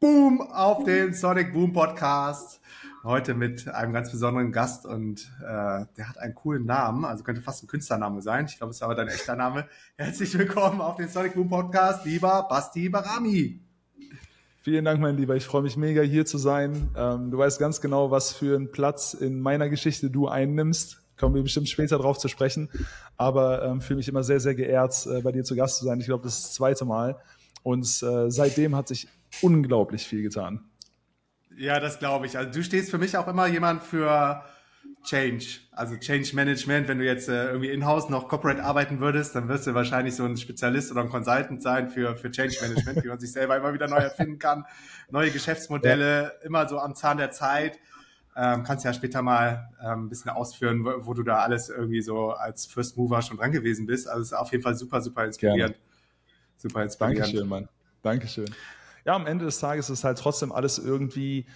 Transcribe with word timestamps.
Boom 0.00 0.40
auf 0.40 0.84
den 0.84 1.12
Sonic 1.12 1.52
Boom 1.52 1.72
Podcast. 1.72 2.60
Heute 3.02 3.34
mit 3.34 3.66
einem 3.66 3.92
ganz 3.92 4.12
besonderen 4.12 4.52
Gast 4.52 4.86
und 4.86 5.28
äh, 5.40 5.86
der 5.96 6.08
hat 6.08 6.18
einen 6.18 6.36
coolen 6.36 6.66
Namen, 6.66 7.04
also 7.04 7.24
könnte 7.24 7.42
fast 7.42 7.64
ein 7.64 7.66
Künstlername 7.66 8.22
sein. 8.22 8.46
Ich 8.46 8.58
glaube, 8.58 8.70
es 8.70 8.76
ist 8.76 8.82
aber 8.84 8.94
dein 8.94 9.08
echter 9.08 9.34
Name. 9.34 9.66
Herzlich 9.96 10.38
willkommen 10.38 10.80
auf 10.80 10.94
den 10.94 11.08
Sonic 11.08 11.34
Boom 11.34 11.48
Podcast, 11.48 12.04
lieber 12.04 12.46
Basti 12.48 12.88
Barami. 12.88 13.60
Vielen 14.60 14.84
Dank, 14.84 15.00
mein 15.00 15.16
Lieber. 15.16 15.34
Ich 15.34 15.44
freue 15.44 15.62
mich 15.62 15.76
mega 15.76 16.02
hier 16.02 16.24
zu 16.24 16.38
sein. 16.38 16.90
Ähm, 16.96 17.32
du 17.32 17.38
weißt 17.38 17.58
ganz 17.58 17.80
genau, 17.80 18.12
was 18.12 18.32
für 18.32 18.54
einen 18.54 18.70
Platz 18.70 19.14
in 19.14 19.40
meiner 19.40 19.68
Geschichte 19.68 20.10
du 20.10 20.28
einnimmst. 20.28 21.02
Kommen 21.18 21.34
wir 21.34 21.42
bestimmt 21.42 21.68
später 21.68 21.98
drauf 21.98 22.18
zu 22.18 22.28
sprechen. 22.28 22.70
Aber 23.16 23.64
ähm, 23.64 23.80
fühle 23.80 23.96
mich 23.96 24.08
immer 24.08 24.22
sehr, 24.22 24.38
sehr 24.38 24.54
geehrt, 24.54 25.08
äh, 25.08 25.22
bei 25.22 25.32
dir 25.32 25.42
zu 25.42 25.56
Gast 25.56 25.78
zu 25.78 25.86
sein. 25.86 25.98
Ich 25.98 26.06
glaube, 26.06 26.22
das 26.22 26.38
ist 26.38 26.44
das 26.44 26.54
zweite 26.54 26.84
Mal. 26.84 27.16
Und 27.64 27.84
äh, 28.02 28.30
seitdem 28.30 28.76
hat 28.76 28.86
sich 28.86 29.08
unglaublich 29.42 30.06
viel 30.06 30.22
getan. 30.22 30.68
Ja, 31.56 31.80
das 31.80 31.98
glaube 31.98 32.26
ich. 32.26 32.38
Also 32.38 32.50
du 32.50 32.62
stehst 32.62 32.90
für 32.90 32.98
mich 32.98 33.16
auch 33.16 33.26
immer 33.26 33.46
jemand 33.46 33.82
für 33.82 34.44
Change, 35.04 35.44
also 35.72 35.96
Change 35.96 36.34
Management. 36.34 36.88
Wenn 36.88 36.98
du 36.98 37.04
jetzt 37.04 37.28
äh, 37.28 37.48
irgendwie 37.48 37.70
in-house 37.70 38.08
noch 38.10 38.28
Corporate 38.28 38.62
arbeiten 38.62 39.00
würdest, 39.00 39.34
dann 39.34 39.48
wirst 39.48 39.66
du 39.66 39.74
wahrscheinlich 39.74 40.14
so 40.14 40.24
ein 40.24 40.36
Spezialist 40.36 40.90
oder 40.92 41.02
ein 41.02 41.08
Consultant 41.08 41.62
sein 41.62 41.88
für, 41.88 42.16
für 42.16 42.30
Change 42.30 42.56
Management, 42.60 43.04
wie 43.04 43.08
man 43.08 43.18
sich 43.18 43.32
selber 43.32 43.56
immer 43.56 43.72
wieder 43.74 43.88
neu 43.88 43.96
erfinden 43.96 44.38
kann, 44.38 44.64
neue 45.10 45.30
Geschäftsmodelle, 45.30 46.22
ja. 46.22 46.46
immer 46.46 46.68
so 46.68 46.78
am 46.78 46.94
Zahn 46.94 47.16
der 47.16 47.30
Zeit. 47.30 47.78
Ähm, 48.36 48.62
kannst 48.62 48.84
ja 48.84 48.92
später 48.92 49.20
mal 49.20 49.70
ähm, 49.82 50.04
ein 50.04 50.08
bisschen 50.08 50.30
ausführen, 50.30 50.84
wo, 50.84 51.06
wo, 51.06 51.14
du 51.14 51.24
da 51.24 51.38
alles 51.40 51.70
irgendwie 51.70 52.02
so 52.02 52.30
als 52.30 52.66
First 52.66 52.96
Mover 52.96 53.20
schon 53.22 53.36
dran 53.36 53.50
gewesen 53.50 53.86
bist. 53.86 54.08
Also 54.08 54.20
es 54.20 54.28
ist 54.28 54.34
auf 54.34 54.52
jeden 54.52 54.62
Fall 54.62 54.76
super, 54.76 55.00
super 55.00 55.24
inspirierend. 55.24 55.74
Gerne. 55.74 55.86
Super 56.56 56.82
inspirierend. 56.84 57.20
Dankeschön, 57.20 57.48
Mann. 57.48 57.68
Dankeschön 58.02 58.54
ja, 59.08 59.14
am 59.14 59.26
Ende 59.26 59.46
des 59.46 59.58
Tages 59.58 59.88
ist 59.88 60.00
es 60.00 60.04
halt 60.04 60.18
trotzdem 60.18 60.52
alles 60.52 60.78
irgendwie 60.78 61.46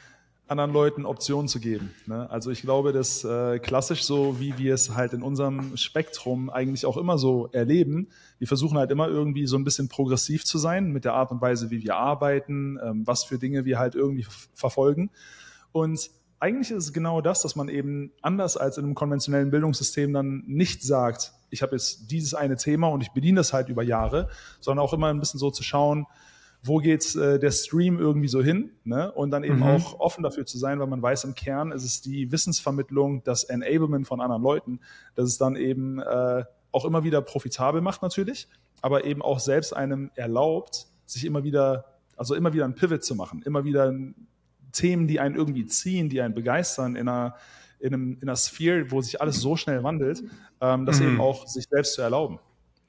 anderen 0.49 0.73
Leuten 0.73 1.05
Optionen 1.05 1.49
zu 1.49 1.61
geben. 1.61 1.91
Ne? 2.07 2.31
Also 2.31 2.51
ich 2.51 2.63
glaube, 2.63 2.95
dass 2.95 3.25
äh, 3.25 3.59
klassisch 3.59 4.05
so, 4.05 4.41
wie 4.41 4.57
wir 4.57 4.73
es 4.73 4.95
halt 4.95 5.13
in 5.13 5.23
unserem 5.23 5.77
Spektrum 5.77 6.49
eigentlich 6.49 6.87
auch 6.87 6.97
immer 6.97 7.19
so 7.19 7.51
erleben, 7.53 8.09
wir 8.39 8.49
versuchen 8.49 8.79
halt 8.79 8.91
immer 8.91 9.07
irgendwie 9.07 9.47
so 9.47 9.59
ein 9.59 9.65
bisschen 9.65 9.89
progressiv 9.89 10.47
zu 10.47 10.57
sein 10.57 10.93
mit 10.93 11.05
der 11.05 11.13
Art 11.13 11.31
und 11.31 11.43
Weise, 11.43 11.71
wie 11.71 11.83
wir 11.83 11.95
arbeiten, 11.97 12.79
ähm, 12.83 13.07
was 13.07 13.25
für 13.25 13.39
Dinge 13.39 13.67
wir 13.67 13.79
halt 13.79 13.97
irgendwie 13.97 14.27
verfolgen. 14.55 15.11
Und 15.73 16.11
eigentlich 16.41 16.71
ist 16.71 16.85
es 16.85 16.93
genau 16.95 17.21
das, 17.21 17.43
dass 17.43 17.55
man 17.55 17.69
eben 17.69 18.13
anders 18.23 18.57
als 18.57 18.79
in 18.79 18.85
einem 18.85 18.95
konventionellen 18.95 19.51
Bildungssystem 19.51 20.11
dann 20.15 20.43
nicht 20.47 20.83
sagt, 20.83 21.35
ich 21.51 21.61
habe 21.61 21.73
jetzt 21.73 22.11
dieses 22.11 22.33
eine 22.33 22.57
Thema 22.57 22.89
und 22.89 23.03
ich 23.03 23.11
bediene 23.11 23.41
das 23.41 23.53
halt 23.53 23.69
über 23.69 23.83
Jahre, 23.83 24.31
sondern 24.61 24.83
auch 24.83 24.95
immer 24.95 25.09
ein 25.09 25.21
bisschen 25.21 25.39
so 25.39 25.51
zu 25.51 25.63
schauen, 25.63 26.07
wo 26.63 26.79
geht 26.79 27.15
äh, 27.17 27.39
der 27.41 27.51
Stream 27.51 27.99
irgendwie 27.99 28.29
so 28.29 28.43
hin 28.43 28.71
ne? 28.85 29.11
und 29.13 29.31
dann 29.31 29.43
eben 29.43 29.57
mhm. 29.57 29.63
auch 29.65 29.99
offen 29.99 30.23
dafür 30.23 30.47
zu 30.47 30.59
sein, 30.59 30.79
weil 30.79 30.87
man 30.87 31.03
weiß, 31.03 31.25
im 31.25 31.35
Kern 31.35 31.73
ist 31.73 31.85
es 31.85 32.01
die 32.01 32.31
Wissensvermittlung, 32.31 33.25
das 33.25 33.45
Enablement 33.45 34.07
von 34.07 34.21
anderen 34.21 34.43
Leuten, 34.43 34.81
dass 35.17 35.29
es 35.29 35.39
dann 35.39 35.57
eben 35.57 35.99
äh, 35.99 36.45
auch 36.71 36.85
immer 36.85 37.03
wieder 37.03 37.21
profitabel 37.21 37.81
macht 37.81 38.03
natürlich, 38.03 38.49
aber 38.81 39.05
eben 39.05 39.23
auch 39.23 39.41
selbst 39.41 39.75
einem 39.75 40.11
erlaubt, 40.15 40.87
sich 41.05 41.25
immer 41.25 41.43
wieder, 41.43 41.85
also 42.17 42.35
immer 42.37 42.53
wieder 42.53 42.65
ein 42.65 42.75
Pivot 42.75 43.05
zu 43.05 43.17
machen, 43.17 43.43
immer 43.43 43.65
wieder 43.65 43.93
Themen, 44.71 45.09
die 45.09 45.19
einen 45.19 45.35
irgendwie 45.35 45.67
ziehen, 45.67 46.09
die 46.09 46.23
einen 46.23 46.35
begeistern 46.35 46.95
in 46.95 47.09
einer, 47.09 47.35
in, 47.81 47.93
einem, 47.93 48.19
in 48.21 48.29
einer 48.29 48.37
Sphere, 48.37 48.91
wo 48.93 49.03
sich 49.03 49.21
alles 49.21 49.41
so 49.41 49.57
schnell 49.57 49.83
wandelt, 49.83 50.23
ähm, 50.61 50.87
das 50.87 51.01
mhm. 51.01 51.09
eben 51.09 51.21
auch 51.21 51.49
sich 51.49 51.67
selbst 51.69 51.95
zu 51.95 52.03
erlauben. 52.03 52.39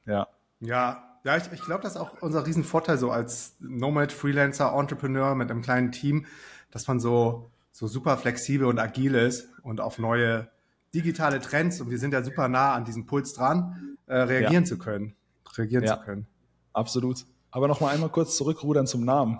Ja. 0.05 0.27
Ja, 0.59 1.12
ja, 1.23 1.37
ich, 1.37 1.51
ich 1.51 1.61
glaube, 1.61 1.83
das 1.83 1.93
ist 1.93 2.01
auch 2.01 2.21
unser 2.21 2.45
Riesenvorteil 2.45 2.97
so 2.97 3.11
als 3.11 3.55
Nomad, 3.59 4.11
Freelancer, 4.11 4.73
Entrepreneur 4.77 5.35
mit 5.35 5.49
einem 5.49 5.61
kleinen 5.61 5.91
Team, 5.91 6.25
dass 6.71 6.87
man 6.87 6.99
so, 6.99 7.49
so 7.71 7.87
super 7.87 8.17
flexibel 8.17 8.67
und 8.67 8.79
agil 8.79 9.15
ist 9.15 9.47
und 9.63 9.79
auf 9.79 9.99
neue 9.99 10.49
digitale 10.93 11.39
Trends, 11.39 11.81
und 11.81 11.89
wir 11.89 11.97
sind 11.97 12.13
ja 12.13 12.23
super 12.23 12.47
nah 12.47 12.73
an 12.73 12.85
diesem 12.85 13.05
Puls 13.05 13.33
dran, 13.33 13.97
äh, 14.05 14.15
reagieren 14.15 14.63
ja. 14.63 14.69
zu 14.69 14.77
können. 14.77 15.15
Reagieren 15.57 15.83
ja. 15.83 15.97
zu 15.97 16.05
können. 16.05 16.27
Absolut. 16.73 17.25
Aber 17.51 17.67
noch 17.67 17.81
mal 17.81 17.93
einmal 17.93 18.09
kurz 18.09 18.35
zurückrudern 18.35 18.87
zum 18.87 19.05
Namen. 19.05 19.39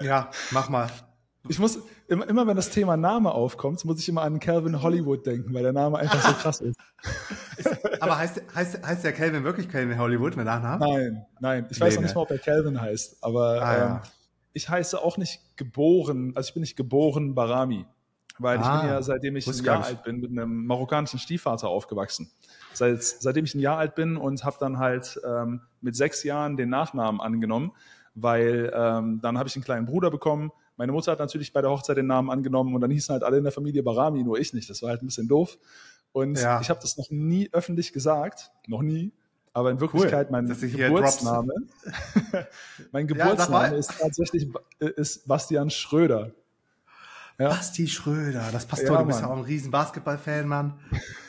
ja, 0.00 0.30
mach 0.50 0.68
mal. 0.68 0.88
Ich 1.48 1.58
muss, 1.58 1.80
immer, 2.06 2.28
immer 2.28 2.46
wenn 2.46 2.54
das 2.54 2.70
Thema 2.70 2.96
Name 2.96 3.32
aufkommt, 3.32 3.84
muss 3.84 3.98
ich 3.98 4.08
immer 4.08 4.22
an 4.22 4.38
Calvin 4.38 4.80
Hollywood 4.80 5.26
denken, 5.26 5.52
weil 5.52 5.64
der 5.64 5.72
Name 5.72 5.98
einfach 5.98 6.22
so 6.22 6.32
krass 6.34 6.60
ist. 6.60 6.78
Aber 8.00 8.16
heißt, 8.16 8.42
heißt, 8.54 8.86
heißt 8.86 9.04
der 9.04 9.12
Calvin 9.12 9.42
wirklich 9.42 9.68
Calvin 9.68 9.98
Hollywood 9.98 10.36
mit 10.36 10.46
Nachnamen? 10.46 10.88
Nein, 10.88 11.26
nein. 11.40 11.66
Ich 11.70 11.80
nee, 11.80 11.86
weiß 11.86 11.96
noch 11.96 12.02
nicht 12.02 12.14
mal, 12.14 12.22
ob 12.22 12.30
er 12.30 12.38
Calvin 12.38 12.80
heißt, 12.80 13.24
aber 13.24 13.62
ah, 13.62 13.74
ähm, 13.74 13.80
ja. 13.80 14.02
ich 14.52 14.68
heiße 14.68 15.02
auch 15.02 15.16
nicht 15.16 15.56
geboren, 15.56 16.32
also 16.36 16.48
ich 16.48 16.54
bin 16.54 16.60
nicht 16.60 16.76
geboren 16.76 17.34
Barami, 17.34 17.86
weil 18.38 18.58
ah, 18.58 18.60
ich 18.60 18.80
bin 18.80 18.90
ah, 18.90 18.94
ja, 18.94 19.02
seitdem 19.02 19.34
ich 19.34 19.46
ein 19.48 19.64
Jahr 19.64 19.84
alt 19.84 20.04
bin, 20.04 20.20
mit 20.20 20.30
einem 20.30 20.64
marokkanischen 20.66 21.18
Stiefvater 21.18 21.68
aufgewachsen. 21.68 22.30
Seit, 22.72 23.02
seitdem 23.02 23.44
ich 23.44 23.54
ein 23.56 23.60
Jahr 23.60 23.78
alt 23.78 23.96
bin 23.96 24.16
und 24.16 24.44
habe 24.44 24.56
dann 24.60 24.78
halt 24.78 25.20
ähm, 25.26 25.62
mit 25.80 25.96
sechs 25.96 26.22
Jahren 26.22 26.56
den 26.56 26.68
Nachnamen 26.68 27.20
angenommen, 27.20 27.72
weil 28.14 28.72
ähm, 28.74 29.20
dann 29.20 29.38
habe 29.38 29.48
ich 29.48 29.56
einen 29.56 29.64
kleinen 29.64 29.86
Bruder 29.86 30.10
bekommen, 30.10 30.52
meine 30.82 30.90
Mutter 30.90 31.12
hat 31.12 31.20
natürlich 31.20 31.52
bei 31.52 31.60
der 31.60 31.70
Hochzeit 31.70 31.96
den 31.96 32.08
Namen 32.08 32.28
angenommen 32.28 32.74
und 32.74 32.80
dann 32.80 32.90
hießen 32.90 33.12
halt 33.12 33.22
alle 33.22 33.38
in 33.38 33.44
der 33.44 33.52
Familie 33.52 33.84
Barami, 33.84 34.24
nur 34.24 34.40
ich 34.40 34.52
nicht. 34.52 34.68
Das 34.68 34.82
war 34.82 34.88
halt 34.90 35.00
ein 35.00 35.06
bisschen 35.06 35.28
doof. 35.28 35.56
Und 36.10 36.40
ja. 36.40 36.60
ich 36.60 36.70
habe 36.70 36.80
das 36.82 36.96
noch 36.96 37.08
nie 37.08 37.48
öffentlich 37.52 37.92
gesagt, 37.92 38.50
noch 38.66 38.82
nie. 38.82 39.12
Aber 39.52 39.70
in 39.70 39.78
Wirklichkeit 39.78 40.26
cool, 40.26 40.42
mein 40.42 40.48
Geburtsname, 40.48 41.54
mein 42.90 43.06
Geburtsname 43.06 43.74
ja, 43.74 43.78
ist 43.78 43.96
tatsächlich 43.96 44.48
ist 44.80 45.28
Bastian 45.28 45.70
Schröder. 45.70 46.32
Ja. 47.38 47.50
Basti 47.50 47.86
Schröder, 47.86 48.48
das 48.50 48.66
passt 48.66 48.82
ja, 48.82 48.88
doch. 48.88 48.98
Du 48.98 49.06
bist 49.06 49.20
ja 49.20 49.28
auch 49.28 49.36
ein 49.36 49.44
riesen 49.44 49.70
Basketball-Fan, 49.70 50.48
Mann. 50.48 50.80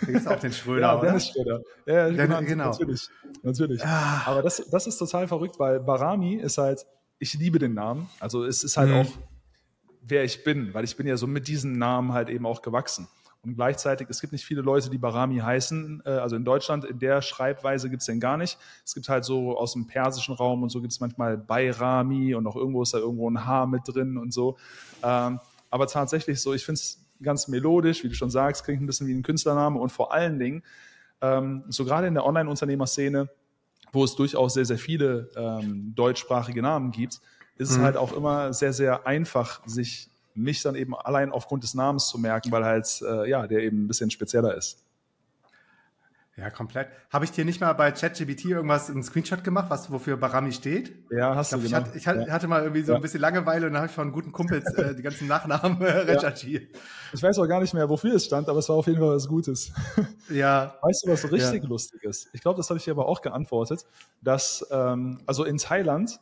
Da 0.01 0.07
gibt 0.11 0.27
auch 0.27 0.39
den 0.39 0.51
Schröder, 0.51 0.95
ja? 0.95 0.99
Dennis 0.99 1.27
Schröder. 1.27 1.61
Ja, 1.85 2.09
genau. 2.09 2.41
genau. 2.41 2.71
Natürlich, 2.71 3.07
natürlich. 3.43 3.85
Ah. 3.85 4.23
Aber 4.25 4.41
das, 4.41 4.67
das 4.71 4.87
ist 4.87 4.97
total 4.97 5.27
verrückt, 5.27 5.59
weil 5.59 5.79
Barami 5.79 6.37
ist 6.37 6.57
halt, 6.57 6.87
ich 7.19 7.35
liebe 7.35 7.59
den 7.59 7.75
Namen. 7.75 8.09
Also 8.19 8.45
es 8.45 8.63
ist 8.63 8.77
halt 8.77 8.89
mhm. 8.89 8.95
auch 8.95 9.11
wer 10.05 10.23
ich 10.23 10.43
bin, 10.43 10.73
weil 10.73 10.83
ich 10.83 10.95
bin 10.95 11.07
ja 11.07 11.17
so 11.17 11.27
mit 11.27 11.47
diesem 11.47 11.73
Namen 11.73 12.13
halt 12.13 12.29
eben 12.29 12.45
auch 12.45 12.61
gewachsen. 12.61 13.07
Und 13.45 13.55
gleichzeitig, 13.55 14.07
es 14.09 14.21
gibt 14.21 14.31
nicht 14.31 14.45
viele 14.45 14.61
Leute, 14.61 14.89
die 14.89 14.97
Barami 14.97 15.39
heißen. 15.39 16.03
Äh, 16.05 16.09
also 16.09 16.35
in 16.35 16.45
Deutschland, 16.45 16.85
in 16.85 16.99
der 16.99 17.21
Schreibweise 17.21 17.89
gibt 17.89 18.01
es 18.01 18.05
den 18.05 18.21
gar 18.21 18.37
nicht. 18.37 18.57
Es 18.85 18.93
gibt 18.93 19.09
halt 19.09 19.25
so 19.25 19.57
aus 19.57 19.73
dem 19.73 19.85
persischen 19.85 20.33
Raum 20.33 20.63
und 20.63 20.69
so 20.69 20.79
gibt 20.79 20.93
es 20.93 21.01
manchmal 21.01 21.37
Bayrami 21.37 22.35
und 22.35 22.47
auch 22.47 22.55
irgendwo 22.55 22.81
ist 22.83 22.93
da 22.93 22.99
irgendwo 22.99 23.29
ein 23.29 23.45
H 23.45 23.65
mit 23.65 23.81
drin 23.85 24.17
und 24.17 24.33
so. 24.33 24.57
Ähm, 25.03 25.39
aber 25.69 25.87
tatsächlich 25.87 26.41
so, 26.41 26.53
ich 26.53 26.63
finde 26.63 26.79
es 26.79 27.05
ganz 27.21 27.47
melodisch, 27.49 28.03
wie 28.03 28.09
du 28.09 28.15
schon 28.15 28.29
sagst, 28.29 28.63
klingt 28.63 28.81
ein 28.81 28.85
bisschen 28.85 29.07
wie 29.07 29.13
ein 29.13 29.23
Künstlername 29.23 29.79
und 29.79 29.91
vor 29.91 30.13
allen 30.13 30.39
Dingen, 30.39 30.63
ähm, 31.21 31.63
so 31.69 31.83
gerade 31.83 32.07
in 32.07 32.13
der 32.13 32.25
Online-Unternehmerszene, 32.25 33.29
wo 33.91 34.03
es 34.03 34.15
durchaus 34.15 34.53
sehr, 34.53 34.65
sehr 34.65 34.77
viele 34.77 35.29
ähm, 35.35 35.93
deutschsprachige 35.95 36.61
Namen 36.61 36.91
gibt, 36.91 37.21
ist 37.57 37.71
es 37.71 37.77
mhm. 37.77 37.83
halt 37.83 37.97
auch 37.97 38.13
immer 38.13 38.53
sehr, 38.53 38.73
sehr 38.73 39.05
einfach, 39.05 39.61
sich 39.65 40.09
mich 40.35 40.61
dann 40.63 40.75
eben 40.75 40.95
allein 40.95 41.31
aufgrund 41.31 41.63
des 41.63 41.75
Namens 41.75 42.07
zu 42.07 42.17
merken, 42.17 42.51
weil 42.51 42.65
halt, 42.65 43.01
äh, 43.01 43.29
ja, 43.29 43.45
der 43.47 43.59
eben 43.59 43.85
ein 43.85 43.87
bisschen 43.87 44.09
spezieller 44.09 44.55
ist. 44.55 44.83
Ja, 46.35 46.49
komplett. 46.49 46.87
Habe 47.11 47.25
ich 47.25 47.31
dir 47.31 47.45
nicht 47.45 47.61
mal 47.61 47.73
bei 47.73 47.91
ChatGPT 47.91 48.45
irgendwas 48.45 48.89
einen 48.89 49.03
Screenshot 49.03 49.43
gemacht, 49.43 49.69
was 49.69 49.91
wofür 49.91 50.17
Barami 50.17 50.51
steht? 50.51 50.91
Ja, 51.11 51.35
hast 51.35 51.53
ich 51.53 51.59
glaub, 51.69 51.83
du 51.83 51.85
genau. 51.85 51.95
Ich, 51.95 52.07
hatte, 52.07 52.23
ich 52.25 52.31
hatte 52.31 52.47
mal 52.47 52.63
irgendwie 52.63 52.81
so 52.81 52.93
ja. 52.93 52.95
ein 52.95 53.03
bisschen 53.03 53.21
Langeweile 53.21 53.67
und 53.67 53.73
dann 53.73 53.83
habe 53.83 53.89
ich 53.89 53.95
von 53.95 54.11
guten 54.11 54.31
Kumpels 54.31 54.65
äh, 54.73 54.95
die 54.95 55.03
ganzen 55.03 55.27
Nachnamen 55.27 55.79
äh, 55.81 55.85
recherchiert. 56.11 56.75
Ich 57.13 57.21
weiß 57.21 57.37
auch 57.37 57.47
gar 57.47 57.61
nicht 57.61 57.75
mehr, 57.75 57.87
wofür 57.87 58.15
es 58.15 58.25
stand, 58.25 58.49
aber 58.49 58.57
es 58.57 58.67
war 58.67 58.77
auf 58.77 58.87
jeden 58.87 58.97
Fall 58.97 59.09
was 59.09 59.27
Gutes. 59.27 59.71
Ja. 60.29 60.77
Weißt 60.81 61.05
du, 61.05 61.11
was 61.11 61.21
so 61.21 61.27
richtig 61.27 61.63
ja. 61.63 61.69
lustig 61.69 62.03
ist? 62.03 62.29
Ich 62.33 62.41
glaube, 62.41 62.57
das 62.57 62.69
habe 62.69 62.79
ich 62.79 62.85
dir 62.85 62.91
aber 62.91 63.07
auch 63.07 63.21
geantwortet, 63.21 63.85
dass 64.21 64.65
ähm, 64.71 65.19
also 65.27 65.43
in 65.43 65.57
Thailand 65.57 66.19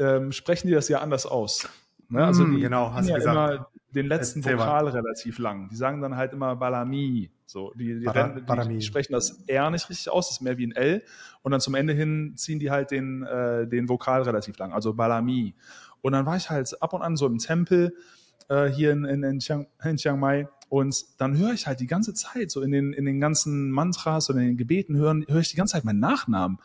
ähm, 0.00 0.32
sprechen 0.32 0.66
die 0.66 0.74
das 0.74 0.88
ja 0.88 1.00
anders 1.00 1.26
aus. 1.26 1.68
Ne? 2.08 2.24
Also 2.24 2.44
mm, 2.44 2.56
die 2.56 2.62
genau, 2.62 2.92
hast 2.92 3.08
ja 3.08 3.16
gesagt. 3.16 3.36
immer 3.36 3.70
den 3.94 4.06
letzten 4.06 4.44
Vokal 4.44 4.88
relativ 4.88 5.38
lang. 5.38 5.68
Die 5.68 5.76
sagen 5.76 6.00
dann 6.00 6.16
halt 6.16 6.32
immer 6.32 6.56
Balami. 6.56 7.30
So, 7.46 7.72
die, 7.74 7.98
die, 7.98 8.04
Bara, 8.04 8.28
die, 8.64 8.74
die, 8.76 8.82
sprechen 8.82 9.12
das 9.12 9.42
R 9.48 9.70
nicht 9.70 9.90
richtig 9.90 10.10
aus, 10.10 10.28
das 10.28 10.36
ist 10.36 10.40
mehr 10.40 10.56
wie 10.56 10.66
ein 10.66 10.72
L. 10.72 11.02
Und 11.42 11.52
dann 11.52 11.60
zum 11.60 11.74
Ende 11.74 11.92
hin 11.92 12.34
ziehen 12.36 12.60
die 12.60 12.70
halt 12.70 12.92
den, 12.92 13.24
äh, 13.24 13.66
den 13.66 13.88
Vokal 13.88 14.22
relativ 14.22 14.56
lang, 14.58 14.72
also 14.72 14.94
Balami. 14.94 15.54
Und 16.00 16.12
dann 16.12 16.26
war 16.26 16.36
ich 16.36 16.48
halt 16.48 16.80
ab 16.80 16.92
und 16.92 17.02
an 17.02 17.16
so 17.16 17.26
im 17.26 17.38
Tempel 17.38 17.96
äh, 18.48 18.66
hier 18.66 18.92
in, 18.92 19.04
in, 19.04 19.22
in, 19.24 19.38
Chiang, 19.40 19.66
in 19.84 19.96
Chiang 19.96 20.20
Mai 20.20 20.48
und 20.68 21.20
dann 21.20 21.36
höre 21.36 21.52
ich 21.52 21.66
halt 21.66 21.80
die 21.80 21.88
ganze 21.88 22.14
Zeit, 22.14 22.52
so 22.52 22.62
in 22.62 22.70
den, 22.70 22.92
in 22.92 23.04
den 23.04 23.20
ganzen 23.20 23.72
Mantras 23.72 24.30
und 24.30 24.38
in 24.38 24.46
den 24.46 24.56
Gebeten 24.56 24.96
hören, 24.96 25.24
höre 25.28 25.40
ich 25.40 25.50
die 25.50 25.56
ganze 25.56 25.72
Zeit 25.72 25.84
meinen 25.84 25.98
Nachnamen. 25.98 26.58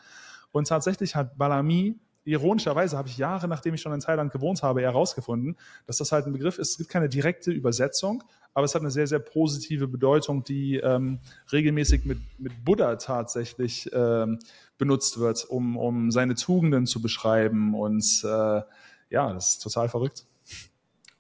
Und 0.52 0.68
tatsächlich 0.68 1.16
hat 1.16 1.38
Balami 1.38 2.00
ironischerweise 2.26 2.98
habe 2.98 3.08
ich 3.08 3.18
Jahre, 3.18 3.48
nachdem 3.48 3.74
ich 3.76 3.82
schon 3.82 3.94
in 3.94 4.00
Thailand 4.00 4.32
gewohnt 4.32 4.64
habe, 4.64 4.82
herausgefunden, 4.82 5.56
dass 5.88 5.98
das 5.98 6.12
halt 6.12 6.26
ein 6.26 6.34
Begriff 6.34 6.58
ist. 6.58 6.72
Es 6.72 6.78
gibt 6.78 6.90
keine 6.90 7.08
direkte 7.08 7.52
Übersetzung, 7.52 8.24
aber 8.54 8.66
es 8.66 8.74
hat 8.74 8.82
eine 8.82 8.92
sehr, 8.92 9.08
sehr 9.08 9.20
positive 9.20 9.88
Bedeutung, 9.88 10.44
die 10.44 10.78
ähm, 10.78 11.20
regelmäßig 11.52 12.06
mit, 12.06 12.20
mit 12.38 12.66
Buddha 12.66 12.96
tatsächlich 12.96 13.90
ähm, 13.94 14.40
benutzt 14.78 15.20
wird, 15.20 15.46
um, 15.46 15.78
um 15.78 16.12
seine 16.12 16.36
Tugenden 16.36 16.88
zu 16.88 17.02
beschreiben. 17.02 17.76
Und 17.76 18.24
äh, 18.24 18.62
ja, 19.10 19.34
das 19.34 19.52
ist 19.52 19.64
total 19.64 19.88
verrückt. 19.88 20.26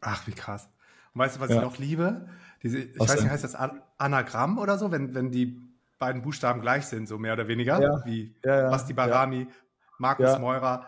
Ach, 0.01 0.25
wie 0.27 0.33
krass. 0.33 0.67
Und 1.13 1.19
weißt 1.19 1.37
du, 1.37 1.39
was 1.39 1.49
ja. 1.49 1.57
ich 1.57 1.61
noch 1.61 1.77
liebe? 1.77 2.27
Diese, 2.63 2.79
ich 2.79 2.99
was 2.99 3.09
weiß 3.09 3.21
nicht, 3.21 3.31
heißt 3.31 3.43
das 3.43 3.55
Anagramm 3.97 4.57
oder 4.57 4.77
so, 4.77 4.91
wenn, 4.91 5.13
wenn 5.13 5.31
die 5.31 5.61
beiden 5.99 6.21
Buchstaben 6.21 6.61
gleich 6.61 6.85
sind, 6.85 7.07
so 7.07 7.17
mehr 7.17 7.33
oder 7.33 7.47
weniger, 7.47 7.81
ja. 7.81 8.05
wie 8.05 8.33
ja, 8.43 8.61
ja. 8.61 8.69
Basti 8.69 8.93
Barami, 8.93 9.47
Markus 9.97 10.39
Meurer. 10.39 10.87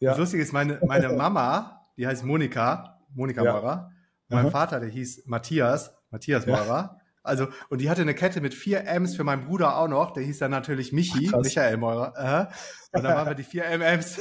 Das 0.00 0.18
Lustige 0.18 0.42
ist, 0.42 0.52
meine, 0.52 0.80
meine 0.86 1.10
Mama, 1.10 1.80
die 1.96 2.06
heißt 2.06 2.24
Monika, 2.24 3.00
Monika 3.14 3.42
Meurer. 3.42 3.90
Mein 4.28 4.50
Vater, 4.50 4.80
der 4.80 4.88
hieß 4.88 5.26
Matthias, 5.26 5.94
Matthias 6.10 6.46
Meurer. 6.46 7.00
Also, 7.22 7.48
und 7.70 7.80
die 7.80 7.88
hatte 7.88 8.02
eine 8.02 8.14
Kette 8.14 8.42
mit 8.42 8.52
vier 8.52 8.84
M's 8.84 9.16
für 9.16 9.24
meinen 9.24 9.46
Bruder 9.46 9.78
auch 9.78 9.88
noch. 9.88 10.12
Der 10.12 10.22
hieß 10.22 10.38
dann 10.40 10.50
natürlich 10.50 10.92
Michi, 10.92 11.30
Ach, 11.32 11.40
Michael 11.40 11.78
Meurer. 11.78 12.12
Äh. 12.16 12.96
Und 12.96 13.02
dann 13.02 13.14
waren 13.14 13.26
wir 13.28 13.34
die 13.34 13.44
vier 13.44 13.64
MMs. 13.64 14.20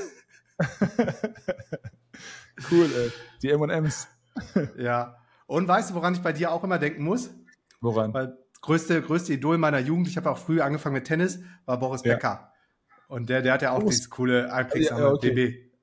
cool, 2.71 2.89
ey. 2.95 3.11
Die 3.41 3.49
M&M's. 3.49 4.07
ja. 4.77 5.17
Und 5.47 5.67
weißt 5.67 5.89
du, 5.89 5.95
woran 5.95 6.13
ich 6.13 6.21
bei 6.21 6.31
dir 6.31 6.51
auch 6.51 6.63
immer 6.63 6.79
denken 6.79 7.03
muss? 7.03 7.29
Woran? 7.81 8.13
Weil 8.13 8.37
größte, 8.61 9.01
größte 9.01 9.33
Idol 9.33 9.57
meiner 9.57 9.79
Jugend, 9.79 10.07
ich 10.07 10.15
habe 10.15 10.31
auch 10.31 10.37
früh 10.37 10.61
angefangen 10.61 10.95
mit 10.95 11.05
Tennis, 11.05 11.39
war 11.65 11.77
Boris 11.79 12.03
ja. 12.03 12.13
Becker. 12.13 12.52
Und 13.13 13.29
der, 13.29 13.43
der 13.43 13.53
hat 13.53 13.61
ja 13.61 13.73
auch 13.73 13.79
Boris. 13.79 13.97
dieses 13.97 14.09
coole 14.09 14.51
Einprägsame 14.51 15.01
ja, 15.01 15.11
okay. 15.11 15.31
BB. 15.31 15.73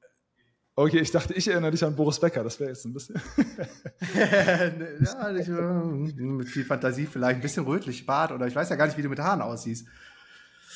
Okay, 0.75 0.99
ich 0.99 1.13
dachte, 1.13 1.33
ich 1.35 1.47
erinnere 1.47 1.71
dich 1.71 1.85
an 1.85 1.95
Boris 1.95 2.19
Becker, 2.19 2.43
das 2.43 2.59
wäre 2.59 2.71
jetzt 2.71 2.85
ein 2.85 2.93
bisschen. 2.93 3.21
ja, 4.17 5.31
nicht, 5.31 5.49
mit 5.49 6.49
viel 6.49 6.65
Fantasie 6.65 7.07
vielleicht, 7.07 7.37
ein 7.37 7.41
bisschen 7.41 7.67
rötlich, 7.67 8.05
Bart 8.05 8.33
oder 8.33 8.49
ich 8.49 8.57
weiß 8.57 8.69
ja 8.69 8.75
gar 8.75 8.87
nicht, 8.87 8.99
wie 8.99 9.03
du 9.03 9.09
mit 9.09 9.21
Haaren 9.21 9.43
aussiehst. 9.43 9.87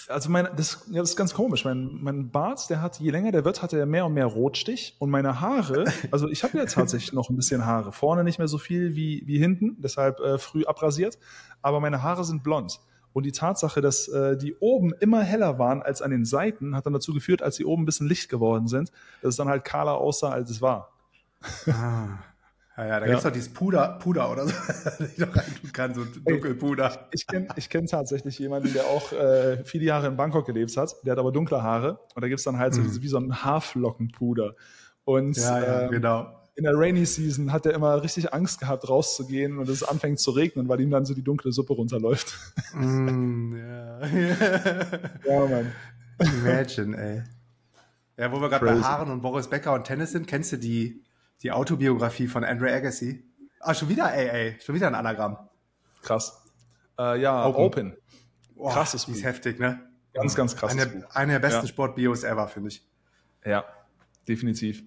Also 0.06 0.31
mein, 0.31 0.47
das, 0.56 0.87
ja, 0.93 1.01
das 1.01 1.11
ist 1.11 1.17
ganz 1.17 1.35
komisch. 1.35 1.65
Mein, 1.65 1.99
mein 2.01 2.31
Bart, 2.31 2.71
der 2.71 2.81
hat, 2.81 3.00
je 3.00 3.11
länger 3.11 3.33
der 3.33 3.45
wird, 3.45 3.61
hat 3.61 3.73
er 3.73 3.85
mehr 3.85 4.07
und 4.07 4.15
mehr 4.15 4.27
Rotstich. 4.27 4.95
Und 5.00 5.11
meine 5.11 5.41
Haare, 5.41 5.87
also 6.12 6.29
ich 6.29 6.45
habe 6.45 6.57
ja 6.57 6.67
tatsächlich 6.67 7.12
noch 7.12 7.31
ein 7.31 7.37
bisschen 7.37 7.67
Haare. 7.67 7.91
Vorne 7.91 8.23
nicht 8.23 8.39
mehr 8.39 8.47
so 8.47 8.59
viel 8.59 8.95
wie, 8.95 9.25
wie 9.27 9.39
hinten, 9.39 9.77
deshalb 9.81 10.21
äh, 10.21 10.39
früh 10.39 10.65
abrasiert. 10.67 11.19
Aber 11.62 11.81
meine 11.81 12.03
Haare 12.05 12.23
sind 12.23 12.45
blond. 12.45 12.79
Und 13.14 13.22
die 13.22 13.32
Tatsache, 13.32 13.81
dass 13.81 14.08
äh, 14.08 14.37
die 14.37 14.56
oben 14.56 14.93
immer 15.00 15.22
heller 15.22 15.58
waren 15.58 15.82
als 15.82 16.02
an 16.02 16.11
den 16.11 16.26
Seiten, 16.26 16.76
hat 16.76 16.84
dann 16.84 16.93
dazu 16.93 17.14
geführt, 17.14 17.43
als 17.43 17.56
sie 17.56 17.64
oben 17.64 17.84
ein 17.84 17.87
bisschen 17.87 18.08
Licht 18.08 18.28
geworden 18.28 18.66
sind, 18.66 18.90
dass 19.22 19.31
es 19.31 19.37
dann 19.37 19.49
halt 19.49 19.64
kahler 19.64 19.96
aussah, 19.96 20.31
als 20.31 20.50
es 20.50 20.61
war. 20.61 20.93
Ah. 21.66 22.19
Ja, 22.76 22.87
ja, 22.87 23.00
da 23.00 23.06
ja. 23.06 23.12
gibt 23.12 23.19
es 23.19 23.22
doch 23.22 23.31
dieses 23.31 23.52
Puder, 23.52 24.00
Puder 24.02 24.32
oder 24.32 24.49
so, 24.49 24.52
das 24.84 24.99
ich 24.99 25.19
noch 25.19 25.34
reintun 25.34 25.72
kann, 25.72 25.94
so 25.94 26.05
Dunkelpuder. 26.05 27.08
Ich, 27.12 27.20
ich 27.20 27.26
kenne 27.28 27.46
ich 27.55 27.69
kenn 27.70 27.87
tatsächlich 27.87 28.37
jemanden, 28.40 28.72
der 28.72 28.87
auch 28.87 29.12
äh, 29.12 29.62
viele 29.64 29.84
Jahre 29.84 30.08
in 30.08 30.16
Bangkok 30.16 30.44
gelebt 30.44 30.76
hat, 30.76 30.96
der 31.05 31.12
hat 31.12 31.20
aber 31.20 31.31
dunkle 31.31 31.62
Haare 31.62 32.00
und 32.16 32.22
da 32.22 32.26
gibt 32.26 32.40
es 32.40 32.44
dann 32.44 32.58
halt 32.58 32.76
mhm. 32.76 32.88
so 32.88 33.00
wie 33.00 33.06
so 33.06 33.19
ein 33.19 33.44
Haarflockenpuder. 33.44 34.56
Und 35.05 35.37
ja, 35.37 35.61
ja, 35.61 35.82
ähm, 35.82 35.90
genau 35.93 36.44
in 36.56 36.65
der 36.65 36.73
Rainy 36.77 37.05
Season 37.05 37.53
hat 37.53 37.67
er 37.67 37.75
immer 37.75 38.03
richtig 38.03 38.33
Angst 38.33 38.61
gehabt, 38.61 38.89
rauszugehen 38.89 39.59
und 39.59 39.69
es 39.69 39.83
anfängt 39.83 40.21
zu 40.21 40.31
regnen, 40.31 40.69
weil 40.69 40.81
ihm 40.81 40.91
dann 40.91 41.05
so 41.05 41.15
die 41.15 41.23
dunkle 41.23 41.53
Suppe 41.53 41.73
runterläuft. 41.73 42.39
Mm, 42.75 43.56
ja. 43.56 44.06
ja, 45.27 45.47
Mann. 45.47 45.73
Imagine, 46.19 46.97
ey. 46.97 47.23
Ja, 48.17 48.31
wo 48.31 48.41
wir 48.41 48.49
gerade 48.49 48.67
bei 48.67 48.81
Haaren 48.81 49.11
und 49.11 49.23
Boris 49.23 49.49
Becker 49.49 49.73
und 49.73 49.85
Tennis 49.85 50.12
sind, 50.12 50.29
kennst 50.29 50.53
du 50.53 50.56
die, 50.56 51.03
die 51.43 51.51
Autobiografie 51.51 52.29
von 52.29 52.45
Andre 52.45 52.73
Agassi? 52.73 53.25
Ah, 53.59 53.75
schon 53.75 53.89
wieder 53.89 54.07
AA, 54.07 54.61
schon 54.61 54.77
wieder 54.77 54.87
ein 54.87 54.95
Anagramm. 54.95 55.37
Krass. 56.03 56.45
Äh, 56.99 57.21
ja, 57.21 57.47
Open. 57.47 57.65
Open. 57.65 57.97
Boah, 58.55 58.73
Krasses 58.73 59.07
Buch. 59.07 59.15
ist 59.15 59.25
heftig, 59.25 59.59
ne? 59.59 59.81
Ganz, 60.12 60.37
ganz 60.37 60.55
krass. 60.55 60.71
Eine, 60.71 61.05
eine 61.12 61.33
der 61.33 61.39
besten 61.41 61.62
ja. 61.62 61.67
Sportbios 61.67 62.23
ever, 62.23 62.47
finde 62.47 62.69
ich. 62.69 62.87
Ja, 63.45 63.65
definitiv. 64.29 64.85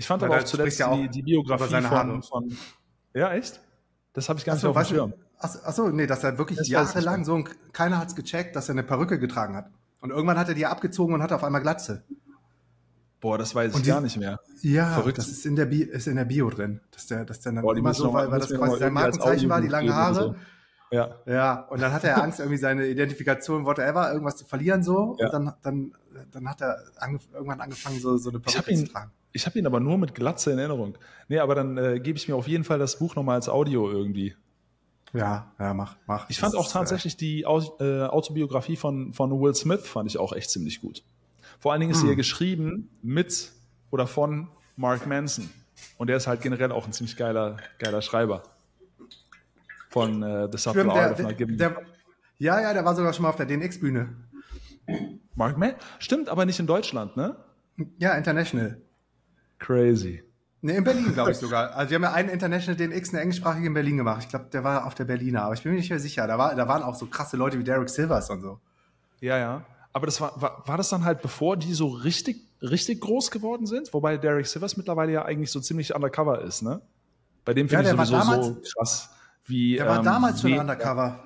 Ich 0.00 0.06
fand 0.06 0.22
aber 0.22 0.38
auch 0.38 0.44
zuletzt 0.44 0.78
ja 0.78 0.88
auch 0.88 0.96
die, 0.96 1.10
die, 1.10 1.20
Biografie 1.20 1.82
von, 1.82 2.22
von, 2.22 2.56
Ja, 3.12 3.34
echt? 3.34 3.60
Das 4.14 4.30
habe 4.30 4.38
ich 4.38 4.46
gar 4.46 4.54
nicht 4.54 4.62
so, 4.62 4.70
auf 4.70 4.76
dem 4.76 4.84
Schirm. 4.86 5.12
Achso, 5.38 5.90
nee, 5.90 6.06
dass 6.06 6.24
er 6.24 6.38
wirklich 6.38 6.56
das 6.56 6.68
jahrelang 6.68 7.26
so, 7.26 7.44
keiner 7.74 7.98
hat 7.98 8.08
es 8.08 8.16
gecheckt, 8.16 8.56
dass 8.56 8.70
er 8.70 8.72
eine 8.72 8.82
Perücke 8.82 9.18
getragen 9.18 9.56
hat. 9.56 9.66
Und 10.00 10.08
irgendwann 10.08 10.38
hat 10.38 10.48
er 10.48 10.54
die 10.54 10.64
abgezogen 10.64 11.12
und 11.12 11.22
hat 11.22 11.32
auf 11.32 11.44
einmal 11.44 11.60
Glatze. 11.60 12.02
Boah, 13.20 13.36
das 13.36 13.54
weiß 13.54 13.76
ich 13.76 13.82
die, 13.82 13.88
gar 13.90 14.00
nicht 14.00 14.16
mehr. 14.16 14.40
Ja, 14.62 14.94
Verrückt. 14.94 15.18
das 15.18 15.28
ist 15.28 15.44
in 15.44 15.54
der, 15.54 15.66
Bi 15.66 15.82
ist 15.82 16.06
in 16.06 16.16
der 16.16 16.24
Bio 16.24 16.48
drin. 16.48 16.80
Dass 16.92 17.06
der, 17.06 17.26
dass 17.26 17.40
der 17.40 17.52
dann 17.52 17.62
Boah, 17.62 17.76
immer 17.76 17.92
so, 17.92 18.10
weil, 18.14 18.30
weil 18.30 18.40
das 18.40 18.54
quasi 18.54 18.78
sein 18.78 18.94
Markenzeichen 18.94 19.50
war, 19.50 19.60
die 19.60 19.68
langen 19.68 19.94
Haare. 19.94 20.14
So. 20.14 20.34
Ja. 20.96 21.16
Ja, 21.26 21.60
und 21.68 21.82
dann 21.82 21.92
hat 21.92 22.04
er 22.04 22.22
Angst, 22.22 22.40
irgendwie 22.40 22.56
seine 22.56 22.86
Identifikation, 22.86 23.66
whatever, 23.66 24.10
irgendwas 24.10 24.38
zu 24.38 24.46
verlieren, 24.46 24.82
so. 24.82 25.18
Ja. 25.20 25.26
Und 25.26 25.32
dann, 25.34 25.54
dann, 25.60 25.94
dann 26.32 26.48
hat 26.48 26.62
er 26.62 26.82
angef 26.96 27.28
irgendwann 27.34 27.60
angefangen, 27.60 28.00
so, 28.00 28.16
so 28.16 28.30
eine 28.30 28.40
Perücke 28.40 28.74
zu 28.74 28.90
tragen. 28.90 29.12
Ich 29.32 29.46
habe 29.46 29.58
ihn 29.58 29.66
aber 29.66 29.80
nur 29.80 29.98
mit 29.98 30.14
Glatze 30.14 30.52
in 30.52 30.58
Erinnerung. 30.58 30.98
Nee, 31.28 31.38
aber 31.38 31.54
dann 31.54 31.76
äh, 31.76 32.00
gebe 32.00 32.18
ich 32.18 32.28
mir 32.28 32.34
auf 32.34 32.48
jeden 32.48 32.64
Fall 32.64 32.78
das 32.78 32.98
Buch 32.98 33.14
nochmal 33.14 33.36
als 33.36 33.48
Audio 33.48 33.90
irgendwie. 33.90 34.34
Ja, 35.12 35.52
ja, 35.58 35.74
mach, 35.74 35.96
mach. 36.06 36.28
Ich 36.30 36.38
fand 36.38 36.54
das 36.54 36.60
auch 36.60 36.66
ist, 36.66 36.70
äh, 36.70 36.78
tatsächlich 36.78 37.16
die 37.16 37.42
äh, 37.42 37.44
Autobiografie 37.46 38.76
von, 38.76 39.12
von 39.12 39.30
Will 39.40 39.54
Smith 39.54 39.86
fand 39.86 40.08
ich 40.08 40.18
auch 40.18 40.32
echt 40.32 40.50
ziemlich 40.50 40.80
gut. 40.80 41.02
Vor 41.58 41.72
allen 41.72 41.80
Dingen 41.80 41.92
ist 41.92 41.98
hm. 41.98 42.02
sie 42.02 42.08
ja 42.10 42.14
geschrieben 42.14 42.90
mit 43.02 43.52
oder 43.90 44.06
von 44.06 44.48
Mark 44.76 45.06
Manson. 45.06 45.50
Und 45.98 46.08
der 46.08 46.16
ist 46.16 46.26
halt 46.26 46.42
generell 46.42 46.72
auch 46.72 46.86
ein 46.86 46.92
ziemlich 46.92 47.16
geiler, 47.16 47.56
geiler 47.78 48.02
Schreiber. 48.02 48.42
Von 49.88 50.22
äh, 50.22 50.48
The 50.50 50.58
Subtle 50.58 50.82
Stimmt, 50.82 50.96
Art 50.96 51.18
der, 51.18 51.26
of 51.26 51.38
Not 51.38 51.60
Der, 51.60 51.82
ja, 52.38 52.60
ja, 52.60 52.72
der 52.72 52.84
war 52.84 52.94
sogar 52.94 53.12
schon 53.12 53.24
mal 53.24 53.30
auf 53.30 53.36
der 53.36 53.46
DNX-Bühne. 53.46 54.08
Mark 55.34 55.58
Manson? 55.58 55.78
Stimmt, 55.98 56.28
aber 56.28 56.44
nicht 56.46 56.60
in 56.60 56.66
Deutschland, 56.66 57.16
ne? 57.16 57.36
Ja, 57.98 58.14
International. 58.14 58.80
Crazy. 59.60 60.24
Ne, 60.62 60.72
in 60.72 60.84
Berlin, 60.84 61.14
glaube 61.14 61.30
ich 61.30 61.38
sogar. 61.38 61.74
Also 61.74 61.90
wir 61.90 61.96
haben 61.96 62.02
ja 62.02 62.12
einen 62.12 62.28
International 62.28 62.76
DNX, 62.76 63.10
eine 63.10 63.20
englischsprachige 63.22 63.66
in 63.66 63.74
Berlin 63.74 63.96
gemacht. 63.96 64.22
Ich 64.22 64.28
glaube, 64.28 64.46
der 64.52 64.62
war 64.64 64.86
auf 64.86 64.94
der 64.94 65.04
Berliner, 65.04 65.44
aber 65.44 65.54
ich 65.54 65.62
bin 65.62 65.72
mir 65.72 65.78
nicht 65.78 65.88
mehr 65.88 66.00
sicher. 66.00 66.26
Da, 66.26 66.36
war, 66.36 66.54
da 66.54 66.68
waren 66.68 66.82
auch 66.82 66.94
so 66.94 67.06
krasse 67.06 67.36
Leute 67.36 67.58
wie 67.58 67.64
Derek 67.64 67.88
Silvers 67.88 68.28
und 68.28 68.40
so. 68.42 68.60
Ja, 69.20 69.38
ja. 69.38 69.64
Aber 69.92 70.06
das 70.06 70.20
war, 70.20 70.40
war, 70.40 70.62
war 70.66 70.76
das 70.76 70.90
dann 70.90 71.04
halt, 71.04 71.22
bevor 71.22 71.56
die 71.56 71.72
so 71.72 71.88
richtig, 71.88 72.42
richtig 72.60 73.00
groß 73.00 73.30
geworden 73.30 73.66
sind? 73.66 73.92
Wobei 73.94 74.18
Derek 74.18 74.46
Silvers 74.46 74.76
mittlerweile 74.76 75.12
ja 75.12 75.24
eigentlich 75.24 75.50
so 75.50 75.60
ziemlich 75.60 75.94
undercover 75.94 76.42
ist, 76.42 76.62
ne? 76.62 76.82
Bei 77.44 77.54
dem 77.54 77.68
finde 77.68 77.84
ja, 77.84 77.90
ich 77.92 77.96
sowieso 77.96 78.12
damals, 78.12 78.46
so 78.46 78.62
krass. 78.76 79.10
Wie, 79.46 79.76
der 79.76 79.86
war 79.86 79.98
ähm, 79.98 80.04
damals 80.04 80.42
schon 80.42 80.58
undercover. 80.58 81.24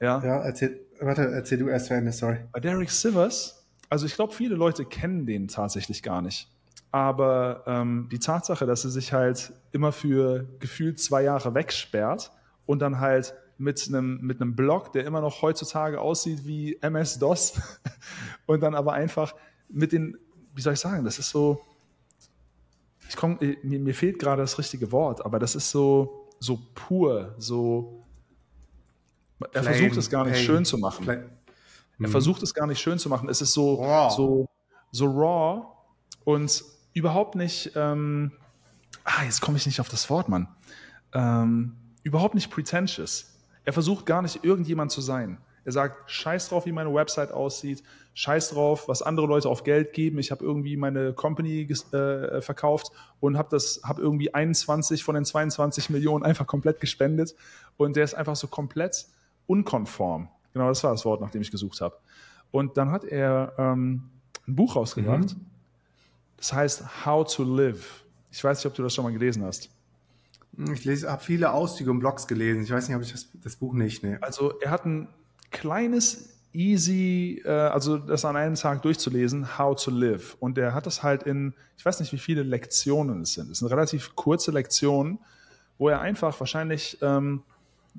Ja. 0.00 0.22
Ja, 0.24 0.38
erzähl, 0.42 0.86
warte, 1.00 1.22
erzähl 1.32 1.58
du 1.58 1.68
erst 1.68 1.86
zu 1.86 1.94
Ende, 1.94 2.12
sorry. 2.12 2.38
Bei 2.52 2.60
Derek 2.60 2.90
Silvers, 2.90 3.66
also 3.88 4.06
ich 4.06 4.14
glaube, 4.14 4.32
viele 4.32 4.54
Leute 4.54 4.84
kennen 4.84 5.26
den 5.26 5.48
tatsächlich 5.48 6.02
gar 6.02 6.22
nicht. 6.22 6.48
Aber 6.92 7.64
ähm, 7.66 8.08
die 8.12 8.18
Tatsache, 8.18 8.66
dass 8.66 8.84
er 8.84 8.90
sich 8.90 9.12
halt 9.12 9.52
immer 9.72 9.92
für 9.92 10.46
gefühlt 10.60 11.00
zwei 11.00 11.22
Jahre 11.22 11.54
wegsperrt 11.54 12.30
und 12.66 12.80
dann 12.80 13.00
halt 13.00 13.34
mit 13.56 13.86
einem, 13.88 14.20
mit 14.20 14.40
einem 14.40 14.54
Blog, 14.54 14.92
der 14.92 15.04
immer 15.06 15.20
noch 15.20 15.40
heutzutage 15.40 16.00
aussieht 16.00 16.44
wie 16.44 16.76
MS-DOS 16.82 17.60
und 18.46 18.60
dann 18.60 18.74
aber 18.74 18.92
einfach 18.92 19.34
mit 19.68 19.92
den, 19.92 20.18
wie 20.54 20.60
soll 20.60 20.74
ich 20.74 20.80
sagen, 20.80 21.04
das 21.04 21.18
ist 21.18 21.30
so, 21.30 21.62
ich 23.08 23.16
komm, 23.16 23.38
mir, 23.40 23.78
mir 23.78 23.94
fehlt 23.94 24.18
gerade 24.18 24.42
das 24.42 24.58
richtige 24.58 24.92
Wort, 24.92 25.24
aber 25.24 25.38
das 25.38 25.54
ist 25.54 25.70
so, 25.70 26.28
so 26.40 26.58
pur, 26.74 27.34
so, 27.38 28.04
er 29.40 29.48
Plain, 29.48 29.64
versucht 29.64 29.96
es 29.96 30.10
gar 30.10 30.24
nicht 30.24 30.34
pain. 30.34 30.44
schön 30.44 30.64
zu 30.64 30.78
machen. 30.78 31.04
Plain. 31.04 31.30
Er 31.98 32.08
mhm. 32.08 32.10
versucht 32.10 32.42
es 32.42 32.52
gar 32.54 32.66
nicht 32.66 32.80
schön 32.80 32.98
zu 32.98 33.08
machen. 33.08 33.28
Es 33.28 33.40
ist 33.40 33.52
so, 33.52 33.74
raw. 33.76 34.10
so, 34.14 34.48
so 34.90 35.06
raw 35.06 35.66
und 36.24 36.64
überhaupt 36.94 37.34
nicht, 37.34 37.72
ähm, 37.74 38.32
ah, 39.04 39.24
jetzt 39.24 39.40
komme 39.40 39.56
ich 39.58 39.66
nicht 39.66 39.80
auf 39.80 39.88
das 39.88 40.08
Wort, 40.10 40.28
Mann, 40.28 40.48
ähm, 41.14 41.76
überhaupt 42.02 42.34
nicht 42.34 42.50
pretentious. 42.50 43.38
Er 43.64 43.72
versucht 43.72 44.06
gar 44.06 44.22
nicht 44.22 44.44
irgendjemand 44.44 44.90
zu 44.90 45.00
sein. 45.00 45.38
Er 45.64 45.72
sagt, 45.72 46.10
scheiß 46.10 46.48
drauf, 46.48 46.66
wie 46.66 46.72
meine 46.72 46.92
Website 46.92 47.30
aussieht, 47.30 47.84
scheiß 48.14 48.50
drauf, 48.50 48.88
was 48.88 49.00
andere 49.00 49.26
Leute 49.26 49.48
auf 49.48 49.62
Geld 49.62 49.92
geben. 49.92 50.18
Ich 50.18 50.30
habe 50.32 50.44
irgendwie 50.44 50.76
meine 50.76 51.12
Company 51.12 51.62
äh, 51.62 52.40
verkauft 52.40 52.90
und 53.20 53.38
habe 53.38 53.56
habe 53.84 54.02
irgendwie 54.02 54.34
21 54.34 55.04
von 55.04 55.14
den 55.14 55.24
22 55.24 55.90
Millionen 55.90 56.24
einfach 56.24 56.46
komplett 56.46 56.80
gespendet 56.80 57.36
und 57.76 57.94
der 57.94 58.04
ist 58.04 58.14
einfach 58.14 58.34
so 58.34 58.48
komplett 58.48 59.06
unkonform. 59.46 60.28
Genau, 60.52 60.68
das 60.68 60.82
war 60.82 60.90
das 60.90 61.04
Wort, 61.04 61.20
nach 61.20 61.30
dem 61.30 61.42
ich 61.42 61.50
gesucht 61.50 61.80
habe. 61.80 61.96
Und 62.50 62.76
dann 62.76 62.90
hat 62.90 63.04
er 63.04 63.54
ähm, 63.56 64.10
ein 64.46 64.56
Buch 64.56 64.76
rausgebracht. 64.76 65.36
Mhm. 65.36 65.51
Das 66.42 66.52
heißt 66.52 67.06
How 67.06 67.24
to 67.36 67.44
Live. 67.44 68.02
Ich 68.32 68.42
weiß 68.42 68.58
nicht, 68.58 68.66
ob 68.66 68.74
du 68.74 68.82
das 68.82 68.92
schon 68.92 69.04
mal 69.04 69.12
gelesen 69.12 69.44
hast. 69.44 69.70
Ich 70.72 70.84
lese, 70.84 71.08
habe 71.08 71.22
viele 71.22 71.52
Auszüge 71.52 71.88
und 71.88 72.00
Blogs 72.00 72.26
gelesen. 72.26 72.64
Ich 72.64 72.70
weiß 72.72 72.88
nicht, 72.88 72.96
ob 72.96 73.02
ich 73.02 73.12
das, 73.12 73.28
das 73.44 73.54
Buch 73.54 73.72
nicht. 73.74 74.02
Nee. 74.02 74.18
Also 74.20 74.58
er 74.58 74.72
hat 74.72 74.84
ein 74.84 75.06
kleines, 75.52 76.30
easy, 76.52 77.40
äh, 77.44 77.48
also 77.48 77.96
das 77.96 78.24
an 78.24 78.34
einem 78.34 78.56
Tag 78.56 78.82
durchzulesen, 78.82 79.56
How 79.56 79.80
to 79.80 79.92
Live. 79.92 80.36
Und 80.40 80.58
er 80.58 80.74
hat 80.74 80.86
das 80.86 81.04
halt 81.04 81.22
in, 81.22 81.54
ich 81.78 81.84
weiß 81.84 82.00
nicht, 82.00 82.12
wie 82.12 82.18
viele 82.18 82.42
Lektionen 82.42 83.22
es 83.22 83.34
sind. 83.34 83.48
Es 83.48 83.60
sind 83.60 83.68
relativ 83.68 84.16
kurze 84.16 84.50
Lektionen, 84.50 85.20
wo 85.78 85.90
er 85.90 86.00
einfach 86.00 86.40
wahrscheinlich 86.40 86.98
ähm, 87.02 87.44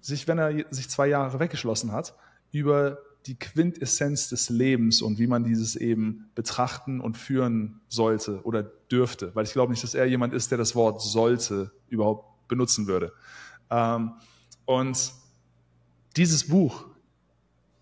sich, 0.01 0.27
wenn 0.27 0.37
er 0.37 0.65
sich 0.69 0.89
zwei 0.89 1.07
Jahre 1.07 1.39
weggeschlossen 1.39 1.93
hat, 1.93 2.13
über 2.51 2.97
die 3.25 3.39
Quintessenz 3.39 4.29
des 4.29 4.49
Lebens 4.49 5.01
und 5.01 5.17
wie 5.17 5.27
man 5.27 5.43
dieses 5.43 5.75
eben 5.75 6.29
betrachten 6.35 6.99
und 6.99 7.17
führen 7.17 7.81
sollte 7.87 8.41
oder 8.43 8.63
dürfte. 8.63 9.31
Weil 9.33 9.45
ich 9.45 9.53
glaube 9.53 9.71
nicht, 9.71 9.83
dass 9.83 9.95
er 9.95 10.05
jemand 10.05 10.33
ist, 10.33 10.51
der 10.51 10.57
das 10.57 10.75
Wort 10.75 11.01
sollte 11.01 11.71
überhaupt 11.87 12.47
benutzen 12.47 12.87
würde. 12.87 13.13
Ähm, 13.69 14.11
und 14.65 15.13
dieses 16.15 16.47
Buch, 16.47 16.85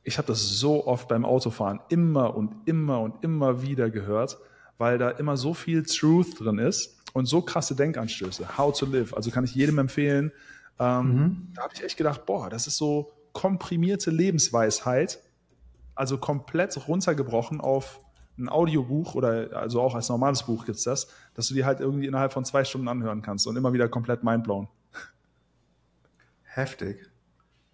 ich 0.03 0.17
habe 0.17 0.27
das 0.27 0.41
so 0.41 0.85
oft 0.85 1.07
beim 1.07 1.25
Autofahren 1.25 1.79
immer 1.89 2.35
und 2.35 2.55
immer 2.65 3.01
und 3.01 3.23
immer 3.23 3.61
wieder 3.61 3.89
gehört, 3.89 4.37
weil 4.77 4.97
da 4.97 5.09
immer 5.09 5.37
so 5.37 5.53
viel 5.53 5.83
Truth 5.83 6.39
drin 6.39 6.57
ist 6.57 6.97
und 7.13 7.25
so 7.25 7.41
krasse 7.41 7.75
Denkanstöße. 7.75 8.57
How 8.57 8.77
to 8.77 8.85
live. 8.85 9.13
Also 9.13 9.31
kann 9.31 9.43
ich 9.43 9.53
jedem 9.53 9.77
empfehlen. 9.79 10.31
Ähm, 10.79 11.15
mhm. 11.15 11.47
Da 11.53 11.63
habe 11.63 11.73
ich 11.75 11.83
echt 11.83 11.97
gedacht, 11.97 12.25
boah, 12.25 12.49
das 12.49 12.67
ist 12.67 12.77
so 12.77 13.11
komprimierte 13.33 14.11
Lebensweisheit, 14.11 15.19
also 16.01 16.17
komplett 16.17 16.87
runtergebrochen 16.87 17.61
auf 17.61 18.01
ein 18.35 18.49
Audiobuch 18.49 19.13
oder 19.13 19.55
also 19.55 19.79
auch 19.79 19.93
als 19.93 20.09
normales 20.09 20.41
Buch 20.41 20.65
gibt 20.65 20.79
es 20.79 20.83
das, 20.83 21.07
dass 21.35 21.47
du 21.47 21.53
dir 21.53 21.67
halt 21.67 21.79
irgendwie 21.79 22.07
innerhalb 22.07 22.33
von 22.33 22.43
zwei 22.43 22.63
Stunden 22.63 22.87
anhören 22.87 23.21
kannst 23.21 23.45
und 23.45 23.55
immer 23.55 23.71
wieder 23.71 23.87
komplett 23.87 24.23
mindblown. 24.23 24.67
Heftig. 26.41 27.07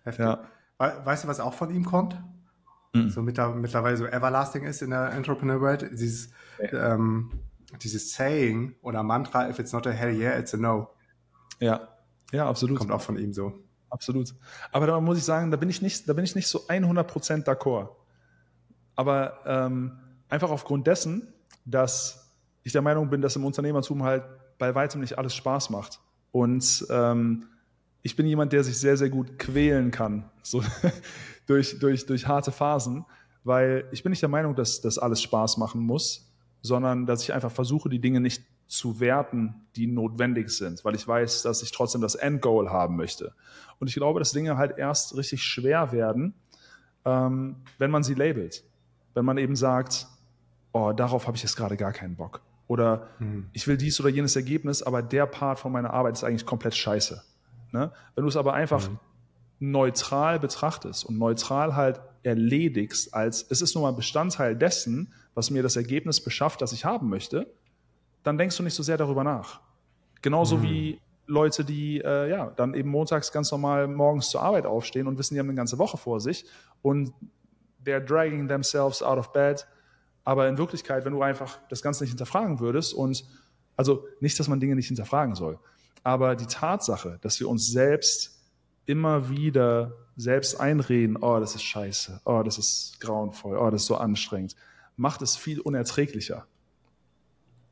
Heftig. 0.03 0.25
Ja. 0.25 0.43
Weißt 0.77 1.23
du, 1.23 1.29
was 1.29 1.39
auch 1.39 1.53
von 1.53 1.73
ihm 1.73 1.85
kommt? 1.85 2.21
Mhm. 2.93 3.09
So 3.11 3.21
mittlerweile 3.21 3.95
so 3.95 4.05
everlasting 4.05 4.65
ist 4.65 4.81
in 4.81 4.89
der 4.89 5.13
Entrepreneur-Welt? 5.13 5.89
Dieses, 5.93 6.29
ja. 6.59 6.95
ähm, 6.95 7.31
dieses 7.81 8.11
Saying 8.11 8.75
oder 8.81 9.03
Mantra, 9.03 9.49
if 9.49 9.57
it's 9.57 9.71
not 9.71 9.87
a 9.87 9.91
hell 9.91 10.13
yeah, 10.13 10.37
it's 10.37 10.53
a 10.53 10.57
no. 10.57 10.89
Ja, 11.61 11.87
ja, 12.33 12.45
absolut. 12.49 12.77
Kommt 12.77 12.91
auch 12.91 13.01
von 13.01 13.17
ihm 13.17 13.31
so. 13.31 13.53
Absolut. 13.89 14.35
Aber 14.73 14.85
da 14.85 14.99
muss 14.99 15.17
ich 15.17 15.23
sagen, 15.23 15.49
da 15.49 15.55
bin 15.55 15.69
ich 15.69 15.81
nicht, 15.81 16.09
da 16.09 16.13
bin 16.13 16.25
ich 16.25 16.35
nicht 16.35 16.47
so 16.47 16.67
100% 16.67 17.45
d'accord. 17.45 17.96
Aber 18.97 19.39
ähm, 19.45 19.93
einfach 20.27 20.49
aufgrund 20.49 20.87
dessen, 20.87 21.33
dass 21.63 22.33
ich 22.63 22.73
der 22.73 22.81
Meinung 22.81 23.09
bin, 23.09 23.21
dass 23.21 23.37
im 23.37 23.45
Unternehmertum 23.45 24.03
halt 24.03 24.23
bei 24.57 24.75
weitem 24.75 24.99
nicht 24.99 25.17
alles 25.17 25.33
Spaß 25.35 25.69
macht. 25.69 26.01
Und 26.31 26.85
ähm, 26.89 27.45
ich 28.01 28.15
bin 28.15 28.25
jemand, 28.25 28.51
der 28.53 28.63
sich 28.63 28.77
sehr, 28.77 28.97
sehr 28.97 29.09
gut 29.09 29.39
quälen 29.39 29.91
kann, 29.91 30.29
so 30.43 30.61
durch, 31.45 31.79
durch, 31.79 32.05
durch 32.05 32.27
harte 32.27 32.51
Phasen, 32.51 33.05
weil 33.43 33.87
ich 33.91 34.03
bin 34.03 34.09
nicht 34.09 34.21
der 34.21 34.29
Meinung, 34.29 34.55
dass 34.55 34.81
das 34.81 34.97
alles 34.97 35.21
Spaß 35.21 35.57
machen 35.57 35.81
muss, 35.81 36.33
sondern 36.61 37.05
dass 37.05 37.23
ich 37.23 37.33
einfach 37.33 37.51
versuche, 37.51 37.87
die 37.87 37.99
Dinge 37.99 38.19
nicht 38.19 38.43
zu 38.67 38.99
werten, 38.99 39.67
die 39.75 39.87
notwendig 39.87 40.49
sind, 40.49 40.83
weil 40.83 40.95
ich 40.95 41.07
weiß, 41.07 41.43
dass 41.43 41.63
ich 41.63 41.71
trotzdem 41.71 42.01
das 42.01 42.15
Endgoal 42.15 42.69
haben 42.69 42.97
möchte. 42.97 43.33
Und 43.79 43.87
ich 43.87 43.95
glaube, 43.95 44.19
dass 44.19 44.33
Dinge 44.33 44.57
halt 44.57 44.77
erst 44.77 45.15
richtig 45.15 45.43
schwer 45.43 45.93
werden, 45.93 46.33
ähm, 47.05 47.57
wenn 47.77 47.91
man 47.91 48.03
sie 48.03 48.13
labelt. 48.13 48.65
Wenn 49.17 49.25
man 49.25 49.39
eben 49.39 49.55
sagt, 49.55 50.05
oh, 50.73 50.91
darauf 50.91 51.25
habe 51.25 51.35
ich 51.35 51.41
jetzt 51.41 51.55
gerade 51.55 51.75
gar 51.75 51.91
keinen 51.91 52.15
Bock. 52.15 52.41
Oder 52.67 53.07
hm. 53.17 53.47
ich 53.51 53.67
will 53.67 53.75
dies 53.75 53.99
oder 53.99 54.09
jenes 54.09 54.35
Ergebnis, 54.35 54.83
aber 54.83 55.01
der 55.01 55.25
Part 55.25 55.57
von 55.57 55.71
meiner 55.71 55.91
Arbeit 55.91 56.13
ist 56.13 56.23
eigentlich 56.23 56.45
komplett 56.45 56.75
scheiße. 56.75 57.23
Ne? 57.71 57.91
Wenn 58.13 58.21
du 58.21 58.27
es 58.27 58.37
aber 58.37 58.53
einfach 58.53 58.85
hm. 58.85 58.99
neutral 59.57 60.39
betrachtest 60.39 61.03
und 61.03 61.17
neutral 61.17 61.75
halt 61.75 61.99
erledigst, 62.21 63.11
als 63.15 63.43
es 63.49 63.63
ist 63.63 63.73
nun 63.73 63.85
mal 63.85 63.93
Bestandteil 63.93 64.55
dessen, 64.55 65.11
was 65.33 65.49
mir 65.49 65.63
das 65.63 65.77
Ergebnis 65.77 66.21
beschafft, 66.23 66.61
das 66.61 66.71
ich 66.71 66.85
haben 66.85 67.09
möchte, 67.09 67.51
dann 68.21 68.37
denkst 68.37 68.55
du 68.55 68.61
nicht 68.61 68.75
so 68.75 68.83
sehr 68.83 68.97
darüber 68.97 69.23
nach. 69.23 69.61
Genauso 70.21 70.57
hm. 70.57 70.61
wie 70.61 71.01
Leute, 71.25 71.65
die 71.65 72.01
äh, 72.01 72.29
ja 72.29 72.51
dann 72.55 72.75
eben 72.75 72.91
montags 72.91 73.31
ganz 73.31 73.51
normal 73.51 73.87
morgens 73.87 74.29
zur 74.29 74.43
Arbeit 74.43 74.67
aufstehen 74.67 75.07
und 75.07 75.17
wissen, 75.17 75.33
die 75.33 75.39
haben 75.39 75.47
eine 75.47 75.57
ganze 75.57 75.79
Woche 75.79 75.97
vor 75.97 76.19
sich 76.19 76.45
und 76.83 77.13
they're 77.87 78.05
dragging 78.05 78.47
themselves 78.47 79.01
out 79.01 79.17
of 79.17 79.31
bed 79.31 79.65
aber 80.27 80.49
in 80.49 80.57
Wirklichkeit, 80.57 81.05
wenn 81.05 81.13
du 81.13 81.21
einfach 81.21 81.57
das 81.69 81.81
Ganze 81.81 82.03
nicht 82.03 82.11
hinterfragen 82.11 82.59
würdest 82.59 82.93
und 82.93 83.23
also 83.77 84.05
nicht, 84.19 84.37
dass 84.37 84.49
man 84.49 84.59
Dinge 84.59 84.75
nicht 84.75 84.87
hinterfragen 84.87 85.35
soll, 85.35 85.57
aber 86.03 86.35
die 86.35 86.47
Tatsache, 86.47 87.17
dass 87.21 87.39
wir 87.39 87.47
uns 87.47 87.71
selbst 87.71 88.37
immer 88.85 89.29
wieder 89.29 89.93
selbst 90.17 90.59
einreden, 90.59 91.15
oh, 91.15 91.39
das 91.39 91.55
ist 91.55 91.63
scheiße, 91.63 92.19
oh, 92.25 92.43
das 92.43 92.57
ist 92.57 92.99
grauenvoll, 92.99 93.57
oh, 93.57 93.69
das 93.69 93.83
ist 93.83 93.87
so 93.87 93.95
anstrengend, 93.95 94.57
macht 94.97 95.21
es 95.21 95.37
viel 95.37 95.61
unerträglicher. 95.61 96.45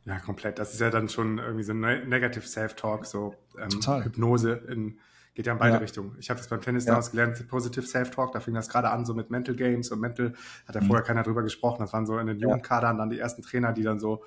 Ja, 0.06 0.20
komplett. 0.20 0.58
Das 0.58 0.74
ist 0.74 0.80
ja 0.80 0.90
dann 0.90 1.10
schon 1.10 1.40
irgendwie 1.40 1.64
so 1.64 1.74
ein 1.74 2.08
Negative 2.08 2.48
Self-Talk, 2.48 3.06
so 3.06 3.36
ähm, 3.60 4.04
Hypnose 4.04 4.54
in 4.70 4.98
Geht 5.36 5.48
ja 5.48 5.54
in 5.54 5.60
beide 5.60 5.74
ja. 5.74 5.80
Richtungen. 5.80 6.16
Ich 6.18 6.30
habe 6.30 6.40
das 6.40 6.48
beim 6.48 6.62
Tennis 6.62 6.86
ja. 6.86 6.92
damals 6.92 7.12
gelernt, 7.12 7.48
Positive 7.50 7.86
Self-Talk, 7.86 8.32
da 8.32 8.40
fing 8.40 8.54
das 8.54 8.70
gerade 8.70 8.90
an, 8.90 9.06
so 9.06 9.14
mit 9.14 9.30
Mental 9.30 9.54
Games 9.54 9.92
und 9.92 10.00
Mental, 10.00 10.34
hat 10.66 10.76
ja 10.76 10.82
mhm. 10.82 10.88
vorher 10.88 11.04
keiner 11.04 11.24
drüber 11.24 11.44
gesprochen. 11.44 11.82
Das 11.82 11.92
waren 11.92 12.06
so 12.06 12.18
in 12.18 12.28
den 12.28 12.40
Jugendkadern 12.40 12.98
dann 12.98 13.10
die 13.10 13.20
ersten 13.20 13.42
Trainer, 13.42 13.74
die 13.74 13.84
dann 13.84 14.00
so, 14.00 14.24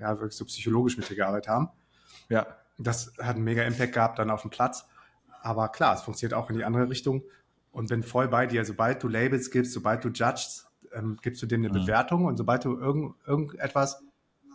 ja, 0.00 0.10
wirklich 0.18 0.36
so 0.36 0.44
psychologisch 0.44 0.96
mit 0.96 1.08
dir 1.08 1.14
gearbeitet 1.14 1.48
haben. 1.48 1.68
Ja. 2.28 2.46
Das 2.78 3.12
hat 3.18 3.36
einen 3.36 3.44
mega 3.44 3.62
Impact 3.62 3.92
gehabt 3.92 4.18
dann 4.18 4.30
auf 4.30 4.42
dem 4.42 4.50
Platz. 4.50 4.86
Aber 5.40 5.68
klar, 5.68 5.94
es 5.94 6.02
funktioniert 6.02 6.34
auch 6.34 6.50
in 6.50 6.56
die 6.56 6.64
andere 6.64 6.90
Richtung 6.90 7.22
und 7.70 7.88
bin 7.88 8.02
voll 8.02 8.26
bei 8.26 8.46
dir. 8.46 8.64
Sobald 8.64 9.02
du 9.02 9.08
Labels 9.08 9.52
gibst, 9.52 9.72
sobald 9.72 10.04
du 10.04 10.08
judgst, 10.08 10.66
ähm, 10.92 11.16
gibst 11.22 11.40
du 11.42 11.46
dem 11.46 11.60
eine 11.60 11.68
mhm. 11.68 11.84
Bewertung 11.84 12.24
und 12.24 12.36
sobald 12.36 12.64
du 12.64 12.76
irgend, 12.76 13.14
irgendetwas, 13.24 14.02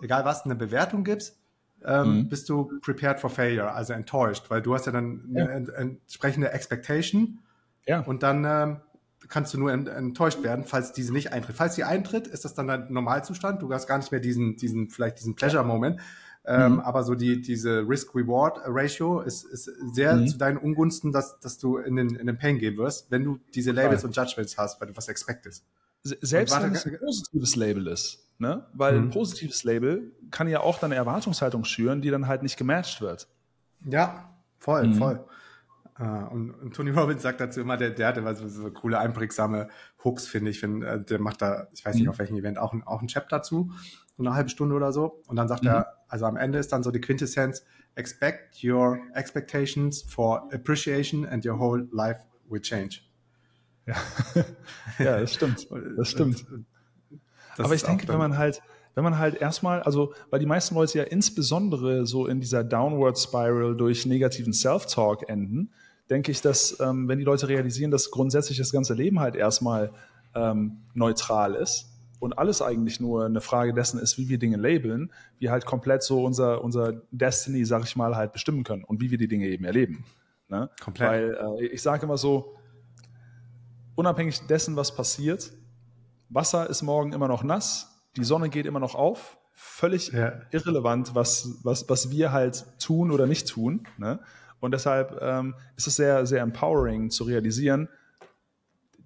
egal 0.01 0.25
was, 0.25 0.43
eine 0.43 0.55
Bewertung 0.55 1.05
gibst, 1.05 1.39
ähm, 1.85 2.17
mhm. 2.17 2.29
bist 2.29 2.49
du 2.49 2.71
prepared 2.81 3.19
for 3.19 3.29
failure, 3.29 3.71
also 3.71 3.93
enttäuscht, 3.93 4.49
weil 4.49 4.61
du 4.61 4.73
hast 4.73 4.85
ja 4.85 4.91
dann 4.91 5.29
ja. 5.33 5.45
eine 5.45 5.71
entsprechende 5.73 6.51
Expectation 6.51 7.39
ja. 7.85 8.01
und 8.01 8.23
dann 8.23 8.45
ähm, 8.45 8.77
kannst 9.27 9.53
du 9.53 9.59
nur 9.59 9.71
enttäuscht 9.71 10.43
werden, 10.43 10.65
falls 10.65 10.93
diese 10.93 11.13
nicht 11.13 11.33
eintritt. 11.33 11.55
Falls 11.55 11.75
sie 11.75 11.83
eintritt, 11.83 12.27
ist 12.27 12.45
das 12.45 12.53
dann 12.53 12.67
dein 12.67 12.91
Normalzustand. 12.91 13.61
Du 13.61 13.71
hast 13.73 13.87
gar 13.87 13.97
nicht 13.97 14.11
mehr 14.11 14.21
diesen, 14.21 14.55
diesen 14.57 14.89
vielleicht 14.89 15.19
diesen 15.19 15.35
Pleasure-Moment. 15.35 15.99
Ähm, 16.47 16.73
mhm. 16.73 16.79
Aber 16.81 17.03
so 17.03 17.15
die, 17.15 17.41
diese 17.41 17.87
Risk-Reward-Ratio 17.87 19.21
ist, 19.21 19.45
ist 19.45 19.65
sehr 19.93 20.15
mhm. 20.15 20.27
zu 20.27 20.37
deinen 20.37 20.57
Ungunsten, 20.57 21.11
dass, 21.11 21.39
dass 21.39 21.57
du 21.57 21.77
in 21.77 21.95
den, 21.95 22.15
in 22.15 22.27
den 22.27 22.37
Pain 22.37 22.59
gehen 22.59 22.77
wirst, 22.77 23.09
wenn 23.09 23.23
du 23.23 23.39
diese 23.55 23.71
Labels 23.71 24.03
und 24.03 24.15
Judgments 24.15 24.57
hast, 24.57 24.79
weil 24.79 24.89
du 24.89 24.95
was 24.95 25.07
expectest. 25.07 25.65
Selbst 26.03 26.61
wenn 26.61 26.73
es 26.73 26.85
ein 26.85 26.99
positives 26.99 27.55
Label 27.55 27.87
ist. 27.87 28.19
Ne? 28.37 28.63
Weil 28.73 28.99
mhm. 28.99 29.07
ein 29.07 29.09
positives 29.09 29.63
Label 29.63 30.11
kann 30.31 30.47
ja 30.47 30.61
auch 30.61 30.79
deine 30.79 30.95
Erwartungshaltung 30.95 31.65
schüren, 31.65 32.01
die 32.01 32.09
dann 32.09 32.27
halt 32.27 32.43
nicht 32.43 32.57
gematcht 32.57 33.01
wird. 33.01 33.27
Ja, 33.85 34.35
voll, 34.57 34.87
mhm. 34.87 34.93
voll. 34.95 35.25
Uh, 35.97 36.27
und, 36.29 36.51
und, 36.51 36.75
Tony 36.75 36.89
Robbins 36.89 37.21
sagt 37.21 37.39
dazu 37.39 37.61
immer, 37.61 37.77
der, 37.77 37.91
der 37.91 38.07
hatte 38.07 38.35
so, 38.35 38.49
so 38.49 38.69
coole, 38.69 38.99
einprägsame 38.99 39.69
Hooks, 40.03 40.27
finde 40.27 40.51
ich. 40.51 40.59
Find, 40.59 40.83
äh, 40.83 41.01
der 41.01 41.19
macht 41.19 41.41
da, 41.41 41.67
ich 41.73 41.85
weiß 41.85 41.95
nicht 41.95 42.03
mhm. 42.03 42.09
auf 42.09 42.19
welchem 42.19 42.35
Event, 42.35 42.57
auch, 42.57 42.73
ein, 42.73 42.83
auch 42.83 43.01
ein 43.01 43.07
Chap 43.07 43.29
dazu, 43.29 43.71
so 44.17 44.23
eine 44.23 44.33
halbe 44.33 44.49
Stunde 44.49 44.75
oder 44.75 44.91
so. 44.91 45.21
Und 45.27 45.37
dann 45.37 45.47
sagt 45.47 45.63
mhm. 45.63 45.69
er, 45.69 45.93
also 46.09 46.25
am 46.25 46.35
Ende 46.35 46.59
ist 46.59 46.73
dann 46.73 46.83
so 46.83 46.91
die 46.91 46.99
Quintessenz, 46.99 47.63
expect 47.95 48.61
your 48.61 48.99
expectations 49.13 50.01
for 50.01 50.49
appreciation 50.53 51.25
and 51.25 51.45
your 51.45 51.57
whole 51.57 51.87
life 51.93 52.19
will 52.49 52.59
change. 52.59 52.99
Ja, 53.85 53.95
ja 54.99 55.19
das 55.21 55.33
stimmt. 55.33 55.67
Das 55.95 56.09
stimmt. 56.09 56.45
Das 57.55 57.65
Aber 57.65 57.75
ich 57.75 57.83
denke, 57.83 58.07
wenn 58.09 58.17
man 58.17 58.37
halt, 58.37 58.61
wenn 58.95 59.03
man 59.03 59.19
halt 59.19 59.35
erstmal, 59.35 59.83
also, 59.83 60.13
weil 60.29 60.39
die 60.39 60.45
meisten 60.45 60.73
Leute 60.73 60.97
ja 60.97 61.03
insbesondere 61.03 62.05
so 62.05 62.27
in 62.27 62.39
dieser 62.39 62.63
Downward 62.63 63.19
Spiral 63.19 63.75
durch 63.75 64.05
negativen 64.05 64.53
Self-Talk 64.53 65.29
enden, 65.29 65.71
denke 66.09 66.31
ich, 66.31 66.41
dass, 66.41 66.79
ähm, 66.79 67.07
wenn 67.07 67.19
die 67.19 67.25
Leute 67.25 67.47
realisieren, 67.47 67.91
dass 67.91 68.09
grundsätzlich 68.09 68.57
das 68.57 68.71
ganze 68.71 68.93
Leben 68.93 69.19
halt 69.19 69.35
erstmal 69.35 69.91
ähm, 70.33 70.83
neutral 70.93 71.55
ist 71.55 71.91
und 72.19 72.37
alles 72.37 72.61
eigentlich 72.61 72.99
nur 72.99 73.25
eine 73.25 73.41
Frage 73.41 73.73
dessen 73.73 73.99
ist, 73.99 74.17
wie 74.17 74.29
wir 74.29 74.39
Dinge 74.39 74.57
labeln, 74.57 75.11
wir 75.39 75.51
halt 75.51 75.65
komplett 75.65 76.03
so 76.03 76.23
unser, 76.23 76.63
unser 76.63 77.01
Destiny, 77.11 77.65
sag 77.65 77.83
ich 77.83 77.95
mal, 77.95 78.15
halt 78.15 78.31
bestimmen 78.31 78.63
können 78.63 78.83
und 78.83 79.01
wie 79.01 79.11
wir 79.11 79.17
die 79.17 79.27
Dinge 79.27 79.47
eben 79.47 79.65
erleben. 79.65 80.05
Ne? 80.47 80.69
Komplett. 80.81 81.09
Weil 81.09 81.57
äh, 81.59 81.65
ich 81.67 81.81
sage 81.81 82.05
immer 82.05 82.17
so, 82.17 82.55
unabhängig 83.95 84.45
dessen, 84.47 84.75
was 84.75 84.95
passiert, 84.95 85.51
Wasser 86.29 86.69
ist 86.69 86.81
morgen 86.81 87.13
immer 87.13 87.27
noch 87.27 87.43
nass, 87.43 87.94
die 88.17 88.23
Sonne 88.23 88.49
geht 88.49 88.65
immer 88.65 88.79
noch 88.79 88.95
auf. 88.95 89.37
Völlig 89.53 90.11
ja. 90.11 90.41
irrelevant, 90.51 91.15
was, 91.15 91.59
was, 91.63 91.87
was 91.89 92.11
wir 92.11 92.31
halt 92.31 92.65
tun 92.79 93.11
oder 93.11 93.25
nicht 93.25 93.47
tun. 93.47 93.87
Ne? 93.97 94.19
Und 94.59 94.71
deshalb 94.71 95.17
ähm, 95.21 95.55
ist 95.77 95.87
es 95.87 95.95
sehr, 95.95 96.25
sehr 96.25 96.41
empowering 96.41 97.09
zu 97.09 97.23
realisieren, 97.23 97.89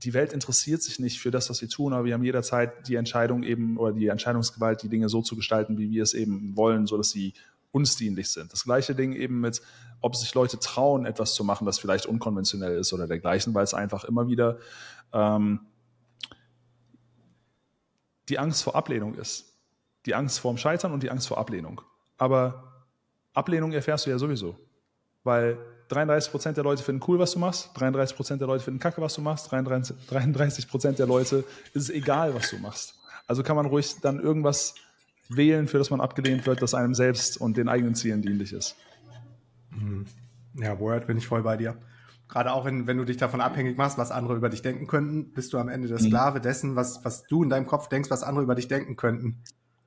die 0.03 0.13
Welt 0.13 0.33
interessiert 0.33 0.81
sich 0.81 0.99
nicht 0.99 1.19
für 1.19 1.31
das, 1.31 1.49
was 1.49 1.61
wir 1.61 1.69
tun, 1.69 1.93
aber 1.93 2.05
wir 2.05 2.13
haben 2.13 2.23
jederzeit 2.23 2.87
die 2.87 2.95
Entscheidung 2.95 3.43
eben 3.43 3.77
oder 3.77 3.91
die 3.91 4.07
Entscheidungsgewalt, 4.07 4.81
die 4.81 4.89
Dinge 4.89 5.09
so 5.09 5.21
zu 5.21 5.35
gestalten, 5.35 5.77
wie 5.77 5.91
wir 5.91 6.03
es 6.03 6.13
eben 6.13 6.55
wollen, 6.55 6.87
so 6.87 6.97
dass 6.97 7.09
sie 7.09 7.33
uns 7.71 7.95
dienlich 7.97 8.29
sind. 8.29 8.51
Das 8.51 8.63
gleiche 8.63 8.95
Ding 8.95 9.13
eben 9.13 9.41
mit, 9.41 9.61
ob 10.01 10.15
sich 10.15 10.33
Leute 10.33 10.57
trauen, 10.59 11.05
etwas 11.05 11.33
zu 11.33 11.43
machen, 11.43 11.65
das 11.65 11.79
vielleicht 11.79 12.05
unkonventionell 12.05 12.77
ist 12.77 12.93
oder 12.93 13.07
dergleichen, 13.07 13.53
weil 13.53 13.63
es 13.63 13.73
einfach 13.73 14.05
immer 14.05 14.27
wieder 14.27 14.57
ähm, 15.13 15.61
die 18.29 18.39
Angst 18.39 18.63
vor 18.63 18.75
Ablehnung 18.75 19.15
ist. 19.15 19.45
Die 20.05 20.15
Angst 20.15 20.39
vorm 20.39 20.57
Scheitern 20.57 20.93
und 20.93 21.03
die 21.03 21.11
Angst 21.11 21.27
vor 21.27 21.37
Ablehnung. 21.37 21.81
Aber 22.17 22.85
Ablehnung 23.33 23.71
erfährst 23.71 24.05
du 24.05 24.09
ja 24.09 24.17
sowieso. 24.17 24.57
Weil 25.23 25.57
33 25.89 26.31
Prozent 26.31 26.57
der 26.57 26.63
Leute 26.63 26.83
finden 26.83 27.03
cool, 27.07 27.19
was 27.19 27.31
du 27.31 27.39
machst, 27.39 27.71
33 27.73 28.15
Prozent 28.15 28.41
der 28.41 28.47
Leute 28.47 28.63
finden 28.63 28.79
kacke, 28.79 29.01
was 29.01 29.15
du 29.15 29.21
machst, 29.21 29.51
33 29.51 30.67
Prozent 30.67 30.99
der 30.99 31.07
Leute 31.07 31.43
ist 31.73 31.83
es 31.83 31.89
egal, 31.89 32.33
was 32.35 32.49
du 32.49 32.57
machst. 32.59 32.95
Also 33.27 33.43
kann 33.43 33.55
man 33.55 33.65
ruhig 33.65 33.95
dann 34.01 34.19
irgendwas 34.19 34.75
wählen, 35.29 35.67
für 35.67 35.77
das 35.77 35.89
man 35.89 36.01
abgelehnt 36.01 36.45
wird, 36.45 36.61
das 36.61 36.73
einem 36.73 36.93
selbst 36.93 37.37
und 37.37 37.57
den 37.57 37.69
eigenen 37.69 37.95
Zielen 37.95 38.21
dienlich 38.21 38.53
ist. 38.53 38.75
Mhm. 39.71 40.05
Ja, 40.55 40.79
Word 40.79 41.07
bin 41.07 41.17
ich 41.17 41.27
voll 41.27 41.43
bei 41.43 41.57
dir. 41.57 41.77
Gerade 42.29 42.53
auch, 42.53 42.63
wenn, 42.63 42.85
wenn 42.85 42.97
du 42.97 43.05
dich 43.05 43.17
davon 43.17 43.41
abhängig 43.41 43.77
machst, 43.77 43.97
was 43.97 44.11
andere 44.11 44.35
über 44.35 44.49
dich 44.49 44.61
denken 44.61 44.85
könnten, 44.85 45.33
bist 45.33 45.51
du 45.51 45.57
am 45.57 45.67
Ende 45.67 45.87
der 45.87 45.99
mhm. 45.99 46.05
Sklave 46.05 46.39
dessen, 46.39 46.75
was, 46.75 47.03
was 47.03 47.23
du 47.23 47.43
in 47.43 47.49
deinem 47.49 47.65
Kopf 47.65 47.89
denkst, 47.89 48.11
was 48.11 48.21
andere 48.21 48.43
über 48.43 48.55
dich 48.55 48.67
denken 48.67 48.95
könnten. 48.95 49.41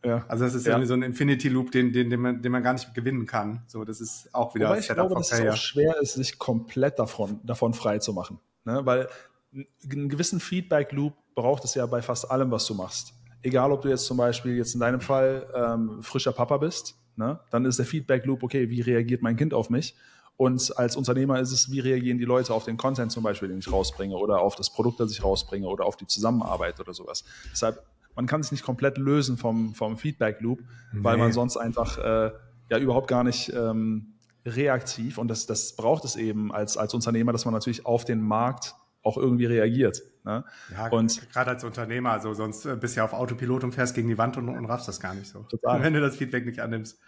Ja. 0.05 0.25
Also 0.27 0.45
das 0.45 0.55
ist 0.55 0.67
ja. 0.67 0.73
irgendwie 0.73 0.89
so 0.89 0.95
ein 0.95 1.03
Infinity 1.03 1.49
Loop, 1.49 1.71
den, 1.71 1.93
den, 1.93 2.11
den, 2.11 2.21
man, 2.21 2.43
den 2.43 2.51
man 2.51 2.65
gar 2.65 2.73
nicht 2.73 2.93
gewinnen 2.95 3.27
kann. 3.27 3.63
So, 3.69 3.85
das 3.85 4.01
ist 4.01 4.35
auch 4.35 4.55
wieder 4.57 4.69
Wobei 4.69 4.81
ich 4.81 4.89
glaube, 4.89 5.15
dass 5.15 5.31
es 5.31 5.41
auch 5.41 5.57
schwer 5.57 5.97
ist, 6.01 6.15
sich 6.15 6.39
komplett 6.39 6.99
davon, 6.99 7.39
davon 7.45 7.75
frei 7.75 7.99
zu 7.99 8.13
machen. 8.13 8.41
Ne? 8.65 8.81
Weil 8.85 9.09
einen 9.55 10.09
gewissen 10.09 10.41
Feedback 10.41 10.91
Loop 10.91 11.15
braucht 11.37 11.65
es 11.65 11.75
ja 11.77 11.87
bei 11.87 12.03
fast 12.03 12.29
allem, 12.29 12.51
was 12.51 12.67
du 12.67 12.75
machst. 12.75 13.15
Egal, 13.43 13.71
ob 13.71 13.83
du 13.83 13.89
jetzt 13.89 14.07
zum 14.07 14.17
Beispiel 14.17 14.57
jetzt 14.57 14.75
in 14.75 14.81
deinem 14.81 15.01
Fall 15.01 15.47
ähm, 15.55 16.03
frischer 16.03 16.33
Papa 16.33 16.57
bist, 16.57 16.97
ne? 17.15 17.39
dann 17.51 17.65
ist 17.65 17.79
der 17.79 17.87
Feedback 17.87 18.25
Loop, 18.27 18.43
okay, 18.43 18.69
wie 18.71 18.81
reagiert 18.81 19.23
mein 19.23 19.37
Kind 19.37 19.55
auf 19.55 19.71
mich? 19.71 19.95
Und 20.43 20.77
als 20.77 20.97
Unternehmer 20.97 21.39
ist 21.39 21.53
es, 21.53 21.71
wie 21.71 21.79
reagieren 21.79 22.19
die 22.19 22.25
Leute 22.25 22.53
auf 22.53 22.65
den 22.65 22.77
Content 22.77 23.13
zum 23.13 23.23
Beispiel, 23.23 23.47
den 23.47 23.59
ich 23.59 23.71
rausbringe 23.71 24.17
oder 24.17 24.41
auf 24.41 24.57
das 24.57 24.71
Produkt, 24.71 24.99
das 24.99 25.13
ich 25.13 25.23
rausbringe 25.23 25.69
oder 25.69 25.85
auf 25.85 25.95
die 25.95 26.09
Zusammenarbeit 26.09 26.81
oder 26.81 26.93
sowas. 26.95 27.23
Deshalb, 27.53 27.81
man 28.17 28.27
kann 28.27 28.43
sich 28.43 28.51
nicht 28.51 28.65
komplett 28.65 28.99
lösen 28.99 29.37
vom, 29.37 29.73
vom 29.73 29.97
Feedback 29.97 30.41
Loop, 30.41 30.59
nee. 30.93 31.05
weil 31.05 31.17
man 31.17 31.31
sonst 31.31 31.57
einfach 31.57 31.97
äh, 31.97 32.33
ja 32.71 32.79
überhaupt 32.79 33.07
gar 33.07 33.23
nicht 33.23 33.53
ähm, 33.55 34.15
reaktiv 34.45 35.17
und 35.17 35.29
das, 35.29 35.47
das 35.47 35.77
braucht 35.77 36.05
es 36.05 36.17
eben 36.17 36.53
als, 36.53 36.77
als 36.77 36.93
Unternehmer, 36.93 37.31
dass 37.31 37.45
man 37.45 37.55
natürlich 37.55 37.87
auf 37.87 38.05
den 38.05 38.21
Markt 38.21 38.75
auch 39.05 39.17
irgendwie 39.17 39.47
reagiert. 39.47 40.03
Ne? 40.25 40.45
Ja, 40.73 40.89
und 40.89 41.31
gerade 41.31 41.51
als 41.51 41.63
Unternehmer, 41.63 42.11
also 42.11 42.35
sonst 42.35 42.67
äh, 42.67 42.75
bist 42.75 42.97
du 42.97 42.99
ja 42.99 43.05
auf 43.05 43.13
Autopilot 43.13 43.63
und 43.63 43.73
fährst 43.73 43.95
gegen 43.95 44.09
die 44.09 44.19
Wand 44.19 44.37
und, 44.37 44.49
und 44.49 44.65
raffst 44.65 44.89
das 44.89 44.99
gar 44.99 45.15
nicht 45.15 45.29
so. 45.29 45.45
Total. 45.45 45.81
Wenn 45.85 45.95
du 45.95 46.01
das 46.01 46.17
Feedback 46.17 46.47
nicht 46.47 46.59
annimmst. 46.59 46.99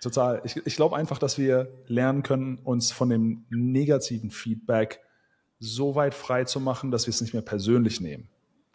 Total. 0.00 0.40
Ich, 0.44 0.56
ich 0.64 0.76
glaube 0.76 0.96
einfach, 0.96 1.18
dass 1.18 1.38
wir 1.38 1.68
lernen 1.86 2.22
können, 2.22 2.58
uns 2.58 2.92
von 2.92 3.08
dem 3.08 3.46
negativen 3.50 4.30
Feedback 4.30 5.00
so 5.58 5.94
weit 5.94 6.14
frei 6.14 6.44
zu 6.44 6.60
machen, 6.60 6.90
dass 6.90 7.06
wir 7.06 7.10
es 7.10 7.20
nicht 7.20 7.32
mehr 7.32 7.42
persönlich 7.42 8.00
nehmen. 8.00 8.28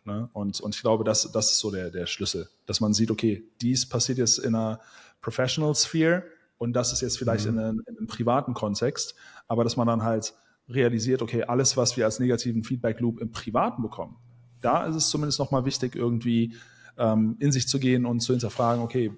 Ne? 0.06 0.30
Und, 0.34 0.60
und 0.60 0.76
ich 0.76 0.82
glaube, 0.82 1.04
das, 1.04 1.32
das 1.32 1.52
ist 1.52 1.60
so 1.60 1.72
der, 1.72 1.90
der 1.90 2.08
Schlüssel, 2.08 2.50
dass 2.66 2.82
man 2.82 2.94
sieht, 2.94 3.10
okay, 3.10 3.44
dies 3.62 3.88
passiert 3.88 4.18
jetzt 4.18 4.38
in 4.38 4.54
einer 4.54 4.82
Professional 5.22 5.74
Sphere 5.76 6.24
und 6.58 6.74
das 6.74 6.92
ist 6.92 7.02
jetzt 7.02 7.18
vielleicht 7.18 7.46
mhm. 7.46 7.58
in, 7.58 7.60
einem, 7.60 7.84
in 7.88 7.98
einem 7.98 8.08
privaten 8.08 8.54
Kontext, 8.54 9.16
aber 9.48 9.64
dass 9.64 9.78
man 9.78 9.88
dann 9.88 10.04
halt 10.04 10.34
realisiert, 10.68 11.22
okay, 11.22 11.44
alles, 11.44 11.78
was 11.78 11.96
wir 11.96 12.06
als 12.06 12.20
negativen 12.20 12.64
Feedback 12.64 13.00
Loop 13.00 13.20
im 13.20 13.32
Privaten 13.32 13.82
bekommen, 13.82 14.18
da 14.62 14.86
ist 14.86 14.96
es 14.96 15.10
zumindest 15.10 15.40
nochmal 15.40 15.66
wichtig, 15.66 15.96
irgendwie 15.96 16.56
ähm, 16.98 17.38
in 17.40 17.52
sich 17.52 17.68
zu 17.68 17.80
gehen 17.80 18.06
und 18.06 18.20
zu 18.20 18.34
hinterfragen, 18.34 18.84
okay, 18.84 19.12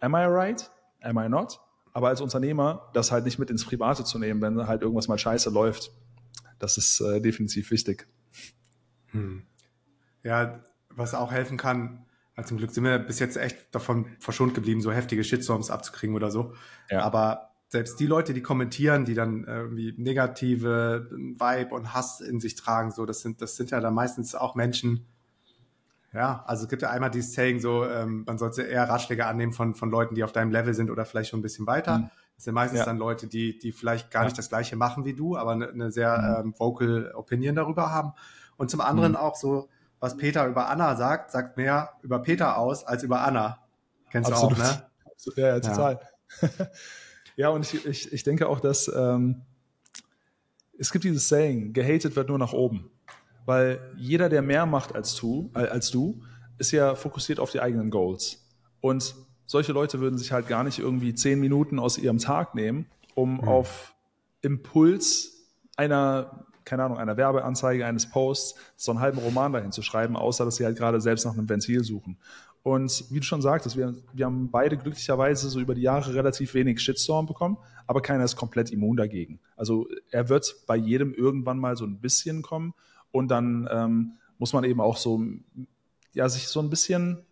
am 0.00 0.14
I 0.14 0.24
right? 0.24 0.70
Am 1.02 1.18
I 1.18 1.28
not? 1.28 1.60
Aber 1.92 2.08
als 2.08 2.20
Unternehmer 2.20 2.90
das 2.94 3.12
halt 3.12 3.24
nicht 3.24 3.38
mit 3.38 3.50
ins 3.50 3.64
Private 3.64 4.04
zu 4.04 4.18
nehmen, 4.18 4.40
wenn 4.40 4.66
halt 4.66 4.82
irgendwas 4.82 5.08
mal 5.08 5.18
scheiße 5.18 5.50
läuft, 5.50 5.92
das 6.58 6.78
ist 6.78 7.00
äh, 7.00 7.20
definitiv 7.20 7.70
wichtig. 7.70 8.06
Hm. 9.08 9.42
Ja, 10.22 10.60
was 10.90 11.14
auch 11.14 11.32
helfen 11.32 11.56
kann, 11.56 12.06
also 12.34 12.48
zum 12.48 12.58
Glück 12.58 12.70
sind 12.70 12.84
wir 12.84 12.98
bis 12.98 13.18
jetzt 13.18 13.36
echt 13.36 13.74
davon 13.74 14.06
verschont 14.18 14.54
geblieben, 14.54 14.80
so 14.80 14.90
heftige 14.90 15.22
Shitstorms 15.22 15.70
abzukriegen 15.70 16.16
oder 16.16 16.30
so. 16.30 16.54
Ja. 16.88 17.02
Aber 17.02 17.50
selbst 17.68 18.00
die 18.00 18.06
Leute, 18.06 18.34
die 18.34 18.42
kommentieren, 18.42 19.04
die 19.04 19.14
dann 19.14 19.44
irgendwie 19.44 19.94
negative 19.96 21.08
Vibe 21.10 21.74
und 21.74 21.92
Hass 21.94 22.20
in 22.20 22.40
sich 22.40 22.54
tragen, 22.54 22.90
so, 22.90 23.06
das 23.06 23.20
sind, 23.20 23.42
das 23.42 23.56
sind 23.56 23.70
ja 23.70 23.80
dann 23.80 23.94
meistens 23.94 24.34
auch 24.34 24.54
Menschen, 24.54 25.06
ja, 26.12 26.44
also 26.46 26.64
es 26.64 26.68
gibt 26.68 26.82
ja 26.82 26.90
einmal 26.90 27.10
dieses 27.10 27.32
Saying 27.34 27.60
so, 27.60 27.84
ähm, 27.84 28.24
man 28.26 28.38
sollte 28.38 28.62
eher 28.62 28.88
Ratschläge 28.88 29.26
annehmen 29.26 29.52
von, 29.52 29.74
von 29.74 29.90
Leuten, 29.90 30.14
die 30.14 30.24
auf 30.24 30.32
deinem 30.32 30.50
Level 30.50 30.74
sind 30.74 30.90
oder 30.90 31.04
vielleicht 31.04 31.30
schon 31.30 31.40
ein 31.40 31.42
bisschen 31.42 31.66
weiter. 31.66 31.98
Mhm. 31.98 32.10
Das 32.36 32.44
sind 32.44 32.54
meistens 32.54 32.80
ja. 32.80 32.84
dann 32.84 32.98
Leute, 32.98 33.26
die, 33.26 33.58
die 33.58 33.72
vielleicht 33.72 34.10
gar 34.10 34.22
ja. 34.22 34.26
nicht 34.26 34.38
das 34.38 34.48
Gleiche 34.48 34.76
machen 34.76 35.04
wie 35.04 35.14
du, 35.14 35.36
aber 35.36 35.52
eine, 35.52 35.68
eine 35.68 35.90
sehr 35.90 36.42
mhm. 36.42 36.48
ähm, 36.48 36.54
vocal 36.58 37.12
Opinion 37.14 37.54
darüber 37.54 37.90
haben. 37.90 38.12
Und 38.56 38.70
zum 38.70 38.80
anderen 38.80 39.12
mhm. 39.12 39.18
auch 39.18 39.36
so, 39.36 39.68
was 40.00 40.16
Peter 40.16 40.46
über 40.46 40.68
Anna 40.68 40.96
sagt, 40.96 41.30
sagt 41.30 41.56
mehr 41.56 41.90
über 42.02 42.20
Peter 42.20 42.58
aus 42.58 42.84
als 42.84 43.02
über 43.02 43.22
Anna. 43.22 43.58
Kennst 44.10 44.30
Absolut. 44.30 44.58
du 44.58 44.62
auch, 44.62 44.66
ne? 44.66 44.82
Ja, 45.36 45.46
ja 45.48 45.60
total. 45.60 46.00
Ja, 47.36 47.48
und 47.48 47.62
ich, 47.62 47.86
ich, 47.86 48.12
ich 48.12 48.22
denke 48.22 48.48
auch, 48.48 48.60
dass 48.60 48.90
ähm, 48.94 49.42
es 50.78 50.92
gibt 50.92 51.04
dieses 51.04 51.28
Saying, 51.28 51.72
gehatet 51.72 52.16
wird 52.16 52.28
nur 52.28 52.38
nach 52.38 52.52
oben. 52.52 52.90
Weil 53.44 53.80
jeder, 53.96 54.28
der 54.28 54.42
mehr 54.42 54.66
macht 54.66 54.94
als 54.94 55.14
du, 55.14 55.50
äh, 55.54 55.66
als 55.66 55.90
du, 55.90 56.22
ist 56.58 56.70
ja 56.70 56.94
fokussiert 56.94 57.40
auf 57.40 57.50
die 57.50 57.60
eigenen 57.60 57.90
Goals. 57.90 58.46
Und 58.80 59.14
solche 59.46 59.72
Leute 59.72 60.00
würden 60.00 60.18
sich 60.18 60.32
halt 60.32 60.48
gar 60.48 60.64
nicht 60.64 60.78
irgendwie 60.78 61.14
zehn 61.14 61.40
Minuten 61.40 61.78
aus 61.78 61.98
ihrem 61.98 62.18
Tag 62.18 62.54
nehmen, 62.54 62.86
um 63.14 63.34
mhm. 63.34 63.48
auf 63.48 63.94
Impuls 64.42 65.32
einer, 65.76 66.44
keine 66.64 66.84
Ahnung, 66.84 66.98
einer 66.98 67.16
Werbeanzeige, 67.16 67.86
eines 67.86 68.08
Posts, 68.10 68.54
so 68.76 68.92
einen 68.92 69.00
halben 69.00 69.18
Roman 69.18 69.52
dahin 69.52 69.72
zu 69.72 69.82
schreiben, 69.82 70.16
außer 70.16 70.44
dass 70.44 70.56
sie 70.56 70.64
halt 70.64 70.76
gerade 70.76 71.00
selbst 71.00 71.24
nach 71.24 71.32
einem 71.32 71.48
Ventil 71.48 71.84
suchen. 71.84 72.18
Und 72.62 73.06
wie 73.10 73.18
du 73.18 73.26
schon 73.26 73.42
sagtest, 73.42 73.76
wir, 73.76 73.94
wir 74.12 74.26
haben 74.26 74.50
beide 74.50 74.76
glücklicherweise 74.76 75.48
so 75.50 75.58
über 75.58 75.74
die 75.74 75.82
Jahre 75.82 76.14
relativ 76.14 76.54
wenig 76.54 76.80
Shitstorm 76.80 77.26
bekommen, 77.26 77.58
aber 77.88 78.02
keiner 78.02 78.24
ist 78.24 78.36
komplett 78.36 78.70
immun 78.70 78.96
dagegen. 78.96 79.40
Also 79.56 79.88
er 80.10 80.28
wird 80.28 80.54
bei 80.66 80.76
jedem 80.76 81.12
irgendwann 81.12 81.58
mal 81.58 81.76
so 81.76 81.84
ein 81.84 81.98
bisschen 81.98 82.42
kommen 82.42 82.74
und 83.12 83.28
dann 83.28 83.68
ähm, 83.70 84.12
muss 84.38 84.52
man 84.52 84.64
eben 84.64 84.80
auch 84.80 84.96
so, 84.96 85.22
ja, 86.12 86.28
sich 86.28 86.48
so 86.48 86.60
ein 86.60 86.70
bisschen, 86.70 87.24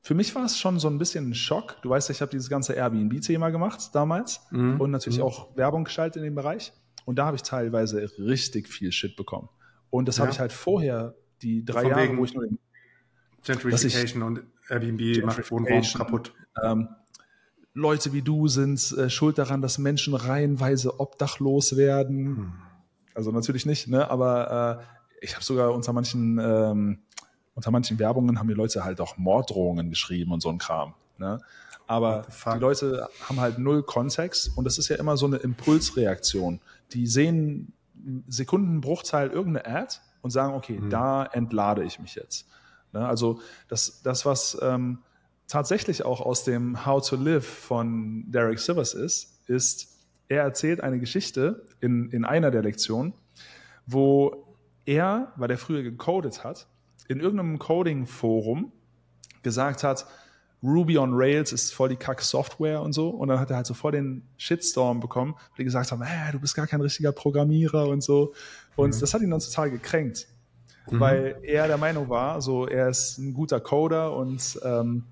für 0.00 0.14
mich 0.14 0.34
war 0.34 0.44
es 0.44 0.58
schon 0.58 0.78
so 0.80 0.88
ein 0.88 0.98
bisschen 0.98 1.30
ein 1.30 1.34
Schock. 1.34 1.76
Du 1.82 1.90
weißt 1.90 2.10
ich 2.10 2.20
habe 2.20 2.30
dieses 2.30 2.48
ganze 2.48 2.72
Airbnb-Thema 2.72 3.50
gemacht 3.50 3.90
damals 3.92 4.40
mhm. 4.50 4.80
und 4.80 4.90
natürlich 4.90 5.18
mhm. 5.20 5.24
auch 5.24 5.56
Werbung 5.56 5.84
geschaltet 5.84 6.16
in 6.16 6.24
dem 6.24 6.34
Bereich. 6.34 6.72
Und 7.04 7.16
da 7.16 7.26
habe 7.26 7.36
ich 7.36 7.42
teilweise 7.42 8.10
richtig 8.18 8.68
viel 8.68 8.92
Shit 8.92 9.16
bekommen. 9.16 9.48
Und 9.90 10.08
das 10.08 10.16
ja. 10.16 10.22
habe 10.22 10.32
ich 10.32 10.40
halt 10.40 10.52
vorher, 10.52 11.14
die 11.40 11.64
drei 11.64 11.82
Von 11.82 11.90
Jahre, 11.90 12.16
wo 12.16 12.24
ich 12.24 12.34
nur 12.34 12.44
den, 12.44 12.58
Gentrification 13.44 14.22
und 14.22 14.42
Airbnb 14.68 15.24
macht 15.24 15.50
Wohnraum 15.50 15.82
kaputt. 15.82 16.34
Ähm, 16.62 16.88
Leute 17.74 18.12
wie 18.12 18.22
du 18.22 18.48
sind 18.48 18.92
äh, 18.92 19.08
schuld 19.08 19.38
daran, 19.38 19.62
dass 19.62 19.78
Menschen 19.78 20.14
reihenweise 20.14 20.98
obdachlos 20.98 21.76
werden. 21.76 22.54
Also 23.18 23.32
natürlich 23.32 23.66
nicht, 23.66 23.88
ne? 23.88 24.08
aber 24.08 24.80
äh, 24.80 25.24
ich 25.24 25.34
habe 25.34 25.44
sogar 25.44 25.74
unter 25.74 25.92
manchen, 25.92 26.38
ähm, 26.38 27.00
unter 27.56 27.72
manchen 27.72 27.98
Werbungen 27.98 28.38
haben 28.38 28.46
die 28.46 28.54
Leute 28.54 28.84
halt 28.84 29.00
auch 29.00 29.16
Morddrohungen 29.16 29.90
geschrieben 29.90 30.30
und 30.30 30.40
so 30.40 30.50
ein 30.50 30.58
Kram. 30.58 30.94
Ne? 31.16 31.40
Aber 31.88 32.28
die 32.54 32.60
Leute 32.60 33.08
haben 33.28 33.40
halt 33.40 33.58
null 33.58 33.82
Kontext 33.82 34.56
und 34.56 34.62
das 34.66 34.78
ist 34.78 34.86
ja 34.86 34.94
immer 34.94 35.16
so 35.16 35.26
eine 35.26 35.38
Impulsreaktion. 35.38 36.60
Die 36.92 37.08
sehen 37.08 37.72
Sekundenbruchteil 38.28 39.30
irgendeine 39.30 39.66
Ad 39.66 39.96
und 40.22 40.30
sagen, 40.30 40.54
okay, 40.54 40.78
mhm. 40.78 40.88
da 40.88 41.24
entlade 41.24 41.82
ich 41.82 41.98
mich 41.98 42.14
jetzt. 42.14 42.46
Ne? 42.92 43.04
Also 43.04 43.40
das, 43.66 44.00
das 44.04 44.26
was 44.26 44.56
ähm, 44.62 44.98
tatsächlich 45.48 46.04
auch 46.04 46.20
aus 46.20 46.44
dem 46.44 46.86
How 46.86 47.04
to 47.04 47.16
Live 47.16 47.48
von 47.48 48.30
Derek 48.30 48.60
Sivers 48.60 48.94
ist, 48.94 49.40
ist, 49.48 49.97
er 50.28 50.42
erzählt 50.42 50.82
eine 50.82 50.98
Geschichte 50.98 51.64
in, 51.80 52.10
in 52.10 52.24
einer 52.24 52.50
der 52.50 52.62
Lektionen, 52.62 53.14
wo 53.86 54.46
er, 54.84 55.32
weil 55.36 55.50
er 55.50 55.58
früher 55.58 55.82
gecodet 55.82 56.44
hat, 56.44 56.66
in 57.08 57.20
irgendeinem 57.20 57.58
Coding-Forum 57.58 58.72
gesagt 59.42 59.82
hat, 59.82 60.06
Ruby 60.62 60.98
on 60.98 61.10
Rails 61.14 61.52
ist 61.52 61.72
voll 61.72 61.88
die 61.88 61.96
Kack-Software 61.96 62.82
und 62.82 62.92
so. 62.92 63.10
Und 63.10 63.28
dann 63.28 63.38
hat 63.38 63.50
er 63.50 63.56
halt 63.56 63.66
so 63.66 63.74
voll 63.74 63.92
den 63.92 64.22
Shitstorm 64.36 65.00
bekommen, 65.00 65.34
weil 65.34 65.58
die 65.58 65.64
gesagt 65.64 65.92
haben, 65.92 66.02
hey, 66.02 66.32
du 66.32 66.40
bist 66.40 66.54
gar 66.54 66.66
kein 66.66 66.80
richtiger 66.80 67.12
Programmierer 67.12 67.88
und 67.88 68.02
so. 68.02 68.34
Und 68.76 68.94
mhm. 68.94 69.00
das 69.00 69.14
hat 69.14 69.22
ihn 69.22 69.30
dann 69.30 69.40
total 69.40 69.70
gekränkt, 69.70 70.26
mhm. 70.90 71.00
weil 71.00 71.36
er 71.42 71.68
der 71.68 71.78
Meinung 71.78 72.08
war, 72.08 72.42
so 72.42 72.66
er 72.66 72.88
ist 72.88 73.18
ein 73.18 73.34
guter 73.34 73.60
Coder 73.60 74.16
und 74.16 74.58
ähm, 74.64 75.04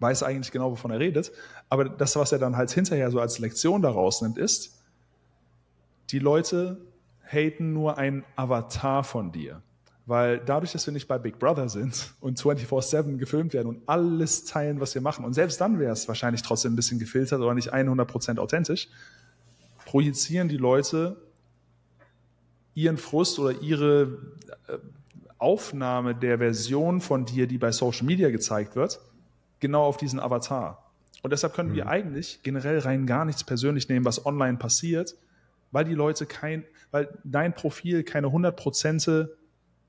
weiß 0.00 0.22
eigentlich 0.22 0.52
genau, 0.52 0.70
wovon 0.70 0.90
er 0.90 1.00
redet. 1.00 1.32
Aber 1.68 1.88
das, 1.88 2.16
was 2.16 2.32
er 2.32 2.38
dann 2.38 2.56
halt 2.56 2.70
hinterher 2.70 3.10
so 3.10 3.20
als 3.20 3.38
Lektion 3.38 3.82
daraus 3.82 4.22
nimmt, 4.22 4.38
ist, 4.38 4.80
die 6.10 6.18
Leute 6.18 6.78
haten 7.26 7.72
nur 7.72 7.98
ein 7.98 8.24
Avatar 8.36 9.04
von 9.04 9.32
dir. 9.32 9.62
Weil 10.06 10.38
dadurch, 10.38 10.72
dass 10.72 10.86
wir 10.86 10.92
nicht 10.92 11.08
bei 11.08 11.18
Big 11.18 11.38
Brother 11.38 11.68
sind 11.68 12.12
und 12.20 12.38
24-7 12.38 13.16
gefilmt 13.16 13.54
werden 13.54 13.68
und 13.68 13.88
alles 13.88 14.44
teilen, 14.44 14.78
was 14.78 14.94
wir 14.94 15.00
machen, 15.00 15.24
und 15.24 15.32
selbst 15.32 15.60
dann 15.60 15.78
wäre 15.78 15.92
es 15.92 16.06
wahrscheinlich 16.08 16.42
trotzdem 16.42 16.74
ein 16.74 16.76
bisschen 16.76 16.98
gefiltert 16.98 17.40
oder 17.40 17.54
nicht 17.54 17.72
100% 17.72 18.38
authentisch, 18.38 18.88
projizieren 19.86 20.48
die 20.48 20.58
Leute 20.58 21.16
ihren 22.74 22.98
Frust 22.98 23.38
oder 23.38 23.62
ihre 23.62 24.18
äh, 24.66 24.78
Aufnahme 25.38 26.14
der 26.14 26.38
Version 26.38 27.00
von 27.00 27.24
dir, 27.24 27.46
die 27.46 27.58
bei 27.58 27.72
Social 27.72 28.04
Media 28.04 28.30
gezeigt 28.30 28.76
wird, 28.76 29.00
genau 29.64 29.84
auf 29.84 29.96
diesen 29.96 30.20
Avatar. 30.20 30.92
Und 31.22 31.32
deshalb 31.32 31.54
können 31.54 31.70
mhm. 31.70 31.76
wir 31.76 31.86
eigentlich 31.88 32.42
generell 32.42 32.80
rein 32.80 33.06
gar 33.06 33.24
nichts 33.24 33.44
persönlich 33.44 33.88
nehmen, 33.88 34.04
was 34.04 34.26
online 34.26 34.58
passiert, 34.58 35.16
weil 35.72 35.86
die 35.86 35.94
Leute 35.94 36.26
kein, 36.26 36.64
weil 36.90 37.18
dein 37.24 37.54
Profil 37.54 38.04
keine 38.04 38.30
hundertprozentige 38.30 39.34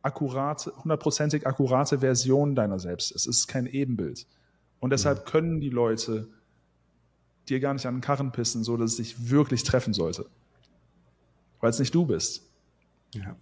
akkurate, 0.02 0.72
hundertprozentig 0.82 1.46
akkurate 1.46 2.00
Version 2.00 2.56
deiner 2.56 2.80
selbst 2.80 3.12
ist. 3.12 3.28
Es 3.28 3.40
ist 3.40 3.48
kein 3.48 3.66
Ebenbild. 3.66 4.28
Und 4.80 4.92
deshalb 4.92 5.26
mhm. 5.26 5.30
können 5.30 5.60
die 5.60 5.70
Leute 5.70 6.30
dir 7.50 7.60
gar 7.60 7.74
nicht 7.74 7.86
an 7.86 7.96
den 7.96 8.02
Karren 8.02 8.32
pissen, 8.32 8.64
so 8.64 8.78
dass 8.78 8.92
es 8.92 8.98
dich 8.98 9.30
wirklich 9.30 9.64
treffen 9.64 9.94
sollte. 9.94 10.26
weil 11.60 11.70
es 11.70 11.80
nicht 11.80 11.94
du 11.94 12.06
bist. 12.06 12.50
Ja. 13.14 13.36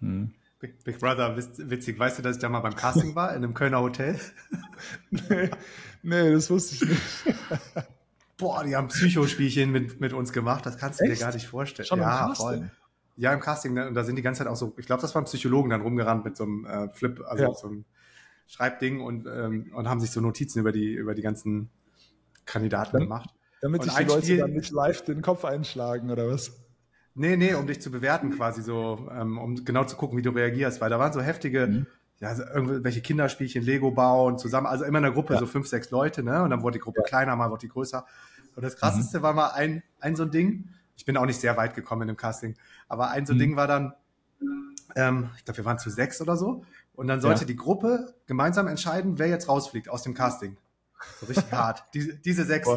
Hm. 0.00 0.32
Big, 0.62 0.84
Big, 0.84 1.00
Brother, 1.00 1.36
witzig. 1.36 1.98
Weißt 1.98 2.20
du, 2.20 2.22
dass 2.22 2.36
ich 2.36 2.40
da 2.40 2.48
mal 2.48 2.60
beim 2.60 2.76
Casting 2.76 3.16
war, 3.16 3.30
in 3.30 3.38
einem 3.38 3.52
Kölner 3.52 3.80
Hotel? 3.80 4.16
nee, 5.10 5.50
nee, 6.04 6.32
das 6.32 6.50
wusste 6.50 6.76
ich 6.76 6.88
nicht. 6.88 7.36
Boah, 8.38 8.62
die 8.62 8.76
haben 8.76 8.86
Psychospielchen 8.86 9.72
mit, 9.72 10.00
mit 10.00 10.12
uns 10.12 10.32
gemacht, 10.32 10.64
das 10.64 10.78
kannst 10.78 11.00
du 11.00 11.04
Echt? 11.04 11.16
dir 11.16 11.24
gar 11.24 11.34
nicht 11.34 11.48
vorstellen. 11.48 11.86
Schon 11.86 11.98
ja, 11.98 12.28
im 12.28 12.36
voll. 12.36 12.70
Ja, 13.16 13.32
im 13.32 13.40
Casting, 13.40 13.76
und 13.76 13.94
da 13.94 14.04
sind 14.04 14.14
die 14.14 14.22
ganze 14.22 14.38
Zeit 14.38 14.46
auch 14.46 14.54
so, 14.54 14.72
ich 14.76 14.86
glaube, 14.86 15.02
das 15.02 15.12
waren 15.16 15.24
Psychologen 15.24 15.70
dann 15.70 15.80
rumgerannt 15.80 16.24
mit 16.24 16.36
so 16.36 16.44
einem 16.44 16.64
äh, 16.64 16.88
Flip, 16.90 17.20
also 17.26 17.42
ja. 17.42 17.54
so 17.54 17.66
einem 17.66 17.84
Schreibding 18.46 19.00
und, 19.00 19.26
ähm, 19.26 19.72
und 19.74 19.88
haben 19.88 19.98
sich 19.98 20.12
so 20.12 20.20
Notizen 20.20 20.60
über 20.60 20.70
die, 20.70 20.94
über 20.94 21.16
die 21.16 21.22
ganzen 21.22 21.70
Kandidaten 22.46 22.92
dann, 22.92 23.02
gemacht. 23.02 23.30
Damit 23.62 23.82
sich 23.82 23.94
die 23.94 24.04
Leute 24.04 24.26
Spiel, 24.26 24.38
dann 24.38 24.52
nicht 24.52 24.70
live 24.70 25.02
den 25.02 25.22
Kopf 25.22 25.44
einschlagen, 25.44 26.08
oder 26.12 26.28
was? 26.28 26.61
Nee, 27.14 27.36
nee, 27.36 27.54
um 27.54 27.66
dich 27.66 27.80
zu 27.82 27.90
bewerten 27.90 28.30
quasi 28.30 28.62
so, 28.62 29.08
ähm, 29.12 29.38
um 29.38 29.64
genau 29.64 29.84
zu 29.84 29.96
gucken, 29.96 30.16
wie 30.16 30.22
du 30.22 30.30
reagierst, 30.30 30.80
weil 30.80 30.90
da 30.90 30.98
waren 30.98 31.12
so 31.12 31.20
heftige, 31.20 31.66
mhm. 31.66 31.86
ja, 32.20 32.28
also 32.28 32.42
irgendwelche 32.42 33.02
Kinderspielchen, 33.02 33.62
Lego 33.62 33.90
bauen 33.90 34.38
zusammen, 34.38 34.66
also 34.66 34.84
immer 34.84 34.98
in 34.98 35.04
der 35.04 35.12
Gruppe, 35.12 35.34
ja. 35.34 35.40
so 35.40 35.46
fünf, 35.46 35.66
sechs 35.66 35.90
Leute, 35.90 36.22
ne? 36.22 36.42
Und 36.42 36.50
dann 36.50 36.62
wurde 36.62 36.74
die 36.74 36.82
Gruppe 36.82 37.00
ja. 37.00 37.06
kleiner, 37.06 37.36
mal 37.36 37.50
wurde 37.50 37.66
die 37.66 37.68
größer. 37.68 38.06
Und 38.56 38.62
das 38.62 38.76
krasseste 38.76 39.18
mhm. 39.18 39.22
war 39.22 39.34
mal 39.34 39.48
ein, 39.48 39.82
ein 40.00 40.16
so 40.16 40.22
ein 40.22 40.30
Ding, 40.30 40.68
ich 40.96 41.04
bin 41.04 41.16
auch 41.16 41.26
nicht 41.26 41.40
sehr 41.40 41.56
weit 41.56 41.74
gekommen 41.74 42.02
in 42.02 42.08
dem 42.08 42.16
Casting, 42.16 42.56
aber 42.88 43.10
ein 43.10 43.26
so 43.26 43.32
ein 43.32 43.36
mhm. 43.36 43.40
Ding 43.40 43.56
war 43.56 43.66
dann, 43.66 43.94
ähm, 44.96 45.30
ich 45.36 45.44
glaube, 45.44 45.58
wir 45.58 45.64
waren 45.64 45.78
zu 45.78 45.90
sechs 45.90 46.20
oder 46.20 46.36
so. 46.36 46.64
Und 46.94 47.08
dann 47.08 47.20
sollte 47.20 47.42
ja. 47.42 47.46
die 47.46 47.56
Gruppe 47.56 48.14
gemeinsam 48.26 48.68
entscheiden, 48.68 49.18
wer 49.18 49.28
jetzt 49.28 49.48
rausfliegt 49.48 49.88
aus 49.88 50.02
dem 50.02 50.14
Casting. 50.14 50.56
So 51.20 51.26
richtig 51.26 51.50
hart. 51.52 51.84
Diese, 51.94 52.14
diese 52.14 52.44
sechs. 52.44 52.68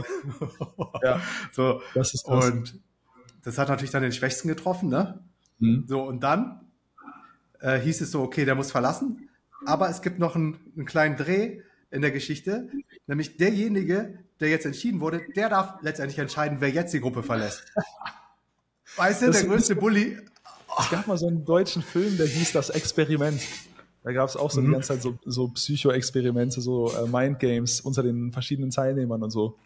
ja. 1.03 1.19
So. 1.51 1.81
Das 1.93 2.13
ist 2.13 2.27
das. 2.27 2.45
Und 2.45 2.79
das 3.45 3.59
hat 3.59 3.69
natürlich 3.69 3.91
dann 3.91 4.01
den 4.01 4.11
Schwächsten 4.11 4.47
getroffen, 4.47 4.89
ne? 4.89 5.23
Mhm. 5.59 5.85
So, 5.87 6.01
und 6.01 6.21
dann 6.21 6.61
äh, 7.61 7.79
hieß 7.79 8.01
es 8.01 8.11
so, 8.11 8.21
okay, 8.21 8.43
der 8.43 8.55
muss 8.55 8.71
verlassen. 8.71 9.29
Aber 9.65 9.89
es 9.89 10.01
gibt 10.01 10.19
noch 10.19 10.35
einen, 10.35 10.57
einen 10.75 10.85
kleinen 10.85 11.15
Dreh 11.15 11.61
in 11.91 12.01
der 12.01 12.11
Geschichte, 12.11 12.69
nämlich 13.07 13.37
derjenige, 13.37 14.19
der 14.39 14.49
jetzt 14.49 14.65
entschieden 14.65 14.99
wurde, 14.99 15.21
der 15.35 15.49
darf 15.49 15.81
letztendlich 15.81 16.19
entscheiden, 16.19 16.57
wer 16.59 16.69
jetzt 16.69 16.93
die 16.93 16.99
Gruppe 16.99 17.23
verlässt. 17.23 17.63
Weißt 18.97 19.21
du, 19.21 19.27
das 19.27 19.39
der 19.39 19.47
größte 19.47 19.75
Bully. 19.75 20.17
Es 20.79 20.89
gab 20.89 21.07
mal 21.07 21.17
so 21.17 21.27
einen 21.27 21.45
deutschen 21.45 21.83
Film, 21.83 22.17
der 22.17 22.27
hieß 22.27 22.51
Das 22.51 22.69
Experiment. 22.69 23.41
Da 24.03 24.11
gab 24.11 24.27
es 24.27 24.35
auch 24.35 24.51
so 24.51 24.59
mhm. 24.59 24.65
die 24.67 24.71
ganze 24.73 24.87
Zeit 24.89 25.01
so, 25.01 25.17
so 25.25 25.47
Psycho-Experimente, 25.49 26.61
so 26.61 26.91
äh, 26.91 27.07
Mind-Games 27.07 27.81
unter 27.81 28.03
den 28.03 28.31
verschiedenen 28.31 28.71
Teilnehmern 28.71 29.21
und 29.21 29.29
so. 29.29 29.57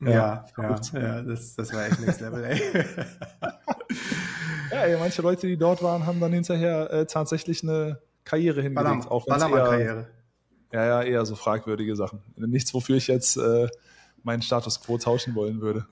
Ja, 0.00 0.46
ja, 0.56 0.80
ja, 0.94 1.22
das, 1.22 1.54
das 1.56 1.74
war 1.74 1.86
echt 1.86 2.00
Next 2.00 2.20
Level, 2.22 2.42
ey. 2.42 2.58
ja, 4.70 4.78
ey, 4.84 4.96
manche 4.98 5.20
Leute, 5.20 5.46
die 5.46 5.58
dort 5.58 5.82
waren, 5.82 6.06
haben 6.06 6.20
dann 6.20 6.32
hinterher 6.32 6.90
äh, 6.90 7.06
tatsächlich 7.06 7.62
eine 7.62 8.00
Karriere 8.24 8.62
hingelegt. 8.62 9.08
Ballermann-Karriere. 9.26 10.06
Ja, 10.72 10.86
ja, 10.86 11.02
eher 11.02 11.26
so 11.26 11.34
fragwürdige 11.34 11.96
Sachen. 11.96 12.22
Nichts, 12.36 12.72
wofür 12.72 12.96
ich 12.96 13.08
jetzt 13.08 13.36
äh, 13.36 13.68
meinen 14.22 14.40
Status 14.40 14.80
quo 14.80 14.96
tauschen 14.96 15.34
wollen 15.34 15.60
würde. 15.60 15.86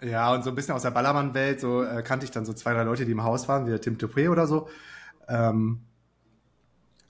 Ja, 0.00 0.32
und 0.34 0.44
so 0.44 0.50
ein 0.50 0.56
bisschen 0.56 0.74
aus 0.74 0.82
der 0.82 0.90
Ballermann-Welt, 0.90 1.60
so 1.60 1.82
äh, 1.82 2.02
kannte 2.02 2.24
ich 2.24 2.30
dann 2.30 2.44
so 2.44 2.52
zwei, 2.52 2.74
drei 2.74 2.82
Leute, 2.82 3.06
die 3.06 3.12
im 3.12 3.24
Haus 3.24 3.48
waren, 3.48 3.66
wie 3.66 3.70
der 3.70 3.80
Tim 3.80 3.96
Toupé 3.96 4.30
oder 4.30 4.46
so. 4.46 4.68
Ähm, 5.28 5.80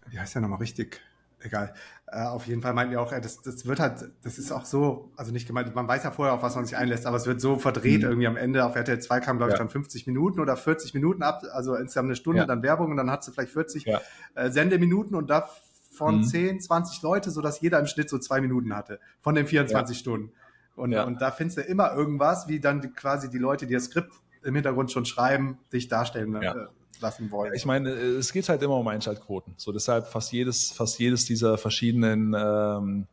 wie 0.09 0.19
heißt 0.19 0.35
der 0.35 0.43
nochmal 0.43 0.59
richtig? 0.59 1.01
Egal. 1.41 1.75
Äh, 2.13 2.25
auf 2.25 2.47
jeden 2.47 2.61
Fall 2.61 2.75
meinten 2.75 2.91
die 2.91 2.99
auch, 2.99 3.11
ey, 3.11 3.23
das, 3.23 3.41
das 3.41 3.65
wird 3.67 3.81
halt, 3.81 4.05
das 4.23 4.39
ist 4.39 4.53
auch 4.53 4.67
so, 4.67 5.11
also 5.17 5.33
nicht 5.33 5.47
gemeint, 5.47 5.75
man 5.75 5.89
weiß 5.89 6.05
ja 6.05 6.11
vorher, 6.11 6.35
auf 6.35 6.43
was 6.43 6.55
man 6.55 6.67
sich 6.67 6.77
einlässt, 6.77 7.07
aber 7.07 7.17
es 7.17 7.27
wird 7.27 7.41
so 7.41 7.57
verdreht 7.57 8.03
mhm. 8.03 8.09
irgendwie 8.09 8.27
am 8.27 8.37
Ende. 8.37 8.67
Auf 8.67 8.77
RTL 8.77 9.01
2 9.01 9.21
kam, 9.21 9.39
glaube 9.39 9.53
ich, 9.53 9.55
ja. 9.55 9.59
dann 9.59 9.71
50 9.71 10.07
Minuten 10.07 10.39
oder 10.39 10.59
40 10.59 10.93
Minuten 10.93 11.23
ab, 11.23 11.43
also 11.53 11.75
insgesamt 11.75 12.09
eine 12.09 12.17
Stunde, 12.17 12.43
ja. 12.43 12.47
dann 12.47 12.63
Werbung 12.63 12.91
und 12.91 12.99
dann 12.99 13.11
hat 13.11 13.25
sie 13.25 13.33
vielleicht 13.33 13.53
40 13.53 13.87
ja. 13.87 14.01
äh, 14.35 14.51
Sendeminuten 14.51 15.17
und 15.17 15.31
davon 15.31 16.19
mhm. 16.19 16.25
10, 16.25 16.61
20 16.61 17.01
Leute, 17.01 17.31
sodass 17.31 17.63
jeder 17.63 17.79
im 17.79 17.87
Schnitt 17.87 18.11
so 18.11 18.19
zwei 18.19 18.43
Minuten 18.43 18.77
hatte 18.77 19.01
von 19.23 19.35
den 19.35 19.47
24 19.47 19.99
Stunden. 19.99 20.33
Und, 20.77 20.95
und 20.95 21.23
da 21.23 21.31
findest 21.31 21.59
du 21.59 21.63
immer 21.63 21.95
irgendwas, 21.95 22.47
wie 22.47 22.61
dann 22.61 22.95
quasi 22.95 23.31
die 23.31 23.39
Leute, 23.39 23.67
die 23.67 23.75
das 23.75 23.85
Skript 23.85 24.13
im 24.43 24.55
Hintergrund 24.55 24.93
schon 24.93 25.07
schreiben, 25.07 25.59
dich 25.73 25.89
darstellen. 25.89 26.35
Äh, 26.35 26.67
lassen 27.03 27.31
wollen. 27.31 27.53
Ich 27.55 27.67
meine, 27.67 27.91
es 27.91 28.33
geht 28.33 28.49
halt 28.49 28.63
immer 28.63 28.77
um 28.77 28.89
Einschaltquoten. 28.89 29.55
So 29.57 29.73
deshalb 29.73 30.07
fast 30.07 30.33
jedes, 30.33 30.73
fast 30.73 30.99
jedes 30.99 31.25
dieser 31.27 31.59
verschiedenen 31.59 32.35
ähm, 32.37 33.07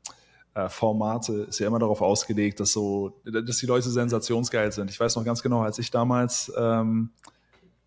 äh, 0.54 0.70
Formate 0.70 1.34
ist 1.50 1.60
ja 1.60 1.68
immer 1.68 1.80
darauf 1.80 2.02
ausgelegt, 2.02 2.60
dass 2.60 2.72
so, 2.72 3.20
dass 3.26 3.58
die 3.58 3.66
Leute 3.66 3.90
sensationsgeil 3.90 4.72
sind. 4.72 4.90
Ich 4.90 5.00
weiß 5.00 5.16
noch 5.16 5.26
ganz 5.26 5.44
genau, 5.44 5.62
als 5.62 5.80
ich 5.80 5.92
damals, 5.92 6.52
ähm, 6.58 7.12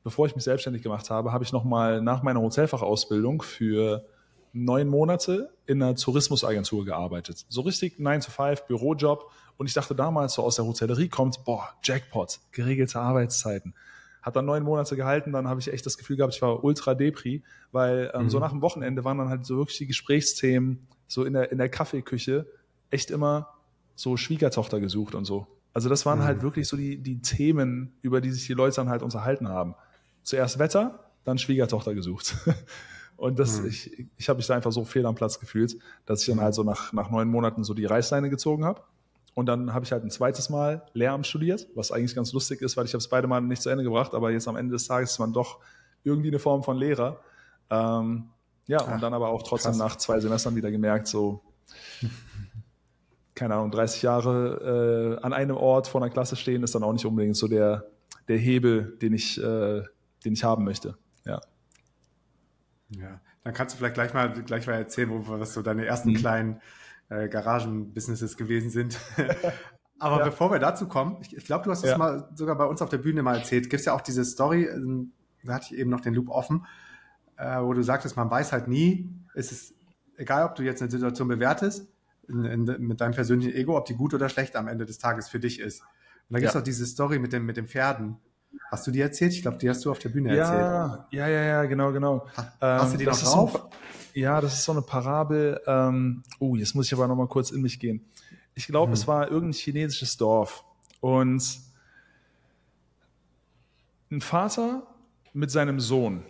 bevor 0.04 0.26
ich 0.26 0.34
mich 0.34 0.44
selbstständig 0.44 0.82
gemacht 0.82 1.10
habe, 1.10 1.32
habe 1.32 1.44
ich 1.44 1.52
noch 1.52 1.64
mal 1.64 2.02
nach 2.02 2.22
meiner 2.22 2.40
Hotelfachausbildung 2.40 3.42
für 3.42 4.04
neun 4.52 4.88
Monate 4.88 5.50
in 5.66 5.82
einer 5.82 5.94
Tourismusagentur 5.94 6.84
gearbeitet. 6.84 7.44
So 7.48 7.62
richtig 7.62 7.98
9 7.98 8.20
to 8.20 8.30
5 8.30 8.62
Bürojob. 8.66 9.30
Und 9.56 9.66
ich 9.66 9.74
dachte 9.74 9.94
damals, 9.94 10.34
so 10.34 10.42
aus 10.42 10.56
der 10.56 10.66
Hotellerie 10.66 11.08
kommt, 11.08 11.44
boah, 11.44 11.68
Jackpot, 11.82 12.40
geregelte 12.52 12.98
Arbeitszeiten. 12.98 13.74
Hat 14.22 14.36
dann 14.36 14.44
neun 14.44 14.62
Monate 14.62 14.96
gehalten, 14.96 15.32
dann 15.32 15.48
habe 15.48 15.60
ich 15.60 15.72
echt 15.72 15.84
das 15.84 15.98
Gefühl 15.98 16.16
gehabt, 16.16 16.34
ich 16.34 16.42
war 16.42 16.62
ultra 16.64 16.94
depri, 16.94 17.42
weil 17.72 18.10
ähm, 18.14 18.24
mhm. 18.24 18.30
so 18.30 18.38
nach 18.38 18.50
dem 18.50 18.62
Wochenende 18.62 19.04
waren 19.04 19.18
dann 19.18 19.28
halt 19.28 19.44
so 19.44 19.56
wirklich 19.56 19.78
die 19.78 19.86
Gesprächsthemen 19.86 20.86
so 21.08 21.24
in 21.24 21.32
der, 21.32 21.50
in 21.52 21.58
der 21.58 21.68
Kaffeeküche 21.68 22.46
echt 22.90 23.10
immer 23.10 23.48
so 23.94 24.16
Schwiegertochter 24.16 24.80
gesucht 24.80 25.14
und 25.14 25.24
so. 25.24 25.46
Also 25.74 25.88
das 25.88 26.06
waren 26.06 26.20
halt 26.20 26.28
mhm. 26.28 26.32
halt 26.34 26.42
wirklich 26.42 26.68
so 26.68 26.76
die, 26.76 26.98
die 26.98 27.20
Themen, 27.20 27.92
über 28.02 28.20
die 28.20 28.30
sich 28.30 28.46
die 28.46 28.52
Leute 28.52 28.76
dann 28.76 28.88
halt 28.88 29.02
unterhalten 29.02 29.48
haben. 29.48 29.74
Zuerst 30.22 30.58
Wetter, 30.58 31.10
dann 31.24 31.38
Schwiegertochter 31.38 31.94
gesucht. 31.94 32.36
Und 33.16 33.38
das, 33.38 33.60
mhm. 33.60 33.68
ich, 33.68 34.08
ich 34.16 34.28
habe 34.28 34.38
mich 34.38 34.46
da 34.46 34.54
einfach 34.54 34.72
so 34.72 34.84
fehl 34.84 35.06
am 35.06 35.14
Platz 35.14 35.38
gefühlt, 35.38 35.76
dass 36.06 36.22
ich 36.22 36.26
dann 36.26 36.40
halt 36.40 36.54
so 36.54 36.64
nach, 36.64 36.92
nach 36.92 37.10
neun 37.10 37.28
Monaten 37.28 37.62
so 37.62 37.74
die 37.74 37.84
Reißleine 37.84 38.30
gezogen 38.30 38.64
habe 38.64 38.82
und 39.34 39.46
dann 39.46 39.72
habe 39.72 39.84
ich 39.84 39.92
halt 39.92 40.04
ein 40.04 40.10
zweites 40.10 40.50
Mal 40.50 40.82
Lehramt 40.92 41.26
studiert, 41.26 41.68
was 41.74 41.90
eigentlich 41.90 42.14
ganz 42.14 42.32
lustig 42.32 42.60
ist, 42.60 42.76
weil 42.76 42.84
ich 42.84 42.92
habe 42.92 42.98
es 42.98 43.08
beide 43.08 43.26
Mal 43.26 43.40
nicht 43.40 43.62
zu 43.62 43.70
Ende 43.70 43.84
gebracht, 43.84 44.14
aber 44.14 44.30
jetzt 44.30 44.46
am 44.46 44.56
Ende 44.56 44.72
des 44.72 44.86
Tages 44.86 45.12
ist 45.12 45.18
man 45.18 45.32
doch 45.32 45.58
irgendwie 46.04 46.28
eine 46.28 46.38
Form 46.38 46.62
von 46.62 46.76
Lehrer. 46.76 47.20
Ähm, 47.70 48.30
ja, 48.66 48.78
Ach, 48.80 48.94
und 48.94 49.02
dann 49.02 49.14
aber 49.14 49.28
auch 49.28 49.42
trotzdem 49.42 49.72
krass. 49.72 49.78
nach 49.78 49.96
zwei 49.96 50.20
Semestern 50.20 50.54
wieder 50.54 50.70
gemerkt, 50.70 51.06
so, 51.06 51.42
keine 53.34 53.54
Ahnung, 53.54 53.70
30 53.70 54.02
Jahre 54.02 55.18
äh, 55.20 55.24
an 55.24 55.32
einem 55.32 55.56
Ort 55.56 55.88
vor 55.88 56.02
einer 56.02 56.10
Klasse 56.10 56.36
stehen, 56.36 56.62
ist 56.62 56.74
dann 56.74 56.82
auch 56.82 56.92
nicht 56.92 57.06
unbedingt 57.06 57.36
so 57.36 57.48
der, 57.48 57.86
der 58.28 58.36
Hebel, 58.36 58.98
den 59.00 59.14
ich, 59.14 59.42
äh, 59.42 59.82
den 60.24 60.34
ich 60.34 60.44
haben 60.44 60.64
möchte. 60.64 60.96
Ja. 61.24 61.40
Ja, 62.90 63.20
dann 63.42 63.54
kannst 63.54 63.74
du 63.74 63.78
vielleicht 63.78 63.94
gleich 63.94 64.12
mal, 64.12 64.30
gleich 64.30 64.66
mal 64.66 64.74
erzählen, 64.74 65.10
wo, 65.10 65.40
was 65.40 65.54
so 65.54 65.62
deine 65.62 65.86
ersten 65.86 66.10
mhm. 66.10 66.16
kleinen 66.16 66.60
äh, 67.12 67.28
Garagenbusinesses 67.28 68.36
gewesen 68.36 68.70
sind. 68.70 68.98
Aber 69.98 70.18
ja. 70.18 70.24
bevor 70.24 70.50
wir 70.50 70.58
dazu 70.58 70.88
kommen, 70.88 71.18
ich, 71.20 71.36
ich 71.36 71.44
glaube, 71.44 71.64
du 71.64 71.70
hast 71.70 71.82
das 71.82 71.92
ja. 71.92 71.98
mal 71.98 72.28
sogar 72.34 72.56
bei 72.56 72.64
uns 72.64 72.82
auf 72.82 72.88
der 72.88 72.98
Bühne 72.98 73.22
mal 73.22 73.36
erzählt. 73.36 73.70
Gibt 73.70 73.80
es 73.80 73.86
ja 73.86 73.94
auch 73.94 74.00
diese 74.00 74.24
Story, 74.24 74.64
ähm, 74.64 75.12
da 75.44 75.54
hatte 75.54 75.66
ich 75.70 75.78
eben 75.78 75.90
noch 75.90 76.00
den 76.00 76.14
Loop 76.14 76.28
offen, 76.28 76.66
äh, 77.36 77.60
wo 77.60 77.72
du 77.72 77.82
sagtest, 77.82 78.16
man 78.16 78.30
weiß 78.30 78.52
halt 78.52 78.66
nie, 78.66 79.10
ist 79.34 79.52
es 79.52 79.74
egal, 80.16 80.44
ob 80.44 80.54
du 80.56 80.62
jetzt 80.62 80.82
eine 80.82 80.90
Situation 80.90 81.28
bewertest, 81.28 81.88
in, 82.28 82.44
in, 82.44 82.64
mit 82.78 83.00
deinem 83.00 83.12
persönlichen 83.12 83.52
Ego, 83.52 83.76
ob 83.76 83.86
die 83.86 83.94
gut 83.94 84.14
oder 84.14 84.28
schlecht 84.28 84.56
am 84.56 84.68
Ende 84.68 84.86
des 84.86 84.98
Tages 84.98 85.28
für 85.28 85.38
dich 85.38 85.60
ist. 85.60 85.82
Und 85.82 86.34
da 86.34 86.38
gibt 86.38 86.48
es 86.48 86.54
ja. 86.54 86.60
auch 86.60 86.64
diese 86.64 86.86
Story 86.86 87.18
mit, 87.18 87.32
dem, 87.32 87.44
mit 87.44 87.56
den 87.56 87.66
Pferden. 87.66 88.16
Hast 88.70 88.86
du 88.86 88.90
die 88.90 89.00
erzählt? 89.00 89.32
Ich 89.32 89.42
glaube, 89.42 89.58
die 89.58 89.68
hast 89.68 89.84
du 89.84 89.90
auf 89.90 89.98
der 89.98 90.08
Bühne 90.08 90.34
ja, 90.34 90.42
erzählt. 90.42 91.06
Ja, 91.10 91.28
ja, 91.28 91.42
ja, 91.42 91.64
genau, 91.64 91.92
genau. 91.92 92.26
Ha, 92.36 92.52
hast 92.60 92.94
du 92.94 92.98
die 92.98 93.04
ähm, 93.04 93.10
noch 93.10 93.20
drauf? 93.20 93.68
Ja, 94.14 94.40
das 94.40 94.54
ist 94.54 94.64
so 94.64 94.72
eine 94.72 94.82
Parabel. 94.82 95.60
Ähm, 95.66 96.22
oh, 96.38 96.56
jetzt 96.56 96.74
muss 96.74 96.86
ich 96.86 96.92
aber 96.92 97.06
noch 97.06 97.16
mal 97.16 97.28
kurz 97.28 97.50
in 97.50 97.62
mich 97.62 97.78
gehen. 97.78 98.04
Ich 98.54 98.66
glaube, 98.66 98.88
mhm. 98.88 98.94
es 98.94 99.06
war 99.06 99.30
irgendein 99.30 99.58
chinesisches 99.58 100.16
Dorf 100.16 100.64
und 101.00 101.60
ein 104.10 104.20
Vater 104.20 104.86
mit 105.32 105.50
seinem 105.50 105.80
Sohn, 105.80 106.22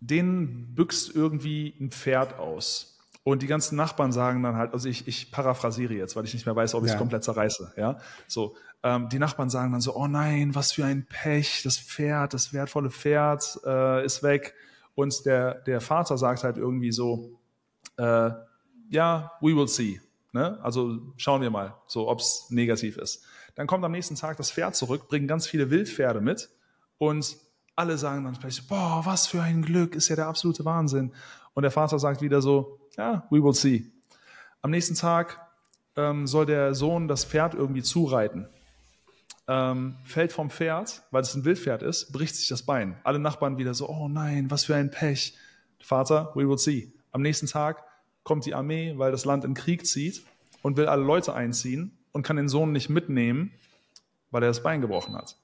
den 0.00 0.74
büxt 0.74 1.14
irgendwie 1.14 1.74
ein 1.80 1.90
Pferd 1.90 2.38
aus. 2.38 2.98
Und 3.24 3.42
die 3.42 3.48
ganzen 3.48 3.74
Nachbarn 3.74 4.12
sagen 4.12 4.44
dann 4.44 4.54
halt, 4.54 4.72
also 4.72 4.88
ich, 4.88 5.08
ich 5.08 5.32
paraphrasiere 5.32 5.94
jetzt, 5.94 6.14
weil 6.14 6.24
ich 6.24 6.32
nicht 6.32 6.46
mehr 6.46 6.54
weiß, 6.54 6.76
ob 6.76 6.84
ich 6.84 6.90
es 6.90 6.92
ja. 6.92 6.98
komplett 6.98 7.24
zerreiße. 7.24 7.72
Ja, 7.76 7.98
so 8.28 8.54
ähm, 8.84 9.08
die 9.08 9.18
Nachbarn 9.18 9.50
sagen 9.50 9.72
dann 9.72 9.80
so, 9.80 9.96
oh 9.96 10.06
nein, 10.06 10.54
was 10.54 10.72
für 10.72 10.84
ein 10.84 11.06
Pech, 11.06 11.62
das 11.64 11.76
Pferd, 11.76 12.34
das 12.34 12.52
wertvolle 12.52 12.90
Pferd 12.90 13.58
äh, 13.66 14.04
ist 14.04 14.22
weg. 14.22 14.54
Und 14.96 15.24
der, 15.26 15.54
der 15.60 15.80
Vater 15.80 16.18
sagt 16.18 16.42
halt 16.42 16.56
irgendwie 16.56 16.90
so, 16.90 17.38
äh, 17.98 18.30
ja, 18.88 19.32
we 19.40 19.54
will 19.54 19.68
see. 19.68 20.00
Ne? 20.32 20.58
Also 20.62 20.98
schauen 21.16 21.42
wir 21.42 21.50
mal, 21.50 21.74
so 21.86 22.08
ob 22.08 22.18
es 22.18 22.46
negativ 22.50 22.96
ist. 22.96 23.24
Dann 23.54 23.66
kommt 23.66 23.84
am 23.84 23.92
nächsten 23.92 24.16
Tag 24.16 24.38
das 24.38 24.50
Pferd 24.50 24.74
zurück, 24.74 25.06
bringen 25.08 25.28
ganz 25.28 25.46
viele 25.46 25.70
Wildpferde 25.70 26.20
mit 26.20 26.48
und 26.98 27.36
alle 27.76 27.98
sagen 27.98 28.24
dann 28.24 28.34
vielleicht, 28.34 28.68
boah, 28.68 29.02
was 29.04 29.26
für 29.26 29.42
ein 29.42 29.62
Glück, 29.62 29.94
ist 29.94 30.08
ja 30.08 30.16
der 30.16 30.26
absolute 30.26 30.64
Wahnsinn. 30.64 31.12
Und 31.52 31.62
der 31.62 31.70
Vater 31.70 31.98
sagt 31.98 32.22
wieder 32.22 32.40
so, 32.40 32.80
ja, 32.96 33.26
we 33.30 33.42
will 33.42 33.54
see. 33.54 33.92
Am 34.62 34.70
nächsten 34.70 34.94
Tag 34.94 35.40
ähm, 35.94 36.26
soll 36.26 36.46
der 36.46 36.74
Sohn 36.74 37.06
das 37.06 37.26
Pferd 37.26 37.54
irgendwie 37.54 37.82
zureiten. 37.82 38.48
Ähm, 39.48 39.96
fällt 40.04 40.32
vom 40.32 40.50
Pferd, 40.50 41.02
weil 41.10 41.22
es 41.22 41.34
ein 41.34 41.44
Wildpferd 41.44 41.82
ist, 41.82 42.12
bricht 42.12 42.36
sich 42.36 42.48
das 42.48 42.64
Bein. 42.64 42.98
Alle 43.04 43.18
Nachbarn 43.18 43.58
wieder 43.58 43.74
so, 43.74 43.88
oh 43.88 44.08
nein, 44.08 44.50
was 44.50 44.64
für 44.64 44.74
ein 44.74 44.90
Pech. 44.90 45.36
Vater, 45.80 46.32
we 46.34 46.48
will 46.48 46.58
see. 46.58 46.92
Am 47.12 47.22
nächsten 47.22 47.46
Tag 47.46 47.84
kommt 48.24 48.44
die 48.44 48.54
Armee, 48.54 48.94
weil 48.96 49.12
das 49.12 49.24
Land 49.24 49.44
in 49.44 49.54
Krieg 49.54 49.86
zieht 49.86 50.24
und 50.62 50.76
will 50.76 50.86
alle 50.86 51.04
Leute 51.04 51.34
einziehen 51.34 51.96
und 52.12 52.22
kann 52.22 52.36
den 52.36 52.48
Sohn 52.48 52.72
nicht 52.72 52.88
mitnehmen, 52.88 53.52
weil 54.30 54.42
er 54.42 54.48
das 54.48 54.62
Bein 54.62 54.80
gebrochen 54.80 55.14
hat. 55.14 55.36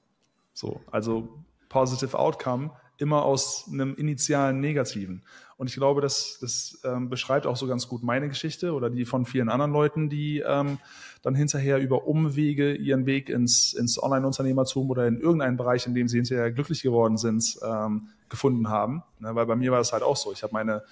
So, 0.52 0.80
also 0.90 1.44
positive 1.68 2.18
outcome 2.18 2.72
immer 2.98 3.24
aus 3.24 3.68
einem 3.70 3.94
initialen 3.94 4.60
Negativen. 4.60 5.22
Und 5.62 5.68
ich 5.68 5.76
glaube, 5.76 6.00
das, 6.00 6.38
das 6.40 6.80
ähm, 6.82 7.08
beschreibt 7.08 7.46
auch 7.46 7.54
so 7.54 7.68
ganz 7.68 7.86
gut 7.86 8.02
meine 8.02 8.28
Geschichte 8.28 8.72
oder 8.72 8.90
die 8.90 9.04
von 9.04 9.24
vielen 9.24 9.48
anderen 9.48 9.70
Leuten, 9.70 10.10
die 10.10 10.40
ähm, 10.44 10.78
dann 11.22 11.36
hinterher 11.36 11.78
über 11.78 12.08
Umwege 12.08 12.74
ihren 12.74 13.06
Weg 13.06 13.28
ins, 13.28 13.72
ins 13.72 14.02
Online-Unternehmertum 14.02 14.90
oder 14.90 15.06
in 15.06 15.20
irgendeinen 15.20 15.56
Bereich, 15.56 15.86
in 15.86 15.94
dem 15.94 16.08
sie 16.08 16.16
hinterher 16.16 16.50
glücklich 16.50 16.82
geworden 16.82 17.16
sind, 17.16 17.60
ähm, 17.64 18.08
gefunden 18.28 18.70
haben. 18.70 19.04
Ne, 19.20 19.36
weil 19.36 19.46
bei 19.46 19.54
mir 19.54 19.70
war 19.70 19.78
das 19.78 19.92
halt 19.92 20.02
auch 20.02 20.16
so. 20.16 20.32
Ich 20.32 20.42
habe 20.42 20.52
meine 20.52 20.82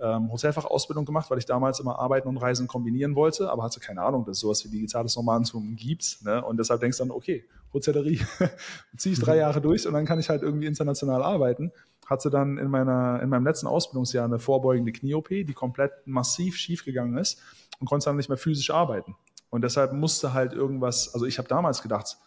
ähm, 0.00 0.32
Hotelfachausbildung 0.32 1.04
gemacht, 1.04 1.30
weil 1.30 1.36
ich 1.36 1.44
damals 1.44 1.78
immer 1.80 1.98
Arbeiten 1.98 2.26
und 2.26 2.38
Reisen 2.38 2.66
kombinieren 2.66 3.16
wollte, 3.16 3.50
aber 3.50 3.62
hatte 3.62 3.78
keine 3.78 4.00
Ahnung, 4.00 4.24
dass 4.24 4.38
es 4.38 4.40
sowas 4.40 4.64
wie 4.64 4.70
digitales 4.70 5.16
Nomadentum 5.16 5.76
gibt. 5.76 6.24
Ne? 6.24 6.42
Und 6.42 6.56
deshalb 6.56 6.80
denkst 6.80 6.96
du 6.96 7.04
dann, 7.04 7.10
okay, 7.10 7.44
Hotellerie 7.74 8.20
ziehe 8.96 9.12
ich 9.12 9.20
drei 9.20 9.34
mhm. 9.34 9.40
Jahre 9.40 9.60
durch 9.60 9.86
und 9.86 9.92
dann 9.92 10.06
kann 10.06 10.18
ich 10.18 10.30
halt 10.30 10.42
irgendwie 10.42 10.66
international 10.66 11.22
arbeiten. 11.22 11.72
Hatte 12.06 12.30
dann 12.30 12.58
in, 12.58 12.68
meiner, 12.68 13.20
in 13.22 13.28
meinem 13.28 13.44
letzten 13.44 13.66
Ausbildungsjahr 13.66 14.24
eine 14.24 14.38
vorbeugende 14.38 14.92
Knie-OP, 14.92 15.28
die 15.28 15.54
komplett 15.54 15.92
massiv 16.06 16.56
schiefgegangen 16.56 17.16
ist 17.16 17.40
und 17.80 17.88
konnte 17.88 18.06
dann 18.06 18.16
nicht 18.16 18.28
mehr 18.28 18.38
physisch 18.38 18.70
arbeiten. 18.70 19.16
Und 19.50 19.62
deshalb 19.62 19.92
musste 19.92 20.34
halt 20.34 20.52
irgendwas, 20.52 21.14
also 21.14 21.26
ich 21.26 21.38
habe 21.38 21.48
damals 21.48 21.82
gedacht, 21.82 22.18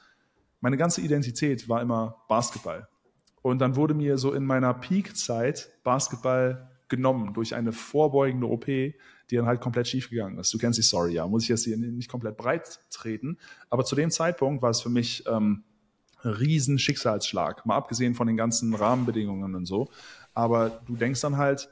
meine 0.61 0.77
ganze 0.77 1.01
Identität 1.01 1.69
war 1.69 1.81
immer 1.81 2.23
Basketball. 2.27 2.87
Und 3.41 3.59
dann 3.59 3.75
wurde 3.75 3.93
mir 3.93 4.17
so 4.17 4.33
in 4.33 4.45
meiner 4.45 4.73
Peak-Zeit 4.73 5.69
Basketball 5.83 6.69
genommen 6.89 7.33
durch 7.33 7.55
eine 7.55 7.73
vorbeugende 7.73 8.47
OP, 8.47 8.65
die 8.65 8.95
dann 9.35 9.45
halt 9.45 9.61
komplett 9.61 9.87
schiefgegangen 9.87 10.39
ist. 10.39 10.53
Du 10.53 10.57
kennst 10.57 10.79
die 10.79 10.83
Story, 10.83 11.13
ja. 11.13 11.27
Muss 11.27 11.43
ich 11.43 11.49
jetzt 11.49 11.65
hier 11.65 11.77
nicht 11.77 12.09
komplett 12.09 12.37
breit 12.37 12.79
treten. 12.89 13.37
Aber 13.69 13.83
zu 13.83 13.95
dem 13.95 14.09
Zeitpunkt 14.09 14.61
war 14.61 14.69
es 14.69 14.81
für 14.81 14.89
mich 14.89 15.25
ähm, 15.27 15.63
riesen 16.23 16.79
Schicksalsschlag. 16.79 17.65
Mal 17.65 17.75
abgesehen 17.75 18.15
von 18.15 18.27
den 18.27 18.37
ganzen 18.37 18.73
Rahmenbedingungen 18.73 19.55
und 19.55 19.65
so. 19.65 19.89
Aber 20.33 20.81
du 20.85 20.95
denkst 20.95 21.21
dann 21.21 21.37
halt, 21.37 21.69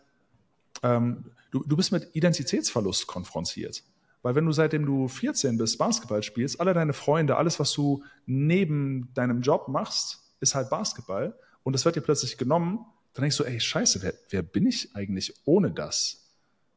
ähm, 0.83 1.25
du, 1.51 1.63
du 1.65 1.75
bist 1.75 1.91
mit 1.91 2.09
Identitätsverlust 2.13 3.07
konfrontiert. 3.07 3.83
Weil 4.21 4.35
wenn 4.35 4.45
du 4.45 4.51
seitdem 4.51 4.85
du 4.85 5.07
14 5.07 5.57
bist 5.57 5.77
Basketball 5.77 6.23
spielst, 6.23 6.59
alle 6.59 6.73
deine 6.73 6.93
Freunde, 6.93 7.37
alles, 7.37 7.59
was 7.59 7.71
du 7.73 8.03
neben 8.25 9.13
deinem 9.13 9.41
Job 9.41 9.67
machst, 9.67 10.23
ist 10.39 10.55
halt 10.55 10.69
Basketball. 10.69 11.37
Und 11.63 11.73
das 11.73 11.85
wird 11.85 11.95
dir 11.95 12.01
plötzlich 12.01 12.37
genommen 12.37 12.85
dann 13.15 13.23
denkst 13.23 13.37
du, 13.37 13.45
ey, 13.45 13.59
scheiße, 13.59 14.01
wer, 14.01 14.13
wer 14.29 14.43
bin 14.43 14.67
ich 14.67 14.93
eigentlich 14.93 15.33
ohne 15.45 15.71
das? 15.71 16.27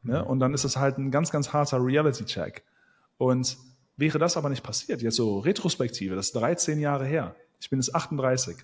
Ne? 0.03 0.23
Und 0.23 0.39
dann 0.39 0.53
ist 0.53 0.63
es 0.63 0.77
halt 0.77 0.97
ein 0.97 1.11
ganz, 1.11 1.31
ganz 1.31 1.51
harter 1.51 1.83
Reality-Check. 1.83 2.63
Und 3.17 3.57
wäre 3.97 4.19
das 4.19 4.37
aber 4.37 4.47
nicht 4.47 4.63
passiert, 4.63 5.01
jetzt 5.01 5.17
so 5.17 5.39
Retrospektive, 5.39 6.15
das 6.15 6.27
ist 6.27 6.35
13 6.35 6.79
Jahre 6.79 7.05
her. 7.05 7.35
Ich 7.59 7.69
bin 7.69 7.79
jetzt 7.79 7.93
38. 7.93 8.57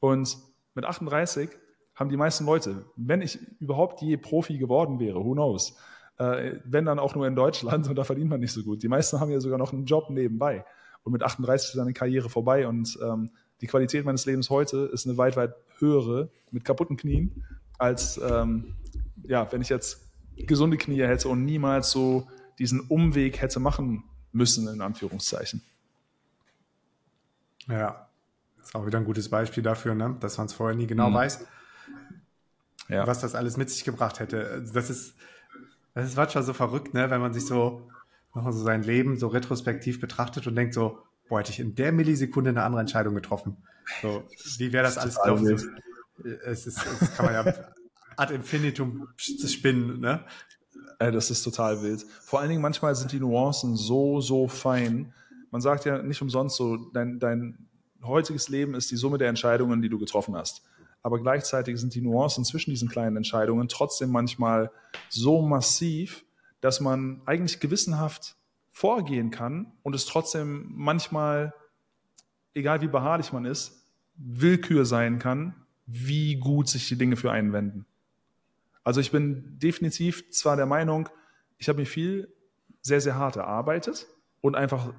Und 0.00 0.36
mit 0.74 0.84
38 0.84 1.50
haben 1.94 2.08
die 2.08 2.16
meisten 2.16 2.46
Leute, 2.46 2.84
wenn 2.96 3.20
ich 3.20 3.38
überhaupt 3.60 4.00
je 4.00 4.16
Profi 4.16 4.58
geworden 4.58 4.98
wäre, 4.98 5.24
who 5.24 5.32
knows, 5.32 5.76
äh, 6.18 6.56
wenn 6.64 6.86
dann 6.86 6.98
auch 6.98 7.14
nur 7.14 7.26
in 7.26 7.36
Deutschland 7.36 7.88
und 7.90 7.96
da 7.96 8.04
verdient 8.04 8.30
man 8.30 8.40
nicht 8.40 8.52
so 8.52 8.62
gut. 8.62 8.82
Die 8.82 8.88
meisten 8.88 9.20
haben 9.20 9.30
ja 9.30 9.40
sogar 9.40 9.58
noch 9.58 9.72
einen 9.72 9.84
Job 9.84 10.10
nebenbei. 10.10 10.64
Und 11.02 11.12
mit 11.12 11.22
38 11.22 11.74
ist 11.74 11.78
eine 11.78 11.92
Karriere 11.92 12.28
vorbei 12.28 12.68
und 12.68 12.98
ähm, 13.02 13.30
die 13.60 13.66
Qualität 13.66 14.04
meines 14.04 14.26
Lebens 14.26 14.50
heute 14.50 14.90
ist 14.92 15.06
eine 15.06 15.16
weit, 15.18 15.36
weit 15.36 15.54
höhere 15.78 16.30
mit 16.50 16.64
kaputten 16.64 16.96
Knien, 16.96 17.44
als 17.78 18.18
ähm, 18.18 18.76
ja, 19.24 19.50
wenn 19.52 19.62
ich 19.62 19.68
jetzt 19.68 20.10
gesunde 20.36 20.76
Knie 20.76 21.02
hätte 21.02 21.28
und 21.28 21.44
niemals 21.44 21.90
so 21.90 22.26
diesen 22.58 22.80
Umweg 22.80 23.40
hätte 23.40 23.60
machen 23.60 24.04
müssen, 24.32 24.68
in 24.68 24.80
Anführungszeichen. 24.80 25.62
Ja, 27.68 28.09
ist 28.62 28.74
auch 28.74 28.86
wieder 28.86 28.98
ein 28.98 29.04
gutes 29.04 29.28
Beispiel 29.28 29.62
dafür, 29.62 29.94
ne? 29.94 30.16
dass 30.20 30.38
man 30.38 30.46
es 30.46 30.52
vorher 30.52 30.76
nie 30.76 30.86
genau 30.86 31.10
mhm. 31.10 31.14
weiß, 31.14 31.46
ja. 32.88 33.06
was 33.06 33.20
das 33.20 33.34
alles 33.34 33.56
mit 33.56 33.70
sich 33.70 33.84
gebracht 33.84 34.20
hätte. 34.20 34.64
Das 34.72 34.90
ist, 34.90 35.14
das 35.94 36.06
ist 36.06 36.16
manchmal 36.16 36.44
so 36.44 36.52
verrückt, 36.52 36.94
ne? 36.94 37.10
wenn 37.10 37.20
man 37.20 37.32
sich 37.32 37.46
so, 37.46 37.90
nochmal 38.34 38.52
so 38.52 38.62
sein 38.62 38.82
Leben 38.82 39.16
so 39.16 39.28
retrospektiv 39.28 40.00
betrachtet 40.00 40.46
und 40.46 40.54
denkt 40.54 40.74
so, 40.74 40.98
boah, 41.28 41.40
hätte 41.40 41.52
ich 41.52 41.60
in 41.60 41.74
der 41.74 41.92
Millisekunde 41.92 42.50
eine 42.50 42.62
andere 42.62 42.80
Entscheidung 42.80 43.14
getroffen. 43.14 43.56
So, 44.02 44.24
wie 44.58 44.72
wäre 44.72 44.84
das, 44.84 44.96
das 44.96 45.04
alles 45.04 45.22
gelaufen? 45.22 45.80
Es, 46.44 46.66
ist, 46.66 46.78
es 47.00 47.16
kann 47.16 47.26
man 47.26 47.34
ja 47.34 47.54
ad 48.16 48.34
infinitum 48.34 49.08
spinnen, 49.16 50.00
ne? 50.00 50.24
Das 50.98 51.30
ist 51.30 51.42
total 51.42 51.82
wild. 51.82 52.02
Vor 52.02 52.40
allen 52.40 52.50
Dingen 52.50 52.60
manchmal 52.60 52.94
sind 52.94 53.10
die 53.12 53.20
Nuancen 53.20 53.74
so, 53.74 54.20
so 54.20 54.48
fein. 54.48 55.14
Man 55.50 55.62
sagt 55.62 55.86
ja 55.86 56.02
nicht 56.02 56.20
umsonst 56.20 56.56
so, 56.56 56.76
dein, 56.92 57.18
dein 57.18 57.69
heutiges 58.02 58.48
Leben 58.48 58.74
ist 58.74 58.90
die 58.90 58.96
Summe 58.96 59.18
der 59.18 59.28
Entscheidungen, 59.28 59.82
die 59.82 59.88
du 59.88 59.98
getroffen 59.98 60.36
hast. 60.36 60.62
Aber 61.02 61.18
gleichzeitig 61.18 61.78
sind 61.78 61.94
die 61.94 62.00
Nuancen 62.00 62.44
zwischen 62.44 62.70
diesen 62.70 62.88
kleinen 62.88 63.16
Entscheidungen 63.16 63.68
trotzdem 63.68 64.10
manchmal 64.10 64.70
so 65.08 65.40
massiv, 65.42 66.24
dass 66.60 66.80
man 66.80 67.22
eigentlich 67.24 67.60
gewissenhaft 67.60 68.36
vorgehen 68.70 69.30
kann 69.30 69.72
und 69.82 69.94
es 69.94 70.06
trotzdem 70.06 70.66
manchmal, 70.74 71.54
egal 72.54 72.82
wie 72.82 72.88
beharrlich 72.88 73.32
man 73.32 73.44
ist, 73.44 73.86
Willkür 74.14 74.84
sein 74.84 75.18
kann, 75.18 75.54
wie 75.86 76.36
gut 76.36 76.68
sich 76.68 76.88
die 76.88 76.96
Dinge 76.96 77.16
für 77.16 77.32
einen 77.32 77.52
wenden. 77.52 77.86
Also 78.84 79.00
ich 79.00 79.10
bin 79.10 79.58
definitiv 79.58 80.30
zwar 80.30 80.56
der 80.56 80.66
Meinung, 80.66 81.08
ich 81.58 81.68
habe 81.68 81.80
mir 81.80 81.86
viel 81.86 82.32
sehr, 82.82 83.00
sehr 83.00 83.16
hart 83.16 83.36
erarbeitet 83.36 84.06
und 84.40 84.56
einfach 84.56 84.92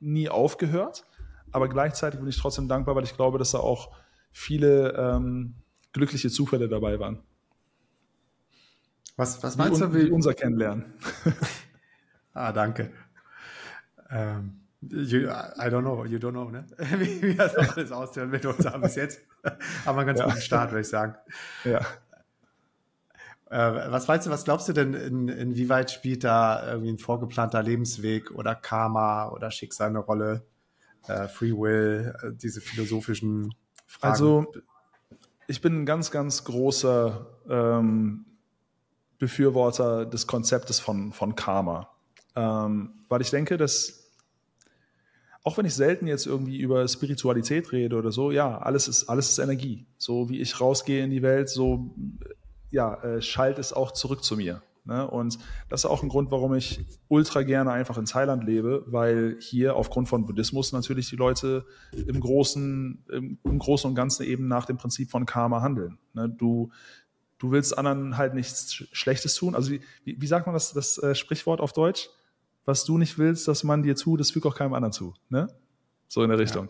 nie 0.00 0.28
aufgehört, 0.28 1.04
aber 1.52 1.68
gleichzeitig 1.68 2.20
bin 2.20 2.28
ich 2.28 2.38
trotzdem 2.38 2.68
dankbar, 2.68 2.94
weil 2.96 3.04
ich 3.04 3.16
glaube, 3.16 3.38
dass 3.38 3.52
da 3.52 3.58
auch 3.58 3.94
viele 4.30 4.92
ähm, 4.92 5.54
glückliche 5.92 6.30
Zufälle 6.30 6.68
dabei 6.68 6.98
waren. 7.00 7.22
Was, 9.16 9.42
was 9.42 9.56
meinst 9.56 9.80
wie, 9.80 9.84
du, 9.84 9.94
wie 9.94 10.10
unser 10.10 10.32
Kennenlernen? 10.34 10.84
ah, 12.34 12.52
danke. 12.52 12.92
Ähm, 14.10 14.60
you, 14.80 15.22
I 15.28 15.68
don't 15.68 15.80
know, 15.80 16.04
you 16.04 16.18
don't 16.18 16.32
know, 16.32 16.50
ne? 16.50 16.64
wie, 16.98 17.22
wie 17.22 17.34
das 17.34 17.56
alles 17.56 17.90
aushört 17.90 18.30
mit 18.30 18.46
uns 18.46 18.64
haben 18.64 18.82
bis 18.82 18.94
jetzt. 18.94 19.20
haben 19.84 19.96
wir 19.96 20.00
einen 20.00 20.06
ganz 20.06 20.20
ja. 20.20 20.26
guten 20.26 20.40
Start, 20.40 20.70
würde 20.70 20.82
ich 20.82 20.88
sagen. 20.88 21.16
Ja. 21.64 21.80
Äh, 23.50 23.90
was 23.90 24.06
meinst 24.06 24.26
du, 24.26 24.30
was 24.30 24.44
glaubst 24.44 24.68
du 24.68 24.72
denn, 24.72 24.94
in, 24.94 25.28
inwieweit 25.28 25.90
spielt 25.90 26.22
da 26.22 26.64
irgendwie 26.70 26.92
ein 26.92 26.98
vorgeplanter 26.98 27.62
Lebensweg 27.62 28.30
oder 28.30 28.54
Karma 28.54 29.30
oder 29.30 29.50
Schicksal 29.50 29.88
eine 29.88 30.00
Rolle? 30.00 30.46
Äh, 31.06 31.28
Free 31.28 31.52
Will, 31.52 32.14
äh, 32.22 32.30
diese 32.32 32.60
philosophischen 32.60 33.54
Fragen? 33.86 34.12
Also, 34.12 34.52
ich 35.46 35.60
bin 35.60 35.82
ein 35.82 35.86
ganz, 35.86 36.10
ganz 36.10 36.44
großer 36.44 37.26
ähm, 37.48 38.26
Befürworter 39.18 40.06
des 40.06 40.26
Konzeptes 40.26 40.80
von, 40.80 41.12
von 41.12 41.34
Karma. 41.34 41.90
Ähm, 42.36 42.92
weil 43.08 43.20
ich 43.20 43.30
denke, 43.30 43.56
dass, 43.56 44.12
auch 45.42 45.58
wenn 45.58 45.66
ich 45.66 45.74
selten 45.74 46.06
jetzt 46.06 46.26
irgendwie 46.26 46.58
über 46.58 46.86
Spiritualität 46.86 47.72
rede 47.72 47.96
oder 47.96 48.12
so, 48.12 48.30
ja, 48.30 48.58
alles 48.58 48.86
ist, 48.86 49.08
alles 49.08 49.30
ist 49.30 49.38
Energie. 49.38 49.86
So 49.96 50.28
wie 50.28 50.40
ich 50.40 50.60
rausgehe 50.60 51.02
in 51.02 51.10
die 51.10 51.22
Welt, 51.22 51.48
so 51.48 51.94
ja, 52.70 52.94
äh, 53.02 53.22
schallt 53.22 53.58
es 53.58 53.72
auch 53.72 53.92
zurück 53.92 54.22
zu 54.22 54.36
mir. 54.36 54.62
Ne? 54.88 55.08
Und 55.08 55.38
das 55.68 55.84
ist 55.84 55.86
auch 55.86 56.02
ein 56.02 56.08
Grund, 56.08 56.32
warum 56.32 56.54
ich 56.54 56.84
ultra 57.06 57.42
gerne 57.42 57.70
einfach 57.70 57.96
in 57.96 58.06
Thailand 58.06 58.42
lebe, 58.42 58.82
weil 58.86 59.36
hier 59.38 59.76
aufgrund 59.76 60.08
von 60.08 60.26
Buddhismus 60.26 60.72
natürlich 60.72 61.08
die 61.08 61.16
Leute 61.16 61.64
im 61.92 62.18
Großen, 62.18 63.04
im, 63.12 63.38
im 63.44 63.58
Großen 63.58 63.88
und 63.88 63.94
Ganzen 63.94 64.24
eben 64.24 64.48
nach 64.48 64.66
dem 64.66 64.78
Prinzip 64.78 65.10
von 65.10 65.26
Karma 65.26 65.62
handeln. 65.62 65.98
Ne? 66.14 66.28
Du 66.28 66.70
du 67.40 67.52
willst 67.52 67.78
anderen 67.78 68.16
halt 68.16 68.34
nichts 68.34 68.82
Schlechtes 68.90 69.36
tun. 69.36 69.54
Also 69.54 69.70
wie, 69.70 69.80
wie 70.04 70.26
sagt 70.26 70.46
man 70.46 70.54
das, 70.54 70.72
das 70.72 70.98
äh, 70.98 71.14
Sprichwort 71.14 71.60
auf 71.60 71.72
Deutsch? 71.72 72.10
was 72.68 72.84
du 72.84 72.98
nicht 72.98 73.16
willst, 73.16 73.48
dass 73.48 73.64
man 73.64 73.82
dir 73.82 73.96
tut, 73.96 74.20
das 74.20 74.30
fügt 74.30 74.44
auch 74.44 74.54
keinem 74.54 74.74
anderen 74.74 74.92
zu. 74.92 75.14
Ne? 75.30 75.48
So 76.06 76.22
in 76.22 76.28
der 76.28 76.38
Richtung. 76.38 76.68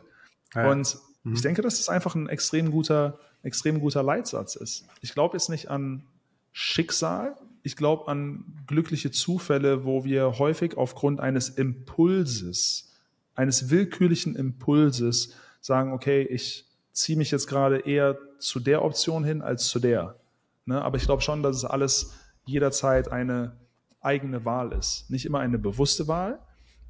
Ja. 0.55 0.63
Ja. 0.63 0.71
Und 0.71 0.97
mhm. 1.25 1.35
ich 1.35 1.43
denke, 1.43 1.61
dass 1.61 1.79
das 1.79 1.89
einfach 1.89 2.15
ein 2.15 2.29
extrem 2.29 2.71
guter, 2.71 3.19
extrem 3.43 3.81
guter 3.81 4.05
Leitsatz 4.05 4.55
ist. 4.55 4.87
Ich 5.01 5.13
glaube 5.13 5.37
jetzt 5.37 5.49
nicht 5.51 5.69
an 5.71 6.07
Schicksal, 6.53 7.37
ich 7.69 7.77
glaube 7.77 8.09
an 8.09 8.47
glückliche 8.67 9.11
Zufälle, 9.11 9.85
wo 9.85 10.03
wir 10.03 10.39
häufig 10.39 10.79
aufgrund 10.79 11.21
eines 11.21 11.51
Impulses, 11.51 12.95
eines 13.35 13.69
willkürlichen 13.69 14.35
Impulses 14.37 15.35
sagen, 15.61 15.93
okay, 15.93 16.23
ich 16.23 16.65
ziehe 16.93 17.19
mich 17.19 17.31
jetzt 17.31 17.47
gerade 17.47 17.81
eher 17.81 18.17
zu 18.39 18.59
der 18.59 18.83
Option 18.83 19.23
hin 19.23 19.43
als 19.43 19.69
zu 19.69 19.81
der. 19.81 20.19
Ne? 20.65 20.81
Aber 20.81 20.97
ich 20.97 21.05
glaube 21.05 21.21
schon, 21.21 21.43
dass 21.43 21.57
es 21.57 21.67
alles 21.67 22.15
jederzeit 22.47 23.13
eine 23.13 23.59
eigene 24.01 24.47
Wahl 24.47 24.73
ist. 24.73 25.11
Nicht 25.11 25.27
immer 25.27 25.41
eine 25.41 25.59
bewusste 25.59 26.09
Wahl, 26.09 26.39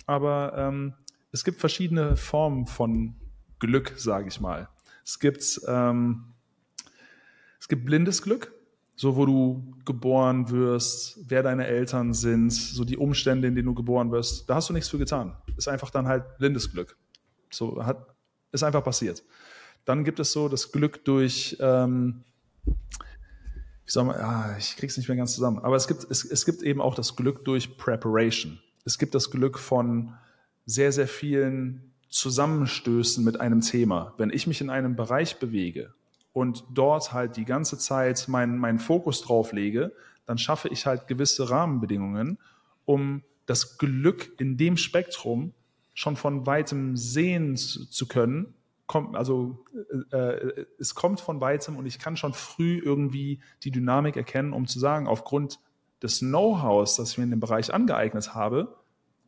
aber 0.07 0.55
ähm, 0.57 0.95
es 1.33 1.43
gibt 1.43 1.59
verschiedene 1.59 2.17
Formen 2.17 2.67
von 2.67 3.17
Glück, 3.59 3.95
sage 3.97 4.29
ich 4.29 4.41
mal. 4.41 4.69
Es 5.05 5.19
gibt, 5.19 5.61
ähm, 5.67 6.35
es 7.59 7.67
gibt 7.67 7.85
blindes 7.85 8.23
Glück, 8.23 8.53
so 8.99 9.15
wo 9.15 9.27
du 9.27 9.75
geboren 9.85 10.51
wirst, 10.51 11.21
wer 11.29 11.45
deine 11.45 11.69
Eltern 11.69 12.13
sind, 12.13 12.51
so 12.51 12.85
die 12.85 12.97
Umstände, 12.97 13.47
in 13.47 13.55
denen 13.55 13.67
du 13.67 13.75
geboren 13.75 14.11
wirst. 14.11 14.51
Da 14.51 14.57
hast 14.57 14.69
du 14.69 14.73
nichts 14.73 14.89
für 14.89 14.99
getan. 14.99 15.37
Ist 15.57 15.69
einfach 15.69 15.91
dann 15.91 16.09
halt 16.09 16.37
blindes 16.39 16.73
Glück. 16.73 16.97
So 17.49 17.85
hat, 17.87 18.13
ist 18.51 18.65
einfach 18.65 18.83
passiert. 18.83 19.23
Dann 19.85 20.03
gibt 20.03 20.19
es 20.19 20.33
so 20.33 20.49
das 20.49 20.73
Glück 20.73 21.05
durch, 21.05 21.57
ähm, 21.61 22.25
wie 22.65 22.75
soll 23.87 24.03
man, 24.03 24.17
ah, 24.17 24.57
ich 24.59 24.77
krieg's 24.77 24.97
nicht 24.97 25.09
mehr 25.09 25.17
ganz 25.17 25.33
zusammen. 25.33 25.61
Aber 25.61 25.77
es 25.77 25.87
gibt, 25.87 26.05
es, 26.11 26.25
es 26.25 26.45
gibt 26.45 26.63
eben 26.63 26.81
auch 26.81 26.97
das 26.97 27.15
Glück 27.15 27.45
durch 27.45 27.79
Preparation. 27.79 28.59
Es 28.85 28.99
gibt 28.99 29.15
das 29.15 29.31
Glück 29.31 29.61
von 29.61 30.15
sehr, 30.67 30.91
sehr 30.91 31.07
vielen 31.07 31.95
Zusammenstößen 32.09 33.23
mit 33.23 33.41
einem 33.41 33.61
Thema. 33.61 34.15
Wenn 34.19 34.31
ich 34.31 34.49
mich 34.49 34.61
in 34.61 34.71
einem 34.71 34.97
Bereich 34.97 35.39
bewege 35.39 35.95
und 36.39 36.63
dort 36.71 37.13
halt 37.13 37.37
die 37.37 37.45
ganze 37.45 37.79
Zeit 37.79 38.29
meinen, 38.29 38.59
meinen 38.59 38.79
Fokus 38.79 39.23
drauf 39.23 39.51
lege, 39.53 39.93
dann 40.25 40.39
schaffe 40.39 40.69
ich 40.69 40.87
halt 40.87 41.09
gewisse 41.09 41.51
Rahmenbedingungen, 41.51 42.39
um 42.85 43.25
das 43.47 43.77
Glück 43.77 44.39
in 44.39 44.57
dem 44.57 44.77
Spektrum 44.77 45.53
schon 45.95 46.15
von 46.15 46.47
weitem 46.47 46.97
sehen 46.97 47.57
zu 47.57 48.07
können. 48.07 48.55
also 49.15 49.65
äh, 50.13 50.17
äh, 50.17 50.67
es 50.79 50.95
kommt 50.95 51.19
von 51.19 51.41
weitem 51.41 51.75
und 51.75 51.87
ich 51.87 51.99
kann 51.99 52.17
schon 52.17 52.35
früh 52.35 52.81
irgendwie 52.85 53.41
die 53.65 53.73
Dynamik 53.73 54.17
erkennen, 54.17 54.53
um 54.53 54.69
zu 54.69 54.79
sagen, 54.79 55.09
aufgrund 55.09 55.59
des 56.05 56.21
Know-hows, 56.21 56.95
das 56.95 57.11
ich 57.11 57.19
mir 57.19 57.25
in 57.25 57.31
dem 57.31 57.41
Bereich 57.41 57.75
angeeignet 57.75 58.33
habe, 58.37 58.77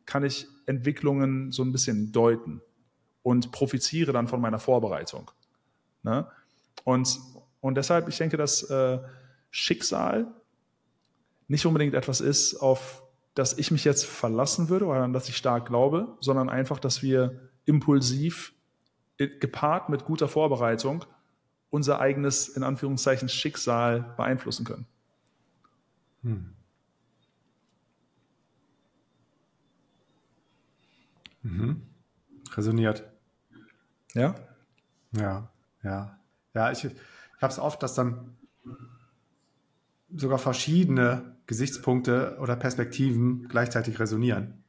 kann 0.05 0.23
ich 0.23 0.47
Entwicklungen 0.65 1.51
so 1.51 1.61
ein 1.61 1.73
bisschen 1.73 2.13
deuten 2.13 2.61
und 3.21 3.51
profitiere 3.51 4.13
dann 4.13 4.29
von 4.29 4.39
meiner 4.39 4.59
Vorbereitung. 4.59 5.29
Ne? 6.03 6.25
Und, 6.83 7.19
und 7.59 7.75
deshalb, 7.75 8.07
ich 8.07 8.17
denke, 8.17 8.37
dass 8.37 8.63
äh, 8.69 8.99
Schicksal 9.49 10.27
nicht 11.47 11.65
unbedingt 11.65 11.93
etwas 11.93 12.21
ist, 12.21 12.55
auf 12.55 13.03
das 13.35 13.57
ich 13.57 13.71
mich 13.71 13.83
jetzt 13.83 14.05
verlassen 14.05 14.69
würde 14.69 14.85
oder 14.85 15.01
an 15.01 15.13
das 15.13 15.29
ich 15.29 15.37
stark 15.37 15.67
glaube, 15.67 16.17
sondern 16.19 16.49
einfach, 16.49 16.79
dass 16.79 17.01
wir 17.01 17.49
impulsiv 17.65 18.53
äh, 19.17 19.27
gepaart 19.27 19.89
mit 19.89 20.05
guter 20.05 20.27
Vorbereitung 20.27 21.05
unser 21.69 21.99
eigenes, 21.99 22.49
in 22.49 22.63
Anführungszeichen, 22.63 23.29
Schicksal 23.29 24.13
beeinflussen 24.17 24.65
können. 24.65 24.85
Hm. 26.23 26.53
Mhm. 31.43 31.81
Resoniert. 32.53 33.03
Ja? 34.13 34.35
Ja, 35.13 35.49
ja. 35.83 36.20
Ja, 36.53 36.71
ich, 36.71 36.83
ich 36.83 36.93
habe 37.41 37.51
es 37.51 37.59
oft, 37.59 37.81
dass 37.83 37.93
dann 37.93 38.37
sogar 40.13 40.37
verschiedene 40.37 41.37
Gesichtspunkte 41.47 42.37
oder 42.39 42.55
Perspektiven 42.55 43.47
gleichzeitig 43.47 43.99
resonieren. 43.99 44.63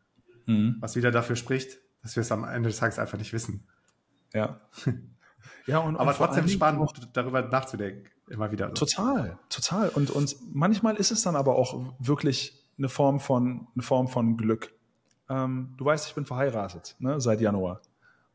Mhm. 0.47 0.77
Was 0.81 0.97
wieder 0.97 1.11
dafür 1.11 1.37
spricht, 1.37 1.79
dass 2.03 2.17
wir 2.17 2.21
es 2.21 2.33
am 2.33 2.45
Ende 2.45 2.69
des 2.69 2.79
Tages 2.79 2.99
einfach 2.99 3.19
nicht 3.19 3.33
wissen. 3.33 3.67
Ja. 4.33 4.61
ja 5.67 5.79
und, 5.79 5.97
aber 5.97 6.11
und 6.11 6.17
trotzdem 6.17 6.49
spannend, 6.49 7.11
darüber 7.13 7.43
nachzudenken. 7.43 8.09
Immer 8.29 8.51
wieder. 8.51 8.73
Total, 8.73 9.39
total. 9.49 9.89
Und, 9.91 10.11
und 10.11 10.37
manchmal 10.53 10.97
ist 10.97 11.11
es 11.11 11.23
dann 11.23 11.37
aber 11.37 11.57
auch 11.57 11.95
wirklich 11.99 12.65
eine 12.79 12.89
Form 12.89 13.21
von, 13.21 13.69
eine 13.75 13.83
Form 13.83 14.09
von 14.09 14.37
Glück. 14.37 14.73
Ähm, 15.29 15.75
du 15.77 15.85
weißt, 15.85 16.07
ich 16.09 16.15
bin 16.15 16.25
verheiratet, 16.25 16.97
ne, 16.99 17.21
seit 17.21 17.41
Januar. 17.41 17.83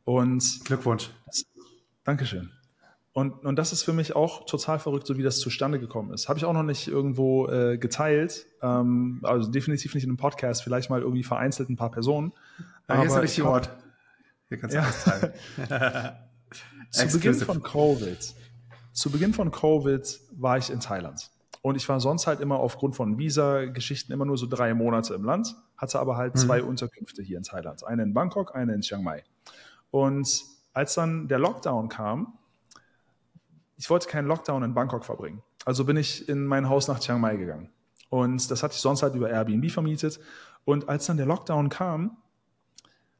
Und 0.03 0.61
Glückwunsch. 0.65 1.09
Das, 1.25 1.43
Dankeschön. 2.03 2.51
Und, 3.17 3.43
und 3.47 3.55
das 3.55 3.73
ist 3.73 3.81
für 3.81 3.93
mich 3.93 4.15
auch 4.15 4.45
total 4.45 4.77
verrückt, 4.77 5.07
so 5.07 5.17
wie 5.17 5.23
das 5.23 5.39
zustande 5.39 5.79
gekommen 5.79 6.13
ist. 6.13 6.29
Habe 6.29 6.37
ich 6.37 6.45
auch 6.45 6.53
noch 6.53 6.61
nicht 6.61 6.87
irgendwo 6.87 7.47
äh, 7.47 7.79
geteilt. 7.79 8.45
Ähm, 8.61 9.21
also 9.23 9.49
definitiv 9.49 9.95
nicht 9.95 10.03
in 10.03 10.11
einem 10.11 10.17
Podcast, 10.17 10.61
vielleicht 10.61 10.91
mal 10.91 11.01
irgendwie 11.01 11.23
vereinzelt 11.23 11.67
ein 11.67 11.77
paar 11.77 11.89
Personen. 11.89 12.31
Ja, 12.87 12.97
hier 12.97 13.05
ist 13.05 13.13
der 13.13 13.23
richtige 13.23 13.49
Ort. 13.49 13.71
Hier 14.49 14.59
kannst 14.59 14.75
du 14.75 14.79
ja. 14.79 14.83
alles 14.83 15.03
teilen. 15.03 15.33
zu 16.91 17.17
Beginn 17.17 17.33
von 17.33 17.63
Covid, 17.63 18.35
zu 18.93 19.09
Beginn 19.09 19.33
von 19.33 19.49
Covid 19.49 20.19
war 20.33 20.59
ich 20.59 20.69
in 20.69 20.79
Thailand. 20.79 21.31
Und 21.63 21.75
ich 21.75 21.89
war 21.89 21.99
sonst 21.99 22.27
halt 22.27 22.39
immer 22.39 22.59
aufgrund 22.59 22.95
von 22.95 23.17
Visa-Geschichten 23.17 24.13
immer 24.13 24.25
nur 24.25 24.37
so 24.37 24.45
drei 24.45 24.75
Monate 24.75 25.15
im 25.15 25.23
Land, 25.23 25.55
hatte 25.75 25.99
aber 25.99 26.17
halt 26.17 26.35
mhm. 26.35 26.39
zwei 26.39 26.61
Unterkünfte 26.61 27.23
hier 27.23 27.37
in 27.37 27.43
Thailand. 27.43 27.83
Eine 27.83 28.03
in 28.03 28.13
Bangkok, 28.13 28.53
eine 28.53 28.75
in 28.75 28.81
Chiang 28.81 29.01
Mai. 29.01 29.23
Und 29.89 30.43
als 30.71 30.93
dann 30.93 31.27
der 31.27 31.39
Lockdown 31.39 31.89
kam, 31.89 32.37
ich 33.77 33.89
wollte 33.89 34.07
keinen 34.07 34.27
Lockdown 34.27 34.63
in 34.63 34.73
Bangkok 34.73 35.05
verbringen. 35.05 35.41
Also 35.65 35.85
bin 35.85 35.97
ich 35.97 36.27
in 36.27 36.45
mein 36.45 36.67
Haus 36.69 36.87
nach 36.87 36.99
Chiang 36.99 37.21
Mai 37.21 37.35
gegangen. 37.37 37.69
Und 38.09 38.49
das 38.49 38.63
hatte 38.63 38.73
ich 38.73 38.81
sonst 38.81 39.03
halt 39.03 39.15
über 39.15 39.29
Airbnb 39.29 39.69
vermietet. 39.69 40.19
Und 40.65 40.89
als 40.89 41.05
dann 41.05 41.17
der 41.17 41.25
Lockdown 41.25 41.69
kam, 41.69 42.17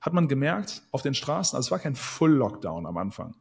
hat 0.02 0.13
man 0.13 0.28
gemerkt, 0.28 0.84
auf 0.91 1.02
den 1.02 1.13
Straßen, 1.13 1.56
also 1.56 1.67
es 1.67 1.72
war 1.72 1.80
kein 1.80 1.96
Full-Lockdown 1.96 2.86
am 2.86 2.98
Anfang, 2.98 3.36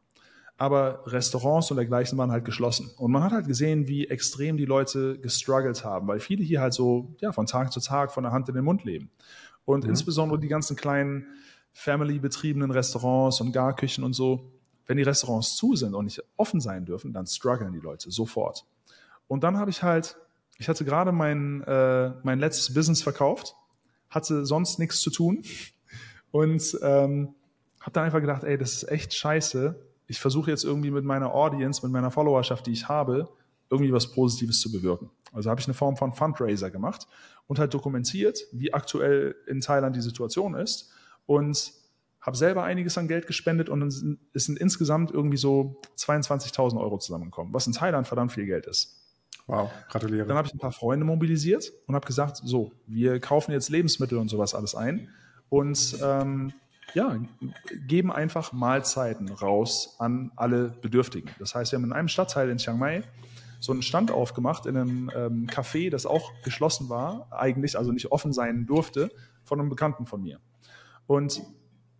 aber 0.57 1.03
Restaurants 1.05 1.69
und 1.71 1.77
dergleichen 1.77 2.17
waren 2.17 2.31
halt 2.31 2.45
geschlossen. 2.45 2.91
Und 2.97 3.11
man 3.11 3.23
hat 3.23 3.31
halt 3.31 3.47
gesehen, 3.47 3.87
wie 3.87 4.07
extrem 4.07 4.57
die 4.57 4.65
Leute 4.65 5.19
gestruggelt 5.19 5.85
haben, 5.85 6.07
weil 6.07 6.19
viele 6.19 6.43
hier 6.43 6.61
halt 6.61 6.73
so 6.73 7.15
ja, 7.21 7.31
von 7.31 7.45
Tag 7.45 7.71
zu 7.71 7.79
Tag 7.79 8.11
von 8.11 8.23
der 8.23 8.33
Hand 8.33 8.49
in 8.49 8.55
den 8.55 8.65
Mund 8.65 8.83
leben. 8.83 9.11
Und 9.65 9.83
mhm. 9.83 9.91
insbesondere 9.91 10.39
die 10.39 10.47
ganzen 10.47 10.75
kleinen 10.75 11.27
Family-betriebenen 11.73 12.71
Restaurants 12.71 13.39
und 13.39 13.51
Garküchen 13.51 14.03
und 14.03 14.13
so, 14.13 14.51
wenn 14.87 14.97
die 14.97 15.03
Restaurants 15.03 15.55
zu 15.55 15.75
sind 15.75 15.93
und 15.93 16.05
nicht 16.05 16.23
offen 16.37 16.61
sein 16.61 16.85
dürfen, 16.85 17.13
dann 17.13 17.27
strugglen 17.27 17.73
die 17.73 17.79
Leute 17.79 18.09
sofort. 18.09 18.65
Und 19.27 19.43
dann 19.43 19.57
habe 19.57 19.69
ich 19.69 19.83
halt, 19.83 20.17
ich 20.57 20.69
hatte 20.69 20.85
gerade 20.85 21.11
mein, 21.11 21.61
äh, 21.63 22.11
mein 22.23 22.39
letztes 22.39 22.73
Business 22.73 23.01
verkauft, 23.01 23.55
hatte 24.09 24.45
sonst 24.45 24.79
nichts 24.79 25.01
zu 25.01 25.11
tun 25.11 25.43
und 26.31 26.77
ähm, 26.81 27.35
habe 27.81 27.91
dann 27.91 28.05
einfach 28.05 28.21
gedacht, 28.21 28.43
ey, 28.43 28.57
das 28.57 28.73
ist 28.73 28.89
echt 28.89 29.13
scheiße. 29.13 29.75
Ich 30.07 30.19
versuche 30.19 30.49
jetzt 30.49 30.63
irgendwie 30.63 30.91
mit 30.91 31.03
meiner 31.03 31.33
Audience, 31.33 31.85
mit 31.85 31.91
meiner 31.91 32.11
Followerschaft, 32.11 32.65
die 32.65 32.71
ich 32.71 32.87
habe, 32.87 33.29
irgendwie 33.69 33.91
was 33.91 34.11
Positives 34.11 34.61
zu 34.61 34.71
bewirken. 34.71 35.09
Also 35.33 35.49
habe 35.49 35.59
ich 35.59 35.67
eine 35.67 35.73
Form 35.73 35.97
von 35.97 36.13
Fundraiser 36.13 36.71
gemacht 36.71 37.07
und 37.47 37.59
halt 37.59 37.73
dokumentiert, 37.73 38.39
wie 38.53 38.73
aktuell 38.73 39.35
in 39.45 39.59
Thailand 39.59 39.95
die 39.95 40.01
Situation 40.01 40.55
ist 40.55 40.89
und 41.25 41.73
habe 42.27 42.35
selber 42.35 42.65
einiges 42.65 42.97
an 42.97 43.07
Geld 43.07 43.25
gespendet 43.25 43.69
und 43.69 43.81
es 43.81 44.43
sind 44.43 44.59
insgesamt 44.59 45.11
irgendwie 45.11 45.37
so 45.37 45.79
22.000 45.97 46.77
Euro 46.77 46.97
zusammengekommen, 46.97 47.53
was 47.53 47.65
in 47.67 47.73
Thailand 47.73 48.05
verdammt 48.05 48.33
viel 48.33 48.45
Geld 48.45 48.67
ist. 48.67 48.97
Wow, 49.47 49.71
gratuliere. 49.87 50.27
Dann 50.27 50.35
habe 50.35 50.45
ich 50.45 50.53
ein 50.53 50.59
paar 50.59 50.73
Freunde 50.73 51.05
mobilisiert 51.05 51.71
und 51.87 51.95
habe 51.95 52.05
gesagt, 52.05 52.41
so, 52.43 52.73
wir 52.85 53.21
kaufen 53.21 53.53
jetzt 53.53 53.69
Lebensmittel 53.69 54.17
und 54.17 54.27
sowas 54.27 54.53
alles 54.53 54.75
ein 54.75 55.07
und 55.47 55.97
ähm, 56.03 56.51
ja, 56.93 57.17
geben 57.87 58.11
einfach 58.11 58.51
Mahlzeiten 58.51 59.29
raus 59.29 59.95
an 59.97 60.33
alle 60.35 60.75
Bedürftigen. 60.81 61.31
Das 61.39 61.55
heißt, 61.55 61.71
wir 61.71 61.77
haben 61.77 61.85
in 61.85 61.93
einem 61.93 62.09
Stadtteil 62.09 62.49
in 62.49 62.57
Chiang 62.57 62.77
Mai 62.77 63.03
so 63.61 63.71
einen 63.71 63.81
Stand 63.81 64.11
aufgemacht 64.11 64.65
in 64.65 64.75
einem 64.75 65.11
ähm, 65.15 65.47
Café, 65.47 65.89
das 65.89 66.05
auch 66.05 66.33
geschlossen 66.43 66.89
war, 66.89 67.27
eigentlich, 67.31 67.77
also 67.77 67.93
nicht 67.93 68.11
offen 68.11 68.33
sein 68.33 68.65
durfte, 68.65 69.11
von 69.45 69.61
einem 69.61 69.69
Bekannten 69.69 70.05
von 70.05 70.21
mir. 70.21 70.41
Und 71.07 71.41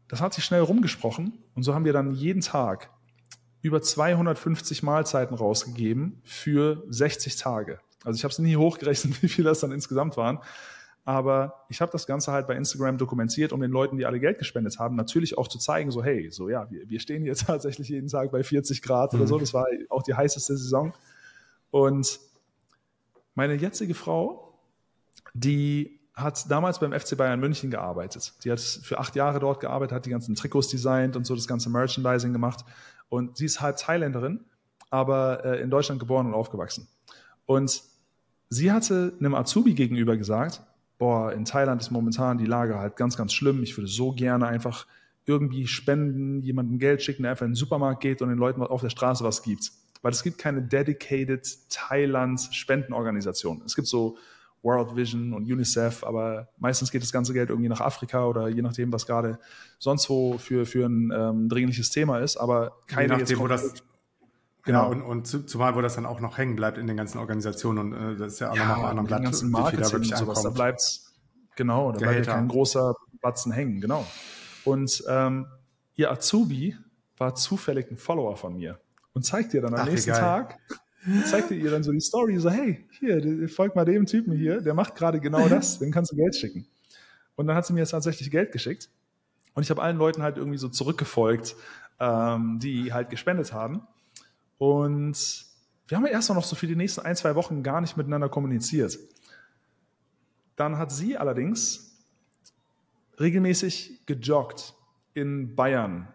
das 0.07 0.21
hat 0.21 0.33
sich 0.33 0.45
schnell 0.45 0.61
rumgesprochen 0.61 1.33
und 1.55 1.63
so 1.63 1.73
haben 1.73 1.85
wir 1.85 1.93
dann 1.93 2.13
jeden 2.13 2.41
Tag 2.41 2.89
über 3.61 3.81
250 3.81 4.83
Mahlzeiten 4.83 5.35
rausgegeben 5.35 6.21
für 6.23 6.83
60 6.89 7.35
Tage. 7.35 7.79
Also 8.03 8.17
ich 8.17 8.23
habe 8.23 8.31
es 8.31 8.39
nie 8.39 8.55
hochgerechnet, 8.55 9.21
wie 9.21 9.27
viel 9.27 9.43
das 9.43 9.59
dann 9.59 9.71
insgesamt 9.71 10.17
waren. 10.17 10.39
Aber 11.03 11.65
ich 11.69 11.79
habe 11.79 11.91
das 11.91 12.05
Ganze 12.05 12.33
halt 12.33 12.47
bei 12.47 12.55
Instagram 12.55 12.97
dokumentiert, 12.97 13.53
um 13.53 13.61
den 13.61 13.71
Leuten, 13.71 13.97
die 13.97 14.05
alle 14.05 14.19
Geld 14.19 14.39
gespendet 14.39 14.77
haben, 14.77 14.97
natürlich 14.97 15.37
auch 15.37 15.47
zu 15.47 15.57
zeigen, 15.57 15.89
so 15.89 16.03
hey, 16.03 16.29
so 16.29 16.49
ja, 16.49 16.69
wir, 16.69 16.89
wir 16.89 16.99
stehen 16.99 17.25
jetzt 17.25 17.45
tatsächlich 17.47 17.87
jeden 17.87 18.09
Tag 18.09 18.31
bei 18.31 18.43
40 18.43 18.81
Grad 18.81 19.13
mhm. 19.13 19.19
oder 19.19 19.27
so. 19.27 19.39
Das 19.39 19.53
war 19.53 19.65
auch 19.89 20.03
die 20.03 20.13
heißeste 20.13 20.57
Saison. 20.57 20.93
Und 21.71 22.19
meine 23.35 23.53
jetzige 23.55 23.93
Frau, 23.93 24.59
die 25.33 25.99
hat 26.17 26.49
damals 26.49 26.79
beim 26.79 26.99
FC 26.99 27.15
Bayern 27.15 27.39
München 27.39 27.69
gearbeitet. 27.69 28.33
Die 28.43 28.51
hat 28.51 28.59
für 28.59 28.97
acht 28.97 29.15
Jahre 29.15 29.39
dort 29.39 29.59
gearbeitet, 29.59 29.95
hat 29.95 30.05
die 30.07 30.09
ganzen 30.09 30.33
Trikots 30.33 30.67
designt 30.67 31.15
und 31.15 31.25
so 31.25 31.35
das 31.35 31.47
ganze 31.47 31.69
Merchandising 31.69 32.33
gemacht. 32.33 32.65
Und 33.07 33.37
sie 33.37 33.45
ist 33.45 33.61
halb 33.61 33.77
Thailänderin, 33.77 34.39
aber 34.89 35.45
äh, 35.45 35.61
in 35.61 35.69
Deutschland 35.69 35.99
geboren 35.99 36.25
und 36.25 36.33
aufgewachsen. 36.33 36.87
Und 37.45 37.83
sie 38.49 38.71
hatte 38.71 39.13
einem 39.19 39.35
Azubi 39.35 39.75
gegenüber 39.75 40.17
gesagt, 40.17 40.63
boah, 40.97 41.31
in 41.31 41.45
Thailand 41.45 41.81
ist 41.81 41.91
momentan 41.91 42.39
die 42.39 42.47
Lage 42.47 42.79
halt 42.79 42.95
ganz, 42.95 43.15
ganz 43.15 43.31
schlimm. 43.31 43.61
Ich 43.61 43.77
würde 43.77 43.87
so 43.87 44.11
gerne 44.11 44.47
einfach 44.47 44.87
irgendwie 45.27 45.67
spenden, 45.67 46.41
jemandem 46.41 46.79
Geld 46.79 47.03
schicken, 47.03 47.23
der 47.23 47.31
einfach 47.31 47.45
in 47.45 47.51
den 47.51 47.55
Supermarkt 47.55 48.01
geht 48.01 48.23
und 48.23 48.29
den 48.29 48.39
Leuten 48.39 48.63
auf 48.63 48.81
der 48.81 48.89
Straße 48.89 49.23
was 49.23 49.43
gibt. 49.43 49.71
Weil 50.01 50.13
es 50.13 50.23
gibt 50.23 50.39
keine 50.39 50.63
dedicated 50.63 51.47
Thailand 51.69 52.39
Spendenorganisation. 52.51 53.61
Es 53.65 53.75
gibt 53.75 53.87
so 53.87 54.17
World 54.63 54.95
Vision 54.95 55.33
und 55.33 55.43
UNICEF, 55.43 56.03
aber 56.03 56.49
meistens 56.57 56.91
geht 56.91 57.01
das 57.01 57.11
ganze 57.11 57.33
Geld 57.33 57.49
irgendwie 57.49 57.69
nach 57.69 57.81
Afrika 57.81 58.25
oder 58.25 58.47
je 58.47 58.61
nachdem, 58.61 58.91
was 58.91 59.05
gerade 59.05 59.39
sonst 59.79 60.09
wo 60.09 60.37
für, 60.37 60.65
für 60.65 60.85
ein 60.87 61.11
ähm, 61.15 61.49
dringliches 61.49 61.89
Thema 61.89 62.19
ist, 62.19 62.37
aber 62.37 62.77
keine 62.87 63.13
je 63.13 63.19
nachdem, 63.19 63.39
wo 63.39 63.47
das 63.47 63.83
Genau, 64.67 64.91
und, 64.91 65.01
und 65.01 65.49
zumal, 65.49 65.75
wo 65.75 65.81
das 65.81 65.95
dann 65.95 66.05
auch 66.05 66.19
noch 66.19 66.37
hängen 66.37 66.57
bleibt 66.57 66.77
in 66.77 66.87
den 66.87 66.97
ganzen 66.97 67.19
Organisationen 67.19 67.93
und 67.93 67.93
äh, 67.93 68.17
das 68.17 68.33
ist 68.33 68.39
ja 68.39 68.51
auch 68.51 68.55
ja, 68.55 68.67
noch 68.67 68.81
mal 68.81 68.89
anderen 68.89 69.07
Blatt, 69.07 69.23
wie 69.23 69.69
viel 69.69 69.79
da 69.79 69.91
wirklich 69.93 70.13
sowas, 70.13 70.43
Da 70.43 70.49
bleibt 70.49 71.01
genau, 71.55 71.93
da 71.93 71.99
bleibt 71.99 72.27
kein 72.27 72.49
großer 72.49 72.93
Batzen 73.21 73.53
hängen, 73.53 73.79
genau. 73.79 74.05
Und 74.65 75.03
ähm, 75.07 75.47
ihr 75.95 76.11
Azubi 76.11 76.75
war 77.17 77.33
zufällig 77.33 77.89
ein 77.89 77.97
Follower 77.97 78.35
von 78.35 78.57
mir 78.57 78.77
und 79.13 79.23
zeigt 79.23 79.53
dir 79.53 79.61
dann 79.61 79.73
am 79.73 79.79
Ach, 79.81 79.85
nächsten 79.85 80.11
Tag, 80.11 80.57
zeigt 81.25 81.51
ihr 81.51 81.71
dann 81.71 81.83
so 81.83 81.91
die 81.91 81.99
Story, 81.99 82.37
so 82.37 82.49
hey, 82.49 82.85
hier, 82.91 83.47
folg 83.49 83.75
mal 83.75 83.85
dem 83.85 84.05
Typen 84.05 84.33
hier, 84.33 84.61
der 84.61 84.73
macht 84.73 84.95
gerade 84.95 85.19
genau 85.19 85.47
das, 85.49 85.79
dem 85.79 85.91
kannst 85.91 86.11
du 86.11 86.15
Geld 86.15 86.35
schicken. 86.35 86.67
Und 87.35 87.47
dann 87.47 87.55
hat 87.55 87.65
sie 87.65 87.73
mir 87.73 87.79
jetzt 87.79 87.91
tatsächlich 87.91 88.31
Geld 88.31 88.51
geschickt 88.51 88.89
und 89.53 89.63
ich 89.63 89.69
habe 89.69 89.81
allen 89.81 89.97
Leuten 89.97 90.21
halt 90.21 90.37
irgendwie 90.37 90.57
so 90.57 90.69
zurückgefolgt, 90.69 91.55
ähm, 91.99 92.59
die 92.59 92.93
halt 92.93 93.09
gespendet 93.09 93.53
haben. 93.53 93.81
Und 94.57 95.45
wir 95.87 95.97
haben 95.97 96.05
ja 96.05 96.11
erstmal 96.11 96.35
noch 96.37 96.45
so 96.45 96.55
für 96.55 96.67
die 96.67 96.75
nächsten 96.75 97.01
ein, 97.01 97.15
zwei 97.15 97.35
Wochen 97.35 97.63
gar 97.63 97.81
nicht 97.81 97.97
miteinander 97.97 98.29
kommuniziert. 98.29 98.99
Dann 100.55 100.77
hat 100.77 100.91
sie 100.91 101.17
allerdings 101.17 101.95
regelmäßig 103.19 104.05
gejoggt 104.05 104.75
in 105.13 105.55
Bayern, 105.55 106.07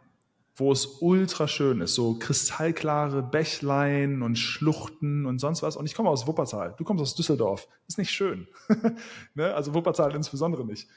wo 0.54 0.70
es 0.70 0.86
ultra 1.00 1.48
schön 1.48 1.80
ist, 1.80 1.94
so 1.94 2.18
kristallklare 2.18 3.22
Bächlein 3.22 4.22
und 4.22 4.36
Schluchten 4.36 5.24
und 5.24 5.38
sonst 5.38 5.62
was. 5.62 5.76
Und 5.76 5.86
ich 5.86 5.94
komme 5.94 6.10
aus 6.10 6.26
Wuppertal, 6.26 6.74
du 6.76 6.84
kommst 6.84 7.02
aus 7.02 7.14
Düsseldorf. 7.14 7.68
Ist 7.88 7.98
nicht 7.98 8.10
schön. 8.10 8.46
ne? 9.34 9.54
Also 9.54 9.74
Wuppertal 9.74 10.14
insbesondere 10.14 10.66
nicht. 10.66 10.88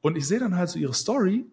Und 0.00 0.16
ich 0.16 0.26
sehe 0.26 0.38
dann 0.38 0.56
halt 0.56 0.68
so 0.68 0.78
ihre 0.78 0.94
Story 0.94 1.46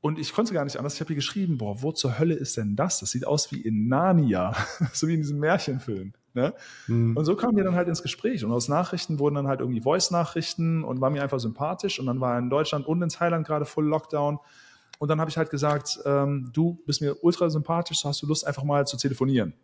und 0.00 0.18
ich 0.18 0.32
konnte 0.32 0.52
gar 0.52 0.64
nicht 0.64 0.78
anders. 0.78 0.94
Ich 0.94 1.00
habe 1.00 1.12
ihr 1.12 1.16
geschrieben, 1.16 1.58
boah, 1.58 1.82
wo 1.82 1.92
zur 1.92 2.18
Hölle 2.18 2.34
ist 2.34 2.56
denn 2.56 2.74
das? 2.74 3.00
Das 3.00 3.10
sieht 3.10 3.26
aus 3.26 3.52
wie 3.52 3.60
in 3.60 3.88
Narnia, 3.88 4.54
so 4.92 5.06
wie 5.08 5.14
in 5.14 5.20
diesem 5.20 5.38
Märchenfilm. 5.38 6.14
Ne? 6.32 6.54
Mhm. 6.86 7.16
Und 7.16 7.24
so 7.24 7.36
kamen 7.36 7.56
wir 7.56 7.64
dann 7.64 7.74
halt 7.74 7.88
ins 7.88 8.02
Gespräch. 8.02 8.44
Und 8.44 8.50
aus 8.52 8.68
Nachrichten 8.68 9.18
wurden 9.18 9.34
dann 9.34 9.46
halt 9.46 9.60
irgendwie 9.60 9.80
Voice-Nachrichten 9.80 10.84
und 10.84 11.00
war 11.00 11.10
mir 11.10 11.22
einfach 11.22 11.40
sympathisch. 11.40 12.00
Und 12.00 12.06
dann 12.06 12.20
war 12.20 12.38
in 12.38 12.50
Deutschland 12.50 12.86
und 12.86 13.02
in 13.02 13.08
Thailand 13.10 13.46
gerade 13.46 13.64
Full 13.64 13.86
Lockdown. 13.86 14.38
Und 15.00 15.08
dann 15.08 15.18
habe 15.18 15.30
ich 15.30 15.38
halt 15.38 15.48
gesagt, 15.48 15.98
ähm, 16.04 16.50
du 16.52 16.80
bist 16.84 17.00
mir 17.00 17.24
ultra 17.24 17.48
sympathisch, 17.48 18.00
so 18.00 18.08
hast 18.10 18.20
du 18.20 18.26
Lust, 18.26 18.46
einfach 18.46 18.64
mal 18.64 18.86
zu 18.86 18.98
telefonieren. 18.98 19.54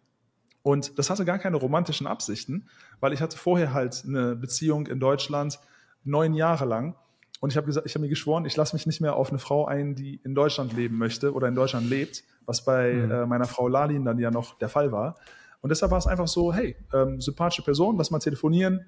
Und 0.62 0.99
das 0.99 1.11
hatte 1.11 1.24
gar 1.24 1.39
keine 1.39 1.59
romantischen 1.59 2.07
Absichten, 2.07 2.68
weil 3.01 3.12
ich 3.12 3.20
hatte 3.20 3.37
vorher 3.37 3.72
halt 3.74 4.03
eine 4.05 4.34
Beziehung 4.34 4.87
in 4.87 4.99
Deutschland 4.99 5.61
neun 6.03 6.34
Jahre 6.34 6.64
lang 6.64 6.97
und 7.41 7.51
ich 7.51 7.57
habe 7.57 7.66
gesagt, 7.66 7.87
ich 7.87 7.95
habe 7.95 8.03
mir 8.03 8.09
geschworen, 8.09 8.47
ich 8.47 8.57
lasse 8.57 8.74
mich 8.74 8.87
nicht 8.87 9.01
mehr 9.01 9.14
auf 9.14 9.28
eine 9.28 9.39
Frau 9.39 9.66
ein, 9.66 9.95
die 9.95 10.20
in 10.24 10.34
Deutschland 10.34 10.72
leben 10.72 10.97
möchte 10.97 11.34
oder 11.34 11.49
in 11.49 11.55
Deutschland 11.55 11.89
lebt, 11.89 12.24
was 12.47 12.64
bei 12.64 12.95
mhm. 12.95 13.11
äh, 13.11 13.26
meiner 13.26 13.45
Frau 13.45 13.68
Lalin 13.68 14.05
dann 14.05 14.18
ja 14.18 14.30
noch 14.30 14.59
der 14.59 14.68
Fall 14.68 14.91
war. 14.91 15.16
Und 15.61 15.70
deshalb 15.70 15.93
war 15.93 15.99
es 15.99 16.07
einfach 16.07 16.28
so, 16.28 16.55
hey, 16.55 16.76
ähm, 16.95 17.20
sympathische 17.20 17.62
Person, 17.62 17.97
lass 17.99 18.11
mal 18.11 18.20
telefonieren, 18.20 18.87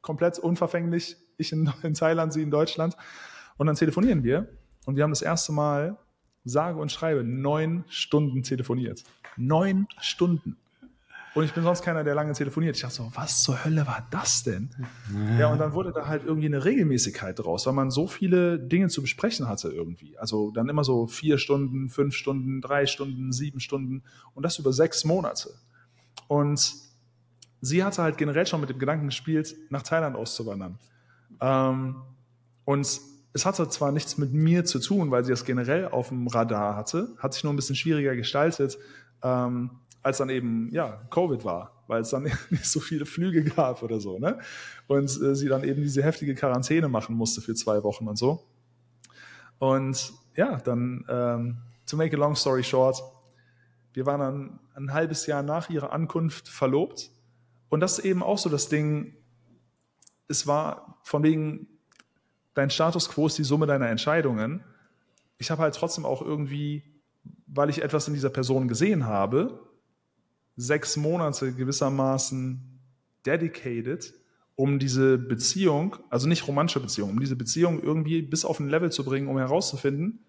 komplett 0.00 0.38
unverfänglich, 0.38 1.16
ich 1.38 1.52
in, 1.52 1.72
in 1.82 1.94
Thailand, 1.94 2.32
sie 2.32 2.42
in 2.42 2.50
Deutschland. 2.50 2.96
Und 3.56 3.66
dann 3.66 3.76
telefonieren 3.76 4.22
wir. 4.22 4.48
Und 4.88 4.96
wir 4.96 5.02
haben 5.02 5.10
das 5.10 5.20
erste 5.20 5.52
Mal, 5.52 5.98
sage 6.46 6.80
und 6.80 6.90
schreibe, 6.90 7.22
neun 7.22 7.84
Stunden 7.88 8.42
telefoniert. 8.42 9.04
Neun 9.36 9.86
Stunden. 10.00 10.56
Und 11.34 11.44
ich 11.44 11.52
bin 11.52 11.62
sonst 11.62 11.82
keiner, 11.82 12.04
der 12.04 12.14
lange 12.14 12.32
telefoniert. 12.32 12.74
Ich 12.74 12.80
dachte 12.80 12.94
so, 12.94 13.12
was 13.14 13.42
zur 13.42 13.66
Hölle 13.66 13.86
war 13.86 14.06
das 14.10 14.44
denn? 14.44 14.70
Ja. 15.38 15.52
und 15.52 15.58
dann 15.58 15.74
wurde 15.74 15.92
da 15.92 16.06
halt 16.06 16.24
irgendwie 16.24 16.46
eine 16.46 16.64
Regelmäßigkeit 16.64 17.38
draus, 17.38 17.66
weil 17.66 17.74
man 17.74 17.90
so 17.90 18.06
viele 18.06 18.58
Dinge 18.58 18.88
zu 18.88 19.02
besprechen 19.02 19.46
hatte 19.46 19.68
irgendwie. 19.68 20.16
Also 20.16 20.52
dann 20.52 20.70
immer 20.70 20.84
so 20.84 21.06
vier 21.06 21.36
Stunden, 21.36 21.90
fünf 21.90 22.14
Stunden, 22.14 22.62
drei 22.62 22.86
Stunden, 22.86 23.30
sieben 23.30 23.60
Stunden 23.60 24.04
und 24.32 24.42
das 24.42 24.58
über 24.58 24.72
sechs 24.72 25.04
Monate. 25.04 25.50
Und 26.28 26.76
sie 27.60 27.84
hatte 27.84 28.00
halt 28.00 28.16
generell 28.16 28.46
schon 28.46 28.62
mit 28.62 28.70
dem 28.70 28.78
Gedanken 28.78 29.08
gespielt, 29.08 29.54
nach 29.68 29.82
Thailand 29.82 30.16
auszuwandern. 30.16 30.78
Ähm, 31.42 31.96
und 32.64 33.00
es 33.32 33.44
hatte 33.46 33.68
zwar 33.68 33.92
nichts 33.92 34.18
mit 34.18 34.32
mir 34.32 34.64
zu 34.64 34.78
tun, 34.78 35.10
weil 35.10 35.24
sie 35.24 35.30
das 35.30 35.44
generell 35.44 35.88
auf 35.88 36.08
dem 36.08 36.26
Radar 36.26 36.76
hatte, 36.76 37.10
hat 37.18 37.34
sich 37.34 37.44
nur 37.44 37.52
ein 37.52 37.56
bisschen 37.56 37.76
schwieriger 37.76 38.16
gestaltet. 38.16 38.78
Ähm, 39.22 39.70
als 40.02 40.18
dann 40.18 40.30
eben 40.30 40.70
ja 40.72 41.02
Covid 41.10 41.44
war, 41.44 41.82
weil 41.86 42.02
es 42.02 42.10
dann 42.10 42.22
nicht 42.50 42.64
so 42.64 42.80
viele 42.80 43.04
Flüge 43.04 43.44
gab 43.44 43.82
oder 43.82 44.00
so, 44.00 44.18
ne? 44.18 44.38
Und 44.86 45.10
äh, 45.20 45.34
sie 45.34 45.48
dann 45.48 45.64
eben 45.64 45.82
diese 45.82 46.02
heftige 46.02 46.34
Quarantäne 46.34 46.88
machen 46.88 47.14
musste 47.14 47.40
für 47.40 47.54
zwei 47.54 47.82
Wochen 47.82 48.08
und 48.08 48.16
so. 48.16 48.44
Und 49.58 50.12
ja, 50.36 50.56
dann 50.58 51.04
ähm, 51.08 51.56
to 51.86 51.96
make 51.96 52.16
a 52.16 52.18
long 52.18 52.36
story 52.36 52.62
short, 52.62 53.02
wir 53.92 54.06
waren 54.06 54.20
dann 54.20 54.60
ein 54.74 54.92
halbes 54.92 55.26
Jahr 55.26 55.42
nach 55.42 55.68
ihrer 55.68 55.92
Ankunft 55.92 56.48
verlobt 56.48 57.10
und 57.68 57.80
das 57.80 57.98
ist 57.98 58.04
eben 58.04 58.22
auch 58.22 58.38
so 58.38 58.48
das 58.48 58.68
Ding. 58.68 59.14
Es 60.28 60.46
war 60.46 61.00
von 61.02 61.22
wegen 61.22 61.66
dein 62.58 62.70
Status 62.70 63.08
quo 63.08 63.28
ist 63.28 63.38
die 63.38 63.44
Summe 63.44 63.66
deiner 63.66 63.88
Entscheidungen. 63.88 64.64
Ich 65.38 65.50
habe 65.50 65.62
halt 65.62 65.74
trotzdem 65.74 66.04
auch 66.04 66.22
irgendwie, 66.22 66.82
weil 67.46 67.70
ich 67.70 67.82
etwas 67.82 68.08
in 68.08 68.14
dieser 68.14 68.30
Person 68.30 68.66
gesehen 68.66 69.06
habe, 69.06 69.60
sechs 70.56 70.96
Monate 70.96 71.52
gewissermaßen 71.52 72.80
dedicated, 73.24 74.12
um 74.56 74.80
diese 74.80 75.18
Beziehung, 75.18 75.96
also 76.10 76.26
nicht 76.26 76.48
romantische 76.48 76.80
Beziehung, 76.80 77.10
um 77.10 77.20
diese 77.20 77.36
Beziehung 77.36 77.80
irgendwie 77.80 78.22
bis 78.22 78.44
auf 78.44 78.58
ein 78.58 78.68
Level 78.68 78.90
zu 78.90 79.04
bringen, 79.04 79.28
um 79.28 79.38
herauszufinden, 79.38 80.24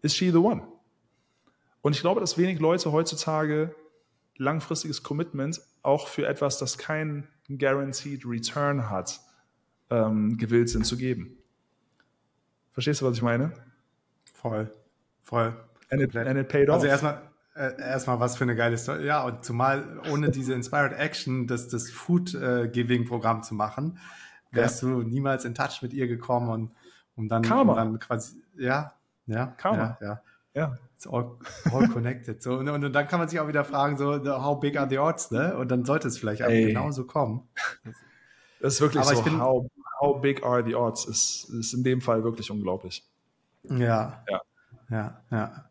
ist 0.00 0.16
she 0.16 0.30
the 0.30 0.38
one? 0.38 0.62
Und 1.82 1.94
ich 1.94 2.00
glaube, 2.00 2.20
dass 2.20 2.38
wenig 2.38 2.60
Leute 2.60 2.92
heutzutage 2.92 3.74
langfristiges 4.38 5.02
Commitment 5.02 5.60
auch 5.82 6.08
für 6.08 6.26
etwas, 6.26 6.56
das 6.56 6.78
keinen 6.78 7.28
guaranteed 7.50 8.24
Return 8.24 8.88
hat, 8.88 9.20
ähm, 9.90 10.38
gewillt 10.38 10.70
sind 10.70 10.86
zu 10.86 10.96
geben. 10.96 11.43
Verstehst 12.74 13.00
du, 13.00 13.06
was 13.06 13.16
ich 13.16 13.22
meine? 13.22 13.52
Voll, 14.34 14.70
voll. 15.22 15.56
And 15.90 16.02
it, 16.02 16.14
and 16.16 16.36
it 16.36 16.48
paid 16.48 16.68
also 16.68 16.86
off. 16.86 16.92
Also 16.92 17.06
erstmal, 17.06 17.22
äh, 17.54 17.80
erstmal 17.80 18.20
was 18.20 18.36
für 18.36 18.44
eine 18.44 18.56
geile 18.56 18.76
Story. 18.76 19.06
Ja, 19.06 19.22
und 19.22 19.44
zumal 19.44 20.00
ohne 20.10 20.30
diese 20.30 20.54
Inspired 20.54 20.92
Action, 20.92 21.46
das, 21.46 21.68
das 21.68 21.88
Food-Giving-Programm 21.90 23.44
zu 23.44 23.54
machen, 23.54 23.98
wärst 24.50 24.82
ja. 24.82 24.88
du 24.88 25.02
niemals 25.02 25.44
in 25.44 25.54
Touch 25.54 25.82
mit 25.82 25.92
ihr 25.92 26.08
gekommen 26.08 26.50
und 26.50 26.70
um 27.16 27.28
dann. 27.28 27.44
Um 27.50 27.76
dann 27.76 27.98
quasi, 28.00 28.42
ja, 28.56 28.92
ja, 29.26 29.46
Karma. 29.56 29.96
ja, 30.00 30.06
ja. 30.06 30.22
ja. 30.54 30.78
It's 30.96 31.06
all, 31.06 31.36
all 31.72 31.88
connected. 31.88 32.42
so, 32.42 32.54
und, 32.54 32.68
und, 32.68 32.92
dann 32.92 33.06
kann 33.06 33.20
man 33.20 33.28
sich 33.28 33.38
auch 33.38 33.46
wieder 33.46 33.64
fragen, 33.64 33.96
so, 33.96 34.24
how 34.24 34.58
big 34.58 34.76
are 34.76 34.88
the 34.88 34.98
odds, 34.98 35.30
ne? 35.30 35.56
Und 35.56 35.70
dann 35.70 35.84
sollte 35.84 36.08
es 36.08 36.18
vielleicht 36.18 36.42
auch 36.42 36.48
genauso 36.48 37.04
kommen. 37.04 37.48
Das 38.60 38.74
ist 38.74 38.80
wirklich 38.80 39.02
Aber 39.02 39.14
so, 39.14 39.22
bin, 39.22 39.40
how, 39.40 39.66
how 40.04 40.20
big 40.20 40.42
are 40.44 40.64
the 40.64 40.74
odds, 40.74 41.06
ist, 41.06 41.48
ist 41.50 41.72
in 41.74 41.82
dem 41.82 42.00
Fall 42.00 42.24
wirklich 42.24 42.50
unglaublich. 42.50 43.04
Ja. 43.64 44.22
Ja. 44.28 44.40
Ja, 44.90 45.22
ja. 45.30 45.70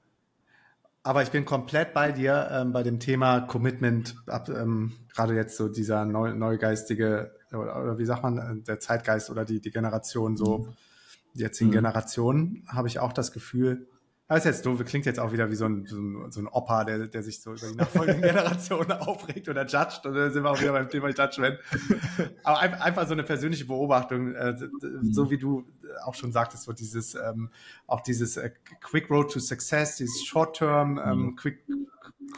Aber 1.04 1.22
ich 1.22 1.32
bin 1.32 1.46
komplett 1.46 1.94
bei 1.94 2.12
dir 2.12 2.48
ähm, 2.52 2.72
bei 2.72 2.82
dem 2.82 3.00
Thema 3.00 3.42
Commitment, 3.42 4.16
ab, 4.26 4.50
ähm, 4.50 4.94
gerade 5.14 5.36
jetzt 5.36 5.58
so 5.58 5.68
dieser 5.68 6.06
neu, 6.06 6.34
neugeistige, 6.34 7.36
oder, 7.52 7.84
oder, 7.84 7.98
wie 7.98 8.06
sagt 8.06 8.24
man, 8.24 8.38
äh, 8.38 8.64
der 8.64 8.80
Zeitgeist 8.80 9.30
oder 9.30 9.44
die, 9.44 9.60
die 9.60 9.72
Generation, 9.72 10.38
so 10.38 10.60
mhm. 10.60 10.74
die 11.36 11.42
jetzigen 11.42 11.70
mhm. 11.70 11.76
Generationen, 11.76 12.66
habe 12.68 12.88
ich 12.88 13.00
auch 13.00 13.12
das 13.12 13.34
Gefühl, 13.34 13.88
das 14.30 14.40
ist 14.40 14.46
jetzt 14.46 14.66
doof, 14.66 14.84
klingt 14.86 15.06
jetzt 15.06 15.20
auch 15.20 15.34
wieder 15.34 15.52
wie 15.52 15.56
so 15.56 15.66
ein, 15.66 15.86
so 15.86 15.98
ein, 15.98 16.32
so 16.32 16.40
ein 16.40 16.48
Opa, 16.48 16.86
der, 16.86 17.08
der 17.08 17.24
sich 17.24 17.42
so 17.42 17.54
über 17.54 17.68
die 17.68 17.76
nachfolgenden 17.76 18.22
Generationen 18.30 18.94
aufregt 18.94 19.50
oder 19.50 19.66
judgt. 19.66 20.06
Und 20.06 20.16
dann 20.16 20.32
sind 20.32 20.44
wir 20.44 20.50
auch 20.50 20.60
wieder 20.60 20.72
beim 20.72 20.90
Thema 20.90 21.10
Judgment. 21.10 21.60
Aber 22.44 22.60
einfach 22.60 23.06
so 23.06 23.14
eine 23.14 23.24
persönliche 23.24 23.66
Beobachtung, 23.66 24.34
äh, 24.34 24.56
so 25.02 25.30
wie 25.30 25.38
du 25.38 25.66
auch 26.06 26.16
schon 26.16 26.32
sagtest, 26.32 26.64
so 26.64 26.72
dieses, 26.72 27.16
ähm, 27.16 27.50
auch 27.86 28.02
dieses 28.02 28.38
äh, 28.38 28.52
Quick 28.82 29.10
Road 29.10 29.32
to 29.32 29.40
Success, 29.40 29.98
dieses 29.98 30.24
Short-Term, 30.24 31.02
ähm, 31.04 31.20
mhm. 31.20 31.36
Quick, 31.36 31.66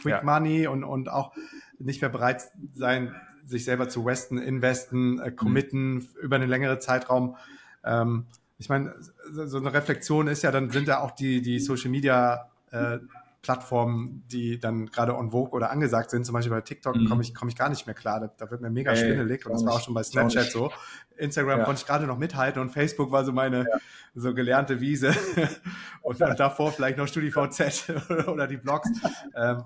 Quick 0.02 0.12
ja. 0.12 0.24
Money 0.24 0.68
und, 0.68 0.84
und 0.84 1.08
auch 1.08 1.34
nicht 1.78 2.02
mehr 2.02 2.10
bereit 2.10 2.44
sein, 2.74 3.16
sich 3.46 3.64
selber 3.64 3.90
zu 3.90 4.06
westen, 4.06 4.40
investen, 4.40 5.20
äh, 5.20 5.32
committen 5.32 5.94
mhm. 5.94 6.08
über 6.20 6.38
einen 6.38 6.50
längeren 6.50 6.82
Zeitraum. 6.82 7.36
Ähm, 7.84 8.26
ich 8.58 8.70
meine, 8.70 8.96
so 9.32 9.58
eine 9.58 9.74
Reflexion 9.74 10.28
ist 10.28 10.44
ja, 10.44 10.52
dann 10.52 10.70
sind 10.70 10.88
ja 10.88 11.02
auch 11.02 11.12
die, 11.12 11.42
die 11.42 11.60
Social 11.60 11.90
Media 11.90 12.50
äh, 12.72 13.00
Plattformen, 13.46 14.24
die 14.32 14.60
dann 14.60 14.88
gerade 14.88 15.16
on 15.16 15.30
Vogue 15.30 15.52
oder 15.52 15.70
angesagt 15.70 16.10
sind, 16.10 16.26
zum 16.26 16.34
Beispiel 16.34 16.52
bei 16.52 16.62
TikTok 16.62 16.96
mhm. 16.96 17.08
komme 17.08 17.22
ich, 17.22 17.36
komm 17.36 17.48
ich 17.48 17.56
gar 17.56 17.70
nicht 17.70 17.86
mehr 17.86 17.94
klar. 17.94 18.20
Da, 18.20 18.32
da 18.36 18.50
wird 18.50 18.62
mir 18.62 18.72
mega 18.72 18.92
Ey, 18.92 18.98
schwindelig 18.98 19.46
und 19.46 19.54
das 19.54 19.64
war 19.64 19.74
auch 19.74 19.82
schon 19.82 19.94
bei 19.94 20.02
Snapchat 20.02 20.50
so. 20.50 20.72
Instagram 21.16 21.60
ja. 21.60 21.66
konnte 21.66 21.82
ich 21.82 21.86
gerade 21.86 22.08
noch 22.08 22.18
mithalten 22.18 22.60
und 22.60 22.72
Facebook 22.72 23.12
war 23.12 23.24
so 23.24 23.32
meine 23.32 23.60
ja. 23.60 23.78
so 24.16 24.34
gelernte 24.34 24.82
Wiese 24.82 25.14
und, 26.02 26.20
und 26.20 26.40
davor 26.40 26.72
vielleicht 26.72 26.98
noch 26.98 27.08
StudiVZ 27.08 27.92
oder 28.28 28.48
die 28.48 28.58
Blogs. 28.58 28.90
ähm, 29.36 29.64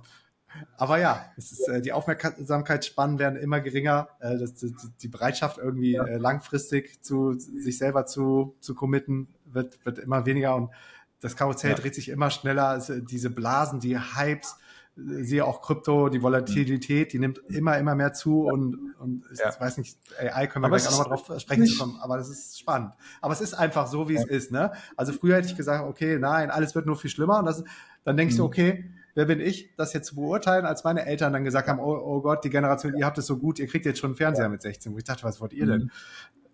Aber 0.78 1.00
ja, 1.00 1.26
ist, 1.38 1.68
äh, 1.68 1.82
die 1.82 1.93
Aufmerksamkeitsspannen 1.93 3.20
werden 3.20 3.39
immer 3.39 3.60
geringer. 3.60 4.10
Äh, 4.20 4.38
das, 4.38 4.56
die, 4.56 4.74
die, 5.02 5.08
Bereitschaft 5.08 5.58
irgendwie 5.58 5.93
ja. 5.93 6.06
äh, 6.06 6.18
langfristig 6.18 7.04
zu 7.04 7.34
sich 7.34 7.78
selber 7.78 8.06
zu, 8.06 8.56
zu 8.60 8.76
committen 8.76 9.28
wird, 9.45 9.84
wird 9.86 10.00
immer 10.00 10.26
weniger 10.26 10.56
und 10.56 10.72
das 11.22 11.36
Karussell 11.36 11.72
ja. 11.72 11.78
dreht 11.78 11.95
sich 11.95 12.10
immer 12.10 12.30
schneller. 12.30 12.68
Also 12.68 13.00
diese 13.00 13.30
Blasen, 13.30 13.80
die 13.80 14.00
Hypes, 14.00 14.56
siehe 14.95 15.45
auch 15.45 15.62
Krypto, 15.62 16.10
die 16.10 16.22
Volatilität, 16.22 17.14
die 17.14 17.20
nimmt 17.20 17.39
immer, 17.47 17.78
immer 17.78 17.95
mehr 17.95 18.14
zu 18.14 18.43
und, 18.43 18.95
und 19.00 19.24
ich 19.32 19.39
ja. 19.39 19.54
weiß 19.58 19.78
nicht, 19.78 19.97
AI 20.20 20.47
können 20.47 20.64
wir 20.64 20.68
aber 20.68 20.78
gleich 20.78 20.88
auch 20.89 21.00
nochmal 21.00 21.18
drauf 21.18 21.41
sprechen 21.41 21.68
kommen, 21.78 21.97
aber 22.02 22.18
das 22.18 22.30
ist 22.30 22.60
spannend. 22.60 22.93
Aber 23.22 23.34
es 23.34 23.41
ist 23.41 23.54
einfach 23.54 23.88
so, 23.88 24.10
wie 24.10 24.16
ja. 24.16 24.22
es 24.22 24.28
ist, 24.28 24.52
ne? 24.52 24.72
Also 24.97 25.14
früher 25.14 25.38
hätte 25.38 25.47
ich 25.47 25.56
gesagt, 25.56 25.86
okay, 25.88 26.18
nein, 26.20 26.52
alles 26.52 26.76
wird 26.76 26.86
nur 26.86 26.97
viel 26.97 27.10
schlimmer 27.10 27.39
und 27.39 27.45
das, 27.45 27.64
dann 28.04 28.18
denkst 28.18 28.36
mhm. 28.36 28.39
du, 28.39 28.45
okay, 28.45 28.91
wer 29.20 29.26
bin 29.26 29.42
ich, 29.42 29.76
das 29.76 29.92
jetzt 29.92 30.08
zu 30.08 30.16
beurteilen, 30.16 30.66
als 30.66 30.86
meine 30.86 31.06
Eltern 31.06 31.34
dann 31.34 31.44
gesagt 31.44 31.68
haben, 31.68 31.80
oh, 31.80 31.94
oh 31.94 32.22
Gott, 32.22 32.46
die 32.46 32.50
Generation, 32.50 32.96
ihr 32.96 33.06
habt 33.06 33.18
es 33.18 33.26
so 33.26 33.38
gut, 33.38 33.60
ihr 33.60 33.68
kriegt 33.68 33.86
jetzt 33.86 34.00
schon 34.00 34.12
einen 34.12 34.16
Fernseher 34.16 34.46
ja. 34.46 34.50
mit 34.50 34.62
16. 34.62 34.94
Wo 34.94 34.98
ich 34.98 35.04
dachte, 35.04 35.24
was 35.24 35.42
wollt 35.42 35.52
ihr 35.52 35.66
denn? 35.66 35.92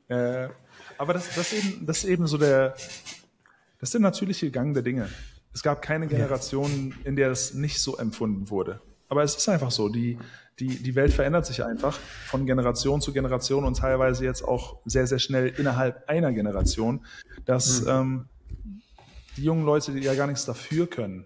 Mhm. 0.09 0.15
Äh, 0.15 0.49
aber 0.97 1.13
das, 1.13 1.35
das, 1.35 1.53
eben, 1.53 1.85
das 1.85 1.99
ist 1.99 2.05
eben 2.05 2.25
so 2.25 2.39
der, 2.39 2.69
das 3.79 3.89
ist 3.89 3.93
der 3.93 4.01
natürliche 4.01 4.49
Gang 4.49 4.73
der 4.73 4.81
Dinge. 4.81 5.09
Es 5.53 5.61
gab 5.61 5.83
keine 5.83 6.07
Generation, 6.07 6.95
in 7.03 7.15
der 7.15 7.29
es 7.29 7.53
nicht 7.53 7.79
so 7.79 7.97
empfunden 7.97 8.49
wurde. 8.49 8.81
Aber 9.09 9.21
es 9.21 9.35
ist 9.35 9.47
einfach 9.47 9.69
so, 9.69 9.87
die, 9.87 10.17
die, 10.59 10.81
die 10.81 10.95
Welt 10.95 11.13
verändert 11.13 11.45
sich 11.45 11.63
einfach 11.63 11.99
von 12.25 12.47
Generation 12.47 12.99
zu 12.99 13.13
Generation 13.13 13.63
und 13.63 13.77
teilweise 13.77 14.25
jetzt 14.25 14.43
auch 14.43 14.79
sehr, 14.85 15.05
sehr 15.05 15.19
schnell 15.19 15.49
innerhalb 15.49 16.09
einer 16.09 16.33
Generation, 16.33 17.05
dass 17.45 17.83
mhm. 17.83 17.89
ähm, 17.89 18.25
die 19.37 19.43
jungen 19.43 19.65
Leute 19.65 19.91
die 19.91 19.99
ja 19.99 20.15
gar 20.15 20.25
nichts 20.25 20.45
dafür 20.45 20.87
können, 20.87 21.25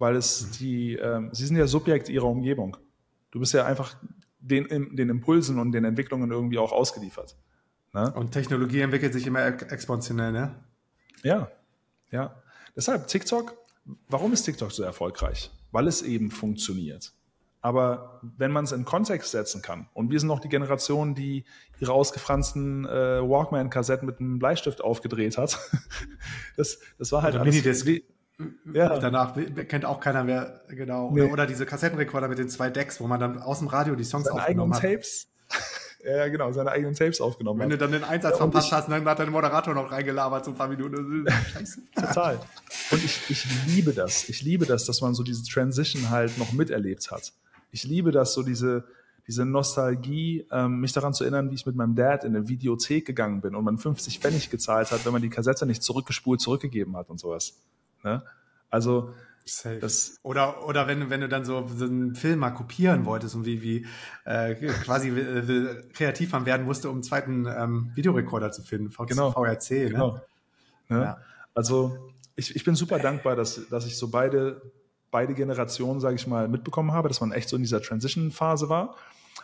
weil 0.00 0.16
es 0.16 0.42
mhm. 0.42 0.52
die, 0.58 0.94
ähm, 0.94 1.28
sie 1.32 1.46
sind 1.46 1.56
ja 1.56 1.66
Subjekt 1.68 2.08
ihrer 2.08 2.24
Umgebung. 2.24 2.76
Du 3.30 3.38
bist 3.38 3.52
ja 3.52 3.66
einfach 3.66 3.96
den, 4.40 4.96
den 4.96 5.10
Impulsen 5.10 5.58
und 5.60 5.72
den 5.72 5.84
Entwicklungen 5.84 6.32
irgendwie 6.32 6.58
auch 6.58 6.72
ausgeliefert. 6.72 7.36
Ne? 7.92 8.10
Und 8.14 8.32
Technologie 8.32 8.80
entwickelt 8.80 9.12
sich 9.12 9.26
immer 9.26 9.44
exponentiell, 9.46 10.32
ne? 10.32 10.54
Ja, 11.22 11.50
ja. 12.10 12.42
Deshalb 12.74 13.08
TikTok, 13.08 13.54
warum 14.08 14.32
ist 14.32 14.44
TikTok 14.44 14.72
so 14.72 14.82
erfolgreich? 14.82 15.50
Weil 15.70 15.86
es 15.86 16.00
eben 16.02 16.30
funktioniert. 16.30 17.12
Aber 17.60 18.22
wenn 18.22 18.52
man 18.52 18.64
es 18.64 18.72
in 18.72 18.86
Kontext 18.86 19.32
setzen 19.32 19.60
kann, 19.60 19.86
und 19.92 20.10
wir 20.10 20.18
sind 20.18 20.28
noch 20.28 20.40
die 20.40 20.48
Generation, 20.48 21.14
die 21.14 21.44
ihre 21.78 21.92
ausgefransten 21.92 22.86
äh, 22.86 23.20
Walkman-Kassetten 23.20 24.06
mit 24.06 24.18
einem 24.18 24.38
Bleistift 24.38 24.80
aufgedreht 24.80 25.36
hat, 25.36 25.58
das, 26.56 26.78
das 26.98 27.12
war 27.12 27.22
halt 27.22 27.34
Oder 27.34 27.42
alles... 27.42 27.54
Minidisc. 27.54 28.02
Ja. 28.72 28.98
Danach 28.98 29.34
kennt 29.68 29.84
auch 29.84 30.00
keiner 30.00 30.24
mehr, 30.24 30.62
genau. 30.68 31.10
Nee. 31.10 31.22
Oder, 31.22 31.32
oder, 31.32 31.46
diese 31.46 31.66
Kassettenrekorder 31.66 32.28
mit 32.28 32.38
den 32.38 32.48
zwei 32.48 32.70
Decks, 32.70 33.00
wo 33.00 33.06
man 33.06 33.20
dann 33.20 33.38
aus 33.38 33.58
dem 33.58 33.68
Radio 33.68 33.94
die 33.94 34.04
Songs 34.04 34.26
Seine 34.26 34.40
aufgenommen 34.40 34.74
hat. 34.74 34.82
Tapes. 34.82 35.28
ja, 36.04 36.28
genau, 36.28 36.52
seine 36.52 36.70
eigenen 36.70 36.94
Tapes 36.94 37.20
aufgenommen 37.20 37.60
Wenn 37.60 37.66
hat. 37.66 37.72
du 37.72 37.78
dann 37.78 37.92
den 37.92 38.04
Einsatz 38.04 38.32
ja, 38.32 38.38
verpasst 38.38 38.72
hast, 38.72 38.88
dann 38.88 39.04
hat 39.04 39.18
der 39.18 39.30
Moderator 39.30 39.74
noch 39.74 39.90
reingelabert 39.90 40.44
so 40.44 40.52
ein 40.52 40.56
paar 40.56 40.68
Minuten. 40.68 41.26
Scheiße. 41.52 41.82
Total. 41.94 42.40
Und 42.90 43.04
ich, 43.04 43.28
ich 43.28 43.46
liebe 43.66 43.92
das. 43.92 44.28
Ich 44.28 44.42
liebe 44.42 44.66
das, 44.66 44.84
dass 44.84 45.00
man 45.00 45.14
so 45.14 45.22
diese 45.22 45.44
Transition 45.44 46.10
halt 46.10 46.38
noch 46.38 46.52
miterlebt 46.52 47.10
hat. 47.10 47.32
Ich 47.72 47.84
liebe 47.84 48.10
das, 48.10 48.32
so 48.32 48.42
diese, 48.42 48.84
diese 49.26 49.44
Nostalgie, 49.44 50.46
ähm, 50.50 50.80
mich 50.80 50.92
daran 50.92 51.14
zu 51.14 51.24
erinnern, 51.24 51.50
wie 51.50 51.54
ich 51.54 51.66
mit 51.66 51.76
meinem 51.76 51.94
Dad 51.94 52.24
in 52.24 52.34
eine 52.34 52.48
Videothek 52.48 53.06
gegangen 53.06 53.40
bin 53.40 53.54
und 53.54 53.64
man 53.64 53.78
50 53.78 54.18
Pfennig 54.18 54.50
gezahlt 54.50 54.90
hat, 54.90 55.04
wenn 55.04 55.12
man 55.12 55.22
die 55.22 55.28
Kassette 55.28 55.66
nicht 55.66 55.82
zurückgespult 55.82 56.40
zurückgegeben 56.40 56.96
hat 56.96 57.10
und 57.10 57.20
sowas. 57.20 57.54
Ne? 58.02 58.22
Also 58.70 59.12
das 59.80 60.20
oder 60.22 60.66
oder 60.66 60.86
wenn 60.86 61.10
wenn 61.10 61.22
du 61.22 61.28
dann 61.28 61.44
so, 61.44 61.66
so 61.66 61.84
einen 61.84 62.14
Film 62.14 62.38
mal 62.38 62.50
kopieren 62.50 63.04
wolltest 63.04 63.34
und 63.34 63.46
wie 63.46 63.62
wie 63.62 63.86
äh, 64.24 64.54
quasi 64.54 65.08
äh, 65.08 65.82
kreativ 65.92 66.32
man 66.32 66.46
werden 66.46 66.66
musste, 66.66 66.88
um 66.88 66.96
einen 66.96 67.02
zweiten 67.02 67.46
ähm, 67.46 67.90
Videorekorder 67.94 68.52
zu 68.52 68.62
finden, 68.62 68.90
v 68.90 69.06
genau. 69.06 69.32
VRC. 69.32 69.70
Ne? 69.70 69.88
Genau. 69.90 70.20
Ne? 70.88 71.00
Ja. 71.00 71.18
Also 71.54 72.12
ich, 72.36 72.54
ich 72.54 72.64
bin 72.64 72.76
super 72.76 72.98
dankbar, 72.98 73.34
dass 73.34 73.68
dass 73.68 73.86
ich 73.86 73.96
so 73.96 74.08
beide 74.08 74.62
beide 75.10 75.34
Generationen, 75.34 76.00
sage 76.00 76.14
ich 76.16 76.26
mal, 76.26 76.46
mitbekommen 76.46 76.92
habe, 76.92 77.08
dass 77.08 77.20
man 77.20 77.32
echt 77.32 77.48
so 77.48 77.56
in 77.56 77.62
dieser 77.62 77.82
Transition-Phase 77.82 78.68
war, 78.68 78.94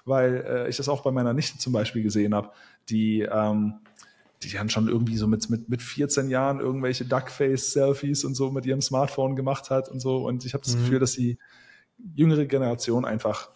weil 0.04 0.44
äh, 0.46 0.68
ich 0.68 0.76
das 0.76 0.88
auch 0.88 1.02
bei 1.02 1.11
meiner 1.11 1.32
Nichte 1.32 1.59
zum 1.59 1.72
Beispiel 1.72 2.04
gesehen 2.04 2.34
habe, 2.34 2.50
die 2.88 3.22
ähm, 3.22 3.80
die 4.43 4.51
dann 4.51 4.68
schon 4.68 4.89
irgendwie 4.89 5.16
so 5.16 5.26
mit, 5.26 5.49
mit, 5.49 5.68
mit 5.68 5.82
14 5.82 6.28
Jahren 6.28 6.61
irgendwelche 6.61 7.05
Duckface-Selfies 7.05 8.24
und 8.24 8.34
so 8.34 8.51
mit 8.51 8.66
ihrem 8.66 8.82
Smartphone 8.82 9.34
gemacht 9.34 9.70
hat 9.70 9.89
und 9.89 10.01
so. 10.01 10.26
Und 10.26 10.45
ich 10.45 10.55
habe 10.55 10.64
das 10.64 10.76
mhm. 10.76 10.80
Gefühl, 10.80 10.99
dass 10.99 11.12
die 11.12 11.39
jüngere 12.14 12.45
Generation 12.45 13.05
einfach 13.05 13.51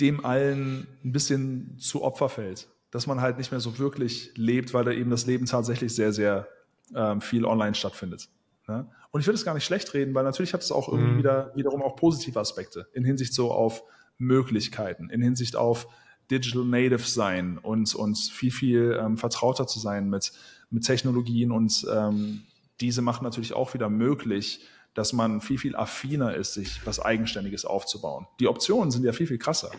dem 0.00 0.24
allen 0.24 0.86
ein 1.04 1.12
bisschen 1.12 1.76
zu 1.78 2.02
Opfer 2.02 2.28
fällt. 2.28 2.68
Dass 2.90 3.06
man 3.06 3.20
halt 3.20 3.38
nicht 3.38 3.50
mehr 3.50 3.60
so 3.60 3.78
wirklich 3.78 4.32
lebt, 4.36 4.74
weil 4.74 4.84
da 4.84 4.90
eben 4.90 5.10
das 5.10 5.26
Leben 5.26 5.46
tatsächlich 5.46 5.94
sehr, 5.94 6.12
sehr 6.12 6.48
ähm, 6.94 7.20
viel 7.20 7.44
online 7.44 7.74
stattfindet. 7.74 8.28
Ne? 8.68 8.88
Und 9.10 9.20
ich 9.20 9.26
würde 9.26 9.36
es 9.36 9.44
gar 9.44 9.54
nicht 9.54 9.64
schlecht 9.64 9.94
reden, 9.94 10.14
weil 10.14 10.24
natürlich 10.24 10.54
hat 10.54 10.62
es 10.62 10.72
auch 10.72 10.88
irgendwie 10.88 11.12
mhm. 11.12 11.18
wieder, 11.18 11.52
wiederum 11.54 11.82
auch 11.82 11.96
positive 11.96 12.38
Aspekte 12.38 12.88
in 12.92 13.04
Hinsicht 13.04 13.32
so 13.32 13.50
auf 13.52 13.82
Möglichkeiten, 14.18 15.10
in 15.10 15.22
Hinsicht 15.22 15.56
auf 15.56 15.88
Digital 16.30 16.64
Native 16.64 16.98
sein 16.98 17.58
und, 17.58 17.94
und 17.94 18.18
viel, 18.18 18.50
viel 18.50 18.98
ähm, 19.00 19.16
vertrauter 19.16 19.66
zu 19.66 19.78
sein 19.78 20.08
mit, 20.10 20.32
mit 20.70 20.84
Technologien 20.84 21.52
und 21.52 21.86
ähm, 21.92 22.42
diese 22.80 23.02
machen 23.02 23.24
natürlich 23.24 23.54
auch 23.54 23.74
wieder 23.74 23.88
möglich, 23.88 24.60
dass 24.94 25.12
man 25.12 25.40
viel, 25.40 25.58
viel 25.58 25.76
affiner 25.76 26.34
ist, 26.34 26.54
sich 26.54 26.84
was 26.86 27.00
Eigenständiges 27.00 27.64
aufzubauen. 27.64 28.26
Die 28.40 28.48
Optionen 28.48 28.90
sind 28.90 29.04
ja 29.04 29.12
viel, 29.12 29.26
viel 29.26 29.38
krasser. 29.38 29.70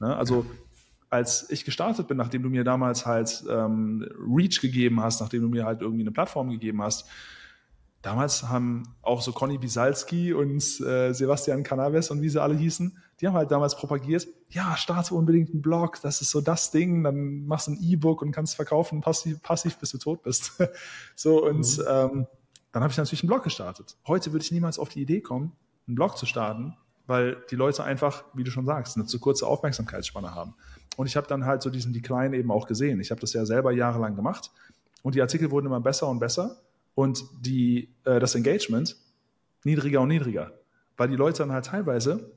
Ne? 0.00 0.14
Also 0.16 0.44
als 1.08 1.48
ich 1.50 1.64
gestartet 1.64 2.08
bin, 2.08 2.16
nachdem 2.16 2.42
du 2.42 2.48
mir 2.48 2.64
damals 2.64 3.06
halt 3.06 3.44
ähm, 3.48 4.06
Reach 4.18 4.60
gegeben 4.60 5.00
hast, 5.00 5.20
nachdem 5.20 5.42
du 5.42 5.48
mir 5.48 5.64
halt 5.64 5.80
irgendwie 5.80 6.02
eine 6.02 6.10
Plattform 6.10 6.50
gegeben 6.50 6.82
hast, 6.82 7.08
damals 8.02 8.44
haben 8.44 8.84
auch 9.02 9.20
so 9.22 9.32
Conny 9.32 9.58
Bisalski 9.58 10.32
und 10.32 10.62
äh, 10.80 11.12
Sebastian 11.12 11.62
Canaves 11.62 12.10
und 12.10 12.22
wie 12.22 12.28
sie 12.28 12.40
alle 12.40 12.54
hießen, 12.54 12.96
die 13.20 13.26
haben 13.26 13.34
halt 13.34 13.50
damals 13.50 13.76
propagiert, 13.76 14.28
ja, 14.50 14.76
starte 14.76 15.14
unbedingt 15.14 15.50
einen 15.50 15.62
Blog, 15.62 16.00
das 16.02 16.20
ist 16.20 16.30
so 16.30 16.40
das 16.40 16.70
Ding, 16.70 17.02
dann 17.02 17.46
machst 17.46 17.66
du 17.66 17.72
ein 17.72 17.78
E-Book 17.80 18.22
und 18.22 18.32
kannst 18.32 18.56
verkaufen, 18.56 19.00
passiv, 19.00 19.42
passiv 19.42 19.78
bis 19.78 19.90
du 19.90 19.98
tot 19.98 20.22
bist. 20.22 20.52
so, 21.16 21.44
und 21.44 21.78
mhm. 21.78 21.84
ähm, 21.88 22.26
dann 22.72 22.82
habe 22.82 22.90
ich 22.90 22.98
natürlich 22.98 23.22
einen 23.22 23.28
Blog 23.28 23.42
gestartet. 23.42 23.96
Heute 24.06 24.32
würde 24.32 24.44
ich 24.44 24.52
niemals 24.52 24.78
auf 24.78 24.90
die 24.90 25.00
Idee 25.00 25.20
kommen, 25.22 25.52
einen 25.86 25.94
Blog 25.94 26.18
zu 26.18 26.26
starten, 26.26 26.76
weil 27.06 27.42
die 27.50 27.56
Leute 27.56 27.84
einfach, 27.84 28.24
wie 28.34 28.44
du 28.44 28.50
schon 28.50 28.66
sagst, 28.66 28.96
eine 28.96 29.06
zu 29.06 29.18
kurze 29.18 29.46
Aufmerksamkeitsspanne 29.46 30.34
haben. 30.34 30.54
Und 30.96 31.06
ich 31.06 31.16
habe 31.16 31.26
dann 31.26 31.46
halt 31.46 31.62
so 31.62 31.70
diesen 31.70 31.92
Decline 31.92 32.36
eben 32.36 32.50
auch 32.50 32.66
gesehen. 32.66 33.00
Ich 33.00 33.10
habe 33.10 33.20
das 33.20 33.32
ja 33.32 33.46
selber 33.46 33.72
jahrelang 33.72 34.14
gemacht 34.14 34.50
und 35.02 35.14
die 35.14 35.22
Artikel 35.22 35.50
wurden 35.50 35.66
immer 35.66 35.80
besser 35.80 36.08
und 36.08 36.18
besser 36.18 36.58
und 36.96 37.24
die, 37.40 37.94
äh, 38.04 38.18
das 38.18 38.34
Engagement 38.34 38.96
niedriger 39.62 40.00
und 40.00 40.08
niedriger. 40.08 40.50
Weil 40.96 41.08
die 41.08 41.16
Leute 41.16 41.38
dann 41.38 41.52
halt 41.52 41.66
teilweise 41.66 42.32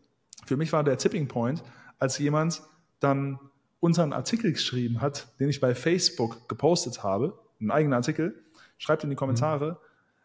für 0.46 0.58
mich 0.58 0.74
war 0.74 0.84
der 0.84 0.98
Tipping 0.98 1.28
Point, 1.28 1.64
als 2.00 2.18
jemand 2.18 2.62
dann 3.00 3.40
unter 3.80 4.04
einen 4.04 4.14
Artikel 4.14 4.52
geschrieben 4.52 5.02
hat, 5.02 5.28
den 5.40 5.50
ich 5.50 5.60
bei 5.60 5.76
Facebook 5.76 6.50
gepostet 6.50 7.04
habe, 7.04 7.38
einen 7.60 7.72
eigenen 7.72 7.94
Artikel, 7.94 8.44
schreibt 8.78 9.04
in 9.04 9.10
die 9.10 9.16
Kommentare, 9.16 9.72
mhm. 9.72 9.78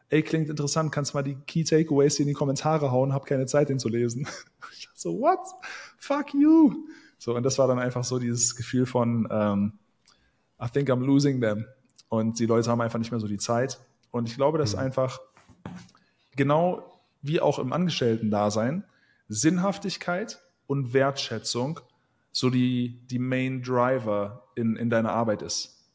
ey, 0.08 0.22
klingt 0.22 0.48
interessant, 0.48 0.92
kannst 0.92 1.14
mal 1.14 1.22
die 1.22 1.36
Key 1.46 1.64
Takeaways 1.64 2.18
in 2.20 2.26
die 2.26 2.32
Kommentare 2.32 2.90
hauen, 2.90 3.12
hab 3.12 3.26
keine 3.26 3.46
Zeit, 3.46 3.68
den 3.68 3.78
zu 3.78 3.88
lesen. 3.88 4.26
Ich 4.76 4.88
so, 4.94 5.20
what? 5.20 5.40
Fuck 5.98 6.32
you. 6.32 6.86
So, 7.18 7.36
und 7.36 7.42
das 7.42 7.58
war 7.58 7.68
dann 7.68 7.78
einfach 7.78 8.02
so 8.02 8.18
dieses 8.18 8.56
Gefühl 8.56 8.86
von, 8.86 9.28
ähm, 9.30 9.72
I 10.60 10.68
think 10.68 10.88
I'm 10.88 11.04
losing 11.04 11.40
them. 11.40 11.66
Und 12.08 12.38
die 12.38 12.46
Leute 12.46 12.70
haben 12.70 12.80
einfach 12.80 12.98
nicht 12.98 13.10
mehr 13.10 13.20
so 13.20 13.28
die 13.28 13.36
Zeit. 13.36 13.78
Und 14.14 14.28
ich 14.28 14.36
glaube, 14.36 14.58
dass 14.58 14.74
mhm. 14.74 14.78
einfach 14.78 15.18
genau 16.36 17.00
wie 17.20 17.40
auch 17.40 17.58
im 17.58 17.72
Angestellten-Dasein 17.72 18.84
Sinnhaftigkeit 19.26 20.40
und 20.68 20.92
Wertschätzung 20.92 21.80
so 22.30 22.48
die, 22.48 23.00
die 23.08 23.18
Main 23.18 23.62
Driver 23.62 24.46
in, 24.54 24.76
in 24.76 24.88
deiner 24.88 25.10
Arbeit 25.10 25.42
ist, 25.42 25.90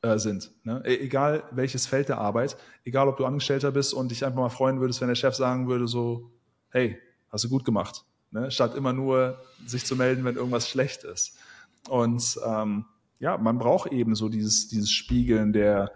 äh, 0.00 0.16
sind. 0.16 0.50
Ne? 0.64 0.82
E 0.86 0.96
egal 0.96 1.44
welches 1.50 1.86
Feld 1.86 2.08
der 2.08 2.16
Arbeit, 2.18 2.56
egal 2.86 3.06
ob 3.06 3.18
du 3.18 3.26
Angestellter 3.26 3.70
bist 3.70 3.92
und 3.92 4.10
dich 4.10 4.24
einfach 4.24 4.40
mal 4.40 4.48
freuen 4.48 4.80
würdest, 4.80 5.02
wenn 5.02 5.08
der 5.08 5.14
Chef 5.14 5.34
sagen 5.34 5.68
würde 5.68 5.86
so, 5.86 6.30
hey, 6.70 6.98
hast 7.30 7.44
du 7.44 7.50
gut 7.50 7.66
gemacht. 7.66 8.06
Ne? 8.30 8.50
Statt 8.50 8.74
immer 8.74 8.94
nur 8.94 9.42
sich 9.66 9.84
zu 9.84 9.94
melden, 9.94 10.24
wenn 10.24 10.36
irgendwas 10.36 10.70
schlecht 10.70 11.04
ist. 11.04 11.36
Und 11.90 12.40
ähm, 12.46 12.86
ja, 13.18 13.36
man 13.36 13.58
braucht 13.58 13.92
eben 13.92 14.14
so 14.14 14.30
dieses, 14.30 14.68
dieses 14.68 14.90
Spiegeln 14.90 15.52
der, 15.52 15.92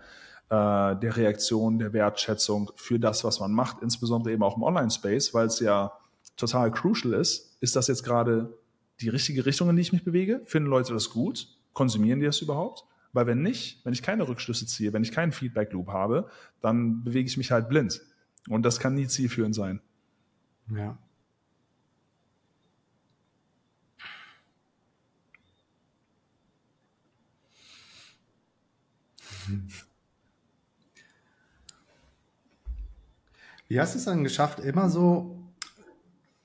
äh, 0.48 0.96
der 0.96 1.16
Reaktion, 1.16 1.80
der 1.80 1.92
Wertschätzung 1.92 2.70
für 2.76 3.00
das, 3.00 3.24
was 3.24 3.40
man 3.40 3.50
macht, 3.50 3.82
insbesondere 3.82 4.32
eben 4.32 4.44
auch 4.44 4.56
im 4.56 4.62
Online-Space, 4.62 5.34
weil 5.34 5.46
es 5.46 5.58
ja 5.58 5.92
total 6.36 6.70
crucial 6.70 7.14
ist, 7.14 7.56
ist 7.60 7.74
das 7.74 7.88
jetzt 7.88 8.04
gerade 8.04 8.56
die 9.00 9.08
richtige 9.08 9.44
Richtung, 9.44 9.68
in 9.70 9.76
die 9.76 9.82
ich 9.82 9.92
mich 9.92 10.04
bewege? 10.04 10.42
Finden 10.44 10.68
Leute 10.68 10.92
das 10.92 11.10
gut? 11.10 11.48
Konsumieren 11.72 12.20
die 12.20 12.26
das 12.26 12.40
überhaupt? 12.40 12.84
Weil 13.12 13.26
wenn 13.26 13.42
nicht, 13.42 13.84
wenn 13.84 13.92
ich 13.92 14.02
keine 14.02 14.28
Rückschlüsse 14.28 14.66
ziehe, 14.66 14.92
wenn 14.92 15.02
ich 15.02 15.10
keinen 15.10 15.32
Feedback-Loop 15.32 15.88
habe, 15.88 16.28
dann 16.60 17.02
bewege 17.02 17.26
ich 17.26 17.36
mich 17.36 17.50
halt 17.50 17.68
blind. 17.68 18.00
Und 18.48 18.62
das 18.62 18.78
kann 18.78 18.94
nie 18.94 19.08
zielführend 19.08 19.54
sein. 19.54 19.80
Ja. 20.70 20.96
Wie 33.68 33.80
hast 33.80 33.94
du 33.94 33.98
es 33.98 34.04
dann 34.04 34.24
geschafft, 34.24 34.60
immer 34.60 34.88
so 34.88 35.36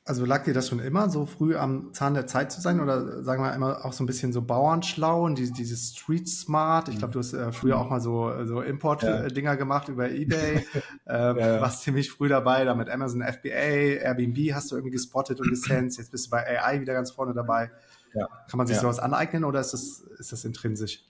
also 0.04 0.26
lag 0.26 0.44
dir 0.44 0.54
das 0.54 0.68
schon 0.68 0.80
immer 0.80 1.10
so 1.10 1.26
früh 1.26 1.56
am 1.56 1.94
Zahn 1.94 2.16
der 2.16 2.26
Zeit 2.26 2.52
zu 2.52 2.60
sein 2.60 2.80
oder 2.80 3.24
sagen 3.24 3.44
wir 3.44 3.54
immer 3.54 3.86
auch 3.86 3.94
so 3.94 4.04
ein 4.04 4.08
bisschen 4.08 4.34
so 4.34 4.42
Bauernschlau 4.42 5.26
und 5.26 5.38
die, 5.38 5.52
dieses 5.52 5.96
Street 5.96 6.28
Smart? 6.28 6.90
Ich 6.90 6.98
glaube, 6.98 7.14
du 7.14 7.20
hast 7.20 7.34
äh, 7.34 7.52
früher 7.52 7.78
auch 7.80 7.90
mal 7.90 8.02
so, 8.02 8.46
so 8.46 8.62
Import-Dinger 8.62 9.52
ja. 9.52 9.56
gemacht 9.56 9.90
über 9.90 10.10
Ebay. 10.10 10.66
ähm, 11.08 11.38
ja. 11.38 11.62
Warst 11.62 11.84
ziemlich 11.84 12.12
früh 12.12 12.28
dabei, 12.30 12.66
da 12.66 12.74
mit 12.74 12.90
Amazon 12.90 13.22
FBA, 13.22 14.02
Airbnb 14.02 14.54
hast 14.54 14.72
du 14.72 14.76
irgendwie 14.76 14.92
gespottet 14.92 15.40
und 15.40 15.50
Lizenz. 15.50 15.98
Jetzt 15.98 16.12
bist 16.12 16.26
du 16.26 16.32
bei 16.32 16.60
AI 16.60 16.82
wieder 16.82 16.94
ganz 16.94 17.12
vorne 17.12 17.34
dabei. 17.34 17.72
Ja. 18.14 18.28
Kann 18.50 18.58
man 18.58 18.66
sich 18.68 18.78
sowas 18.78 19.00
aneignen 19.00 19.44
oder 19.44 19.60
ist 19.62 19.72
das, 19.72 20.04
ist 20.18 20.32
das 20.32 20.44
intrinsisch? 20.44 21.06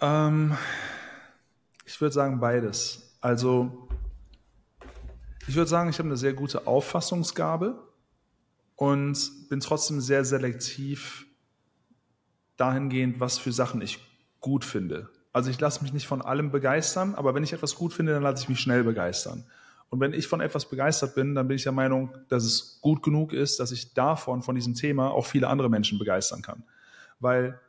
Ähm, 0.00 0.56
ich 1.86 1.98
würde 2.00 2.12
sagen 2.12 2.40
beides. 2.40 3.16
Also 3.22 3.88
ich 5.46 5.56
würde 5.56 5.68
sagen, 5.68 5.90
ich 5.90 5.98
habe 5.98 6.08
eine 6.08 6.16
sehr 6.16 6.34
gute 6.34 6.66
Auffassungsgabe 6.66 7.82
und 8.76 9.48
bin 9.48 9.60
trotzdem 9.60 10.00
sehr 10.00 10.24
selektiv 10.24 11.26
dahingehend, 12.56 13.20
was 13.20 13.38
für 13.38 13.52
Sachen 13.52 13.80
ich 13.80 13.98
gut 14.40 14.64
finde. 14.64 15.08
Also 15.32 15.50
ich 15.50 15.58
lasse 15.60 15.82
mich 15.82 15.92
nicht 15.92 16.06
von 16.06 16.22
allem 16.22 16.50
begeistern, 16.50 17.14
aber 17.14 17.34
wenn 17.34 17.42
ich 17.42 17.52
etwas 17.52 17.74
gut 17.74 17.92
finde, 17.92 18.12
dann 18.12 18.22
lasse 18.22 18.42
ich 18.42 18.48
mich 18.48 18.60
schnell 18.60 18.84
begeistern. 18.84 19.44
Und 19.88 20.00
wenn 20.00 20.12
ich 20.12 20.26
von 20.26 20.40
etwas 20.40 20.68
begeistert 20.68 21.14
bin, 21.14 21.34
dann 21.34 21.48
bin 21.48 21.56
ich 21.56 21.64
der 21.64 21.72
Meinung, 21.72 22.14
dass 22.28 22.44
es 22.44 22.78
gut 22.80 23.02
genug 23.02 23.32
ist, 23.32 23.60
dass 23.60 23.72
ich 23.72 23.94
davon, 23.94 24.42
von 24.42 24.54
diesem 24.54 24.74
Thema, 24.74 25.10
auch 25.10 25.26
viele 25.26 25.48
andere 25.48 25.68
Menschen 25.68 25.98
begeistern 25.98 26.42
kann. 26.42 26.62
Weil 27.20 27.60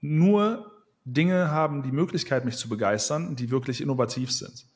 nur 0.00 0.70
Dinge 1.04 1.50
haben 1.50 1.82
die 1.82 1.92
Möglichkeit, 1.92 2.44
mich 2.44 2.56
zu 2.56 2.68
begeistern, 2.68 3.36
die 3.36 3.50
wirklich 3.50 3.80
innovativ 3.80 4.30
sind, 4.30 4.66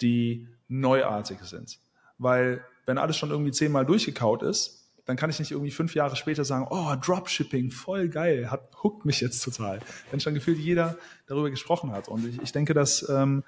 die 0.00 0.48
neuartig 0.68 1.38
sind. 1.42 1.80
Weil 2.18 2.64
wenn 2.86 2.98
alles 2.98 3.16
schon 3.16 3.30
irgendwie 3.30 3.52
zehnmal 3.52 3.84
durchgekaut 3.84 4.42
ist, 4.42 4.78
dann 5.04 5.16
kann 5.16 5.30
ich 5.30 5.38
nicht 5.38 5.52
irgendwie 5.52 5.70
fünf 5.70 5.94
Jahre 5.94 6.16
später 6.16 6.44
sagen, 6.44 6.66
oh, 6.68 6.94
Dropshipping, 7.00 7.70
voll 7.70 8.08
geil, 8.08 8.50
hat 8.50 8.70
hookt 8.82 9.06
mich 9.06 9.20
jetzt 9.20 9.42
total. 9.42 9.80
Wenn 10.10 10.20
schon 10.20 10.34
gefühlt 10.34 10.58
jeder 10.58 10.98
darüber 11.26 11.50
gesprochen 11.50 11.92
hat. 11.92 12.08
Und 12.08 12.26
ich, 12.26 12.42
ich 12.42 12.52
denke, 12.52 12.74
dass 12.74 13.08
ähm, 13.08 13.42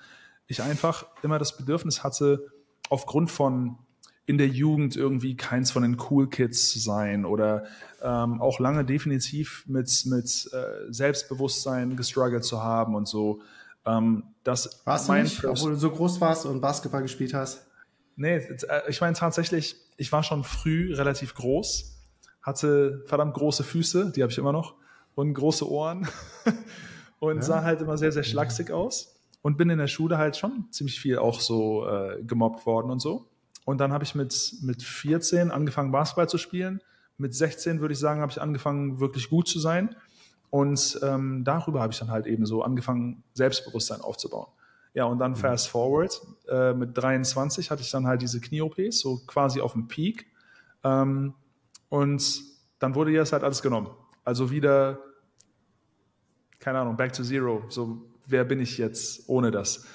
ich 0.47 0.63
einfach 0.63 1.07
immer 1.23 1.39
das 1.39 1.57
Bedürfnis 1.57 2.03
hatte, 2.03 2.51
aufgrund 2.89 3.31
von 3.31 3.79
in 4.25 4.39
der 4.39 4.49
Jugend 4.49 4.97
irgendwie 4.97 5.37
keins 5.37 5.71
von 5.71 5.83
den 5.83 5.99
Cool 6.09 6.29
Kids 6.31 6.71
zu 6.71 6.79
sein 6.79 7.25
oder 7.25 7.65
ähm, 8.01 8.41
auch 8.41 8.59
lange 8.61 8.85
definitiv 8.85 9.65
mit, 9.67 10.07
mit 10.07 10.51
äh, 10.53 10.93
Selbstbewusstsein 10.93 11.97
gestruggelt 11.97 12.45
zu 12.45 12.63
haben 12.63 12.95
und 12.95 13.09
so. 13.09 13.43
Ähm, 13.87 14.25
das 14.45 14.83
warst 14.85 15.09
du 15.09 15.13
nicht, 15.15 15.45
obwohl 15.45 15.73
du 15.73 15.77
so 15.77 15.91
groß 15.91 16.21
warst 16.21 16.47
und 16.47 16.61
Basketball 16.61 17.03
gespielt 17.03 17.35
hast? 17.35 17.67
Nee, 18.17 18.37
äh, 18.37 18.83
ich 18.89 19.01
meine 19.01 19.15
tatsächlich, 19.15 19.77
ich 19.97 20.13
war 20.13 20.23
schon 20.23 20.45
früh 20.45 20.95
relativ 20.95 21.35
groß, 21.35 21.99
hatte 22.43 23.03
verdammt 23.07 23.35
große 23.35 23.65
Füße, 23.65 24.13
die 24.15 24.23
habe 24.23 24.33
ich 24.33 24.39
immer 24.39 24.53
noch, 24.53 24.75
und 25.15 25.35
große 25.35 25.69
Ohren 25.71 26.09
und 27.19 27.37
ja. 27.37 27.43
sah 27.43 27.63
halt 27.63 27.81
immer 27.81 27.99
sehr, 27.99 28.13
sehr 28.13 28.23
schlaksig 28.23 28.71
aus 28.71 29.21
und 29.43 29.57
bin 29.57 29.71
in 29.71 29.79
der 29.79 29.87
Schule 29.87 30.19
halt 30.19 30.37
schon 30.37 30.67
ziemlich 30.71 31.01
viel 31.01 31.19
auch 31.19 31.41
so 31.41 31.87
äh, 31.87 32.23
gemobbt 32.23 32.67
worden 32.67 32.91
und 32.91 33.01
so. 33.01 33.27
Und 33.65 33.79
dann 33.79 33.93
habe 33.93 34.05
ich 34.05 34.15
mit, 34.15 34.55
mit 34.63 34.83
14 34.83 35.51
angefangen, 35.51 35.93
Basketball 35.93 36.29
zu 36.29 36.39
spielen. 36.39 36.81
Mit 37.19 37.35
16 37.35 37.81
würde 37.81 37.93
ich 37.93 38.01
sagen, 38.01 38.21
habe 38.21 38.33
ich 38.33 38.41
angefangen, 38.41 39.01
wirklich 39.01 39.29
gut 39.29 39.49
zu 39.49 39.61
sein. 39.61 39.95
Und 40.51 40.99
ähm, 41.03 41.45
darüber 41.45 41.81
habe 41.81 41.93
ich 41.93 41.99
dann 41.99 42.11
halt 42.11 42.27
eben 42.27 42.45
so 42.45 42.63
angefangen, 42.63 43.23
Selbstbewusstsein 43.35 44.01
aufzubauen. 44.01 44.49
Ja, 44.93 45.05
und 45.05 45.19
dann 45.19 45.33
mhm. 45.33 45.37
fast 45.37 45.69
forward, 45.69 46.21
äh, 46.49 46.75
mit 46.75 46.97
23 46.97 47.71
hatte 47.71 47.83
ich 47.83 47.91
dann 47.91 48.07
halt 48.07 48.23
diese 48.23 48.41
Knie-OPs, 48.41 48.99
so 48.99 49.21
quasi 49.27 49.61
auf 49.61 49.73
dem 49.73 49.87
Peak. 49.87 50.27
Ähm, 50.83 51.35
und 51.89 52.43
dann 52.81 52.95
wurde 52.95 53.13
jetzt 53.13 53.33
halt 53.33 53.45
alles 53.45 53.63
genommen. 53.63 53.91
Also 54.25 54.51
wieder, 54.51 54.99
keine 56.59 56.81
Ahnung, 56.81 56.97
back 56.97 57.13
to 57.13 57.23
zero. 57.23 57.65
So, 57.69 58.03
wer 58.27 58.45
bin 58.45 58.61
ich 58.61 58.79
jetzt 58.79 59.29
ohne 59.29 59.51
das? 59.53 59.87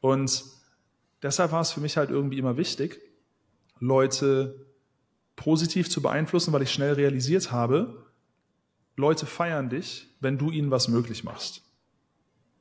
Und 0.00 0.44
deshalb 1.22 1.50
war 1.50 1.62
es 1.62 1.72
für 1.72 1.80
mich 1.80 1.96
halt 1.96 2.10
irgendwie 2.10 2.38
immer 2.38 2.56
wichtig, 2.56 3.00
Leute 3.80 4.66
positiv 5.36 5.90
zu 5.90 6.00
beeinflussen, 6.00 6.52
weil 6.52 6.62
ich 6.62 6.72
schnell 6.72 6.92
realisiert 6.92 7.50
habe, 7.50 8.03
Leute 8.96 9.26
feiern 9.26 9.68
dich, 9.68 10.08
wenn 10.20 10.38
du 10.38 10.50
ihnen 10.50 10.70
was 10.70 10.88
möglich 10.88 11.24
machst. 11.24 11.62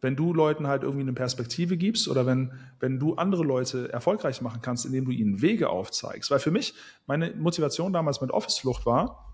Wenn 0.01 0.15
du 0.15 0.33
Leuten 0.33 0.67
halt 0.67 0.83
irgendwie 0.83 1.03
eine 1.03 1.13
Perspektive 1.13 1.77
gibst 1.77 2.09
oder 2.09 2.25
wenn, 2.25 2.51
wenn 2.79 2.99
du 2.99 3.15
andere 3.15 3.43
Leute 3.43 3.91
erfolgreich 3.93 4.41
machen 4.41 4.61
kannst, 4.61 4.85
indem 4.85 5.05
du 5.05 5.11
ihnen 5.11 5.41
Wege 5.41 5.69
aufzeigst. 5.69 6.29
Weil 6.29 6.39
für 6.39 6.51
mich, 6.51 6.73
meine 7.07 7.33
Motivation 7.35 7.93
damals 7.93 8.19
mit 8.19 8.31
Office-Flucht 8.31 8.85
war, 8.85 9.33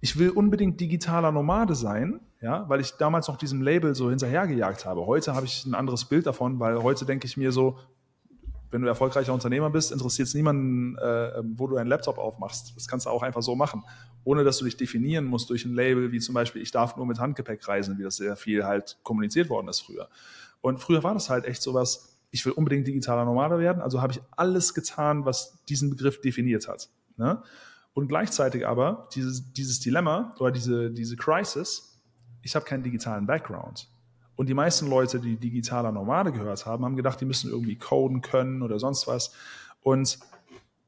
ich 0.00 0.18
will 0.18 0.30
unbedingt 0.30 0.80
digitaler 0.80 1.32
Nomade 1.32 1.74
sein, 1.74 2.20
ja, 2.40 2.68
weil 2.68 2.80
ich 2.80 2.92
damals 2.92 3.28
noch 3.28 3.36
diesem 3.36 3.62
Label 3.62 3.94
so 3.94 4.10
hinterhergejagt 4.10 4.84
habe. 4.84 5.06
Heute 5.06 5.34
habe 5.34 5.46
ich 5.46 5.64
ein 5.64 5.74
anderes 5.74 6.04
Bild 6.04 6.26
davon, 6.26 6.60
weil 6.60 6.82
heute 6.82 7.04
denke 7.04 7.26
ich 7.26 7.36
mir 7.36 7.50
so, 7.50 7.78
wenn 8.70 8.82
du 8.82 8.88
erfolgreicher 8.88 9.32
Unternehmer 9.32 9.70
bist, 9.70 9.92
interessiert 9.92 10.28
es 10.28 10.34
niemanden, 10.34 10.96
äh, 10.98 11.42
wo 11.42 11.66
du 11.66 11.76
deinen 11.76 11.86
Laptop 11.86 12.18
aufmachst. 12.18 12.74
Das 12.76 12.86
kannst 12.86 13.06
du 13.06 13.10
auch 13.10 13.22
einfach 13.22 13.42
so 13.42 13.54
machen, 13.54 13.84
ohne 14.24 14.44
dass 14.44 14.58
du 14.58 14.64
dich 14.64 14.76
definieren 14.76 15.24
musst 15.24 15.48
durch 15.50 15.64
ein 15.64 15.74
Label, 15.74 16.12
wie 16.12 16.20
zum 16.20 16.34
Beispiel, 16.34 16.60
ich 16.60 16.70
darf 16.70 16.96
nur 16.96 17.06
mit 17.06 17.18
Handgepäck 17.18 17.66
reisen, 17.66 17.98
wie 17.98 18.02
das 18.02 18.16
sehr 18.16 18.36
viel 18.36 18.64
halt 18.64 18.98
kommuniziert 19.02 19.48
worden 19.48 19.68
ist 19.68 19.80
früher. 19.80 20.08
Und 20.60 20.80
früher 20.80 21.02
war 21.02 21.14
das 21.14 21.30
halt 21.30 21.44
echt 21.44 21.62
sowas, 21.62 22.18
ich 22.30 22.44
will 22.44 22.52
unbedingt 22.52 22.86
digitaler 22.86 23.24
Nomade 23.24 23.58
werden, 23.58 23.80
also 23.80 24.02
habe 24.02 24.12
ich 24.12 24.20
alles 24.32 24.74
getan, 24.74 25.24
was 25.24 25.64
diesen 25.64 25.90
Begriff 25.90 26.20
definiert 26.20 26.68
hat. 26.68 26.90
Ne? 27.16 27.42
Und 27.94 28.08
gleichzeitig 28.08 28.66
aber 28.66 29.08
dieses, 29.14 29.52
dieses 29.52 29.80
Dilemma 29.80 30.34
oder 30.38 30.50
diese, 30.50 30.90
diese 30.90 31.16
Crisis, 31.16 31.98
ich 32.42 32.54
habe 32.54 32.64
keinen 32.64 32.82
digitalen 32.82 33.26
Background. 33.26 33.88
Und 34.38 34.48
die 34.48 34.54
meisten 34.54 34.88
Leute, 34.88 35.18
die 35.18 35.34
digitaler 35.34 35.90
Nomade 35.90 36.30
gehört 36.30 36.64
haben, 36.64 36.84
haben 36.84 36.94
gedacht, 36.94 37.20
die 37.20 37.24
müssen 37.24 37.50
irgendwie 37.50 37.74
coden 37.74 38.20
können 38.20 38.62
oder 38.62 38.78
sonst 38.78 39.08
was. 39.08 39.34
Und 39.82 40.20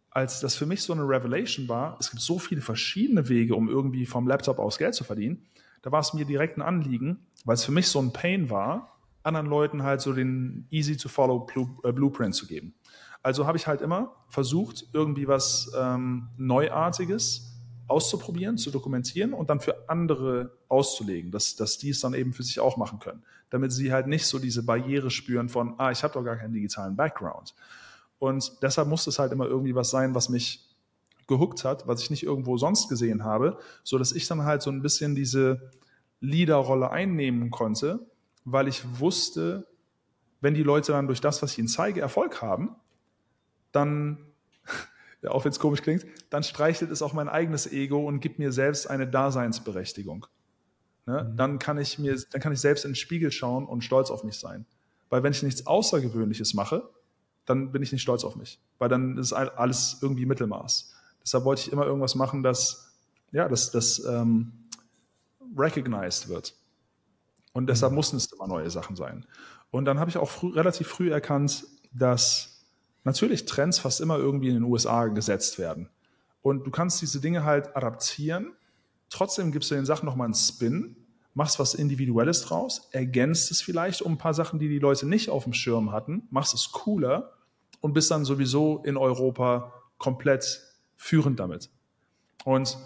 als 0.08 0.38
das 0.38 0.54
für 0.54 0.66
mich 0.66 0.84
so 0.84 0.92
eine 0.92 1.02
Revelation 1.02 1.68
war, 1.68 1.96
es 1.98 2.12
gibt 2.12 2.22
so 2.22 2.38
viele 2.38 2.60
verschiedene 2.60 3.28
Wege, 3.28 3.56
um 3.56 3.68
irgendwie 3.68 4.06
vom 4.06 4.28
Laptop 4.28 4.60
aus 4.60 4.78
Geld 4.78 4.94
zu 4.94 5.02
verdienen, 5.02 5.48
da 5.82 5.90
war 5.90 5.98
es 5.98 6.14
mir 6.14 6.24
direkt 6.24 6.58
ein 6.58 6.62
Anliegen, 6.62 7.26
weil 7.44 7.54
es 7.54 7.64
für 7.64 7.72
mich 7.72 7.88
so 7.88 7.98
ein 7.98 8.12
Pain 8.12 8.50
war, 8.50 9.00
anderen 9.24 9.48
Leuten 9.48 9.82
halt 9.82 10.00
so 10.00 10.12
den 10.12 10.68
easy 10.70 10.96
to 10.96 11.08
follow 11.08 11.44
äh, 11.82 11.90
Blueprint 11.90 12.36
zu 12.36 12.46
geben. 12.46 12.74
Also 13.20 13.48
habe 13.48 13.58
ich 13.58 13.66
halt 13.66 13.80
immer 13.80 14.14
versucht, 14.28 14.86
irgendwie 14.92 15.26
was 15.26 15.72
ähm, 15.76 16.28
Neuartiges 16.36 17.50
auszuprobieren, 17.88 18.56
zu 18.56 18.70
dokumentieren 18.70 19.34
und 19.34 19.50
dann 19.50 19.58
für 19.58 19.88
andere 19.88 20.56
auszulegen, 20.68 21.32
dass, 21.32 21.56
dass 21.56 21.76
die 21.78 21.90
es 21.90 21.98
dann 21.98 22.14
eben 22.14 22.32
für 22.32 22.44
sich 22.44 22.60
auch 22.60 22.76
machen 22.76 23.00
können, 23.00 23.24
damit 23.50 23.72
sie 23.72 23.92
halt 23.92 24.06
nicht 24.06 24.26
so 24.26 24.38
diese 24.38 24.62
Barriere 24.62 25.10
spüren 25.10 25.48
von, 25.48 25.74
ah, 25.78 25.90
ich 25.90 26.02
habe 26.02 26.14
doch 26.14 26.24
gar 26.24 26.36
keinen 26.36 26.52
digitalen 26.52 26.96
Background. 26.96 27.54
Und 28.18 28.62
deshalb 28.62 28.88
muss 28.88 29.06
es 29.06 29.18
halt 29.18 29.32
immer 29.32 29.46
irgendwie 29.46 29.74
was 29.74 29.90
sein, 29.90 30.14
was 30.14 30.28
mich 30.28 30.68
gehuckt 31.26 31.64
hat, 31.64 31.86
was 31.86 32.02
ich 32.02 32.10
nicht 32.10 32.22
irgendwo 32.22 32.58
sonst 32.58 32.88
gesehen 32.88 33.24
habe, 33.24 33.58
so 33.82 33.98
dass 33.98 34.12
ich 34.12 34.26
dann 34.26 34.44
halt 34.44 34.62
so 34.62 34.70
ein 34.70 34.82
bisschen 34.82 35.14
diese 35.14 35.70
Leaderrolle 36.20 36.90
einnehmen 36.90 37.50
konnte, 37.50 38.00
weil 38.44 38.68
ich 38.68 38.82
wusste, 38.98 39.66
wenn 40.40 40.54
die 40.54 40.62
Leute 40.62 40.92
dann 40.92 41.06
durch 41.06 41.20
das, 41.20 41.42
was 41.42 41.52
ich 41.52 41.58
ihnen 41.58 41.68
zeige, 41.68 42.00
Erfolg 42.00 42.42
haben, 42.42 42.76
dann 43.72 44.18
ja, 45.22 45.30
auch 45.30 45.44
wenn 45.44 45.52
es 45.52 45.58
komisch 45.58 45.82
klingt, 45.82 46.04
dann 46.30 46.42
streichelt 46.42 46.90
es 46.90 47.02
auch 47.02 47.12
mein 47.12 47.28
eigenes 47.28 47.70
Ego 47.70 48.06
und 48.06 48.20
gibt 48.20 48.38
mir 48.38 48.52
selbst 48.52 48.88
eine 48.90 49.06
Daseinsberechtigung. 49.06 50.26
Ne? 51.10 51.24
Mhm. 51.24 51.36
Dann, 51.36 51.58
kann 51.58 51.78
ich 51.78 51.98
mir, 51.98 52.16
dann 52.30 52.40
kann 52.40 52.52
ich 52.52 52.60
selbst 52.60 52.84
in 52.84 52.92
den 52.92 52.96
Spiegel 52.96 53.32
schauen 53.32 53.66
und 53.66 53.82
stolz 53.82 54.10
auf 54.10 54.22
mich 54.22 54.38
sein. 54.38 54.64
Weil 55.08 55.24
wenn 55.24 55.32
ich 55.32 55.42
nichts 55.42 55.66
Außergewöhnliches 55.66 56.54
mache, 56.54 56.88
dann 57.46 57.72
bin 57.72 57.82
ich 57.82 57.90
nicht 57.90 58.02
stolz 58.02 58.22
auf 58.22 58.36
mich. 58.36 58.60
Weil 58.78 58.88
dann 58.88 59.18
ist 59.18 59.32
alles 59.32 59.98
irgendwie 60.02 60.24
Mittelmaß. 60.24 60.94
Deshalb 61.20 61.44
wollte 61.44 61.62
ich 61.62 61.72
immer 61.72 61.84
irgendwas 61.84 62.14
machen, 62.14 62.44
das, 62.44 62.92
ja, 63.32 63.48
das, 63.48 63.72
das 63.72 64.04
ähm, 64.04 64.52
recognized 65.56 66.28
wird. 66.28 66.54
Und 67.52 67.66
deshalb 67.66 67.90
mhm. 67.90 67.96
mussten 67.96 68.16
es 68.16 68.30
immer 68.32 68.46
neue 68.46 68.70
Sachen 68.70 68.94
sein. 68.94 69.26
Und 69.72 69.86
dann 69.86 69.98
habe 69.98 70.10
ich 70.10 70.16
auch 70.16 70.30
früh, 70.30 70.52
relativ 70.52 70.86
früh 70.86 71.10
erkannt, 71.10 71.64
dass 71.92 72.64
natürlich 73.02 73.46
Trends 73.46 73.80
fast 73.80 74.00
immer 74.00 74.16
irgendwie 74.16 74.48
in 74.48 74.54
den 74.54 74.62
USA 74.62 75.08
gesetzt 75.08 75.58
werden. 75.58 75.88
Und 76.40 76.66
du 76.66 76.70
kannst 76.70 77.02
diese 77.02 77.20
Dinge 77.20 77.44
halt 77.44 77.76
adaptieren. 77.76 78.52
Trotzdem 79.08 79.50
gibst 79.50 79.72
du 79.72 79.74
den 79.74 79.86
Sachen 79.86 80.06
nochmal 80.06 80.26
einen 80.26 80.34
Spin, 80.34 80.96
machst 81.34 81.58
was 81.58 81.74
Individuelles 81.74 82.42
draus, 82.42 82.88
ergänzt 82.92 83.50
es 83.50 83.62
vielleicht 83.62 84.02
um 84.02 84.12
ein 84.12 84.18
paar 84.18 84.34
Sachen, 84.34 84.58
die 84.58 84.68
die 84.68 84.78
Leute 84.78 85.06
nicht 85.06 85.30
auf 85.30 85.44
dem 85.44 85.52
Schirm 85.52 85.92
hatten, 85.92 86.26
machst 86.30 86.54
es 86.54 86.72
cooler 86.72 87.32
und 87.80 87.92
bist 87.92 88.10
dann 88.10 88.24
sowieso 88.24 88.82
in 88.84 88.96
Europa 88.96 89.72
komplett 89.98 90.62
führend 90.96 91.40
damit. 91.40 91.70
Und 92.44 92.76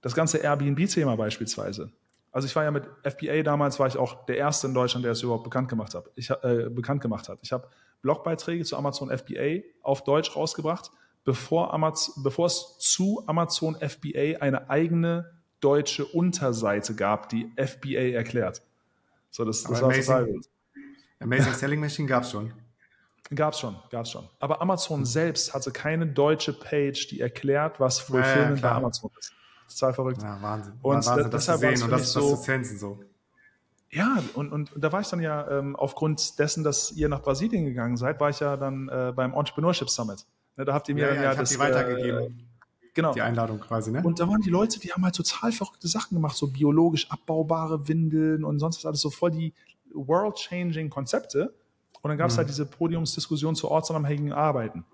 das 0.00 0.14
ganze 0.14 0.38
Airbnb-Thema 0.38 1.16
beispielsweise. 1.16 1.90
Also 2.30 2.46
ich 2.46 2.54
war 2.54 2.64
ja 2.64 2.70
mit 2.70 2.84
FBA 3.04 3.42
damals, 3.42 3.80
war 3.80 3.86
ich 3.86 3.96
auch 3.96 4.26
der 4.26 4.36
Erste 4.36 4.66
in 4.68 4.74
Deutschland, 4.74 5.04
der 5.04 5.12
es 5.12 5.22
überhaupt 5.22 5.44
bekannt 5.44 5.68
gemacht 5.68 5.94
hat. 5.94 6.10
Ich, 6.14 6.30
äh, 6.30 6.68
bekannt 6.70 7.00
gemacht 7.00 7.28
hat. 7.28 7.38
Ich 7.42 7.52
habe 7.52 7.68
Blogbeiträge 8.02 8.64
zu 8.64 8.76
Amazon 8.76 9.10
FBA 9.10 9.62
auf 9.82 10.04
Deutsch 10.04 10.36
rausgebracht, 10.36 10.90
bevor, 11.24 11.74
Amazon, 11.74 12.22
bevor 12.22 12.46
es 12.46 12.76
zu 12.78 13.24
Amazon 13.26 13.76
FBA 13.76 14.38
eine 14.40 14.70
eigene 14.70 15.37
deutsche 15.60 16.04
Unterseite 16.04 16.94
gab, 16.94 17.28
die 17.28 17.50
FBA 17.56 18.14
erklärt. 18.16 18.62
So, 19.30 19.44
das, 19.44 19.62
das 19.62 19.82
war 19.82 19.90
amazing, 19.90 20.04
total 20.04 20.26
wild. 20.26 20.48
Amazing 21.20 21.52
Selling 21.54 21.80
Machine 21.80 22.08
gab 22.08 22.22
es 22.22 22.30
schon. 22.30 22.52
Gab 23.34 23.52
es 23.52 23.60
schon, 23.60 23.76
gab 23.90 24.04
es 24.04 24.10
schon. 24.10 24.26
Aber 24.38 24.62
Amazon 24.62 25.04
selbst 25.04 25.52
hatte 25.52 25.70
keine 25.70 26.06
deutsche 26.06 26.52
Page, 26.52 27.08
die 27.08 27.20
erklärt, 27.20 27.78
was 27.78 27.98
Fulfillment 28.00 28.60
ja, 28.60 28.68
ja, 28.68 28.72
bei 28.72 28.76
Amazon 28.76 29.10
ist. 29.18 29.32
Total 29.68 29.92
verrückt. 29.92 30.22
Ja, 30.22 30.40
Wahnsinn. 30.40 30.72
Und 30.80 30.94
Wahnsinn, 30.94 31.30
das, 31.30 31.46
deshalb 31.46 31.60
zu 31.60 31.76
sehen 31.76 31.82
und 31.84 31.90
das, 31.90 32.12
so, 32.12 32.20
das 32.20 32.40
zu 32.40 32.44
sensen 32.44 32.78
so. 32.78 33.00
Ja, 33.90 34.22
und, 34.34 34.52
und 34.52 34.70
da 34.76 34.92
war 34.92 35.00
ich 35.00 35.08
dann 35.08 35.20
ja 35.20 35.50
ähm, 35.50 35.76
aufgrund 35.76 36.38
dessen, 36.38 36.64
dass 36.64 36.92
ihr 36.92 37.08
nach 37.08 37.22
Brasilien 37.22 37.64
gegangen 37.64 37.96
seid, 37.96 38.20
war 38.20 38.30
ich 38.30 38.40
ja 38.40 38.56
dann 38.56 38.88
äh, 38.88 39.12
beim 39.14 39.34
Entrepreneurship 39.34 39.90
Summit. 39.90 40.26
Ne, 40.56 40.64
da 40.64 40.74
habt 40.74 40.88
ihr 40.88 40.94
mir 40.94 41.08
ja, 41.08 41.14
ja, 41.14 41.22
ja 41.22 41.32
ich 41.32 41.38
das. 41.38 41.54
Äh, 41.54 42.28
genau. 42.94 43.12
Die 43.12 43.22
Einladung 43.22 43.60
quasi, 43.60 43.90
ne? 43.90 44.02
Und 44.02 44.20
da 44.20 44.28
waren 44.28 44.40
die 44.40 44.50
Leute, 44.50 44.80
die 44.80 44.92
haben 44.92 45.04
halt 45.04 45.14
total 45.14 45.52
verrückte 45.52 45.88
Sachen 45.88 46.14
gemacht, 46.14 46.36
so 46.36 46.48
biologisch 46.48 47.10
abbaubare 47.10 47.88
Windeln 47.88 48.44
und 48.44 48.58
sonst 48.58 48.78
was 48.78 48.86
alles, 48.86 49.00
so 49.00 49.10
voll 49.10 49.30
die 49.30 49.52
world-changing 49.92 50.90
Konzepte. 50.90 51.54
Und 52.02 52.10
dann 52.10 52.18
gab 52.18 52.28
es 52.28 52.34
mhm. 52.34 52.38
halt 52.38 52.48
diese 52.48 52.66
Podiumsdiskussion 52.66 53.54
zu 53.54 53.70
ortsunabhängigen 53.70 54.32
Arbeiten. 54.32 54.84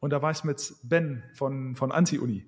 Und 0.00 0.10
da 0.10 0.22
war 0.22 0.30
ich 0.30 0.44
mit 0.44 0.74
Ben 0.82 1.22
von, 1.34 1.76
von 1.76 1.92
Anti-Uni. 1.92 2.46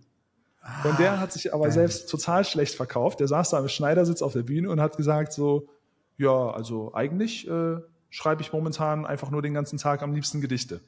Ah, 0.62 0.88
und 0.88 0.99
der 0.99 1.20
hat 1.20 1.32
sich 1.32 1.53
aber 1.53 1.64
ben. 1.64 1.72
selbst 1.72 2.09
total 2.09 2.45
schlecht 2.45 2.74
verkauft. 2.74 3.20
Der 3.20 3.28
saß 3.28 3.51
da 3.51 3.59
im 3.59 3.68
Schneidersitz 3.68 4.22
auf 4.22 4.32
der 4.32 4.43
Bühne 4.43 4.70
und 4.70 4.80
hat 4.80 4.97
gesagt 4.97 5.32
so, 5.32 5.68
ja, 6.16 6.51
also 6.51 6.95
eigentlich 6.95 7.49
äh, 7.49 7.76
schreibe 8.11 8.43
ich 8.43 8.53
momentan 8.53 9.07
einfach 9.07 9.30
nur 9.30 9.43
den 9.43 9.55
ganzen 9.55 9.78
Tag 9.78 10.03
am 10.03 10.14
liebsten 10.14 10.40
Gedichte. 10.40 10.80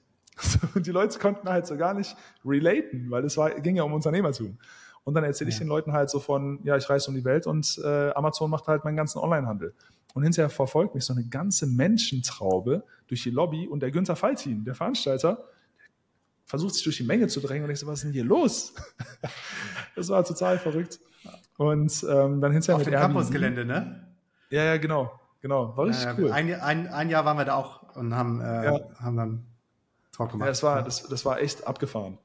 Und 0.74 0.87
die 0.87 0.91
Leute 0.91 1.18
konnten 1.18 1.49
halt 1.49 1.66
so 1.66 1.76
gar 1.76 1.95
nicht 1.95 2.16
relaten, 2.45 3.11
weil 3.11 3.24
es 3.24 3.37
war, 3.37 3.51
ging 3.51 3.76
ja 3.76 3.82
um 3.82 3.93
Unternehmertum. 3.93 4.59
Und 5.05 5.14
dann 5.14 5.24
erzähle 5.24 5.51
ich 5.51 5.57
ja. 5.57 5.61
den 5.61 5.68
Leuten 5.68 5.93
halt 5.93 6.11
so 6.11 6.18
von, 6.18 6.61
ja, 6.64 6.76
ich 6.76 6.89
reise 6.89 7.09
um 7.09 7.14
die 7.14 7.24
Welt 7.24 7.47
und 7.47 7.80
äh, 7.85 8.11
Amazon 8.12 8.51
macht 8.51 8.66
halt 8.66 8.85
meinen 8.85 8.97
ganzen 8.97 9.18
Onlinehandel. 9.18 9.74
Und 10.14 10.22
hinterher 10.22 10.49
verfolgt 10.49 10.95
mich 10.95 11.05
so 11.05 11.12
eine 11.12 11.24
ganze 11.24 11.66
Menschentraube 11.66 12.85
durch 13.09 13.22
die 13.22 13.30
Lobby 13.30 13.66
und 13.66 13.80
der 13.80 13.91
Günther 13.91 14.16
Faltin, 14.16 14.64
der 14.64 14.74
Veranstalter, 14.74 15.45
versucht 16.47 16.74
sich 16.74 16.85
durch 16.85 16.97
die 16.97 17.05
Menge 17.05 17.26
zu 17.26 17.41
drängen 17.41 17.64
und 17.64 17.70
ich 17.70 17.78
so, 17.78 17.87
was 17.87 17.99
ist 17.99 18.05
denn 18.05 18.12
hier 18.12 18.24
los? 18.24 18.74
das 19.97 20.09
war 20.09 20.24
total 20.24 20.59
verrückt. 20.59 21.01
Und 21.57 22.05
ähm, 22.09 22.41
dann 22.41 22.53
hinterher 22.53 22.76
Auf 22.76 22.85
dem 22.85 22.95
Campusgelände, 22.95 23.64
ne? 23.64 24.09
Ja, 24.51 24.64
ja, 24.64 24.76
genau. 24.76 25.20
Genau, 25.41 25.76
war 25.76 25.87
richtig 25.87 26.07
äh, 26.07 26.14
cool. 26.18 26.32
Ein, 26.32 26.55
ein, 26.55 26.87
ein 26.87 27.11
Jahr 27.11 27.26
waren 27.26 27.37
wir 27.37 27.45
da 27.45 27.57
auch 27.57 27.95
und 27.97 28.14
haben, 28.14 28.41
äh, 28.41 28.64
ja. 28.64 28.80
haben 28.99 29.16
dann 29.16 29.47
Talk 30.14 30.32
gemacht. 30.32 30.46
Ja, 30.46 30.50
das 30.50 30.62
war, 30.62 30.82
das, 30.82 31.02
das 31.02 31.24
war 31.24 31.40
echt 31.40 31.66
abgefahren. 31.66 32.18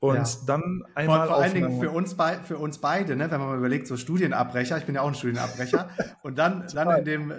Und 0.00 0.16
ja. 0.16 0.24
dann 0.46 0.84
einmal. 0.94 1.26
Vor, 1.26 1.34
vor 1.34 1.42
allen 1.42 1.54
Dingen 1.54 1.80
für 1.80 1.90
uns, 1.90 2.14
bei, 2.14 2.36
für 2.36 2.58
uns 2.58 2.78
beide, 2.78 3.16
ne, 3.16 3.30
wenn 3.30 3.40
man 3.40 3.48
mal 3.48 3.58
überlegt, 3.58 3.88
so 3.88 3.96
Studienabbrecher, 3.96 4.78
ich 4.78 4.84
bin 4.84 4.94
ja 4.94 5.02
auch 5.02 5.08
ein 5.08 5.14
Studienabbrecher, 5.14 5.88
und 6.22 6.38
dann, 6.38 6.66
dann 6.72 6.98
in 6.98 7.04
dem, 7.04 7.32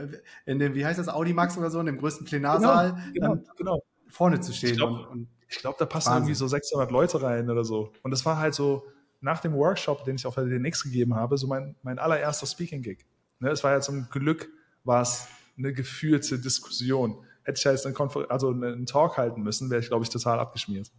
in 0.45 0.59
dem, 0.59 0.75
wie 0.75 0.85
heißt 0.85 0.99
das, 0.99 1.07
Audimax 1.07 1.57
oder 1.57 1.69
so, 1.69 1.79
in 1.79 1.85
dem 1.85 1.97
größten 1.97 2.25
Plenarsaal, 2.25 2.97
genau, 3.13 3.35
genau, 3.35 3.43
genau. 3.55 3.83
vorne 4.09 4.41
zu 4.41 4.51
stehen. 4.51 4.71
Ich 4.71 4.77
glaube, 4.77 5.25
glaub, 5.61 5.77
da 5.77 5.85
passen 5.85 6.07
Wahnsinn. 6.07 6.23
irgendwie 6.23 6.35
so 6.35 6.47
600 6.47 6.91
Leute 6.91 7.21
rein 7.21 7.49
oder 7.49 7.63
so. 7.63 7.93
Und 8.03 8.11
das 8.11 8.25
war 8.25 8.37
halt 8.37 8.53
so, 8.53 8.83
nach 9.21 9.39
dem 9.39 9.53
Workshop, 9.53 10.03
den 10.05 10.15
ich 10.15 10.25
auf 10.25 10.35
der 10.35 10.45
DNX 10.45 10.83
gegeben 10.83 11.15
habe, 11.15 11.37
so 11.37 11.47
mein, 11.47 11.75
mein 11.83 11.99
allererster 11.99 12.45
Speaking-Gig. 12.45 13.05
Ne, 13.39 13.49
es 13.49 13.63
war 13.63 13.71
ja 13.71 13.79
zum 13.79 14.09
Glück 14.09 14.49
war 14.83 15.01
es 15.01 15.27
eine 15.57 15.73
gefühlte 15.73 16.39
Diskussion. 16.39 17.17
Hätte 17.49 17.57
ich 17.57 17.63
ja 17.63 17.71
jetzt 17.71 17.87
einen, 17.87 17.95
Konfer 17.95 18.27
also 18.29 18.49
einen 18.51 18.85
Talk 18.85 19.17
halten 19.17 19.41
müssen, 19.41 19.71
wäre 19.71 19.81
ich, 19.81 19.87
glaube 19.87 20.03
ich, 20.03 20.09
total 20.11 20.39
abgeschmiert. 20.39 20.91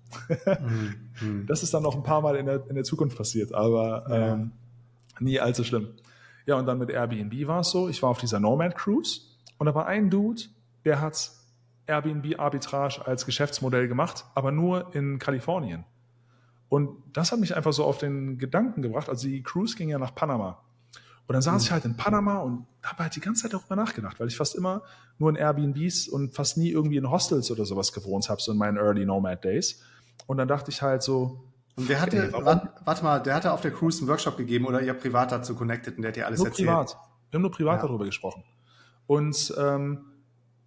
mhm. 1.21 1.47
Das 1.47 1.63
ist 1.63 1.73
dann 1.73 1.85
noch 1.85 1.95
ein 1.95 2.03
paar 2.03 2.23
Mal 2.23 2.35
in 2.35 2.47
der, 2.47 2.69
in 2.69 2.75
der 2.75 2.83
Zukunft 2.83 3.17
passiert, 3.17 3.55
aber 3.55 4.05
ja. 4.09 4.33
ähm, 4.33 4.51
nie 5.21 5.39
allzu 5.39 5.63
schlimm. 5.63 5.91
Ja, 6.47 6.57
und 6.57 6.67
dann 6.67 6.79
mit 6.79 6.91
Airbnb 6.91 7.47
war 7.47 7.61
es 7.61 7.71
so, 7.71 7.89
ich 7.89 8.03
war 8.03 8.11
auf 8.11 8.19
dieser 8.19 8.41
Nomad 8.41 8.75
Cruise 8.75 9.21
und 9.59 9.67
da 9.67 9.75
war 9.77 9.87
ein 9.87 10.11
Dude, 10.11 10.43
der 10.85 11.01
hat 11.01 11.31
Airbnb 11.87 12.41
Arbitrage 12.41 13.07
als 13.07 13.27
Geschäftsmodell 13.27 13.87
gemacht, 13.87 14.25
aber 14.35 14.51
nur 14.51 14.93
in 14.93 15.21
Kalifornien. 15.21 15.85
Und 16.69 16.91
das 17.13 17.31
hat 17.31 17.39
mich 17.39 17.55
einfach 17.55 17.73
so 17.73 17.85
auf 17.85 17.99
den 17.99 18.39
Gedanken 18.39 18.83
gebracht. 18.83 19.09
Also 19.09 19.29
die 19.29 19.45
Cruise 19.45 19.77
ging 19.77 19.89
ja 19.89 20.01
nach 20.01 20.17
Panama. 20.17 20.61
Und 21.31 21.35
dann 21.35 21.43
saß 21.43 21.63
ich 21.63 21.71
mhm. 21.71 21.75
halt 21.75 21.85
in 21.85 21.97
Panama 21.97 22.39
und 22.39 22.67
habe 22.83 23.05
halt 23.05 23.15
die 23.15 23.21
ganze 23.21 23.43
Zeit 23.43 23.53
darüber 23.53 23.77
nachgedacht, 23.77 24.19
weil 24.19 24.27
ich 24.27 24.37
fast 24.37 24.57
immer 24.57 24.83
nur 25.17 25.31
in 25.31 25.37
Airbnbs 25.37 26.09
und 26.09 26.35
fast 26.35 26.57
nie 26.57 26.71
irgendwie 26.71 26.97
in 26.97 27.09
Hostels 27.09 27.53
oder 27.53 27.65
sowas 27.65 27.93
gewohnt 27.93 28.29
habe, 28.29 28.41
so 28.41 28.51
in 28.51 28.59
meinen 28.59 28.77
Early 28.77 29.07
Nomad 29.07 29.45
Days. 29.45 29.81
Und 30.27 30.39
dann 30.39 30.49
dachte 30.49 30.73
ich 30.73 30.83
halt 30.83 31.05
so. 31.05 31.45
Und 31.77 31.89
der 31.89 32.01
hatte, 32.01 32.17
ey, 32.17 32.33
warte 32.33 33.05
mal, 33.05 33.21
der 33.21 33.37
hatte 33.37 33.53
auf 33.53 33.61
der 33.61 33.71
Cruise 33.71 34.01
einen 34.01 34.09
Workshop 34.09 34.39
gegeben 34.39 34.67
oder 34.67 34.83
ihr 34.83 34.93
privat 34.93 35.31
dazu 35.31 35.55
connected 35.55 35.99
und 35.99 36.03
der 36.03 36.09
hat 36.09 36.17
dir 36.17 36.27
alles 36.27 36.41
nur 36.41 36.49
erzählt? 36.49 36.69
Privat. 36.69 36.97
Wir 37.31 37.39
haben 37.39 37.43
nur 37.43 37.53
privat 37.53 37.81
ja. 37.81 37.87
darüber 37.87 38.07
gesprochen. 38.07 38.43
Und 39.07 39.55
ähm, 39.57 40.07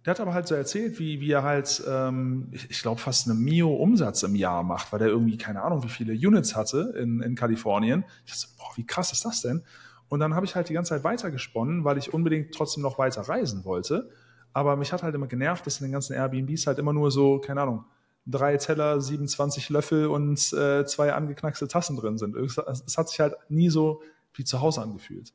der 0.06 0.12
hat 0.12 0.20
aber 0.20 0.32
halt 0.32 0.48
so 0.48 0.54
erzählt, 0.54 0.98
wie, 0.98 1.20
wie 1.20 1.30
er 1.30 1.42
halt, 1.42 1.84
ähm, 1.86 2.48
ich, 2.52 2.70
ich 2.70 2.80
glaube, 2.80 3.02
fast 3.02 3.28
eine 3.28 3.38
Mio-Umsatz 3.38 4.22
im 4.22 4.34
Jahr 4.34 4.62
macht, 4.62 4.94
weil 4.94 5.02
er 5.02 5.08
irgendwie, 5.08 5.36
keine 5.36 5.60
Ahnung, 5.60 5.82
wie 5.82 5.90
viele 5.90 6.14
Units 6.14 6.56
hatte 6.56 6.94
in, 6.98 7.20
in 7.20 7.34
Kalifornien. 7.34 8.06
Ich 8.24 8.32
dachte, 8.32 8.54
boah, 8.56 8.72
wie 8.76 8.86
krass 8.86 9.12
ist 9.12 9.26
das 9.26 9.42
denn? 9.42 9.62
Und 10.08 10.20
dann 10.20 10.34
habe 10.34 10.46
ich 10.46 10.54
halt 10.54 10.68
die 10.68 10.74
ganze 10.74 10.90
Zeit 10.90 11.04
weitergesponnen, 11.04 11.84
weil 11.84 11.98
ich 11.98 12.12
unbedingt 12.12 12.54
trotzdem 12.54 12.82
noch 12.82 12.98
weiter 12.98 13.22
reisen 13.22 13.64
wollte. 13.64 14.10
Aber 14.52 14.76
mich 14.76 14.92
hat 14.92 15.02
halt 15.02 15.14
immer 15.14 15.26
genervt, 15.26 15.66
dass 15.66 15.80
in 15.80 15.86
den 15.86 15.92
ganzen 15.92 16.14
Airbnbs 16.14 16.66
halt 16.66 16.78
immer 16.78 16.92
nur 16.92 17.10
so, 17.10 17.38
keine 17.38 17.62
Ahnung, 17.62 17.84
drei 18.26 18.56
Teller, 18.56 19.00
27 19.00 19.68
Löffel 19.70 20.06
und 20.06 20.52
äh, 20.52 20.84
zwei 20.86 21.12
angeknackste 21.12 21.68
Tassen 21.68 21.96
drin 21.96 22.18
sind. 22.18 22.36
Es, 22.36 22.96
hat 22.96 23.08
sich 23.08 23.20
halt 23.20 23.34
nie 23.48 23.68
so 23.68 24.02
wie 24.34 24.44
zu 24.44 24.60
Hause 24.60 24.82
angefühlt. 24.82 25.32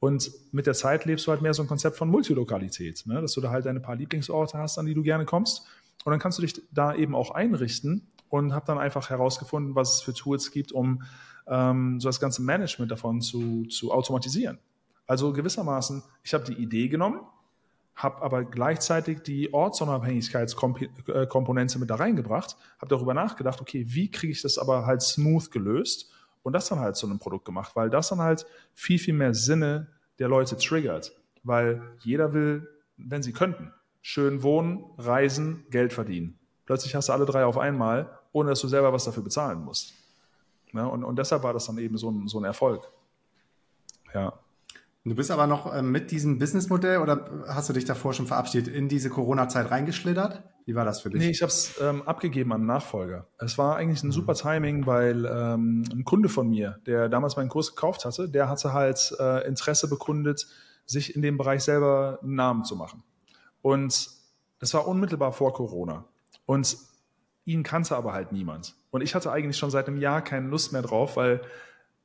Und 0.00 0.30
mit 0.52 0.66
der 0.66 0.74
Zeit 0.74 1.04
lebst 1.04 1.26
du 1.26 1.30
halt 1.30 1.40
mehr 1.40 1.54
so 1.54 1.62
ein 1.62 1.68
Konzept 1.68 1.96
von 1.96 2.10
Multilokalität, 2.10 3.04
ne? 3.06 3.20
dass 3.20 3.32
du 3.32 3.40
da 3.40 3.50
halt 3.50 3.64
deine 3.66 3.80
paar 3.80 3.96
Lieblingsorte 3.96 4.58
hast, 4.58 4.78
an 4.78 4.86
die 4.86 4.94
du 4.94 5.02
gerne 5.02 5.24
kommst. 5.24 5.66
Und 6.04 6.10
dann 6.10 6.20
kannst 6.20 6.38
du 6.38 6.42
dich 6.42 6.60
da 6.72 6.94
eben 6.94 7.14
auch 7.14 7.30
einrichten 7.30 8.08
und 8.34 8.52
habe 8.52 8.66
dann 8.66 8.78
einfach 8.78 9.08
herausgefunden, 9.10 9.76
was 9.76 9.94
es 9.94 10.02
für 10.02 10.12
Tools 10.12 10.50
gibt, 10.50 10.72
um 10.72 11.04
ähm, 11.46 12.00
so 12.00 12.08
das 12.08 12.18
ganze 12.18 12.42
Management 12.42 12.90
davon 12.90 13.20
zu, 13.20 13.66
zu 13.66 13.92
automatisieren. 13.92 14.58
Also 15.06 15.32
gewissermaßen, 15.32 16.02
ich 16.24 16.34
habe 16.34 16.42
die 16.42 16.54
Idee 16.54 16.88
genommen, 16.88 17.20
habe 17.94 18.22
aber 18.22 18.42
gleichzeitig 18.42 19.22
die 19.22 19.54
Ortsunabhängigkeitskomponente 19.54 21.78
mit 21.78 21.90
da 21.90 21.94
reingebracht, 21.94 22.56
habe 22.80 22.88
darüber 22.88 23.14
nachgedacht, 23.14 23.60
okay, 23.60 23.84
wie 23.86 24.10
kriege 24.10 24.32
ich 24.32 24.42
das 24.42 24.58
aber 24.58 24.84
halt 24.84 25.02
smooth 25.02 25.52
gelöst 25.52 26.10
und 26.42 26.54
das 26.54 26.68
dann 26.68 26.80
halt 26.80 26.96
zu 26.96 27.06
einem 27.06 27.20
Produkt 27.20 27.44
gemacht, 27.44 27.76
weil 27.76 27.88
das 27.88 28.08
dann 28.08 28.18
halt 28.18 28.46
viel, 28.72 28.98
viel 28.98 29.14
mehr 29.14 29.34
Sinne 29.34 29.92
der 30.18 30.26
Leute 30.26 30.56
triggert, 30.56 31.12
weil 31.44 31.82
jeder 32.00 32.32
will, 32.32 32.68
wenn 32.96 33.22
sie 33.22 33.32
könnten, 33.32 33.72
schön 34.02 34.42
wohnen, 34.42 34.86
reisen, 34.98 35.64
Geld 35.70 35.92
verdienen. 35.92 36.40
Plötzlich 36.66 36.96
hast 36.96 37.10
du 37.10 37.12
alle 37.12 37.26
drei 37.26 37.44
auf 37.44 37.58
einmal, 37.58 38.18
ohne 38.34 38.50
dass 38.50 38.60
du 38.60 38.68
selber 38.68 38.92
was 38.92 39.04
dafür 39.04 39.22
bezahlen 39.22 39.64
musst. 39.64 39.94
Ne? 40.72 40.86
Und, 40.86 41.04
und 41.04 41.18
deshalb 41.18 41.42
war 41.44 41.54
das 41.54 41.66
dann 41.66 41.78
eben 41.78 41.96
so 41.96 42.10
ein, 42.10 42.28
so 42.28 42.38
ein 42.38 42.44
Erfolg. 42.44 42.90
Ja. 44.12 44.34
Du 45.06 45.14
bist 45.14 45.30
aber 45.30 45.46
noch 45.46 45.72
ähm, 45.74 45.92
mit 45.92 46.10
diesem 46.10 46.38
Businessmodell 46.38 46.98
oder 46.98 47.44
hast 47.46 47.68
du 47.68 47.74
dich 47.74 47.84
davor 47.84 48.14
schon 48.14 48.26
verabschiedet, 48.26 48.74
in 48.74 48.88
diese 48.88 49.10
Corona-Zeit 49.10 49.70
reingeschlittert? 49.70 50.42
Wie 50.64 50.74
war 50.74 50.84
das 50.84 51.02
für 51.02 51.10
dich? 51.10 51.20
Nee, 51.20 51.30
ich 51.30 51.42
habe 51.42 51.50
es 51.50 51.78
ähm, 51.80 52.02
abgegeben 52.02 52.52
an 52.52 52.62
einen 52.62 52.66
Nachfolger. 52.66 53.26
Es 53.38 53.58
war 53.58 53.76
eigentlich 53.76 54.02
ein 54.02 54.12
super 54.12 54.34
Timing, 54.34 54.86
weil 54.86 55.26
ähm, 55.26 55.84
ein 55.92 56.04
Kunde 56.04 56.30
von 56.30 56.48
mir, 56.48 56.80
der 56.86 57.10
damals 57.10 57.36
meinen 57.36 57.50
Kurs 57.50 57.74
gekauft 57.74 58.06
hatte, 58.06 58.28
der 58.30 58.48
hatte 58.48 58.72
halt 58.72 59.14
äh, 59.20 59.46
Interesse 59.46 59.88
bekundet, 59.88 60.46
sich 60.86 61.14
in 61.14 61.22
dem 61.22 61.36
Bereich 61.36 61.62
selber 61.62 62.18
einen 62.22 62.34
Namen 62.34 62.64
zu 62.64 62.74
machen. 62.74 63.02
Und 63.60 64.08
das 64.58 64.72
war 64.72 64.88
unmittelbar 64.88 65.32
vor 65.32 65.52
Corona. 65.52 66.06
Und 66.46 66.78
ihn 67.44 67.62
kannte 67.62 67.96
aber 67.96 68.12
halt 68.12 68.32
niemand. 68.32 68.74
Und 68.90 69.02
ich 69.02 69.14
hatte 69.14 69.30
eigentlich 69.30 69.56
schon 69.56 69.70
seit 69.70 69.88
einem 69.88 69.98
Jahr 69.98 70.22
keine 70.22 70.48
Lust 70.48 70.72
mehr 70.72 70.82
drauf, 70.82 71.16
weil, 71.16 71.40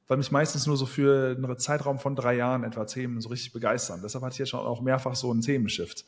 weil 0.07 0.17
mich 0.17 0.31
meistens 0.31 0.67
nur 0.67 0.77
so 0.77 0.85
für 0.85 1.35
einen 1.37 1.57
Zeitraum 1.57 1.99
von 1.99 2.15
drei 2.15 2.35
Jahren 2.35 2.63
etwa 2.63 2.85
Themen 2.85 3.21
so 3.21 3.29
richtig 3.29 3.53
begeistern. 3.53 4.01
Deshalb 4.03 4.23
hatte 4.23 4.33
ich 4.33 4.39
jetzt 4.39 4.49
schon 4.49 4.59
auch 4.59 4.81
mehrfach 4.81 5.15
so 5.15 5.31
einen 5.31 5.41
Themenshift. 5.41 6.05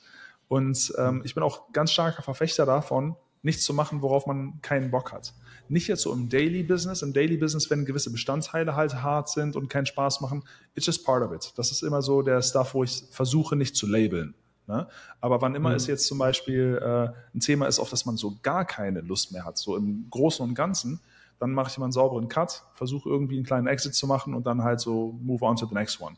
Und 0.47 0.93
ähm, 0.97 1.21
ich 1.23 1.33
bin 1.33 1.43
auch 1.43 1.71
ganz 1.71 1.91
starker 1.91 2.23
Verfechter 2.23 2.65
davon, 2.65 3.15
nichts 3.41 3.63
zu 3.63 3.73
machen, 3.73 4.01
worauf 4.01 4.27
man 4.27 4.61
keinen 4.61 4.91
Bock 4.91 5.11
hat. 5.13 5.33
Nicht 5.69 5.87
jetzt 5.87 6.01
so 6.01 6.11
im 6.11 6.29
Daily 6.29 6.63
Business. 6.63 7.01
Im 7.01 7.13
Daily 7.13 7.37
Business, 7.37 7.69
wenn 7.69 7.85
gewisse 7.85 8.11
Bestandteile 8.11 8.75
halt 8.75 8.95
hart 8.95 9.29
sind 9.29 9.55
und 9.55 9.69
keinen 9.69 9.85
Spaß 9.85 10.19
machen, 10.21 10.43
it's 10.75 10.85
just 10.85 11.05
part 11.05 11.23
of 11.23 11.31
it. 11.31 11.53
Das 11.55 11.71
ist 11.71 11.81
immer 11.81 12.01
so 12.01 12.21
der 12.21 12.41
Stuff, 12.41 12.73
wo 12.73 12.83
ich 12.83 13.05
versuche, 13.11 13.55
nicht 13.55 13.75
zu 13.75 13.87
labeln. 13.87 14.35
Ne? 14.67 14.87
Aber 15.19 15.41
wann 15.41 15.55
immer 15.55 15.69
mhm. 15.69 15.75
es 15.75 15.87
jetzt 15.87 16.07
zum 16.07 16.17
Beispiel 16.17 16.79
äh, 16.81 17.09
ein 17.35 17.39
Thema 17.39 17.67
ist, 17.67 17.79
auf 17.79 17.89
das 17.89 18.05
man 18.05 18.17
so 18.17 18.37
gar 18.41 18.65
keine 18.65 19.01
Lust 19.01 19.31
mehr 19.31 19.45
hat, 19.45 19.57
so 19.57 19.75
im 19.75 20.07
Großen 20.09 20.47
und 20.47 20.55
Ganzen, 20.55 20.99
dann 21.39 21.51
mache 21.51 21.71
ich 21.71 21.77
immer 21.77 21.87
einen 21.87 21.91
sauberen 21.91 22.27
Cut, 22.27 22.63
versuche 22.75 23.09
irgendwie 23.09 23.35
einen 23.35 23.45
kleinen 23.45 23.67
Exit 23.67 23.95
zu 23.95 24.05
machen 24.05 24.35
und 24.35 24.45
dann 24.45 24.63
halt 24.63 24.79
so 24.79 25.17
move 25.21 25.43
on 25.43 25.55
to 25.55 25.65
the 25.65 25.73
next 25.73 25.99
one. 25.99 26.15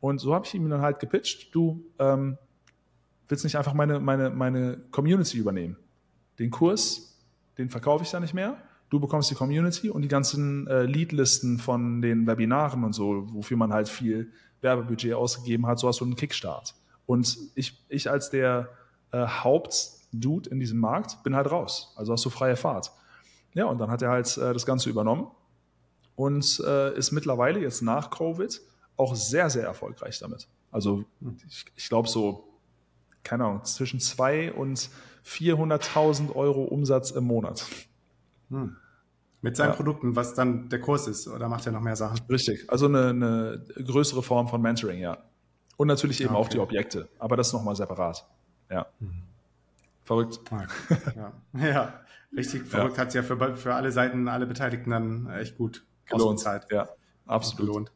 Und 0.00 0.20
so 0.20 0.34
habe 0.34 0.46
ich 0.46 0.54
ihm 0.54 0.68
dann 0.70 0.80
halt 0.80 1.00
gepitcht, 1.00 1.54
du 1.54 1.84
ähm, 1.98 2.38
willst 3.28 3.44
nicht 3.44 3.58
einfach 3.58 3.74
meine, 3.74 4.00
meine, 4.00 4.30
meine 4.30 4.78
Community 4.90 5.38
übernehmen. 5.38 5.76
Den 6.38 6.50
Kurs, 6.50 7.18
den 7.58 7.68
verkaufe 7.68 8.04
ich 8.04 8.10
dann 8.10 8.22
nicht 8.22 8.34
mehr. 8.34 8.56
Du 8.88 8.98
bekommst 8.98 9.30
die 9.30 9.34
Community 9.34 9.90
und 9.90 10.02
die 10.02 10.08
ganzen 10.08 10.66
äh, 10.66 10.82
Leadlisten 10.82 11.58
von 11.58 12.00
den 12.00 12.26
Webinaren 12.26 12.82
und 12.82 12.92
so, 12.92 13.24
wofür 13.32 13.56
man 13.56 13.72
halt 13.72 13.88
viel 13.88 14.32
Werbebudget 14.62 15.14
ausgegeben 15.14 15.66
hat, 15.66 15.78
so 15.78 15.88
hast 15.88 16.00
du 16.00 16.04
einen 16.04 16.16
Kickstart. 16.16 16.74
Und 17.10 17.36
ich, 17.56 17.84
ich 17.88 18.08
als 18.08 18.30
der 18.30 18.68
äh, 19.10 19.26
Hauptdude 19.26 20.48
in 20.48 20.60
diesem 20.60 20.78
Markt 20.78 21.24
bin 21.24 21.34
halt 21.34 21.50
raus. 21.50 21.92
Also 21.96 22.12
hast 22.12 22.24
du 22.24 22.30
freie 22.30 22.54
Fahrt. 22.54 22.92
Ja, 23.52 23.64
und 23.64 23.78
dann 23.78 23.90
hat 23.90 24.00
er 24.00 24.10
halt 24.10 24.38
äh, 24.38 24.52
das 24.52 24.64
Ganze 24.64 24.90
übernommen 24.90 25.26
und 26.14 26.62
äh, 26.64 26.96
ist 26.96 27.10
mittlerweile 27.10 27.58
jetzt 27.58 27.82
nach 27.82 28.10
Covid 28.10 28.60
auch 28.96 29.16
sehr, 29.16 29.50
sehr 29.50 29.64
erfolgreich 29.64 30.20
damit. 30.20 30.46
Also 30.70 31.04
ich, 31.48 31.64
ich 31.74 31.88
glaube 31.88 32.08
so, 32.08 32.44
keine 33.24 33.44
Ahnung, 33.44 33.64
zwischen 33.64 33.98
2 33.98 34.52
und 34.52 34.88
400.000 35.26 36.32
Euro 36.36 36.62
Umsatz 36.62 37.10
im 37.10 37.24
Monat. 37.24 37.66
Hm. 38.50 38.76
Mit 39.42 39.56
seinen 39.56 39.70
ja. 39.70 39.74
Produkten, 39.74 40.14
was 40.14 40.34
dann 40.34 40.68
der 40.68 40.80
Kurs 40.80 41.08
ist, 41.08 41.26
oder 41.26 41.48
macht 41.48 41.66
er 41.66 41.72
noch 41.72 41.80
mehr 41.80 41.96
Sachen? 41.96 42.20
Richtig, 42.30 42.70
also 42.70 42.86
eine, 42.86 43.08
eine 43.08 43.64
größere 43.84 44.22
Form 44.22 44.46
von 44.46 44.62
Mentoring, 44.62 45.00
ja. 45.00 45.18
Und 45.80 45.86
natürlich 45.86 46.20
eben 46.20 46.34
okay. 46.34 46.38
auch 46.38 46.48
die 46.48 46.58
Objekte, 46.58 47.08
aber 47.18 47.38
das 47.38 47.54
nochmal 47.54 47.74
separat. 47.74 48.28
Ja. 48.70 48.88
Mhm. 48.98 49.22
Verrückt. 50.04 50.38
Ja, 51.16 51.32
ja. 51.54 51.94
richtig 52.36 52.66
verrückt 52.66 52.98
ja. 52.98 53.00
hat 53.00 53.08
es 53.08 53.14
ja 53.14 53.22
für, 53.22 53.56
für 53.56 53.74
alle 53.74 53.90
Seiten, 53.90 54.28
alle 54.28 54.44
Beteiligten 54.44 54.90
dann 54.90 55.30
echt 55.30 55.56
gut 55.56 55.86
gelohnt. 56.04 56.44
Ja, 56.70 56.86
absolut. 57.24 57.66
Gelohnt. 57.66 57.92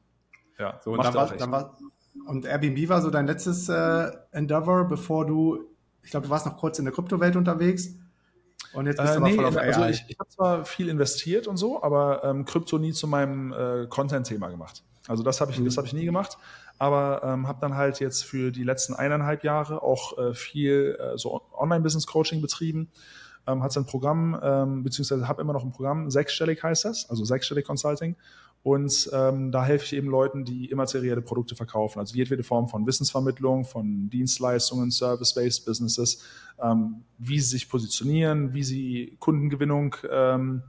Ja, 0.58 0.80
so, 0.82 0.92
und 0.92 1.04
dann 1.04 1.12
war, 1.12 1.36
dann 1.36 1.52
war, 1.52 1.76
und 2.24 2.46
Airbnb 2.46 2.88
war 2.88 3.02
so 3.02 3.10
dein 3.10 3.26
letztes 3.26 3.68
äh, 3.68 4.12
Endeavor, 4.30 4.88
bevor 4.88 5.26
du, 5.26 5.66
ich 6.02 6.10
glaube, 6.10 6.24
du 6.24 6.30
warst 6.30 6.46
noch 6.46 6.56
kurz 6.56 6.78
in 6.78 6.86
der 6.86 6.94
Kryptowelt 6.94 7.36
unterwegs. 7.36 7.90
Und 8.72 8.86
jetzt 8.86 8.96
bist 8.96 9.12
äh, 9.12 9.18
du 9.18 9.24
nee, 9.24 9.32
aber 9.32 9.34
voll 9.34 9.44
auf 9.44 9.56
also 9.58 9.82
AI. 9.82 9.90
ich, 9.90 10.06
ich 10.08 10.18
habe 10.18 10.30
zwar 10.30 10.64
viel 10.64 10.88
investiert 10.88 11.46
und 11.46 11.58
so, 11.58 11.82
aber 11.82 12.24
ähm, 12.24 12.46
Krypto 12.46 12.78
nie 12.78 12.94
zu 12.94 13.06
meinem 13.06 13.52
äh, 13.52 13.86
Content-Thema 13.88 14.48
gemacht. 14.48 14.82
Also 15.06 15.22
das 15.22 15.42
habe 15.42 15.52
ich, 15.52 15.58
mhm. 15.58 15.66
das 15.66 15.76
habe 15.76 15.86
ich 15.86 15.92
nie 15.92 16.06
gemacht. 16.06 16.38
Aber 16.78 17.22
ähm, 17.24 17.46
habe 17.46 17.60
dann 17.60 17.74
halt 17.74 18.00
jetzt 18.00 18.24
für 18.24 18.50
die 18.50 18.64
letzten 18.64 18.94
eineinhalb 18.94 19.44
Jahre 19.44 19.82
auch 19.82 20.18
äh, 20.18 20.34
viel 20.34 20.98
äh, 20.98 21.16
so 21.16 21.42
Online-Business-Coaching 21.56 22.40
betrieben. 22.40 22.88
Ähm, 23.46 23.62
hat 23.62 23.72
sein 23.72 23.84
Programm, 23.86 24.38
ähm, 24.42 24.82
beziehungsweise 24.82 25.28
habe 25.28 25.42
immer 25.42 25.52
noch 25.52 25.64
ein 25.64 25.72
Programm, 25.72 26.10
sechsstellig 26.10 26.62
heißt 26.62 26.86
das, 26.86 27.10
also 27.10 27.24
sechsstellig 27.24 27.66
Consulting. 27.66 28.16
Und 28.64 29.10
ähm, 29.12 29.52
da 29.52 29.62
helfe 29.62 29.84
ich 29.84 29.92
eben 29.92 30.08
Leuten, 30.08 30.46
die 30.46 30.70
immaterielle 30.70 31.20
Produkte 31.20 31.54
verkaufen, 31.54 31.98
also 31.98 32.14
jedwede 32.14 32.42
Form 32.42 32.66
von 32.68 32.86
Wissensvermittlung, 32.86 33.66
von 33.66 34.08
Dienstleistungen, 34.08 34.90
Service-Based 34.90 35.66
Businesses, 35.66 36.22
ähm, 36.58 37.02
wie 37.18 37.38
sie 37.38 37.50
sich 37.50 37.68
positionieren, 37.68 38.54
wie 38.54 38.64
sie 38.64 39.16
Kundengewinnung 39.20 39.96
ähm, 40.10 40.62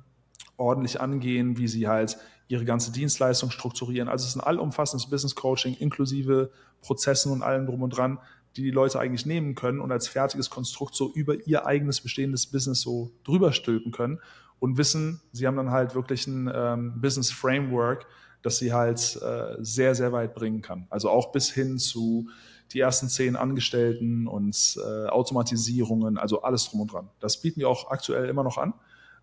ordentlich 0.58 1.00
angehen, 1.00 1.58
wie 1.58 1.70
sie 1.70 1.88
halt 1.88 2.18
ihre 2.48 2.66
ganze 2.66 2.92
Dienstleistung 2.92 3.52
strukturieren. 3.52 4.08
Also 4.08 4.24
es 4.24 4.30
ist 4.30 4.36
ein 4.36 4.46
allumfassendes 4.46 5.10
Business 5.10 5.36
Coaching 5.36 5.76
inklusive 5.76 6.52
Prozessen 6.82 7.32
und 7.32 7.42
allem 7.42 7.66
drum 7.66 7.82
und 7.82 7.90
dran, 7.92 8.20
die 8.56 8.64
die 8.64 8.72
Leute 8.72 9.00
eigentlich 9.00 9.26
nehmen 9.26 9.56
können 9.56 9.80
und 9.80 9.92
als 9.92 10.08
fertiges 10.08 10.50
Konstrukt 10.50 10.96
so 10.96 11.12
über 11.14 11.36
ihr 11.48 11.66
eigenes 11.66 12.02
bestehendes 12.02 12.46
Business 12.46 12.82
so 12.82 13.12
drüber 13.24 13.52
stülpen 13.52 13.92
können 13.92 14.20
und 14.60 14.78
wissen, 14.78 15.22
sie 15.32 15.48
haben 15.48 15.58
dann 15.58 15.72
halt 15.72 15.96
wirklich 15.96 16.28
ein 16.28 16.50
ähm, 16.54 17.02
Business 17.02 17.32
Framework, 17.32 18.06
das 18.42 18.58
sie 18.58 18.74
halt 18.74 19.20
äh, 19.22 19.56
sehr, 19.60 19.96
sehr 19.96 20.12
weit 20.12 20.36
bringen 20.36 20.62
kann. 20.62 20.88
Also 20.90 21.10
auch 21.10 21.32
bis 21.32 21.52
hin 21.52 21.78
zu 21.78 22.30
die 22.72 22.80
ersten 22.80 23.10
zehn 23.10 23.36
Angestellten 23.36 24.28
und 24.28 24.78
äh, 24.78 25.08
Automatisierungen, 25.08 26.18
also 26.18 26.42
alles 26.42 26.70
drum 26.70 26.82
und 26.82 26.94
dran. 26.94 27.10
Das 27.20 27.42
bieten 27.42 27.60
wir 27.60 27.70
auch 27.70 27.92
aktuell 27.92 28.28
immer 28.30 28.44
noch 28.44 28.58
an. 28.58 28.74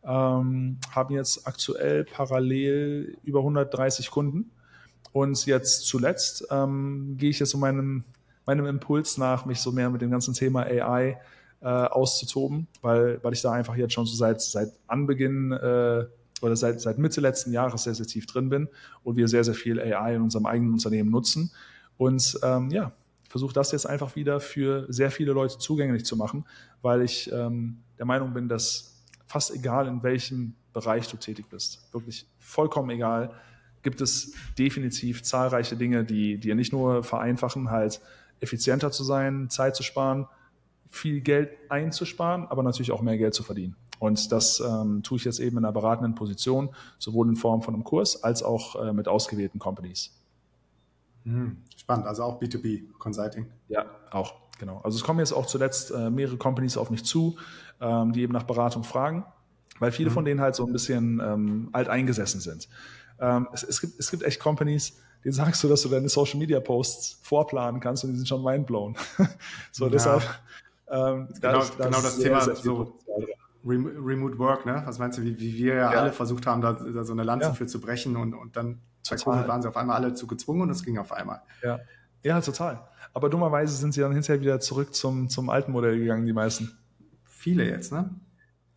Ähm, 0.04 0.78
haben 0.90 1.14
jetzt 1.14 1.46
aktuell 1.46 2.04
parallel 2.04 3.16
über 3.22 3.40
130 3.40 4.10
Kunden. 4.10 4.50
Und 5.12 5.44
jetzt 5.46 5.86
zuletzt 5.86 6.46
ähm, 6.50 7.16
gehe 7.18 7.30
ich 7.30 7.38
jetzt 7.38 7.50
so 7.50 7.58
meinem, 7.58 8.04
meinem 8.46 8.66
Impuls 8.66 9.18
nach, 9.18 9.44
mich 9.44 9.60
so 9.60 9.70
mehr 9.70 9.90
mit 9.90 10.00
dem 10.00 10.10
ganzen 10.10 10.34
Thema 10.34 10.62
AI 10.62 11.18
äh, 11.60 11.66
auszutoben, 11.66 12.66
weil, 12.80 13.22
weil 13.22 13.32
ich 13.32 13.42
da 13.42 13.52
einfach 13.52 13.76
jetzt 13.76 13.92
schon 13.92 14.06
so 14.06 14.16
seit, 14.16 14.40
seit 14.40 14.72
Anbeginn 14.86 15.52
äh, 15.52 16.06
oder 16.40 16.56
seit, 16.56 16.80
seit 16.80 16.98
Mitte 16.98 17.20
letzten 17.20 17.52
Jahres 17.52 17.84
sehr, 17.84 17.94
sehr 17.94 18.06
tief 18.06 18.26
drin 18.26 18.48
bin 18.48 18.68
und 19.04 19.16
wir 19.16 19.28
sehr, 19.28 19.44
sehr 19.44 19.54
viel 19.54 19.80
AI 19.80 20.16
in 20.16 20.22
unserem 20.22 20.46
eigenen 20.46 20.72
Unternehmen 20.72 21.10
nutzen. 21.10 21.52
Und 21.98 22.38
ähm, 22.42 22.70
ja, 22.70 22.92
versuche 23.28 23.54
das 23.54 23.72
jetzt 23.72 23.86
einfach 23.86 24.16
wieder 24.16 24.40
für 24.40 24.86
sehr 24.88 25.10
viele 25.10 25.32
Leute 25.32 25.56
zugänglich 25.58 26.04
zu 26.04 26.16
machen, 26.16 26.44
weil 26.82 27.02
ich 27.02 27.30
ähm, 27.32 27.78
der 27.98 28.06
Meinung 28.06 28.34
bin, 28.34 28.48
dass 28.48 28.91
fast 29.32 29.50
egal 29.50 29.86
in 29.86 30.02
welchem 30.02 30.54
Bereich 30.74 31.08
du 31.08 31.16
tätig 31.16 31.46
bist, 31.48 31.90
wirklich 31.92 32.26
vollkommen 32.38 32.90
egal, 32.90 33.32
gibt 33.82 34.02
es 34.02 34.34
definitiv 34.58 35.22
zahlreiche 35.22 35.74
Dinge, 35.74 36.04
die 36.04 36.36
dir 36.38 36.54
nicht 36.54 36.70
nur 36.70 37.02
vereinfachen, 37.02 37.70
halt 37.70 38.02
effizienter 38.40 38.90
zu 38.90 39.04
sein, 39.04 39.48
Zeit 39.48 39.74
zu 39.74 39.82
sparen, 39.82 40.28
viel 40.90 41.22
Geld 41.22 41.50
einzusparen, 41.70 42.46
aber 42.46 42.62
natürlich 42.62 42.92
auch 42.92 43.00
mehr 43.00 43.16
Geld 43.16 43.32
zu 43.32 43.42
verdienen. 43.42 43.74
Und 43.98 44.30
das 44.32 44.60
ähm, 44.60 45.02
tue 45.02 45.16
ich 45.16 45.24
jetzt 45.24 45.40
eben 45.40 45.56
in 45.56 45.64
einer 45.64 45.72
beratenden 45.72 46.14
Position, 46.14 46.68
sowohl 46.98 47.26
in 47.28 47.36
Form 47.36 47.62
von 47.62 47.72
einem 47.72 47.84
Kurs 47.84 48.22
als 48.22 48.42
auch 48.42 48.84
äh, 48.84 48.92
mit 48.92 49.08
ausgewählten 49.08 49.58
Companies. 49.58 50.14
Hm, 51.24 51.56
spannend, 51.76 52.06
also 52.06 52.24
auch 52.24 52.42
B2B 52.42 52.92
Consulting. 52.98 53.46
Ja, 53.68 53.86
auch, 54.10 54.41
genau. 54.62 54.80
Also 54.84 54.96
es 54.96 55.02
kommen 55.02 55.18
jetzt 55.18 55.32
auch 55.32 55.46
zuletzt 55.46 55.90
äh, 55.90 56.08
mehrere 56.08 56.36
Companies 56.36 56.76
auf 56.76 56.88
mich 56.88 57.04
zu, 57.04 57.36
ähm, 57.80 58.12
die 58.12 58.22
eben 58.22 58.32
nach 58.32 58.44
Beratung 58.44 58.84
fragen, 58.84 59.24
weil 59.80 59.90
viele 59.90 60.10
mhm. 60.10 60.14
von 60.14 60.24
denen 60.24 60.40
halt 60.40 60.54
so 60.54 60.64
ein 60.64 60.72
bisschen 60.72 61.20
ähm, 61.20 61.68
alt 61.72 61.88
eingesessen 61.88 62.40
sind. 62.40 62.68
Ähm, 63.18 63.48
es, 63.52 63.64
es, 63.64 63.80
gibt, 63.80 63.98
es 63.98 64.10
gibt 64.12 64.22
echt 64.22 64.38
Companies, 64.38 65.00
denen 65.24 65.32
sagst 65.32 65.64
du, 65.64 65.68
dass 65.68 65.82
du 65.82 65.88
deine 65.88 66.08
Social 66.08 66.38
Media 66.38 66.60
Posts 66.60 67.18
vorplanen 67.22 67.80
kannst 67.80 68.04
und 68.04 68.12
die 68.12 68.16
sind 68.16 68.28
schon 68.28 68.44
mindblown. 68.44 68.96
so, 69.72 69.86
ja. 69.86 69.90
deshalb 69.90 70.22
ähm, 70.88 71.28
genau, 71.40 71.58
das, 71.58 71.76
genau 71.76 72.00
das 72.00 72.18
Thema 72.18 72.40
so 72.40 72.98
Remote 73.64 74.38
Work, 74.38 74.64
ne? 74.64 74.82
Was 74.84 75.00
meinst 75.00 75.18
du, 75.18 75.22
wie, 75.22 75.38
wie 75.40 75.56
wir 75.56 75.74
ja, 75.74 75.92
ja, 75.92 76.00
alle 76.00 76.12
versucht 76.12 76.46
haben, 76.46 76.60
da, 76.60 76.72
da 76.72 77.02
so 77.02 77.12
eine 77.12 77.24
Lanze 77.24 77.48
ja. 77.48 77.54
für 77.54 77.66
zu 77.66 77.80
brechen 77.80 78.16
und, 78.16 78.34
und 78.34 78.56
dann 78.56 78.80
bei 79.10 79.16
Covid 79.16 79.48
waren 79.48 79.60
sie 79.60 79.68
auf 79.68 79.76
einmal 79.76 79.96
alle 79.96 80.14
zu 80.14 80.28
gezwungen 80.28 80.62
und 80.62 80.70
es 80.70 80.84
ging 80.84 80.98
auf 80.98 81.12
einmal. 81.12 81.42
Ja. 81.62 81.80
Ja, 82.22 82.40
total. 82.40 82.88
Aber 83.14 83.28
dummerweise 83.28 83.76
sind 83.76 83.92
sie 83.92 84.00
dann 84.00 84.12
hinterher 84.12 84.40
wieder 84.40 84.60
zurück 84.60 84.94
zum, 84.94 85.28
zum 85.28 85.50
alten 85.50 85.72
Modell 85.72 85.98
gegangen, 85.98 86.24
die 86.26 86.32
meisten. 86.32 86.78
Viele 87.24 87.68
jetzt, 87.68 87.92
ne? 87.92 88.14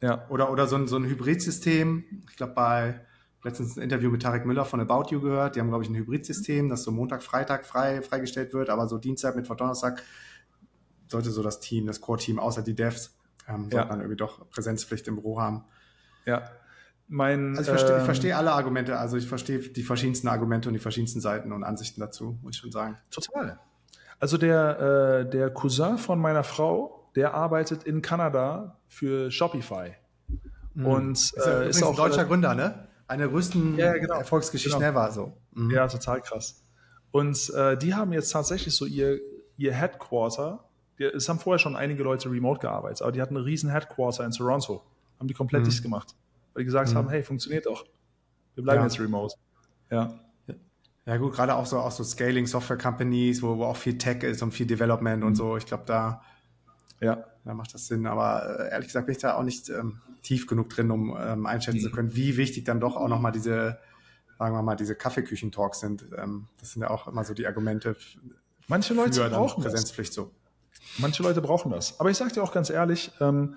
Ja. 0.01 0.27
Oder, 0.29 0.51
oder 0.51 0.67
so 0.67 0.75
ein, 0.75 0.87
so 0.87 0.97
ein 0.97 1.05
Hybridsystem. 1.05 2.03
Ich 2.29 2.35
glaube, 2.35 2.53
bei 2.53 3.01
letztens 3.43 3.77
ein 3.77 3.83
Interview 3.83 4.09
mit 4.09 4.23
Tarek 4.23 4.45
Müller 4.45 4.65
von 4.65 4.81
About 4.81 5.11
You 5.11 5.21
gehört. 5.21 5.55
Die 5.55 5.59
haben, 5.59 5.69
glaube 5.69 5.83
ich, 5.83 5.89
ein 5.89 5.95
Hybridsystem, 5.95 6.67
das 6.67 6.83
so 6.83 6.91
Montag, 6.91 7.23
Freitag 7.23 7.65
frei, 7.65 8.01
freigestellt 8.01 8.53
wird, 8.53 8.69
aber 8.69 8.87
so 8.87 8.97
Dienstag, 8.97 9.35
Mittwoch, 9.35 9.55
Donnerstag 9.55 10.01
sollte 11.07 11.29
so 11.29 11.43
das 11.43 11.59
Team, 11.59 11.85
das 11.85 12.01
Core-Team, 12.01 12.39
außer 12.39 12.63
die 12.63 12.73
Devs, 12.73 13.15
ähm, 13.47 13.63
sollte 13.63 13.75
ja. 13.77 13.85
man 13.85 13.99
irgendwie 13.99 14.17
doch 14.17 14.49
Präsenzpflicht 14.49 15.07
im 15.07 15.15
Büro 15.15 15.39
haben. 15.39 15.63
Ja. 16.25 16.49
Mein, 17.08 17.58
also 17.58 17.62
ich 17.62 17.68
verstehe, 17.68 17.91
ähm, 17.91 17.99
ich 17.99 18.06
verstehe 18.06 18.36
alle 18.36 18.51
Argumente, 18.51 18.97
also 18.97 19.18
ich 19.18 19.28
verstehe 19.28 19.60
die 19.60 19.84
verschiedensten 19.84 20.28
Argumente 20.28 20.70
und 20.70 20.74
die 20.74 20.80
verschiedensten 20.80 21.22
Seiten 21.22 21.51
und 21.51 21.64
Ansichten 21.64 22.01
dazu, 22.01 22.39
muss 22.41 22.56
ich 22.56 22.62
schon 22.62 22.72
sagen. 22.72 22.97
Total. 23.12 23.60
Also 24.20 24.38
der, 24.38 25.26
äh, 25.26 25.30
der 25.30 25.49
Cousin 25.51 25.97
von 25.97 26.20
meiner 26.20 26.43
Frau, 26.43 27.10
der 27.16 27.34
arbeitet 27.34 27.84
in 27.84 28.01
Kanada 28.01 28.80
für 28.88 29.30
Shopify. 29.30 29.93
Mhm. 30.74 30.86
Und 30.86 31.12
ist, 31.12 31.38
äh, 31.38 31.70
ist 31.70 31.84
auch 31.84 31.91
ein 31.91 31.95
deutscher 31.95 32.26
Gründer, 32.26 32.56
ne? 32.56 32.88
Eine 33.08 33.24
der 33.24 33.32
größten 33.32 33.78
ja, 33.78 33.93
genau. 33.93 34.16
Erfolgsgeschichten 34.16 34.80
genau. 34.80 34.91
ever. 34.91 35.12
So. 35.12 35.34
Mhm. 35.53 35.70
Ja, 35.70 35.88
total 35.88 36.22
krass. 36.22 36.64
Und 37.12 37.53
äh, 37.53 37.78
die 37.78 37.93
haben 37.93 38.14
jetzt 38.14 38.32
tatsächlich 38.32 38.76
so 38.76 38.86
ihr, 38.86 39.20
ihr 39.58 39.74
Headquarter 39.74 40.66
die, 40.99 41.03
es 41.03 41.28
haben 41.28 41.39
vorher 41.39 41.60
schon 41.60 41.76
einige 41.76 42.03
Leute 42.03 42.30
remote 42.30 42.60
gearbeitet, 42.60 43.01
aber 43.01 43.12
die 43.12 43.22
hatten 43.22 43.36
eine 43.36 43.45
riesen 43.45 43.70
Headquarter 43.70 44.26
in 44.26 44.32
Toronto, 44.32 44.84
haben 45.20 45.28
die 45.28 45.34
komplett 45.34 45.64
mhm. 45.64 45.66
dicht 45.66 45.84
gemacht, 45.84 46.16
weil 46.56 46.62
die 46.64 46.66
gesagt 46.66 46.89
mhm. 46.89 46.95
haben, 46.95 47.10
hey, 47.10 47.22
funktioniert 47.22 47.68
doch. 47.68 47.86
Wir 48.56 48.64
bleiben 48.64 48.80
ja. 48.82 48.88
jetzt 48.88 48.99
remote. 48.99 49.36
Ja. 49.91 50.20
Ja 51.08 51.18
gut, 51.18 51.34
gerade 51.34 51.53
auch 51.53 51.68
so 51.68 51.78
auch 51.78 51.91
so 51.91 52.03
Scaling 52.03 52.47
Software 52.47 52.80
Companies, 52.80 53.43
wo, 53.43 53.60
wo 53.60 53.66
auch 53.66 53.78
viel 53.78 53.95
Tech 53.99 54.24
ist 54.24 54.41
und 54.41 54.51
viel 54.51 54.66
Development 54.66 55.22
mhm. 55.22 55.28
und 55.28 55.36
so. 55.36 55.56
Ich 55.56 55.68
glaube, 55.68 55.84
da 55.86 56.24
ja, 57.01 57.24
da 57.43 57.53
macht 57.53 57.74
das 57.74 57.88
Sinn. 57.88 58.08
Aber 58.08 58.60
äh, 58.60 58.72
ehrlich 58.72 58.88
gesagt 58.88 59.06
bin 59.06 59.16
ich 59.16 59.22
da 59.22 59.36
auch 59.36 59.43
nicht 59.43 59.70
ähm, 59.70 60.01
tief 60.24 60.47
genug 60.47 60.70
drin, 60.70 60.91
um 60.91 61.16
ähm, 61.20 61.45
einschätzen 61.45 61.82
zu 61.82 61.89
mhm. 61.89 61.93
können, 61.93 62.16
wie 62.16 62.38
wichtig 62.38 62.66
dann 62.66 62.80
doch 62.80 62.95
auch 62.95 63.08
nochmal 63.08 63.32
diese, 63.32 63.80
sagen 64.38 64.56
wir 64.56 64.62
mal, 64.62 64.76
diese 64.76 64.95
Kaffeeküchen-Talks 64.95 65.80
sind. 65.80 66.06
Ähm, 66.18 66.47
das 66.60 66.72
sind 66.72 66.82
ja 66.82 66.89
auch 66.89 67.08
immer 67.08 67.24
so 67.24 67.34
die 67.34 67.45
Argumente. 67.45 67.95
Manche 68.68 68.93
Leute 68.93 69.30
brauchen 69.30 69.64
Präsenzpflicht 69.64 70.10
das. 70.10 70.16
so. 70.16 70.32
Manche 70.97 71.24
Leute 71.24 71.41
brauchen 71.41 71.72
das. 71.72 71.99
Aber 71.99 72.10
ich 72.10 72.18
sage 72.18 72.34
dir 72.34 72.43
auch 72.43 72.53
ganz 72.53 72.70
ehrlich, 72.70 73.12
ähm, 73.20 73.56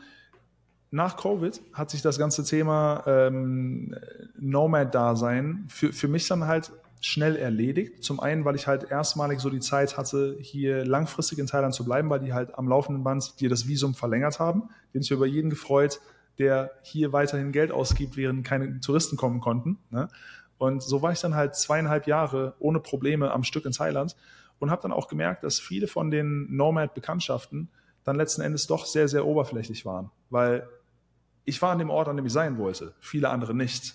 nach 0.91 1.16
Covid 1.16 1.61
hat 1.74 1.91
sich 1.91 2.03
das 2.03 2.18
ganze 2.18 2.45
Thema 2.45 3.03
ähm, 3.07 3.95
Nomad-Dasein 4.39 5.66
für, 5.68 5.93
für 5.93 6.09
mich 6.09 6.26
dann 6.28 6.47
halt 6.47 6.72
schnell 7.01 7.36
erledigt. 7.36 8.03
Zum 8.03 8.20
einen, 8.20 8.45
weil 8.45 8.57
ich 8.57 8.66
halt 8.66 8.91
erstmalig 8.91 9.41
so 9.41 9.51
die 9.51 9.61
Zeit 9.61 9.97
hatte, 9.97 10.36
hier 10.41 10.84
langfristig 10.84 11.39
in 11.39 11.47
Thailand 11.47 11.74
zu 11.74 11.84
bleiben, 11.84 12.11
weil 12.11 12.20
die 12.20 12.32
halt 12.32 12.57
am 12.57 12.68
laufenden 12.68 13.05
Band 13.05 13.41
dir 13.41 13.49
das 13.49 13.68
Visum 13.68 13.95
verlängert 13.95 14.41
haben. 14.41 14.70
Den 14.95 15.03
sich 15.03 15.11
über 15.11 15.26
jeden 15.26 15.51
gefreut, 15.51 16.01
der 16.39 16.70
hier 16.82 17.12
weiterhin 17.12 17.53
Geld 17.53 17.70
ausgibt, 17.70 18.16
während 18.16 18.45
keine 18.45 18.80
Touristen 18.80 19.16
kommen 19.16 19.41
konnten. 19.41 19.78
Ne? 19.91 20.09
Und 20.57 20.82
so 20.82 21.03
war 21.03 21.12
ich 21.12 21.20
dann 21.20 21.34
halt 21.34 21.55
zweieinhalb 21.55 22.07
Jahre 22.07 22.55
ohne 22.59 22.80
Probleme 22.80 23.30
am 23.30 23.45
Stück 23.45 23.64
in 23.64 23.72
Thailand 23.72 24.16
und 24.59 24.70
habe 24.70 24.82
dann 24.82 24.93
auch 24.93 25.09
gemerkt, 25.09 25.45
dass 25.45 25.61
viele 25.61 25.86
von 25.86 26.11
den 26.11 26.55
Nomad-Bekanntschaften 26.55 27.68
dann 28.05 28.16
letzten 28.16 28.43
Endes 28.43 28.66
doch 28.66 28.86
sehr, 28.86 29.07
sehr 29.07 29.26
oberflächlich 29.26 29.84
waren, 29.84 30.11
weil 30.30 30.68
ich 31.49 31.61
war 31.63 31.73
an 31.73 31.79
dem 31.79 31.91
Ort, 31.91 32.09
an 32.09 32.17
dem 32.17 32.27
ich 32.27 32.33
sein 32.33 32.59
wollte, 32.59 32.95
viele 33.01 33.31
andere 33.31 33.55
nicht. 33.55 33.95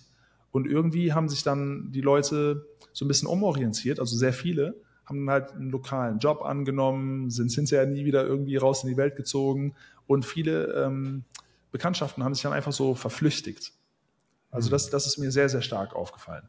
Und 0.52 0.68
irgendwie 0.68 1.14
haben 1.14 1.30
sich 1.30 1.44
dann 1.44 1.92
die 1.92 2.02
Leute 2.02 2.66
so 2.92 3.06
ein 3.06 3.08
bisschen 3.08 3.28
umorientiert, 3.28 4.00
also 4.00 4.16
sehr 4.16 4.34
viele, 4.34 4.76
haben 5.06 5.26
dann 5.26 5.30
halt 5.34 5.52
einen 5.52 5.70
lokalen 5.70 6.20
Job 6.20 6.42
angenommen, 6.42 7.30
sind 7.30 7.52
hinterher 7.52 7.86
nie 7.86 8.06
wieder 8.06 8.26
irgendwie 8.26 8.58
raus 8.58 8.84
in 8.84 8.90
die 8.90 8.98
Welt 8.98 9.16
gezogen 9.16 9.76
und 10.08 10.26
viele 10.26 10.74
ähm, 10.74 11.24
Bekanntschaften 11.72 12.24
haben 12.24 12.34
sich 12.34 12.44
dann 12.44 12.54
einfach 12.54 12.72
so 12.72 12.94
verflüchtigt. 12.96 13.74
Also 14.52 14.70
das, 14.70 14.90
das 14.90 15.08
ist 15.08 15.18
mir 15.18 15.32
sehr, 15.32 15.50
sehr 15.50 15.62
stark 15.62 15.96
aufgefallen. 15.96 16.48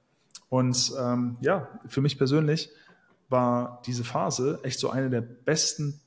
Und 0.50 0.92
ähm, 1.00 1.36
ja, 1.40 1.68
für 1.86 2.02
mich 2.02 2.18
persönlich 2.18 2.70
war 3.28 3.82
diese 3.86 4.04
Phase 4.04 4.60
echt 4.62 4.78
so 4.78 4.90
eine 4.90 5.08
der 5.08 5.22
besten, 5.22 6.00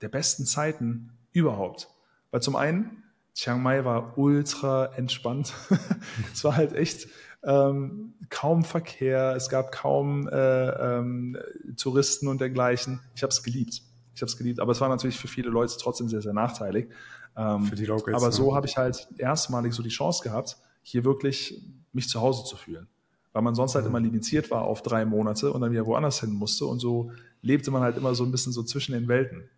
der 0.00 0.08
besten 0.08 0.46
Zeiten 0.46 1.12
überhaupt. 1.32 1.88
Weil 2.30 2.40
zum 2.40 2.56
einen, 2.56 3.01
Chiang 3.34 3.62
Mai 3.62 3.84
war 3.84 4.18
ultra 4.18 4.86
entspannt. 4.96 5.54
es 6.32 6.44
war 6.44 6.56
halt 6.56 6.74
echt 6.74 7.08
ähm, 7.44 8.14
kaum 8.28 8.64
Verkehr, 8.64 9.34
es 9.36 9.48
gab 9.48 9.72
kaum 9.72 10.28
äh, 10.28 10.98
ähm, 10.98 11.36
Touristen 11.76 12.28
und 12.28 12.40
dergleichen. 12.40 13.00
Ich 13.14 13.22
habe 13.22 13.30
es 13.30 13.42
geliebt. 13.42 13.82
Ich 14.14 14.20
habe 14.20 14.28
es 14.28 14.36
geliebt, 14.36 14.60
aber 14.60 14.72
es 14.72 14.80
war 14.80 14.88
natürlich 14.88 15.18
für 15.18 15.28
viele 15.28 15.48
Leute 15.48 15.74
trotzdem 15.78 16.08
sehr, 16.08 16.20
sehr 16.20 16.34
nachteilig. 16.34 16.88
Ähm, 17.36 17.64
für 17.64 17.76
die 17.76 17.86
Locals. 17.86 18.16
Aber 18.16 18.30
so 18.30 18.54
habe 18.54 18.66
ich 18.66 18.76
halt 18.76 19.08
erstmalig 19.16 19.72
so 19.72 19.82
die 19.82 19.88
Chance 19.88 20.22
gehabt, 20.22 20.58
hier 20.82 21.04
wirklich 21.04 21.62
mich 21.92 22.08
zu 22.08 22.20
Hause 22.20 22.44
zu 22.44 22.56
fühlen. 22.56 22.86
Weil 23.32 23.42
man 23.42 23.54
sonst 23.54 23.74
halt 23.74 23.86
immer 23.86 24.00
limitiert 24.00 24.50
war 24.50 24.62
auf 24.62 24.82
drei 24.82 25.06
Monate 25.06 25.52
und 25.52 25.62
dann 25.62 25.72
wieder 25.72 25.86
woanders 25.86 26.20
hin 26.20 26.32
musste. 26.32 26.66
Und 26.66 26.80
so 26.80 27.12
lebte 27.40 27.70
man 27.70 27.82
halt 27.82 27.96
immer 27.96 28.14
so 28.14 28.24
ein 28.24 28.30
bisschen 28.30 28.52
so 28.52 28.62
zwischen 28.62 28.92
den 28.92 29.08
Welten. 29.08 29.48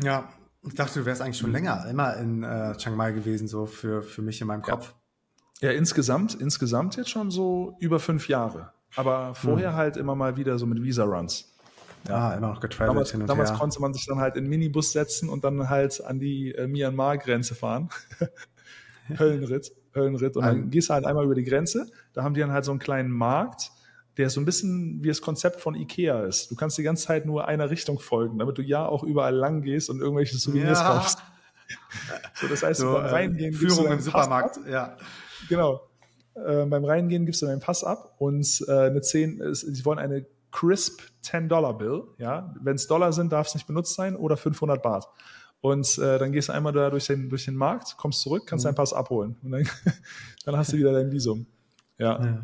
Ja, 0.00 0.32
ich 0.66 0.74
dachte, 0.74 1.00
du 1.00 1.06
wärst 1.06 1.22
eigentlich 1.22 1.38
schon 1.38 1.52
länger 1.52 1.86
immer 1.88 2.16
in 2.16 2.42
äh, 2.42 2.76
Chiang 2.76 2.96
Mai 2.96 3.12
gewesen, 3.12 3.48
so 3.48 3.66
für, 3.66 4.02
für 4.02 4.22
mich 4.22 4.40
in 4.40 4.46
meinem 4.46 4.62
Kopf. 4.62 4.94
Ja. 5.60 5.70
ja, 5.70 5.78
insgesamt, 5.78 6.34
insgesamt 6.34 6.96
jetzt 6.96 7.10
schon 7.10 7.30
so 7.30 7.76
über 7.80 8.00
fünf 8.00 8.28
Jahre. 8.28 8.72
Aber 8.96 9.34
vorher 9.34 9.70
hm. 9.70 9.76
halt 9.76 9.96
immer 9.96 10.14
mal 10.14 10.36
wieder 10.36 10.58
so 10.58 10.66
mit 10.66 10.82
Visa-Runs. 10.82 11.52
Ja, 12.08 12.28
ah, 12.28 12.34
immer 12.34 12.48
noch 12.48 12.60
getravelt 12.60 12.90
damals, 12.90 13.12
hin 13.12 13.22
und 13.22 13.28
damals 13.28 13.50
her. 13.50 13.58
konnte 13.58 13.80
man 13.80 13.94
sich 13.94 14.06
dann 14.06 14.18
halt 14.18 14.36
in 14.36 14.46
Minibus 14.46 14.92
setzen 14.92 15.30
und 15.30 15.42
dann 15.42 15.70
halt 15.70 16.04
an 16.04 16.18
die 16.18 16.54
äh, 16.54 16.66
Myanmar-Grenze 16.66 17.54
fahren. 17.54 17.88
Höllenritt, 19.18 19.72
Höllenritt. 19.94 20.36
Und 20.36 20.44
dann 20.44 20.70
gehst 20.70 20.90
du 20.90 20.94
halt 20.94 21.06
einmal 21.06 21.24
über 21.24 21.34
die 21.34 21.44
Grenze. 21.44 21.86
Da 22.12 22.22
haben 22.22 22.34
die 22.34 22.40
dann 22.40 22.52
halt 22.52 22.66
so 22.66 22.72
einen 22.72 22.78
kleinen 22.78 23.10
Markt, 23.10 23.70
der 24.16 24.30
so 24.30 24.40
ein 24.40 24.44
bisschen 24.44 25.02
wie 25.02 25.08
das 25.08 25.20
Konzept 25.20 25.60
von 25.60 25.74
Ikea 25.74 26.22
ist. 26.24 26.50
Du 26.50 26.54
kannst 26.54 26.78
die 26.78 26.82
ganze 26.82 27.06
Zeit 27.06 27.26
nur 27.26 27.48
einer 27.48 27.70
Richtung 27.70 27.98
folgen, 27.98 28.38
damit 28.38 28.58
du 28.58 28.62
ja 28.62 28.86
auch 28.86 29.02
überall 29.02 29.34
lang 29.34 29.62
gehst 29.62 29.90
und 29.90 30.00
irgendwelche 30.00 30.36
Souvenirs 30.38 30.80
ja. 30.80 30.94
kaufst. 30.94 31.18
So, 32.34 32.46
das 32.46 32.62
heißt, 32.62 32.80
so, 32.80 32.92
beim 32.92 33.04
äh, 33.06 33.08
Reingehen 33.08 33.54
Führung 33.54 33.90
im 33.90 33.98
Supermarkt, 33.98 34.58
ja. 34.68 34.98
Genau. 35.48 35.80
Äh, 36.34 36.66
beim 36.66 36.84
Reingehen 36.84 37.24
gibst 37.24 37.40
du 37.40 37.46
deinen 37.46 37.60
Pass 37.60 37.82
ab 37.82 38.16
und 38.18 38.64
äh, 38.68 38.72
eine 38.72 39.00
10, 39.00 39.40
äh, 39.40 39.54
sie 39.54 39.84
wollen 39.86 39.98
eine 39.98 40.26
crisp 40.50 41.00
10-Dollar-Bill. 41.24 42.02
Ja? 42.18 42.54
Wenn 42.60 42.76
es 42.76 42.86
Dollar 42.86 43.12
sind, 43.12 43.32
darf 43.32 43.48
es 43.48 43.54
nicht 43.54 43.66
benutzt 43.66 43.94
sein 43.94 44.14
oder 44.14 44.36
500 44.36 44.82
Baht. 44.82 45.08
Und 45.60 45.98
äh, 45.98 46.18
dann 46.18 46.32
gehst 46.32 46.48
du 46.48 46.52
einmal 46.52 46.72
da 46.72 46.90
durch 46.90 47.06
den, 47.06 47.30
durch 47.30 47.46
den 47.46 47.56
Markt, 47.56 47.96
kommst 47.96 48.20
zurück, 48.20 48.44
kannst 48.46 48.64
mhm. 48.64 48.68
deinen 48.68 48.76
Pass 48.76 48.92
abholen. 48.92 49.36
Und 49.42 49.52
dann, 49.52 49.68
dann 50.44 50.56
hast 50.56 50.72
du 50.72 50.76
wieder 50.76 50.92
dein 50.92 51.10
Visum. 51.10 51.46
Ja. 51.98 52.22
ja. 52.22 52.42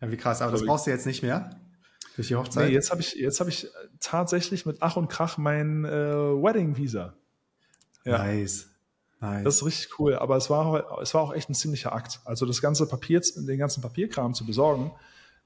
Ja 0.00 0.10
wie 0.10 0.16
krass. 0.16 0.42
Aber 0.42 0.52
das 0.52 0.64
brauchst 0.64 0.86
du 0.86 0.90
jetzt 0.90 1.06
nicht 1.06 1.22
mehr? 1.22 1.50
Durch 2.16 2.28
die 2.28 2.36
Hochzeit? 2.36 2.68
Nee, 2.68 2.74
jetzt 2.74 2.90
habe 2.90 3.00
ich, 3.00 3.14
hab 3.14 3.48
ich 3.48 3.68
tatsächlich 4.00 4.66
mit 4.66 4.78
Ach 4.80 4.96
und 4.96 5.08
Krach 5.08 5.38
mein 5.38 5.84
äh, 5.84 5.88
Wedding-Visa. 5.88 7.14
Ja. 8.04 8.18
Nice. 8.18 8.66
Nice. 9.20 9.44
Das 9.44 9.56
ist 9.56 9.64
richtig 9.66 9.98
cool, 9.98 10.16
aber 10.16 10.36
es 10.36 10.48
war, 10.48 11.00
es 11.02 11.12
war 11.12 11.22
auch 11.22 11.34
echt 11.34 11.50
ein 11.50 11.54
ziemlicher 11.54 11.92
Akt. 11.92 12.20
Also 12.24 12.46
das 12.46 12.62
ganze 12.62 12.86
Papier, 12.86 13.20
den 13.20 13.58
ganzen 13.58 13.82
Papierkram 13.82 14.32
zu 14.32 14.46
besorgen, 14.46 14.92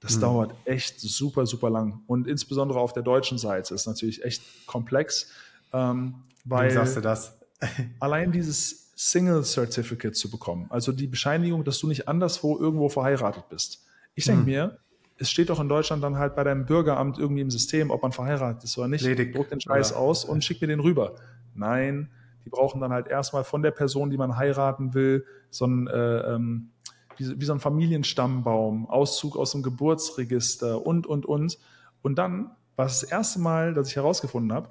das 0.00 0.16
mhm. 0.16 0.20
dauert 0.20 0.55
echt 0.64 1.00
super, 1.00 1.44
super 1.46 1.70
lang. 1.70 2.02
Und 2.07 2.28
insbesondere 2.28 2.78
auf 2.78 2.92
der 2.92 3.02
deutschen 3.02 3.38
Seite 3.38 3.74
ist 3.74 3.86
natürlich 3.86 4.24
echt 4.24 4.42
komplex. 4.66 5.30
Ähm, 5.72 6.14
weil 6.44 6.70
Wie 6.70 6.74
sagst 6.74 6.96
du 6.96 7.00
das? 7.00 7.36
allein 8.00 8.30
dieses 8.30 8.92
Single 8.94 9.42
Certificate 9.42 10.14
zu 10.14 10.30
bekommen, 10.30 10.66
also 10.70 10.92
die 10.92 11.09
Bescheinigung, 11.09 11.64
dass 11.64 11.78
du 11.78 11.88
nicht 11.88 12.07
anderswo 12.07 12.59
irgendwo 12.59 12.88
verheiratet 12.88 13.48
bist. 13.48 13.84
Ich 14.14 14.24
denke 14.24 14.40
mhm. 14.40 14.46
mir, 14.46 14.78
es 15.18 15.30
steht 15.30 15.50
doch 15.50 15.60
in 15.60 15.68
Deutschland 15.68 16.02
dann 16.02 16.18
halt 16.18 16.34
bei 16.34 16.44
deinem 16.44 16.66
Bürgeramt 16.66 17.18
irgendwie 17.18 17.42
im 17.42 17.50
System, 17.50 17.90
ob 17.90 18.02
man 18.02 18.12
verheiratet 18.12 18.64
ist 18.64 18.76
oder 18.78 18.88
nicht. 18.88 19.04
Ledig. 19.04 19.34
Druck 19.34 19.48
den 19.48 19.60
Scheiß 19.60 19.90
ja. 19.90 19.96
aus 19.96 20.24
und 20.24 20.44
schick 20.44 20.60
mir 20.60 20.66
den 20.66 20.80
rüber. 20.80 21.14
Nein, 21.54 22.10
die 22.44 22.50
brauchen 22.50 22.80
dann 22.80 22.92
halt 22.92 23.06
erstmal 23.06 23.44
von 23.44 23.62
der 23.62 23.70
Person, 23.70 24.10
die 24.10 24.16
man 24.16 24.36
heiraten 24.36 24.94
will, 24.94 25.24
so 25.50 25.66
ein 25.66 25.86
äh, 25.86 26.34
ähm, 26.34 26.70
wie, 27.16 27.40
wie 27.40 27.44
so 27.44 27.52
ein 27.52 27.60
Familienstammbaum, 27.60 28.88
Auszug 28.88 29.36
aus 29.36 29.52
dem 29.52 29.62
Geburtsregister 29.62 30.84
und, 30.84 31.06
und, 31.06 31.26
und. 31.26 31.58
Und 32.02 32.16
dann 32.16 32.50
war 32.76 32.86
es 32.86 33.00
das 33.00 33.10
erste 33.10 33.40
Mal, 33.40 33.74
dass 33.74 33.88
ich 33.88 33.96
herausgefunden 33.96 34.52
habe, 34.52 34.68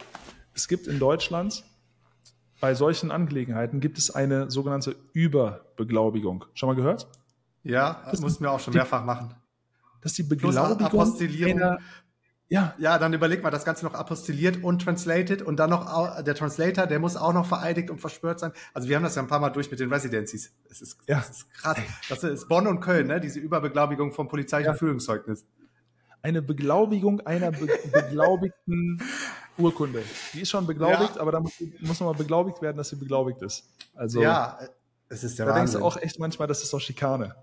es 0.54 0.68
gibt 0.68 0.88
in 0.88 1.00
Deutschland 1.00 1.64
bei 2.60 2.76
solchen 2.76 3.12
Angelegenheiten 3.12 3.82
gibt 3.82 3.98
es 3.98 4.10
eine 4.10 4.50
sogenannte 4.50 4.96
Überbeglaubigung. 5.12 6.46
Schon 6.54 6.68
mal 6.68 6.76
gehört? 6.76 7.08
Ja, 7.64 8.04
das 8.12 8.20
mussten 8.22 8.44
wir 8.44 8.52
auch 8.52 8.60
schon 8.60 8.74
mehrfach 8.74 9.04
machen. 9.04 9.34
Das 10.02 10.12
ist 10.12 10.18
die 10.18 10.24
Beglaubigung 10.24 11.02
einer, 11.02 11.80
ja. 12.54 12.76
Ja, 12.78 13.00
dann 13.00 13.14
überleg 13.14 13.42
mal, 13.42 13.50
das 13.50 13.66
Ganze 13.66 13.84
noch 13.84 13.96
apostilliert 13.96 14.64
und 14.64 14.84
translated 14.84 15.42
und 15.42 15.58
dann 15.58 15.72
noch 15.72 16.22
der 16.22 16.36
Translator, 16.36 16.86
der 16.86 17.00
muss 17.00 17.16
auch 17.16 17.34
noch 17.34 17.48
vereidigt 17.48 17.90
und 17.90 18.00
verspürt 18.00 18.40
sein. 18.40 18.52
Also 18.76 18.88
wir 18.88 18.96
haben 18.96 19.02
das 19.04 19.16
ja 19.16 19.24
ein 19.24 19.28
paar 19.28 19.40
Mal 19.40 19.50
durch 19.50 19.72
mit 19.72 19.80
den 19.80 19.92
Residencies. 19.92 20.54
Es 20.70 20.82
ist, 20.82 21.00
ja. 21.08 21.18
das 21.18 21.30
ist 21.32 21.54
krass. 21.54 21.78
Das 22.10 22.24
ist 22.24 22.48
Bonn 22.48 22.68
und 22.68 22.80
Köln, 22.80 23.08
ne? 23.08 23.20
Diese 23.20 23.40
Überbeglaubigung 23.40 24.12
vom 24.12 24.28
polizeilichen 24.28 24.74
ja. 24.74 24.78
Führungszeugnis. 24.78 25.46
Eine 26.22 26.44
Beglaubigung 26.44 27.22
einer 27.22 27.52
be 27.52 27.68
beglaubigten 27.92 29.02
Urkunde. 29.58 30.04
Die 30.34 30.42
ist 30.42 30.52
schon 30.52 30.68
beglaubigt, 30.68 31.16
ja. 31.16 31.22
aber 31.22 31.32
da 31.32 31.40
muss, 31.40 31.54
muss 31.80 32.00
nochmal 32.00 32.16
beglaubigt 32.16 32.62
werden, 32.62 32.78
dass 32.78 32.90
sie 32.90 32.98
beglaubigt 32.98 33.42
ist. 33.42 33.68
Also, 33.96 34.22
ja, 34.22 34.60
es 35.10 35.24
ist 35.24 35.40
der 35.40 35.48
Da 35.48 35.52
Wahnsinn. 35.54 35.66
denkst 35.66 35.80
du 35.80 35.86
auch 35.86 35.98
echt 35.98 36.20
manchmal, 36.20 36.48
das 36.48 36.62
ist 36.62 36.72
doch 36.72 36.80
Schikane. 36.80 37.36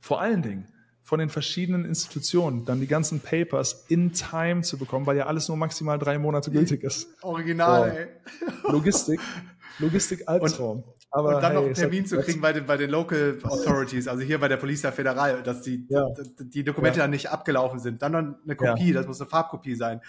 Vor 0.00 0.20
allen 0.20 0.42
Dingen, 0.42 0.66
von 1.08 1.20
den 1.20 1.30
verschiedenen 1.30 1.86
Institutionen 1.86 2.66
dann 2.66 2.80
die 2.80 2.86
ganzen 2.86 3.20
Papers 3.20 3.86
in 3.88 4.12
Time 4.12 4.60
zu 4.60 4.76
bekommen, 4.76 5.06
weil 5.06 5.16
ja 5.16 5.24
alles 5.24 5.48
nur 5.48 5.56
maximal 5.56 5.98
drei 5.98 6.18
Monate 6.18 6.50
gültig 6.50 6.82
ist. 6.84 7.08
Original, 7.22 7.90
so. 7.90 7.96
ey. 7.96 8.72
Logistik, 8.72 9.20
Logistik 9.78 10.28
Albtraum. 10.28 10.84
Aber 11.10 11.36
und 11.36 11.42
dann 11.42 11.52
hey, 11.52 11.54
noch 11.54 11.64
einen 11.64 11.74
Termin 11.74 12.04
zu 12.04 12.18
kriegen 12.18 12.42
bei 12.42 12.52
den, 12.52 12.66
bei 12.66 12.76
den 12.76 12.90
Local 12.90 13.38
Authorities, 13.42 14.06
also 14.06 14.22
hier 14.22 14.38
bei 14.38 14.48
der 14.48 14.58
Polizei 14.58 14.92
Federal, 14.92 15.42
dass 15.42 15.62
die, 15.62 15.86
ja. 15.88 16.06
die 16.40 16.62
Dokumente 16.62 16.98
ja. 16.98 17.04
dann 17.04 17.10
nicht 17.10 17.30
abgelaufen 17.30 17.78
sind. 17.78 18.02
Dann 18.02 18.12
noch 18.12 18.34
eine 18.44 18.56
Kopie, 18.56 18.88
ja. 18.88 18.94
das 18.94 19.06
muss 19.06 19.18
eine 19.18 19.30
Farbkopie 19.30 19.76
sein. 19.76 20.02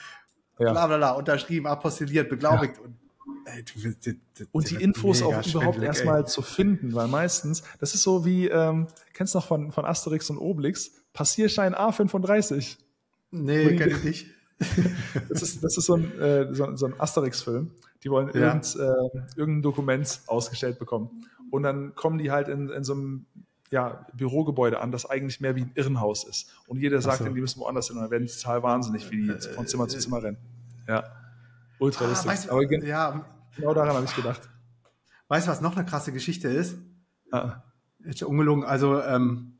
Ja. 0.59 0.73
Bla 0.73 0.87
bla 0.87 0.97
bla, 0.97 1.11
unterschrieben, 1.11 1.67
apostilliert, 1.67 2.27
beglaubigt. 2.27 2.77
Und 2.77 2.97
Ey, 3.45 3.63
du, 3.63 3.89
du, 3.89 4.13
du, 4.37 4.45
und 4.51 4.69
die 4.69 4.75
Infos 4.75 5.21
auch 5.21 5.45
überhaupt 5.45 5.81
erstmal 5.81 6.27
zu 6.27 6.41
finden, 6.41 6.93
weil 6.93 7.07
meistens, 7.07 7.63
das 7.79 7.93
ist 7.93 8.03
so 8.03 8.25
wie, 8.25 8.47
ähm, 8.47 8.87
kennst 9.13 9.33
du 9.33 9.39
noch 9.39 9.47
von, 9.47 9.71
von 9.71 9.85
Asterix 9.85 10.29
und 10.29 10.37
Obelix, 10.37 10.91
Passierschein 11.13 11.73
A35. 11.73 12.77
Nee, 13.31 13.75
kenn 13.75 13.89
ich 13.89 14.03
nicht. 14.03 14.25
das, 15.29 15.41
ist, 15.41 15.63
das 15.63 15.77
ist 15.77 15.85
so 15.85 15.95
ein, 15.95 16.19
äh, 16.19 16.53
so, 16.53 16.75
so 16.75 16.87
ein 16.87 16.99
Asterix-Film. 16.99 17.71
Die 18.03 18.09
wollen 18.09 18.29
ja. 18.33 18.47
irgend, 18.47 18.75
äh, 18.75 19.19
irgendein 19.35 19.61
Dokument 19.61 20.21
ausgestellt 20.27 20.79
bekommen. 20.79 21.25
Und 21.49 21.63
dann 21.63 21.95
kommen 21.95 22.17
die 22.17 22.31
halt 22.31 22.47
in, 22.47 22.69
in 22.69 22.83
so 22.83 22.93
einem 22.93 23.25
ja, 23.71 24.05
Bürogebäude 24.13 24.79
an, 24.79 24.91
das 24.91 25.05
eigentlich 25.05 25.41
mehr 25.41 25.55
wie 25.55 25.61
ein 25.61 25.71
Irrenhaus 25.75 26.23
ist. 26.23 26.53
Und 26.67 26.79
jeder 26.79 27.01
sagt 27.01 27.19
so. 27.19 27.23
dann, 27.25 27.35
die 27.35 27.41
müssen 27.41 27.59
woanders 27.59 27.87
hin. 27.87 27.97
Und 27.97 28.03
dann 28.03 28.11
werden 28.11 28.25
die 28.25 28.33
total 28.33 28.63
wahnsinnig, 28.63 29.09
wie 29.11 29.23
die 29.23 29.29
äh, 29.29 29.39
von 29.39 29.67
Zimmer 29.67 29.87
zu 29.87 29.97
Zimmer 29.99 30.23
rennen. 30.23 30.37
Ja. 30.87 31.03
Ultra 31.79 32.05
ah, 32.05 32.09
lustig. 32.09 32.29
Weißt, 32.29 32.49
Aber 32.49 32.65
gen 32.65 32.85
ja, 32.85 33.25
genau 33.55 33.73
daran 33.73 33.95
habe 33.95 34.05
ich 34.05 34.15
gedacht. 34.15 34.41
Weißt 35.27 35.47
du, 35.47 35.51
was 35.51 35.61
noch 35.61 35.75
eine 35.75 35.85
krasse 35.85 36.11
Geschichte 36.11 36.47
ist? 36.47 36.77
Ah. 37.31 37.63
Ist 38.03 38.23
ungelogen. 38.23 38.63
Also, 38.63 39.01
ähm, 39.01 39.59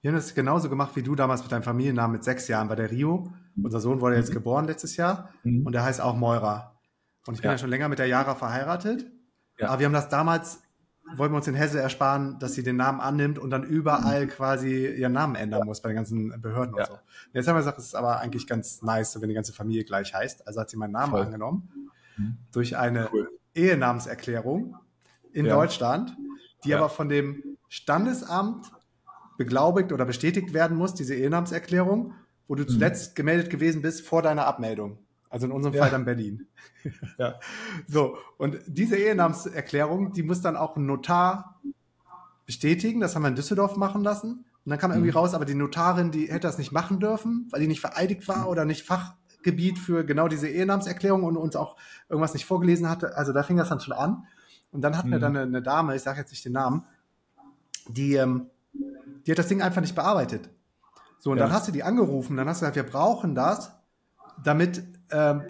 wir 0.00 0.10
haben 0.10 0.16
das 0.16 0.34
genauso 0.34 0.68
gemacht 0.68 0.96
wie 0.96 1.02
du 1.02 1.14
damals 1.14 1.42
mit 1.42 1.52
deinem 1.52 1.62
Familiennamen 1.62 2.12
mit 2.12 2.24
sechs 2.24 2.48
Jahren 2.48 2.68
bei 2.68 2.74
der 2.74 2.90
Rio. 2.90 3.32
Unser 3.62 3.80
Sohn 3.80 4.00
wurde 4.00 4.16
jetzt 4.16 4.30
mhm. 4.30 4.34
geboren 4.34 4.66
letztes 4.66 4.96
Jahr 4.96 5.30
mhm. 5.44 5.66
und 5.66 5.72
der 5.72 5.84
heißt 5.84 6.00
auch 6.00 6.16
Moira. 6.16 6.76
Und 7.26 7.34
ich 7.34 7.40
bin 7.40 7.48
ja. 7.48 7.52
ja 7.52 7.58
schon 7.58 7.70
länger 7.70 7.88
mit 7.88 7.98
der 7.98 8.06
Yara 8.06 8.34
verheiratet. 8.34 9.06
Ja. 9.58 9.68
Aber 9.68 9.78
wir 9.78 9.86
haben 9.86 9.92
das 9.92 10.08
damals 10.08 10.62
wollen 11.16 11.32
wir 11.32 11.36
uns 11.36 11.48
in 11.48 11.54
Hesse 11.54 11.80
ersparen, 11.80 12.38
dass 12.38 12.54
sie 12.54 12.62
den 12.62 12.76
Namen 12.76 13.00
annimmt 13.00 13.38
und 13.38 13.50
dann 13.50 13.64
überall 13.64 14.26
quasi 14.26 14.86
ihren 14.86 15.12
Namen 15.12 15.34
ändern 15.34 15.66
muss 15.66 15.80
bei 15.80 15.88
den 15.90 15.96
ganzen 15.96 16.40
Behörden 16.40 16.74
ja. 16.76 16.82
und 16.82 16.86
so. 16.88 16.98
Jetzt 17.32 17.48
haben 17.48 17.56
wir 17.56 17.60
gesagt, 17.60 17.78
es 17.78 17.86
ist 17.86 17.94
aber 17.94 18.20
eigentlich 18.20 18.46
ganz 18.46 18.82
nice, 18.82 19.20
wenn 19.20 19.28
die 19.28 19.34
ganze 19.34 19.52
Familie 19.52 19.84
gleich 19.84 20.14
heißt. 20.14 20.46
Also 20.46 20.60
hat 20.60 20.70
sie 20.70 20.76
meinen 20.76 20.92
Namen 20.92 21.12
Voll. 21.12 21.22
angenommen 21.22 21.68
mhm. 22.16 22.36
durch 22.52 22.76
eine 22.76 23.08
cool. 23.12 23.30
Ehenamenserklärung 23.54 24.76
in 25.32 25.46
ja. 25.46 25.54
Deutschland, 25.54 26.16
die 26.64 26.70
ja. 26.70 26.78
aber 26.78 26.88
von 26.88 27.08
dem 27.08 27.42
Standesamt 27.68 28.70
beglaubigt 29.38 29.92
oder 29.92 30.04
bestätigt 30.04 30.52
werden 30.52 30.76
muss, 30.76 30.94
diese 30.94 31.14
Ehenamenserklärung, 31.14 32.14
wo 32.48 32.54
du 32.54 32.64
mhm. 32.64 32.68
zuletzt 32.68 33.16
gemeldet 33.16 33.50
gewesen 33.50 33.82
bist 33.82 34.06
vor 34.06 34.22
deiner 34.22 34.46
Abmeldung. 34.46 34.98
Also 35.32 35.46
in 35.46 35.52
unserem 35.52 35.74
ja. 35.74 35.82
Fall 35.82 35.90
dann 35.90 36.04
Berlin. 36.04 36.46
Ja. 37.16 37.38
So, 37.86 38.16
und 38.38 38.58
diese 38.66 38.96
Ehenamenserklärung, 38.96 40.12
die 40.12 40.24
muss 40.24 40.40
dann 40.40 40.56
auch 40.56 40.76
ein 40.76 40.84
Notar 40.84 41.60
bestätigen. 42.44 43.00
Das 43.00 43.14
haben 43.14 43.22
wir 43.22 43.28
in 43.28 43.36
Düsseldorf 43.36 43.76
machen 43.76 44.02
lassen. 44.02 44.44
Und 44.64 44.70
dann 44.70 44.78
kam 44.78 44.90
irgendwie 44.90 45.10
mhm. 45.10 45.16
raus, 45.16 45.34
aber 45.34 45.44
die 45.44 45.54
Notarin, 45.54 46.10
die 46.10 46.26
hätte 46.26 46.48
das 46.48 46.58
nicht 46.58 46.72
machen 46.72 46.98
dürfen, 46.98 47.46
weil 47.50 47.60
die 47.60 47.68
nicht 47.68 47.80
vereidigt 47.80 48.26
war 48.26 48.48
oder 48.48 48.64
nicht 48.64 48.84
Fachgebiet 48.84 49.78
für 49.78 50.04
genau 50.04 50.26
diese 50.26 50.48
Ehenamenserklärung 50.48 51.22
und 51.22 51.36
uns 51.36 51.54
auch 51.54 51.76
irgendwas 52.08 52.34
nicht 52.34 52.46
vorgelesen 52.46 52.88
hatte. 52.88 53.16
Also 53.16 53.32
da 53.32 53.44
fing 53.44 53.56
das 53.56 53.68
dann 53.68 53.80
schon 53.80 53.94
an. 53.94 54.26
Und 54.72 54.82
dann 54.82 54.98
hatten 54.98 55.08
mhm. 55.08 55.12
wir 55.12 55.18
dann 55.20 55.36
eine, 55.36 55.46
eine 55.46 55.62
Dame, 55.62 55.94
ich 55.94 56.02
sage 56.02 56.18
jetzt 56.18 56.30
nicht 56.30 56.44
den 56.44 56.52
Namen, 56.52 56.84
die, 57.88 58.16
ähm, 58.16 58.50
die 59.26 59.30
hat 59.30 59.38
das 59.38 59.48
Ding 59.48 59.62
einfach 59.62 59.80
nicht 59.80 59.94
bearbeitet. 59.94 60.50
So, 61.20 61.30
und 61.30 61.38
ja. 61.38 61.44
dann 61.44 61.52
hast 61.52 61.68
du 61.68 61.72
die 61.72 61.84
angerufen, 61.84 62.36
dann 62.36 62.48
hast 62.48 62.60
du 62.60 62.66
gesagt, 62.66 62.76
wir 62.76 62.82
brauchen 62.82 63.36
das, 63.36 63.72
damit, 64.42 64.82
ähm, 65.12 65.42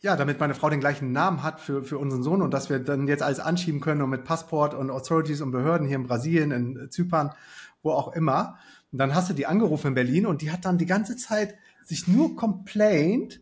ja, 0.00 0.16
damit 0.16 0.40
meine 0.40 0.54
Frau 0.54 0.68
den 0.68 0.80
gleichen 0.80 1.12
Namen 1.12 1.42
hat 1.42 1.60
für, 1.60 1.84
für 1.84 1.96
unseren 1.98 2.22
Sohn 2.22 2.42
und 2.42 2.52
dass 2.52 2.68
wir 2.68 2.80
dann 2.80 3.06
jetzt 3.06 3.22
alles 3.22 3.38
anschieben 3.38 3.80
können 3.80 4.02
und 4.02 4.10
mit 4.10 4.24
Passport 4.24 4.74
und 4.74 4.90
Authorities 4.90 5.40
und 5.40 5.52
Behörden 5.52 5.86
hier 5.86 5.96
in 5.96 6.06
Brasilien, 6.06 6.50
in 6.50 6.90
Zypern, 6.90 7.30
wo 7.82 7.92
auch 7.92 8.12
immer. 8.14 8.58
Und 8.90 8.98
dann 8.98 9.14
hast 9.14 9.30
du 9.30 9.34
die 9.34 9.46
angerufen 9.46 9.88
in 9.88 9.94
Berlin 9.94 10.26
und 10.26 10.42
die 10.42 10.50
hat 10.50 10.64
dann 10.64 10.76
die 10.76 10.86
ganze 10.86 11.16
Zeit 11.16 11.54
sich 11.84 12.08
nur 12.08 12.36
complained, 12.36 13.40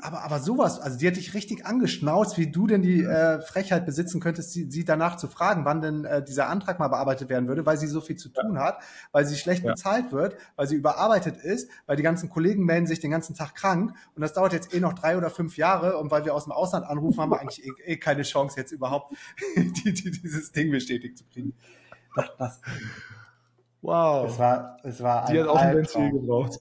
aber, 0.00 0.22
aber 0.22 0.40
sowas, 0.40 0.78
also 0.78 0.98
die 0.98 1.06
hat 1.06 1.16
dich 1.16 1.34
richtig 1.34 1.64
angeschnauzt, 1.64 2.36
wie 2.38 2.50
du 2.50 2.66
denn 2.66 2.82
die 2.82 3.02
äh, 3.02 3.40
Frechheit 3.40 3.86
besitzen 3.86 4.20
könntest, 4.20 4.52
sie, 4.52 4.70
sie 4.70 4.84
danach 4.84 5.16
zu 5.16 5.26
fragen, 5.26 5.64
wann 5.64 5.80
denn 5.80 6.04
äh, 6.04 6.22
dieser 6.22 6.48
Antrag 6.48 6.78
mal 6.78 6.88
bearbeitet 6.88 7.28
werden 7.28 7.48
würde, 7.48 7.64
weil 7.64 7.78
sie 7.78 7.86
so 7.86 8.00
viel 8.00 8.16
zu 8.16 8.28
tun 8.28 8.58
hat, 8.58 8.82
weil 9.12 9.24
sie 9.24 9.36
schlecht 9.36 9.64
ja. 9.64 9.72
bezahlt 9.72 10.12
wird, 10.12 10.36
weil 10.56 10.66
sie 10.66 10.76
überarbeitet 10.76 11.38
ist, 11.38 11.70
weil 11.86 11.96
die 11.96 12.02
ganzen 12.02 12.28
Kollegen 12.28 12.64
melden 12.64 12.86
sich 12.86 13.00
den 13.00 13.10
ganzen 13.10 13.34
Tag 13.34 13.54
krank 13.54 13.94
und 14.14 14.22
das 14.22 14.34
dauert 14.34 14.52
jetzt 14.52 14.74
eh 14.74 14.80
noch 14.80 14.92
drei 14.92 15.16
oder 15.16 15.30
fünf 15.30 15.56
Jahre 15.56 15.96
und 15.96 16.10
weil 16.10 16.24
wir 16.24 16.34
aus 16.34 16.44
dem 16.44 16.52
Ausland 16.52 16.86
anrufen, 16.86 17.20
haben 17.20 17.30
wir 17.30 17.40
eigentlich 17.40 17.64
eh, 17.64 17.92
eh 17.92 17.96
keine 17.96 18.22
Chance 18.22 18.60
jetzt 18.60 18.72
überhaupt 18.72 19.14
die, 19.56 19.92
die, 19.92 20.10
dieses 20.10 20.52
Ding 20.52 20.70
bestätigt 20.70 21.18
zu 21.18 21.24
kriegen. 21.24 21.54
Doch, 22.14 22.36
das. 22.36 22.60
Wow. 23.82 24.30
Es 24.30 24.38
war, 24.38 24.76
es 24.82 25.02
war 25.02 25.26
die 25.26 25.40
hat 25.40 25.48
auch 25.48 25.56
ein 25.56 25.76
Ventil 25.76 26.10
gebraucht. 26.10 26.60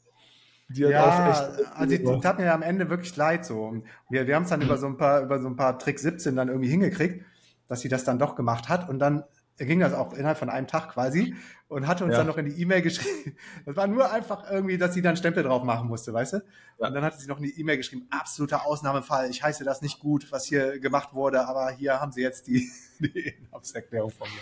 Die 0.69 0.85
hat 0.85 0.91
ja, 0.91 1.29
echt 1.31 1.75
also 1.75 1.97
die 1.97 2.21
tat 2.21 2.37
mir 2.37 2.53
am 2.53 2.61
Ende 2.61 2.89
wirklich 2.89 3.15
leid 3.15 3.45
so. 3.45 3.81
Wir, 4.09 4.27
wir 4.27 4.35
haben 4.35 4.43
es 4.43 4.49
dann 4.49 4.61
über 4.61 4.77
so 4.77 4.87
ein 4.87 4.97
paar, 4.97 5.21
über 5.21 5.39
so 5.39 5.47
ein 5.47 5.55
paar 5.55 5.79
Trick 5.79 5.99
17 5.99 6.35
dann 6.35 6.47
irgendwie 6.47 6.69
hingekriegt, 6.69 7.25
dass 7.67 7.81
sie 7.81 7.89
das 7.89 8.03
dann 8.03 8.19
doch 8.19 8.35
gemacht 8.35 8.69
hat 8.69 8.87
und 8.87 8.99
dann 8.99 9.23
ging 9.57 9.79
das 9.79 9.93
auch 9.93 10.13
innerhalb 10.13 10.37
von 10.37 10.49
einem 10.49 10.67
Tag 10.67 10.89
quasi 10.89 11.35
und 11.67 11.87
hatte 11.87 12.03
uns 12.03 12.13
ja. 12.13 12.19
dann 12.19 12.27
noch 12.27 12.37
in 12.37 12.45
die 12.45 12.61
E-Mail 12.61 12.81
geschrieben. 12.81 13.35
Das 13.65 13.75
war 13.75 13.87
nur 13.87 14.11
einfach 14.11 14.49
irgendwie, 14.49 14.77
dass 14.77 14.93
sie 14.93 15.01
dann 15.01 15.17
Stempel 15.17 15.43
drauf 15.43 15.63
machen 15.63 15.87
musste, 15.87 16.13
weißt 16.13 16.33
du? 16.33 16.37
Ja. 16.79 16.87
Und 16.87 16.93
dann 16.93 17.03
hatte 17.03 17.19
sie 17.19 17.27
noch 17.27 17.37
in 17.37 17.43
die 17.43 17.59
E-Mail 17.59 17.77
geschrieben, 17.77 18.07
absoluter 18.09 18.65
Ausnahmefall, 18.65 19.29
ich 19.29 19.43
heiße 19.43 19.63
das 19.63 19.81
nicht 19.81 19.99
gut, 19.99 20.31
was 20.31 20.45
hier 20.45 20.79
gemacht 20.79 21.13
wurde, 21.13 21.45
aber 21.47 21.71
hier 21.71 21.99
haben 21.99 22.11
sie 22.11 22.21
jetzt 22.21 22.47
die, 22.47 22.69
die 22.99 23.33
Abserklärung 23.51 24.11
von 24.11 24.27
mir. 24.27 24.41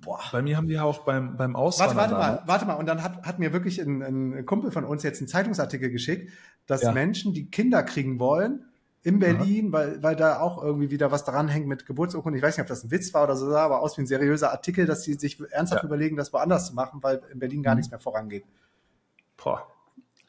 Boah. 0.00 0.20
Bei 0.32 0.42
mir 0.42 0.56
haben 0.56 0.68
die 0.68 0.78
auch 0.78 1.04
beim, 1.04 1.36
beim 1.36 1.56
Auswandern. 1.56 1.96
Warte, 1.96 2.12
warte 2.12 2.36
mal, 2.36 2.42
warte 2.46 2.66
mal. 2.66 2.74
Und 2.74 2.86
dann 2.86 3.02
hat, 3.02 3.22
hat 3.24 3.38
mir 3.38 3.52
wirklich 3.52 3.80
ein, 3.80 4.02
ein 4.02 4.46
Kumpel 4.46 4.70
von 4.70 4.84
uns 4.84 5.02
jetzt 5.02 5.20
einen 5.20 5.28
Zeitungsartikel 5.28 5.90
geschickt, 5.90 6.30
dass 6.66 6.82
ja. 6.82 6.92
Menschen, 6.92 7.32
die 7.32 7.50
Kinder 7.50 7.82
kriegen 7.82 8.18
wollen, 8.18 8.66
in 9.04 9.18
Berlin, 9.18 9.70
weil, 9.70 10.02
weil 10.02 10.16
da 10.16 10.40
auch 10.40 10.62
irgendwie 10.62 10.90
wieder 10.90 11.12
was 11.12 11.24
dran 11.24 11.48
hängt 11.48 11.66
mit 11.66 11.84
Geburtsurkunden. 11.84 12.38
Ich 12.38 12.42
weiß 12.42 12.56
nicht, 12.56 12.62
ob 12.62 12.68
das 12.68 12.84
ein 12.84 12.90
Witz 12.90 13.12
war 13.12 13.24
oder 13.24 13.36
so, 13.36 13.54
aber 13.54 13.82
aus 13.82 13.98
wie 13.98 14.02
ein 14.02 14.06
seriöser 14.06 14.50
Artikel, 14.50 14.86
dass 14.86 15.02
sie 15.02 15.12
sich 15.14 15.38
ernsthaft 15.50 15.82
ja. 15.82 15.86
überlegen, 15.86 16.16
das 16.16 16.32
woanders 16.32 16.68
zu 16.68 16.74
machen, 16.74 17.02
weil 17.02 17.20
in 17.30 17.38
Berlin 17.38 17.62
gar 17.62 17.74
mhm. 17.74 17.80
nichts 17.80 17.90
mehr 17.90 18.00
vorangeht. 18.00 18.44
Boah. 19.36 19.73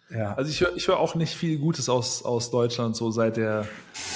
Ja. 0.09 0.33
Also 0.35 0.51
ich 0.51 0.61
höre 0.61 0.75
ich 0.75 0.87
hör 0.87 0.99
auch 0.99 1.15
nicht 1.15 1.33
viel 1.35 1.57
Gutes 1.57 1.89
aus, 1.89 2.23
aus 2.23 2.51
Deutschland 2.51 2.95
so 2.95 3.09
seit 3.09 3.37
der 3.37 3.65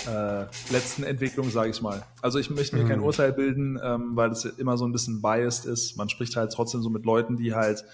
äh, 0.08 0.46
letzten 0.72 1.04
Entwicklung, 1.04 1.50
sage 1.50 1.72
ich 1.72 1.82
mal. 1.82 2.04
Also 2.22 2.38
ich 2.38 2.50
möchte 2.50 2.76
mir 2.76 2.84
mhm. 2.84 2.90
kein 2.90 3.00
Urteil 3.00 3.34
bilden, 3.34 3.80
ähm, 3.84 4.16
weil 4.16 4.32
es 4.32 4.46
immer 4.46 4.78
so 4.78 4.86
ein 4.86 4.92
bisschen 4.92 5.22
biased 5.22 5.66
ist. 5.66 5.98
Man 5.98 6.10
spricht 6.10 6.36
halt 6.36 6.52
trotzdem 6.52 6.84
so 6.84 6.90
mit 6.90 7.06
Leuten, 7.06 7.38
die 7.38 7.56
halt 7.56 7.86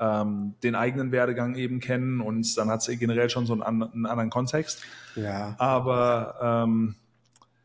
ähm, 0.00 0.54
den 0.64 0.74
eigenen 0.74 1.12
Werdegang 1.12 1.54
eben 1.54 1.78
kennen 1.78 2.20
und 2.20 2.58
dann 2.58 2.68
hat 2.68 2.86
es 2.86 2.98
generell 2.98 3.30
schon 3.30 3.46
so 3.46 3.52
einen, 3.52 3.62
einen, 3.62 4.06
anderen 4.06 4.30
Kontext. 4.30 4.82
Ja. 5.14 5.54
Aber 5.58 6.36
ähm, 6.42 6.96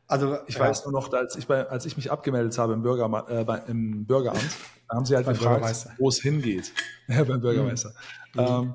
also 0.07 0.37
ich 0.45 0.55
ja. 0.55 0.61
weiß 0.61 0.85
nur 0.85 0.93
noch, 0.93 1.11
als 1.13 1.35
ich, 1.35 1.47
bei, 1.47 1.67
als 1.67 1.85
ich 1.85 1.97
mich 1.97 2.11
abgemeldet 2.11 2.57
habe 2.59 2.73
im, 2.73 2.83
Bürger, 2.83 3.25
äh, 3.29 3.43
bei, 3.43 3.61
im 3.67 4.05
Bürgeramt, 4.05 4.57
da 4.87 4.95
haben 4.95 5.05
sie 5.05 5.15
halt 5.15 5.27
gefragt, 5.27 5.87
wo 5.97 6.09
es 6.09 6.19
hingeht. 6.19 6.71
Beim 7.07 7.41
Bürgermeister. 7.41 7.93
Mhm. 8.35 8.39
Ähm, 8.39 8.73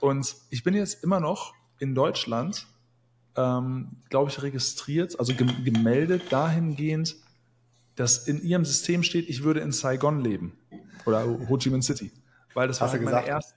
und 0.00 0.36
ich 0.50 0.62
bin 0.62 0.74
jetzt 0.74 1.02
immer 1.02 1.20
noch 1.20 1.54
in 1.78 1.94
Deutschland, 1.94 2.66
ähm, 3.36 3.96
glaube 4.10 4.30
ich, 4.30 4.42
registriert, 4.42 5.18
also 5.18 5.34
gemeldet 5.34 6.30
dahingehend, 6.30 7.16
dass 7.96 8.26
in 8.26 8.42
ihrem 8.42 8.64
System 8.64 9.02
steht, 9.02 9.28
ich 9.28 9.44
würde 9.44 9.60
in 9.60 9.72
Saigon 9.72 10.20
leben 10.20 10.58
oder 11.06 11.24
Ho 11.48 11.56
Chi 11.58 11.70
Minh 11.70 11.82
City, 11.82 12.12
weil 12.54 12.68
das 12.68 12.80
halt 12.80 13.00
meine 13.02 13.26
erste 13.26 13.54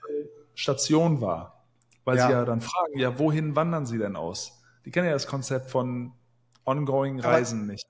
Station 0.53 1.21
war. 1.21 1.65
Weil 2.05 2.17
ja. 2.17 2.27
sie 2.27 2.33
ja 2.33 2.45
dann 2.45 2.61
fragen, 2.61 2.97
ja, 2.97 3.19
wohin 3.19 3.55
wandern 3.55 3.85
sie 3.85 3.97
denn 3.97 4.15
aus? 4.15 4.61
Die 4.85 4.91
kennen 4.91 5.07
ja 5.07 5.13
das 5.13 5.27
Konzept 5.27 5.69
von 5.69 6.13
ongoing 6.63 7.19
Reisen 7.19 7.63
aber, 7.63 7.71
nicht. 7.73 7.88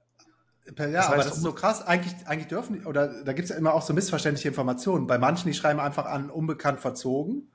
Ja, 0.65 0.73
das 0.73 0.95
heißt, 0.95 1.07
aber 1.07 1.17
das 1.17 1.37
ist 1.37 1.43
so 1.43 1.53
krass. 1.53 1.85
Eigentlich, 1.85 2.15
eigentlich 2.25 2.47
dürfen, 2.47 2.85
oder 2.85 3.23
da 3.23 3.33
gibt 3.33 3.45
es 3.45 3.49
ja 3.51 3.57
immer 3.57 3.73
auch 3.73 3.83
so 3.83 3.93
missverständliche 3.93 4.47
Informationen. 4.49 5.07
Bei 5.07 5.17
manchen, 5.17 5.47
die 5.47 5.53
schreiben 5.53 5.79
einfach 5.79 6.05
an, 6.05 6.29
unbekannt 6.29 6.79
verzogen. 6.79 7.47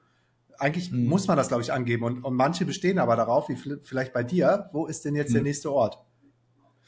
Eigentlich 0.58 0.90
mhm. 0.90 1.06
muss 1.06 1.26
man 1.26 1.36
das, 1.36 1.48
glaube 1.48 1.62
ich, 1.62 1.72
angeben. 1.72 2.04
Und, 2.04 2.24
und 2.24 2.34
manche 2.34 2.64
bestehen 2.64 2.98
aber 2.98 3.16
darauf, 3.16 3.48
wie 3.48 3.56
vielleicht 3.56 4.12
bei 4.12 4.22
dir, 4.22 4.68
wo 4.72 4.86
ist 4.86 5.04
denn 5.04 5.14
jetzt 5.14 5.30
mhm. 5.30 5.34
der 5.34 5.42
nächste 5.42 5.72
Ort? 5.72 5.98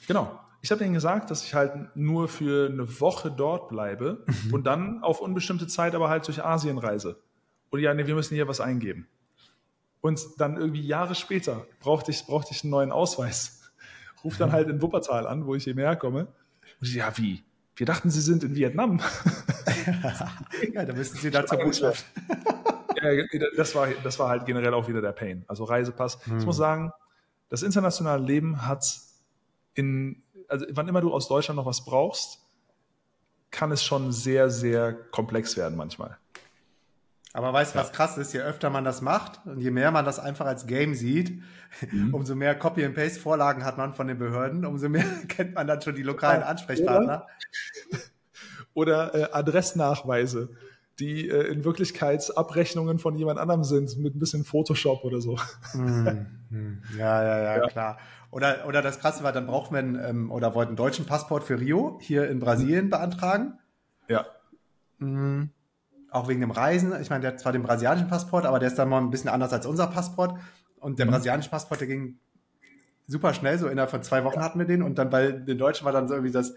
Genau. 0.06 0.38
Ich 0.62 0.70
habe 0.70 0.82
ihnen 0.82 0.94
gesagt, 0.94 1.30
dass 1.30 1.44
ich 1.44 1.54
halt 1.54 1.94
nur 1.94 2.26
für 2.26 2.70
eine 2.70 3.00
Woche 3.00 3.30
dort 3.30 3.68
bleibe 3.68 4.24
mhm. 4.26 4.54
und 4.54 4.66
dann 4.66 5.02
auf 5.02 5.20
unbestimmte 5.20 5.66
Zeit 5.66 5.94
aber 5.94 6.08
halt 6.08 6.26
durch 6.26 6.42
Asien 6.42 6.78
reise. 6.78 7.20
Und 7.70 7.80
ja, 7.80 7.92
nee, 7.92 8.06
wir 8.06 8.14
müssen 8.14 8.34
hier 8.34 8.48
was 8.48 8.60
eingeben. 8.60 9.06
Und 10.00 10.20
dann 10.38 10.56
irgendwie 10.56 10.80
Jahre 10.80 11.14
später 11.14 11.66
brauchte 11.80 12.10
ich, 12.10 12.24
brauchte 12.26 12.52
ich 12.52 12.62
einen 12.62 12.70
neuen 12.70 12.92
Ausweis. 12.92 13.72
Ruf 14.24 14.38
dann 14.38 14.52
halt 14.52 14.68
in 14.68 14.80
Wuppertal 14.80 15.26
an, 15.26 15.46
wo 15.46 15.54
ich 15.54 15.66
eben 15.66 15.80
herkomme. 15.80 16.28
Und 16.80 16.88
ich, 16.88 16.94
ja, 16.94 17.12
wie? 17.18 17.42
Wir 17.76 17.86
dachten, 17.86 18.10
Sie 18.10 18.20
sind 18.20 18.44
in 18.44 18.54
Vietnam. 18.54 19.00
ja, 20.72 20.84
da 20.84 20.92
müssen 20.92 21.16
Sie 21.16 21.30
da 21.30 21.44
zur 21.46 21.58
Botschaft 21.58 22.04
das, 23.56 23.74
war, 23.74 23.88
das 24.02 24.18
war 24.18 24.28
halt 24.28 24.46
generell 24.46 24.74
auch 24.74 24.88
wieder 24.88 25.00
der 25.00 25.12
Pain. 25.12 25.44
Also 25.48 25.64
Reisepass. 25.64 26.24
Hm. 26.26 26.38
Ich 26.38 26.46
muss 26.46 26.56
sagen, 26.56 26.92
das 27.48 27.62
internationale 27.62 28.22
Leben 28.22 28.66
hat 28.66 28.84
in, 29.74 30.22
also 30.48 30.66
wann 30.70 30.88
immer 30.88 31.00
du 31.00 31.12
aus 31.12 31.28
Deutschland 31.28 31.56
noch 31.56 31.66
was 31.66 31.84
brauchst, 31.84 32.40
kann 33.50 33.70
es 33.70 33.84
schon 33.84 34.12
sehr, 34.12 34.50
sehr 34.50 34.92
komplex 34.92 35.56
werden 35.56 35.76
manchmal. 35.76 36.18
Aber 37.32 37.52
weißt 37.52 37.74
du, 37.74 37.80
was 37.80 37.92
krass 37.92 38.16
ist? 38.16 38.32
Je 38.32 38.40
öfter 38.40 38.70
man 38.70 38.84
das 38.84 39.02
macht 39.02 39.40
und 39.44 39.60
je 39.60 39.72
mehr 39.72 39.90
man 39.90 40.04
das 40.04 40.20
einfach 40.20 40.46
als 40.46 40.66
Game 40.66 40.94
sieht, 40.94 41.42
mhm. 41.90 42.14
umso 42.14 42.36
mehr 42.36 42.54
Copy-and-Paste-Vorlagen 42.56 43.64
hat 43.64 43.76
man 43.76 43.92
von 43.92 44.06
den 44.06 44.18
Behörden, 44.18 44.64
umso 44.64 44.88
mehr 44.88 45.04
kennt 45.28 45.54
man 45.54 45.66
dann 45.66 45.82
schon 45.82 45.96
die 45.96 46.04
lokalen 46.04 46.44
Ansprechpartner. 46.44 47.26
Oder, 48.72 49.12
oder 49.12 49.14
äh, 49.14 49.32
Adressnachweise 49.32 50.50
die 50.98 51.28
äh, 51.28 51.48
in 51.52 51.64
Wirklichkeit 51.64 52.36
Abrechnungen 52.36 52.98
von 52.98 53.16
jemand 53.16 53.38
anderem 53.38 53.64
sind, 53.64 53.98
mit 53.98 54.14
ein 54.14 54.18
bisschen 54.18 54.44
Photoshop 54.44 55.04
oder 55.04 55.20
so. 55.20 55.38
Hm. 55.72 56.82
Ja, 56.96 57.22
ja, 57.22 57.38
ja, 57.42 57.56
ja, 57.56 57.66
klar. 57.66 57.98
Oder, 58.30 58.66
oder 58.66 58.82
das 58.82 59.00
Krasse 59.00 59.24
war, 59.24 59.32
dann 59.32 59.46
braucht 59.46 59.72
man 59.72 59.94
ähm, 59.96 60.30
oder 60.30 60.54
wollten 60.54 60.70
einen 60.70 60.76
deutschen 60.76 61.06
Passport 61.06 61.44
für 61.44 61.58
Rio 61.60 61.98
hier 62.00 62.28
in 62.28 62.40
Brasilien 62.40 62.90
beantragen. 62.90 63.58
Ja. 64.08 64.26
Mhm. 64.98 65.50
Auch 66.10 66.28
wegen 66.28 66.40
dem 66.40 66.50
Reisen. 66.50 66.92
Ich 67.00 67.10
meine, 67.10 67.22
der 67.22 67.32
hat 67.32 67.40
zwar 67.40 67.52
den 67.52 67.62
brasilianischen 67.62 68.08
Passport, 68.08 68.46
aber 68.46 68.58
der 68.58 68.68
ist 68.68 68.78
dann 68.78 68.88
mal 68.88 68.98
ein 68.98 69.10
bisschen 69.10 69.30
anders 69.30 69.52
als 69.52 69.66
unser 69.66 69.88
Passport. 69.88 70.38
Und 70.78 70.98
der 70.98 71.06
mhm. 71.06 71.10
brasilianische 71.10 71.50
Passport, 71.50 71.80
der 71.80 71.88
ging 71.88 72.18
super 73.06 73.34
schnell, 73.34 73.58
so 73.58 73.68
innerhalb 73.68 73.90
von 73.90 74.02
zwei 74.02 74.24
Wochen 74.24 74.40
hatten 74.40 74.58
wir 74.58 74.66
den. 74.66 74.82
Und 74.82 74.98
dann 74.98 75.10
bei 75.10 75.32
den 75.32 75.58
Deutschen 75.58 75.84
war 75.84 75.92
dann 75.92 76.08
so 76.08 76.14
irgendwie 76.14 76.32
das, 76.32 76.54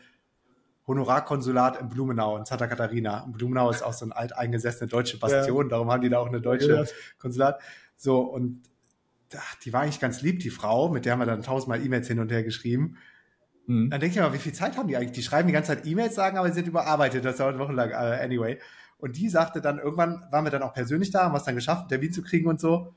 Honorarkonsulat 0.88 1.80
in 1.82 1.90
Blumenau, 1.90 2.38
in 2.38 2.46
Santa 2.46 2.68
Catarina. 2.68 3.24
Und 3.24 3.34
Blumenau 3.34 3.70
ist 3.70 3.84
auch 3.84 3.94
so 3.94 4.06
eine 4.06 4.16
alteingesessene 4.16 4.88
deutsche 4.88 5.20
Bastion, 5.20 5.66
ja. 5.66 5.70
darum 5.70 5.92
haben 5.92 6.02
die 6.02 6.10
da 6.10 6.20
auch 6.20 6.28
eine 6.28 6.42
deutsche 6.42 6.74
ja. 6.74 6.86
Konsulat. 7.20 7.60
So, 7.98 8.22
und 8.22 8.62
ach, 9.36 9.56
die 9.56 9.74
war 9.74 9.82
eigentlich 9.82 10.00
ganz 10.00 10.22
lieb, 10.22 10.40
die 10.40 10.50
Frau, 10.50 10.90
mit 10.90 11.06
der 11.06 11.14
haben 11.14 11.20
wir 11.20 11.26
dann 11.26 11.44
tausendmal 11.44 11.84
E-Mails 11.84 12.08
hin 12.08 12.20
und 12.20 12.32
her 12.32 12.44
geschrieben. 12.44 12.98
Mhm. 13.66 13.90
Dann 13.90 14.00
denke 14.00 14.16
ich 14.16 14.22
mal, 14.22 14.34
wie 14.34 14.38
viel 14.38 14.54
Zeit 14.54 14.78
haben 14.78 14.88
die 14.88 14.96
eigentlich? 14.96 15.12
Die 15.12 15.24
schreiben 15.24 15.48
die 15.48 15.54
ganze 15.54 15.76
Zeit 15.76 15.86
E-Mails, 15.86 16.16
sagen, 16.16 16.38
aber 16.38 16.48
sie 16.48 16.56
sind 16.56 16.68
überarbeitet. 16.68 17.26
Das 17.26 17.38
dauert 17.38 17.60
wochenlang. 17.60 17.90
Uh, 17.90 18.24
anyway. 18.24 18.60
Und 18.98 19.18
die 19.18 19.30
sagte 19.30 19.62
dann, 19.62 19.78
irgendwann 19.78 20.26
waren 20.32 20.46
wir 20.46 20.52
dann 20.52 20.64
auch 20.64 20.74
persönlich 20.74 21.12
da, 21.12 21.26
haben 21.26 21.36
es 21.36 21.44
dann 21.44 21.56
geschafft, 21.56 21.82
einen 21.82 21.90
Termin 21.90 22.14
zu 22.14 22.24
kriegen 22.24 22.48
und 22.48 22.60
so. 22.60 22.96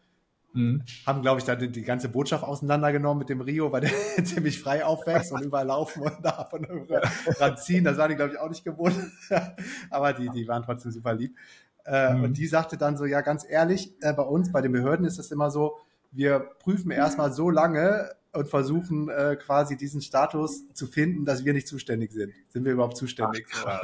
Mhm. 0.52 0.82
Haben, 1.06 1.22
glaube 1.22 1.38
ich, 1.38 1.44
dann 1.44 1.58
die, 1.58 1.70
die, 1.70 1.82
ganze 1.82 2.08
Botschaft 2.08 2.44
auseinandergenommen 2.44 3.18
mit 3.18 3.28
dem 3.28 3.40
Rio, 3.40 3.70
weil 3.70 3.82
der 3.82 3.90
ziemlich 4.24 4.60
frei 4.60 4.84
aufwächst 4.84 5.32
und 5.32 5.42
überall 5.42 5.66
laufen 5.66 6.02
und 6.02 6.16
da 6.22 6.44
von 6.44 6.62
dran 7.38 7.56
ziehen. 7.56 7.84
Das 7.84 7.96
waren 7.98 8.10
die, 8.10 8.16
glaube 8.16 8.32
ich, 8.32 8.38
auch 8.38 8.48
nicht 8.48 8.64
gewohnt. 8.64 8.96
Aber 9.90 10.12
die, 10.12 10.28
die 10.30 10.48
waren 10.48 10.62
trotzdem 10.62 10.90
super 10.90 11.14
lieb. 11.14 11.36
Äh, 11.84 12.14
mhm. 12.14 12.24
Und 12.24 12.38
die 12.38 12.46
sagte 12.46 12.76
dann 12.76 12.96
so, 12.96 13.04
ja, 13.04 13.20
ganz 13.20 13.46
ehrlich, 13.48 13.94
äh, 14.00 14.12
bei 14.12 14.22
uns, 14.22 14.52
bei 14.52 14.60
den 14.60 14.72
Behörden 14.72 15.06
ist 15.06 15.18
es 15.18 15.30
immer 15.30 15.50
so, 15.50 15.78
wir 16.12 16.40
prüfen 16.58 16.90
erstmal 16.90 17.32
so 17.32 17.50
lange 17.50 18.10
und 18.32 18.48
versuchen 18.48 19.08
äh, 19.08 19.36
quasi 19.36 19.76
diesen 19.76 20.00
Status 20.00 20.72
zu 20.72 20.86
finden, 20.86 21.24
dass 21.24 21.44
wir 21.44 21.52
nicht 21.52 21.68
zuständig 21.68 22.12
sind. 22.12 22.32
Sind 22.48 22.64
wir 22.64 22.72
überhaupt 22.72 22.96
zuständig? 22.96 23.46
Ach, 23.64 23.82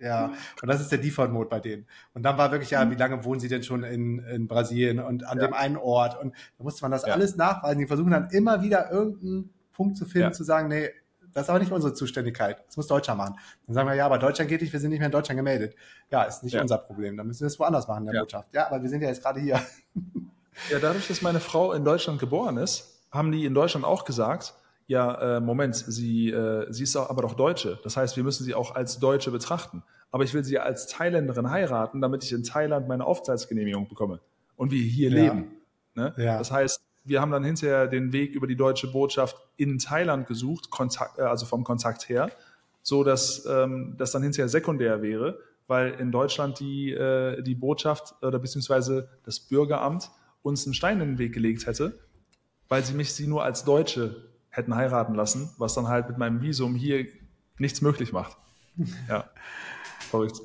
ja, 0.00 0.32
und 0.62 0.68
das 0.68 0.80
ist 0.80 0.90
der 0.90 0.98
Default-Mode 0.98 1.48
bei 1.48 1.60
denen. 1.60 1.86
Und 2.14 2.22
dann 2.22 2.38
war 2.38 2.50
wirklich, 2.50 2.70
ja, 2.70 2.90
wie 2.90 2.94
lange 2.94 3.24
wohnen 3.24 3.38
sie 3.38 3.48
denn 3.48 3.62
schon 3.62 3.84
in, 3.84 4.20
in 4.20 4.48
Brasilien 4.48 4.98
und 4.98 5.24
an 5.24 5.38
ja. 5.38 5.46
dem 5.46 5.54
einen 5.54 5.76
Ort? 5.76 6.18
Und 6.18 6.34
da 6.56 6.64
musste 6.64 6.82
man 6.82 6.90
das 6.90 7.06
ja. 7.06 7.12
alles 7.12 7.36
nachweisen. 7.36 7.78
Die 7.78 7.86
versuchen 7.86 8.10
dann 8.10 8.30
immer 8.30 8.62
wieder 8.62 8.90
irgendeinen 8.90 9.50
Punkt 9.72 9.96
zu 9.96 10.06
finden, 10.06 10.28
ja. 10.28 10.32
zu 10.32 10.42
sagen, 10.42 10.68
nee, 10.68 10.90
das 11.32 11.44
ist 11.44 11.50
aber 11.50 11.58
nicht 11.58 11.70
unsere 11.70 11.94
Zuständigkeit. 11.94 12.64
Das 12.66 12.76
muss 12.76 12.86
Deutschland 12.86 13.18
machen. 13.18 13.36
Dann 13.66 13.74
sagen 13.74 13.88
wir, 13.88 13.94
ja, 13.94 14.06
aber 14.06 14.18
Deutschland 14.18 14.48
geht 14.48 14.62
nicht, 14.62 14.72
wir 14.72 14.80
sind 14.80 14.90
nicht 14.90 14.98
mehr 14.98 15.06
in 15.06 15.12
Deutschland 15.12 15.38
gemeldet. 15.38 15.76
Ja, 16.10 16.24
ist 16.24 16.42
nicht 16.42 16.56
unser 16.56 16.78
Problem. 16.78 17.16
Dann 17.16 17.26
müssen 17.26 17.40
wir 17.40 17.46
es 17.46 17.58
woanders 17.58 17.86
machen 17.86 18.06
in 18.06 18.12
der 18.12 18.20
Botschaft. 18.20 18.52
Ja, 18.52 18.66
aber 18.66 18.82
wir 18.82 18.88
sind 18.88 19.02
ja 19.02 19.08
jetzt 19.08 19.22
gerade 19.22 19.40
hier. 19.40 19.60
Ja, 20.70 20.78
dadurch, 20.80 21.08
dass 21.08 21.22
meine 21.22 21.40
Frau 21.40 21.72
in 21.72 21.84
Deutschland 21.84 22.18
geboren 22.18 22.56
ist, 22.56 23.06
haben 23.12 23.32
die 23.32 23.44
in 23.44 23.54
Deutschland 23.54 23.84
auch 23.84 24.04
gesagt, 24.04 24.54
ja, 24.90 25.36
äh, 25.36 25.40
Moment, 25.40 25.76
sie, 25.76 26.30
äh, 26.30 26.66
sie 26.72 26.82
ist 26.82 26.96
aber 26.96 27.22
doch 27.22 27.34
Deutsche. 27.34 27.78
Das 27.84 27.96
heißt, 27.96 28.16
wir 28.16 28.24
müssen 28.24 28.42
sie 28.42 28.56
auch 28.56 28.74
als 28.74 28.98
Deutsche 28.98 29.30
betrachten. 29.30 29.84
Aber 30.10 30.24
ich 30.24 30.34
will 30.34 30.42
sie 30.42 30.58
als 30.58 30.88
Thailänderin 30.88 31.48
heiraten, 31.48 32.00
damit 32.00 32.24
ich 32.24 32.32
in 32.32 32.42
Thailand 32.42 32.88
meine 32.88 33.06
Aufenthaltsgenehmigung 33.06 33.88
bekomme 33.88 34.18
und 34.56 34.72
wir 34.72 34.82
hier 34.82 35.10
ja. 35.10 35.22
leben. 35.22 35.52
Ne? 35.94 36.12
Ja. 36.16 36.38
Das 36.38 36.50
heißt, 36.50 36.82
wir 37.04 37.20
haben 37.20 37.30
dann 37.30 37.44
hinterher 37.44 37.86
den 37.86 38.12
Weg 38.12 38.34
über 38.34 38.48
die 38.48 38.56
deutsche 38.56 38.88
Botschaft 38.88 39.36
in 39.56 39.78
Thailand 39.78 40.26
gesucht, 40.26 40.70
Kontakt, 40.70 41.20
äh, 41.20 41.22
also 41.22 41.46
vom 41.46 41.62
Kontakt 41.62 42.08
her, 42.08 42.32
so 42.82 43.04
dass 43.04 43.46
ähm, 43.46 43.94
das 43.96 44.10
dann 44.10 44.24
hinterher 44.24 44.48
sekundär 44.48 45.02
wäre, 45.02 45.38
weil 45.68 45.92
in 46.00 46.10
Deutschland 46.10 46.58
die, 46.58 46.90
äh, 46.90 47.40
die 47.44 47.54
Botschaft 47.54 48.16
oder 48.22 48.40
beziehungsweise 48.40 49.08
das 49.22 49.38
Bürgeramt 49.38 50.10
uns 50.42 50.66
einen 50.66 50.74
Stein 50.74 51.00
in 51.00 51.10
den 51.10 51.18
Weg 51.18 51.32
gelegt 51.32 51.68
hätte, 51.68 51.96
weil 52.68 52.84
sie 52.84 52.94
mich 52.94 53.12
sie 53.12 53.28
nur 53.28 53.44
als 53.44 53.62
Deutsche 53.62 54.28
hätten 54.50 54.74
heiraten 54.74 55.14
lassen, 55.14 55.50
was 55.58 55.74
dann 55.74 55.88
halt 55.88 56.08
mit 56.08 56.18
meinem 56.18 56.42
Visum 56.42 56.74
hier 56.74 57.06
nichts 57.58 57.80
möglich 57.80 58.12
macht. 58.12 58.36
Ja, 59.08 59.28
verrückt. 60.10 60.40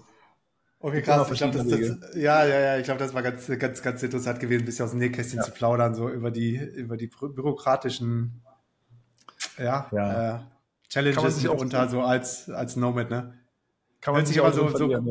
Okay, 0.80 1.02
krass. 1.02 1.32
Ich 1.32 1.38
glaube, 1.38 1.58
das, 1.58 1.68
das, 1.68 2.16
ja, 2.16 2.46
ja, 2.46 2.60
ja, 2.60 2.78
ich 2.78 2.84
glaube, 2.84 3.00
das 3.00 3.14
war 3.14 3.24
ganz, 3.24 3.48
ganz, 3.58 3.82
ganz 3.82 4.04
interessant 4.04 4.40
gewesen, 4.40 4.64
ein 4.64 4.66
bisschen 4.66 4.86
aus 4.86 4.92
dem 4.92 5.00
Nähkästchen 5.00 5.40
ja. 5.40 5.44
zu 5.44 5.52
plaudern, 5.52 5.96
so 5.96 6.10
über 6.10 6.30
die, 6.32 6.58
über 6.58 6.98
die 6.98 7.08
bürokratischen, 7.08 8.44
ja, 9.58 9.88
ja. 9.92 10.36
Äh, 10.36 10.40
Challenges 10.90 11.46
unter 11.48 11.90
so 11.90 12.02
als, 12.02 12.50
als 12.50 12.76
Nomad, 12.76 13.10
ne? 13.10 13.34
Kann 14.02 14.14
man 14.14 14.26
sich 14.26 14.40
aber 14.40 14.54
so, 14.54 14.70
so, 14.70 14.92
ja. 14.92 15.02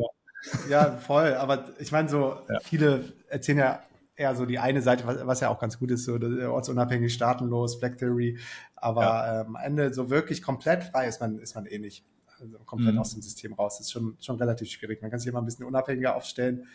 ja. 0.69 0.97
voll, 0.97 1.33
aber 1.33 1.65
ich 1.79 1.91
meine, 1.91 2.07
so 2.07 2.37
ja. 2.47 2.59
viele 2.61 3.11
erzählen 3.27 3.57
ja 3.57 3.83
eher 4.15 4.35
so 4.35 4.45
die 4.45 4.59
eine 4.59 4.81
Seite, 4.81 5.05
was, 5.05 5.25
was 5.25 5.39
ja 5.41 5.49
auch 5.49 5.59
ganz 5.59 5.79
gut 5.79 5.91
ist, 5.91 6.05
so 6.05 6.13
ortsunabhängig, 6.13 7.13
staatenlos, 7.13 7.79
Black 7.79 7.97
Theory. 7.97 8.37
Aber 8.75 9.03
ja. 9.03 9.41
ähm, 9.41 9.55
am 9.55 9.63
Ende 9.63 9.93
so 9.93 10.09
wirklich 10.09 10.41
komplett 10.41 10.83
frei 10.85 11.07
ist 11.07 11.19
man, 11.21 11.39
ist 11.39 11.55
man 11.55 11.65
eh 11.65 11.79
nicht. 11.79 12.05
Also 12.39 12.59
komplett 12.59 12.95
mhm. 12.95 12.99
aus 12.99 13.13
dem 13.13 13.21
System 13.21 13.53
raus. 13.53 13.77
Das 13.77 13.87
ist 13.87 13.91
schon, 13.93 14.17
schon 14.19 14.37
relativ 14.37 14.69
schwierig. 14.69 15.01
Man 15.01 15.09
kann 15.11 15.19
sich 15.19 15.29
immer 15.29 15.41
ein 15.41 15.45
bisschen 15.45 15.65
unabhängiger 15.65 16.15
aufstellen. 16.15 16.67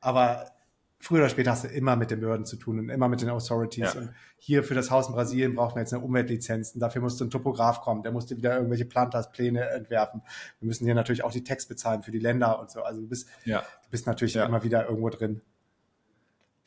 Aber 0.00 0.50
früher 0.98 1.20
oder 1.20 1.28
später 1.28 1.52
hast 1.52 1.64
du 1.64 1.68
immer 1.68 1.96
mit 1.96 2.10
den 2.10 2.20
Behörden 2.20 2.44
zu 2.44 2.56
tun 2.56 2.78
und 2.78 2.88
immer 2.90 3.08
mit 3.08 3.22
den 3.22 3.30
Authorities. 3.30 3.94
Ja. 3.94 4.00
Und 4.00 4.10
hier 4.36 4.62
für 4.62 4.74
das 4.74 4.90
Haus 4.90 5.08
in 5.08 5.14
Brasilien 5.14 5.54
braucht 5.54 5.74
man 5.74 5.84
jetzt 5.84 5.94
eine 5.94 6.04
Umweltlizenz. 6.04 6.72
Und 6.72 6.80
dafür 6.80 7.00
musste 7.00 7.24
ein 7.24 7.30
Topograf 7.30 7.80
kommen. 7.80 8.02
Der 8.02 8.12
musste 8.12 8.36
wieder 8.36 8.56
irgendwelche 8.56 8.84
Plantas-Pläne 8.84 9.68
entwerfen. 9.70 10.22
Wir 10.60 10.66
müssen 10.66 10.84
hier 10.84 10.94
natürlich 10.94 11.24
auch 11.24 11.32
die 11.32 11.44
Text 11.44 11.68
bezahlen 11.68 12.02
für 12.02 12.10
die 12.10 12.18
Länder 12.18 12.58
und 12.60 12.70
so. 12.70 12.82
Also 12.82 13.00
du 13.00 13.08
bist, 13.08 13.28
ja. 13.44 13.60
du 13.60 13.90
bist 13.90 14.06
natürlich 14.06 14.34
ja. 14.34 14.44
immer 14.44 14.62
wieder 14.64 14.86
irgendwo 14.86 15.08
drin. 15.08 15.40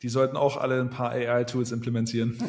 Die 0.02 0.08
sollten 0.08 0.36
auch 0.36 0.56
alle 0.56 0.80
ein 0.80 0.90
paar 0.90 1.10
AI-Tools 1.10 1.72
implementieren. 1.72 2.38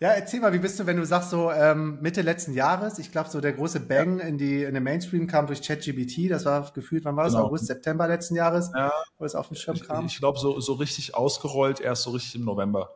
Ja, 0.00 0.10
erzähl 0.10 0.38
mal, 0.38 0.52
wie 0.52 0.60
bist 0.60 0.78
du, 0.78 0.86
wenn 0.86 0.96
du 0.96 1.04
sagst 1.04 1.30
so 1.30 1.50
ähm, 1.50 1.98
Mitte 2.00 2.22
letzten 2.22 2.52
Jahres, 2.52 3.00
ich 3.00 3.10
glaube 3.10 3.30
so 3.30 3.40
der 3.40 3.52
große 3.52 3.80
Bang 3.80 4.20
in 4.20 4.38
die 4.38 4.62
in 4.62 4.74
den 4.74 4.84
Mainstream 4.84 5.26
kam 5.26 5.48
durch 5.48 5.60
ChatGPT, 5.60 6.30
das 6.30 6.44
war 6.44 6.70
gefühlt, 6.72 7.04
wann 7.04 7.16
war 7.16 7.24
das? 7.24 7.32
Genau. 7.32 7.46
August, 7.46 7.66
September 7.66 8.06
letzten 8.06 8.36
Jahres, 8.36 8.70
ja. 8.72 8.92
wo 9.18 9.24
es 9.24 9.34
auf 9.34 9.48
den 9.48 9.56
Schirm 9.56 9.76
kam? 9.80 10.06
Ich, 10.06 10.12
ich 10.12 10.18
glaube 10.20 10.38
so 10.38 10.60
so 10.60 10.74
richtig 10.74 11.16
ausgerollt 11.16 11.80
erst 11.80 12.04
so 12.04 12.10
richtig 12.10 12.36
im 12.36 12.44
November. 12.44 12.90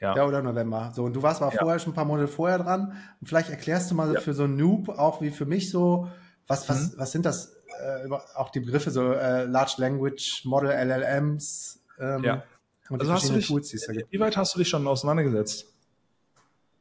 Ja. 0.00 0.14
ja, 0.14 0.26
oder 0.26 0.42
November. 0.42 0.92
So, 0.94 1.04
und 1.04 1.16
du 1.16 1.22
warst 1.22 1.40
mal 1.40 1.52
ja. 1.52 1.58
vorher 1.58 1.78
schon 1.78 1.92
ein 1.92 1.96
paar 1.96 2.04
Monate 2.04 2.28
vorher 2.28 2.58
dran. 2.58 2.96
Und 3.20 3.26
vielleicht 3.26 3.48
erklärst 3.48 3.90
du 3.90 3.94
mal 3.94 4.12
ja. 4.12 4.20
für 4.20 4.34
so 4.34 4.44
einen 4.44 4.56
Noob, 4.56 4.90
auch 4.90 5.22
wie 5.22 5.30
für 5.30 5.46
mich 5.46 5.70
so, 5.70 6.08
was, 6.46 6.68
was, 6.68 6.92
mhm. 6.92 6.98
was 6.98 7.12
sind 7.12 7.24
das, 7.24 7.54
äh, 7.80 8.08
auch 8.36 8.50
die 8.50 8.60
Begriffe, 8.60 8.90
so 8.90 9.12
äh, 9.12 9.44
Large 9.44 9.74
Language 9.78 10.42
Model, 10.44 10.70
LLMs, 10.70 11.80
ähm, 11.98 12.24
ja. 12.24 12.44
Also 12.90 13.12
hast 13.12 13.28
du 13.30 13.34
dich, 13.34 13.46
Tools, 13.46 13.72
wie 14.10 14.20
weit 14.20 14.36
hast 14.36 14.54
du 14.54 14.58
dich 14.58 14.68
schon 14.68 14.86
auseinandergesetzt? 14.86 15.72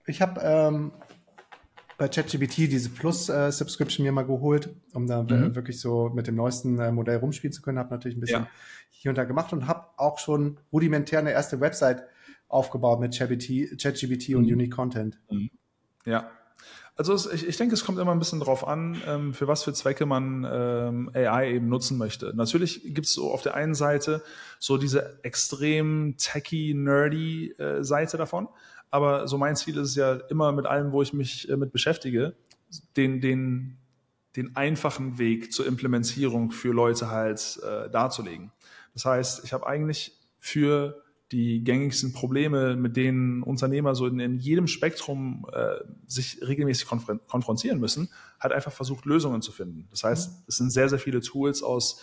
Ich 0.06 0.22
habe 0.22 0.42
ähm, 0.42 0.92
bei 1.98 2.10
ChatGPT 2.10 2.58
diese 2.58 2.90
Plus-Subscription 2.90 4.06
äh, 4.06 4.10
mir 4.10 4.14
mal 4.14 4.26
geholt, 4.26 4.70
um 4.94 5.08
da 5.08 5.24
mhm. 5.24 5.56
wirklich 5.56 5.80
so 5.80 6.10
mit 6.10 6.28
dem 6.28 6.36
neuesten 6.36 6.78
äh, 6.80 6.92
Modell 6.92 7.18
rumspielen 7.18 7.54
zu 7.54 7.62
können. 7.62 7.80
Habe 7.80 7.92
natürlich 7.92 8.18
ein 8.18 8.20
bisschen 8.20 8.44
ja. 8.44 8.50
hier 8.90 9.10
und 9.10 9.18
da 9.18 9.24
gemacht 9.24 9.54
und 9.54 9.68
habe 9.68 9.88
auch 9.96 10.20
schon 10.20 10.58
rudimentär 10.74 11.20
eine 11.20 11.32
erste 11.32 11.62
Website 11.62 12.04
aufgebaut 12.50 13.00
mit 13.00 13.18
ChatGPT 13.18 14.30
mhm. 14.30 14.38
und 14.38 14.46
Unique 14.46 14.72
Content. 14.72 15.20
Mhm. 15.30 15.50
Ja, 16.06 16.30
also 16.96 17.14
es, 17.14 17.26
ich, 17.26 17.48
ich 17.48 17.58
denke, 17.58 17.74
es 17.74 17.84
kommt 17.84 17.98
immer 17.98 18.12
ein 18.12 18.20
bisschen 18.20 18.40
drauf 18.40 18.68
an, 18.68 19.02
ähm, 19.08 19.34
für 19.34 19.48
was 19.48 19.64
für 19.64 19.74
Zwecke 19.74 20.06
man 20.06 20.48
ähm, 20.50 21.12
AI 21.14 21.54
eben 21.54 21.68
nutzen 21.68 21.98
möchte. 21.98 22.34
Natürlich 22.36 22.94
gibt 22.94 23.08
es 23.08 23.14
so 23.14 23.32
auf 23.32 23.42
der 23.42 23.56
einen 23.56 23.74
Seite 23.74 24.22
so 24.60 24.78
diese 24.78 25.20
extrem 25.24 26.16
techy, 26.18 26.74
nerdy 26.76 27.52
äh, 27.54 27.84
Seite 27.84 28.18
davon. 28.18 28.48
Aber 28.92 29.28
so 29.28 29.40
mein 29.40 29.56
Ziel 29.56 29.78
ist 29.78 29.90
es 29.90 29.96
ja 29.96 30.14
immer 30.30 30.52
mit 30.52 30.68
allem, 30.68 30.92
wo 30.92 31.02
ich 31.02 31.14
mich 31.14 31.50
äh, 31.50 31.58
mit 31.58 31.72
beschäftige, 31.72 32.36
den, 32.96 33.22
den, 33.22 33.78
den 34.36 34.56
einfachen 34.56 35.18
Weg 35.18 35.52
zur 35.52 35.66
Implementierung 35.66 36.52
für 36.52 36.74
Leute 36.74 37.10
halt 37.10 37.60
äh, 37.64 37.90
darzulegen. 37.90 38.52
Das 38.94 39.06
heißt, 39.06 39.44
ich 39.46 39.54
habe 39.54 39.66
eigentlich 39.66 40.20
für 40.40 41.03
die 41.34 41.64
gängigsten 41.64 42.14
Probleme, 42.14 42.76
mit 42.76 42.96
denen 42.96 43.44
Unternehmer 43.44 43.96
so 43.96 44.08
in, 44.08 44.20
in 44.20 44.38
jedem 44.38 44.68
Spektrum 44.68 45.46
äh, 45.52 45.84
sich 46.06 46.40
regelmäßig 46.46 46.88
konfrontieren 46.88 47.80
müssen, 47.80 48.10
hat 48.40 48.52
einfach 48.52 48.72
versucht, 48.72 49.06
Lösungen 49.06 49.42
zu 49.42 49.52
finden. 49.52 49.88
Das 49.90 50.04
heißt, 50.04 50.32
mhm. 50.32 50.44
es 50.48 50.58
sind 50.58 50.70
sehr, 50.70 50.90
sehr 50.90 51.00
viele 51.00 51.22
Tools 51.22 51.64
aus 51.64 52.02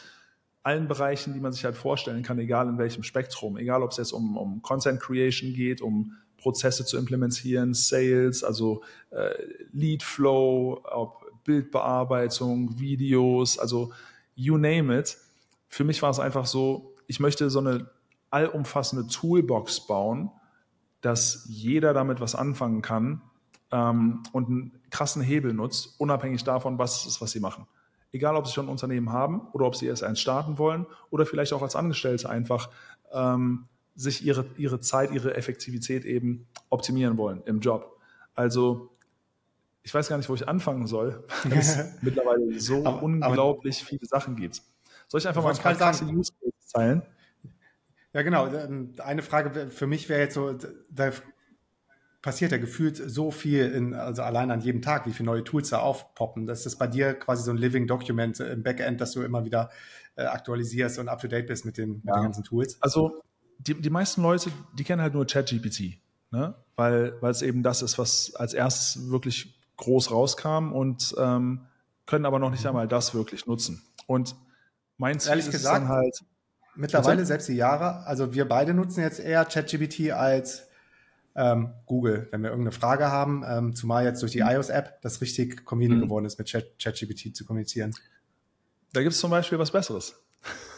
allen 0.63 0.89
Bereichen, 0.89 1.33
die 1.33 1.41
man 1.41 1.53
sich 1.53 1.65
halt 1.65 1.77
vorstellen 1.77 2.23
kann, 2.23 2.39
egal 2.39 2.69
in 2.69 2.77
welchem 2.77 3.03
Spektrum, 3.03 3.57
egal 3.57 3.83
ob 3.83 3.93
es 3.93 3.97
jetzt 3.97 4.13
um, 4.13 4.37
um 4.37 4.61
Content 4.61 5.01
Creation 5.01 5.55
geht, 5.55 5.81
um 5.81 6.17
Prozesse 6.37 6.85
zu 6.85 6.99
implementieren, 6.99 7.73
Sales, 7.73 8.45
also 8.45 8.83
äh, 9.11 9.31
Lead 9.73 10.03
Flow, 10.03 10.81
ob 10.85 11.25
Bildbearbeitung, 11.45 12.79
Videos, 12.79 13.59
also 13.59 13.93
you 14.35 14.59
name 14.59 14.99
it. 14.99 15.17
Für 15.69 15.85
mich 15.85 16.03
war 16.03 16.11
es 16.11 16.19
einfach 16.19 16.47
so, 16.47 16.95
ich 17.07 17.21
möchte 17.21 17.49
so 17.49 17.61
eine 17.61 17.89
allumfassende 18.31 19.07
Toolbox 19.07 19.87
bauen, 19.87 20.31
dass 21.01 21.47
jeder 21.49 21.93
damit 21.95 22.21
was 22.21 22.35
anfangen 22.35 22.83
kann 22.83 23.23
ähm, 23.73 24.23
und 24.33 24.49
einen 24.49 24.81
krassen 24.91 25.23
Hebel 25.23 25.53
nutzt, 25.53 25.99
unabhängig 25.99 26.45
davon, 26.45 26.79
was 26.79 27.01
es 27.01 27.07
ist, 27.07 27.21
was 27.21 27.33
sie 27.33 27.41
machen. 27.41 27.67
Egal, 28.13 28.35
ob 28.37 28.47
sie 28.47 28.53
schon 28.53 28.67
ein 28.67 28.71
Unternehmen 28.71 29.13
haben 29.13 29.49
oder 29.53 29.67
ob 29.67 29.77
sie 29.77 29.87
erst 29.87 30.03
eins 30.03 30.21
starten 30.21 30.59
wollen 30.59 30.87
oder 31.11 31.27
vielleicht 31.27 31.53
auch 31.53 31.63
als 31.63 31.77
Angestellte 31.77 32.29
einfach 32.29 32.71
ähm, 33.13 33.67
sich 33.95 34.25
ihre, 34.25 34.47
ihre 34.57 34.81
Zeit, 34.81 35.13
ihre 35.13 35.37
Effektivität 35.37 36.05
eben 36.05 36.47
optimieren 36.71 37.19
wollen 37.19 37.43
im 37.47 37.61
Job. 37.61 37.97
Also 38.35 38.91
ich 39.83 39.95
weiß 39.95 40.09
gar 40.09 40.17
nicht, 40.17 40.29
wo 40.29 40.35
ich 40.35 40.49
anfangen 40.49 40.87
soll, 40.87 41.25
weil 41.45 41.59
es 41.59 41.79
mittlerweile 42.03 42.59
so 42.61 42.85
aber, 42.85 43.03
unglaublich 43.03 43.81
aber, 43.81 43.89
viele 43.89 44.07
Sachen 44.07 44.37
gibt. 44.37 44.63
Soll 45.09 45.21
ich 45.21 45.29
einfach 45.29 45.43
mal 45.43 45.51
ein 45.51 45.59
paar 45.59 45.75
krasse 45.75 46.05
Use 46.05 46.33
Cases 46.33 46.73
teilen? 46.73 47.03
Ja, 48.13 48.23
genau. 48.23 48.47
Ähm, 48.49 48.95
eine 48.99 49.23
Frage 49.23 49.71
für 49.71 49.87
mich 49.87 50.09
wäre 50.09 50.21
jetzt 50.21 50.35
so, 50.35 50.53
da 50.91 51.13
passiert 52.23 52.53
ja 52.53 52.59
gefühlt 52.59 52.97
so 52.97 53.31
viel 53.31 53.71
in, 53.71 53.95
also 53.95 54.23
allein 54.23 54.51
an 54.51 54.61
jedem 54.61 54.83
Tag, 54.83 55.07
wie 55.07 55.13
viele 55.13 55.27
neue 55.27 55.45
Tools 55.45 55.71
da 55.71 55.79
aufpoppen. 55.79 56.47
Das 56.47 56.67
ist 56.67 56.77
bei 56.77 56.87
dir 56.87 57.15
quasi 57.15 57.43
so 57.43 57.51
ein 57.51 57.57
Living 57.57 57.87
Document 57.87 58.41
im 58.41 58.63
Backend, 58.63 59.01
dass 59.01 59.13
du 59.13 59.23
immer 59.23 59.45
wieder 59.45 59.71
äh, 60.17 60.25
aktualisierst 60.25 60.99
und 60.99 61.09
up 61.09 61.21
to 61.21 61.29
date 61.29 61.47
bist 61.47 61.65
mit 61.65 61.79
den, 61.79 62.03
mit 62.05 62.05
den 62.05 62.23
ganzen 62.23 62.45
Tools. 62.45 62.77
Also 62.83 63.23
die, 63.59 63.81
die 63.81 63.91
meisten 63.91 64.23
Leute, 64.23 64.51
die 64.79 64.85
kennen 64.85 65.01
halt 65.01 65.15
nur 65.15 65.27
ChatGPT, 65.27 65.99
ne? 66.31 66.55
weil, 66.77 67.17
weil 67.21 67.31
es 67.31 67.43
eben 67.43 67.63
das 67.63 67.83
ist, 67.83 67.99
was 67.99 68.35
als 68.35 68.55
erstes 68.55 69.11
wirklich 69.11 69.59
groß 69.77 70.11
rauskamen 70.11 70.73
und 70.73 71.15
ähm, 71.19 71.67
können 72.07 72.27
aber 72.27 72.39
noch 72.39 72.51
nicht 72.51 72.67
einmal 72.67 72.89
das 72.89 73.15
wirklich 73.15 73.47
nutzen. 73.47 73.83
Und 74.07 74.35
mein 74.99 75.21
Ziel 75.21 75.31
Ehrlich 75.31 75.47
ist 75.47 75.53
gesagt, 75.53 75.83
dann 75.83 75.89
halt. 75.89 76.21
Mittlerweile 76.81 77.27
selbst 77.27 77.47
die 77.49 77.57
Jahre, 77.57 78.07
also 78.07 78.33
wir 78.33 78.49
beide 78.49 78.73
nutzen 78.73 79.03
jetzt 79.03 79.21
eher 79.21 79.45
ChatGPT 79.45 80.13
als 80.13 80.67
ähm, 81.37 81.75
Google, 81.85 82.27
wenn 82.31 82.43
wir 82.43 82.49
irgendeine 82.49 82.73
Frage 82.73 83.11
haben, 83.11 83.45
ähm, 83.47 83.75
zumal 83.75 84.05
jetzt 84.05 84.23
durch 84.23 84.33
die 84.33 84.43
mhm. 84.43 84.49
iOS-App 84.49 85.03
das 85.03 85.21
richtig 85.21 85.67
convenient 85.67 86.01
mhm. 86.01 86.07
geworden 86.07 86.25
ist, 86.25 86.39
mit 86.39 86.51
ChatGPT 86.51 87.37
zu 87.37 87.45
kommunizieren. 87.45 87.95
Da 88.95 89.03
gibt 89.03 89.13
es 89.13 89.21
zum 89.21 89.31
Beispiel 89.31 89.59
was 89.59 89.71
Besseres. 89.71 90.17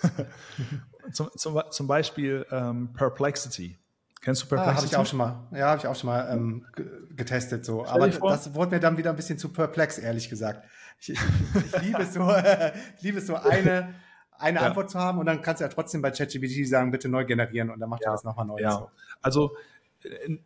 zum, 1.12 1.30
zum, 1.36 1.62
zum, 1.70 1.86
Beispiel 1.86 2.46
ähm, 2.50 2.92
Perplexity. 2.94 3.78
Kennst 4.20 4.42
du 4.42 4.46
Perplexity? 4.46 4.74
Ah, 4.74 4.76
habe 4.76 4.86
ich 4.86 4.96
auch 4.96 5.06
schon 5.06 5.18
mal. 5.18 5.48
Ja, 5.52 5.68
habe 5.68 5.78
ich 5.78 5.86
auch 5.86 5.94
schon 5.94 6.10
mal 6.10 6.32
ähm, 6.32 6.66
getestet 7.14 7.64
so. 7.64 7.86
Aber 7.86 8.08
das 8.08 8.54
wurde 8.54 8.72
mir 8.72 8.80
dann 8.80 8.96
wieder 8.96 9.10
ein 9.10 9.16
bisschen 9.16 9.38
zu 9.38 9.50
perplex, 9.50 9.98
ehrlich 9.98 10.28
gesagt. 10.28 10.66
Ich, 10.98 11.10
ich, 11.10 11.20
ich 11.64 11.82
liebe 11.82 12.02
es 12.02 12.12
so, 12.12 12.28
ich 12.96 13.02
liebe 13.02 13.18
es 13.18 13.26
so 13.28 13.36
eine 13.36 13.94
eine 14.42 14.60
ja. 14.60 14.66
Antwort 14.66 14.90
zu 14.90 14.98
haben 14.98 15.18
und 15.18 15.26
dann 15.26 15.40
kannst 15.42 15.60
du 15.60 15.64
ja 15.64 15.68
trotzdem 15.68 16.02
bei 16.02 16.10
ChatGPT 16.10 16.66
sagen, 16.66 16.90
bitte 16.90 17.08
neu 17.08 17.24
generieren 17.24 17.70
und 17.70 17.80
dann 17.80 17.88
macht 17.88 18.02
ja. 18.02 18.10
er 18.10 18.12
das 18.12 18.24
nochmal 18.24 18.46
neu. 18.46 18.60
Ja. 18.60 18.72
So. 18.72 18.90
Also 19.20 19.56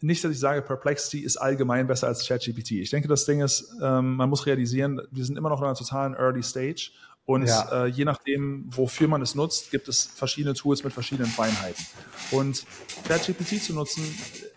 nicht, 0.00 0.22
dass 0.22 0.32
ich 0.32 0.38
sage, 0.38 0.62
Perplexity 0.62 1.20
ist 1.20 1.36
allgemein 1.36 1.86
besser 1.86 2.08
als 2.08 2.26
ChatGPT. 2.26 2.72
Ich 2.72 2.90
denke, 2.90 3.08
das 3.08 3.24
Ding 3.24 3.40
ist, 3.40 3.74
ähm, 3.82 4.16
man 4.16 4.28
muss 4.28 4.46
realisieren, 4.46 5.00
wir 5.10 5.24
sind 5.24 5.38
immer 5.38 5.48
noch 5.48 5.60
in 5.60 5.66
einer 5.66 5.74
totalen 5.74 6.14
Early 6.14 6.42
Stage 6.42 6.90
und 7.24 7.46
ja. 7.46 7.84
äh, 7.84 7.86
je 7.86 8.04
nachdem, 8.04 8.66
wofür 8.68 9.08
man 9.08 9.22
es 9.22 9.34
nutzt, 9.34 9.70
gibt 9.70 9.88
es 9.88 10.06
verschiedene 10.06 10.54
Tools 10.54 10.84
mit 10.84 10.92
verschiedenen 10.92 11.30
Feinheiten. 11.30 11.84
Und 12.30 12.64
ChatGPT 13.08 13.62
zu 13.62 13.72
nutzen, 13.72 14.02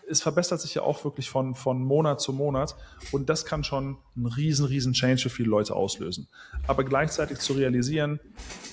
es 0.08 0.22
verbessert 0.22 0.60
sich 0.60 0.74
ja 0.74 0.82
auch 0.82 1.04
wirklich 1.04 1.30
von, 1.30 1.54
von 1.54 1.82
Monat 1.82 2.20
zu 2.20 2.32
Monat 2.32 2.76
und 3.12 3.28
das 3.28 3.44
kann 3.44 3.64
schon 3.64 3.98
einen 4.16 4.26
riesen, 4.26 4.66
riesen 4.66 4.92
Change 4.92 5.22
für 5.22 5.30
viele 5.30 5.48
Leute 5.48 5.74
auslösen. 5.74 6.28
Aber 6.66 6.84
gleichzeitig 6.84 7.38
zu 7.38 7.54
realisieren, 7.54 8.20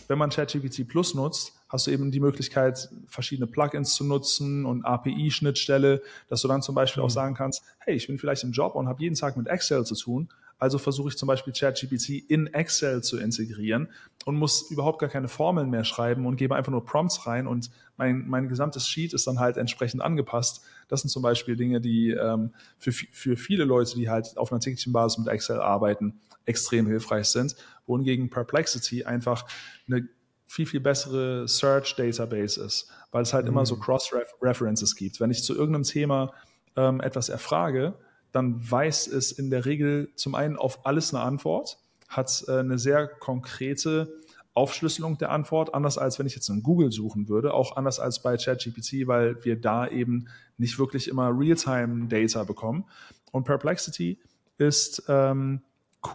wenn 0.08 0.18
man 0.18 0.30
ChatGPT 0.30 0.88
Plus 0.88 1.14
nutzt, 1.14 1.54
hast 1.70 1.88
du 1.88 1.92
eben 1.92 2.12
die 2.12 2.20
Möglichkeit, 2.20 2.90
verschiedene 3.08 3.48
Plugins 3.48 3.96
zu 3.96 4.04
nutzen 4.04 4.66
und 4.66 4.86
API-Schnittstelle, 4.86 6.02
dass 6.30 6.42
du 6.42 6.48
dann 6.48 6.62
zum 6.62 6.76
Beispiel 6.76 7.04
auch 7.04 7.08
mhm. 7.08 7.14
sagen 7.14 7.36
kannst, 7.36 7.64
hey, 7.80 7.96
ich 7.96 8.08
bin 8.08 8.18
vielleicht 8.18 8.44
im 8.44 8.52
Job 8.52 8.76
und 8.76 8.88
habe 8.88 9.02
jeden 9.02 9.16
Tag 9.16 9.38
mit 9.38 9.48
Excel 9.48 9.86
zu 9.86 9.96
tun, 9.96 10.30
also 10.60 10.80
versuche 10.80 11.10
ich 11.10 11.18
zum 11.18 11.28
Beispiel 11.28 11.54
ChatGPT 11.54 12.10
in 12.30 12.48
Excel 12.48 13.04
zu 13.04 13.18
integrieren 13.20 13.90
und 14.26 14.36
muss 14.36 14.72
überhaupt 14.72 15.00
gar 15.00 15.10
keine 15.10 15.28
Formeln 15.28 15.70
mehr 15.70 15.84
schreiben 15.84 16.26
und 16.26 16.36
gebe 16.36 16.56
einfach 16.56 16.72
nur 16.72 16.84
Prompts 16.84 17.28
rein 17.28 17.46
und 17.46 17.70
mein, 17.96 18.28
mein 18.28 18.50
gesamtes 18.50 18.88
Sheet 18.88 19.14
ist 19.14 19.28
dann 19.28 19.40
halt 19.40 19.58
entsprechend 19.58 20.02
angepasst. 20.02 20.64
Das 20.88 21.02
sind 21.02 21.10
zum 21.10 21.22
Beispiel 21.22 21.56
Dinge, 21.56 21.80
die 21.80 22.12
ähm, 22.12 22.54
für, 22.80 22.92
für 22.92 23.38
viele 23.38 23.66
Leute, 23.66 23.96
die 23.96 24.10
halt 24.10 24.38
auf 24.38 24.52
einer 24.52 24.60
täglichen 24.60 24.94
Basis 24.94 25.20
mit 25.20 25.28
Excel 25.28 25.60
arbeiten, 25.60 26.20
extrem 26.48 26.88
hilfreich 26.88 27.28
sind. 27.28 27.56
Wohingegen 27.86 28.32
Perplexity 28.32 29.04
einfach 29.04 29.46
eine 29.88 30.08
viel, 30.48 30.66
viel 30.66 30.80
bessere 30.80 31.48
Search 31.48 31.96
Database 31.96 32.64
ist, 32.64 32.90
weil 33.12 33.22
es 33.22 33.34
halt 33.34 33.46
mhm. 33.46 33.52
immer 33.52 33.66
so 33.66 33.76
mhm. 33.76 33.82
Cross-References 33.82 34.96
gibt. 34.96 35.20
Wenn 35.20 35.30
ich 35.30 35.44
zu 35.44 35.54
irgendeinem 35.54 35.84
Thema 35.84 36.34
ähm, 36.76 37.02
etwas 37.02 37.30
erfrage, 37.30 37.94
dann 38.32 38.56
weiß 38.60 39.08
es 39.08 39.32
in 39.32 39.50
der 39.50 39.66
Regel 39.66 40.10
zum 40.16 40.36
einen 40.36 40.58
auf 40.58 40.86
alles 40.86 41.14
eine 41.14 41.24
Antwort, 41.24 41.78
hat 42.08 42.46
äh, 42.48 42.60
eine 42.60 42.80
sehr 42.80 43.08
konkrete 43.08 44.14
Aufschlüsselung 44.54 45.18
der 45.18 45.32
Antwort, 45.32 45.76
anders 45.76 45.98
als 45.98 46.18
wenn 46.18 46.26
ich 46.26 46.34
jetzt 46.34 46.50
in 46.50 46.64
Google 46.64 46.92
suchen 46.92 47.30
würde, 47.30 47.54
auch 47.54 47.76
anders 47.76 48.00
als 48.00 48.24
bei 48.24 48.38
ChatGPT, 48.38 49.06
weil 49.06 49.44
wir 49.46 49.60
da 49.60 49.88
eben 49.88 50.30
nicht 50.58 50.80
wirklich 50.80 51.10
immer 51.10 51.30
Realtime-Data 51.32 52.44
bekommen. 52.44 52.86
Und 53.32 53.44
Perplexity 53.44 54.20
ist 54.58 55.04
ähm, 55.10 55.62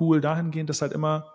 cool 0.00 0.20
dahingehend, 0.20 0.70
dass 0.70 0.82
halt 0.82 0.92
immer 0.92 1.32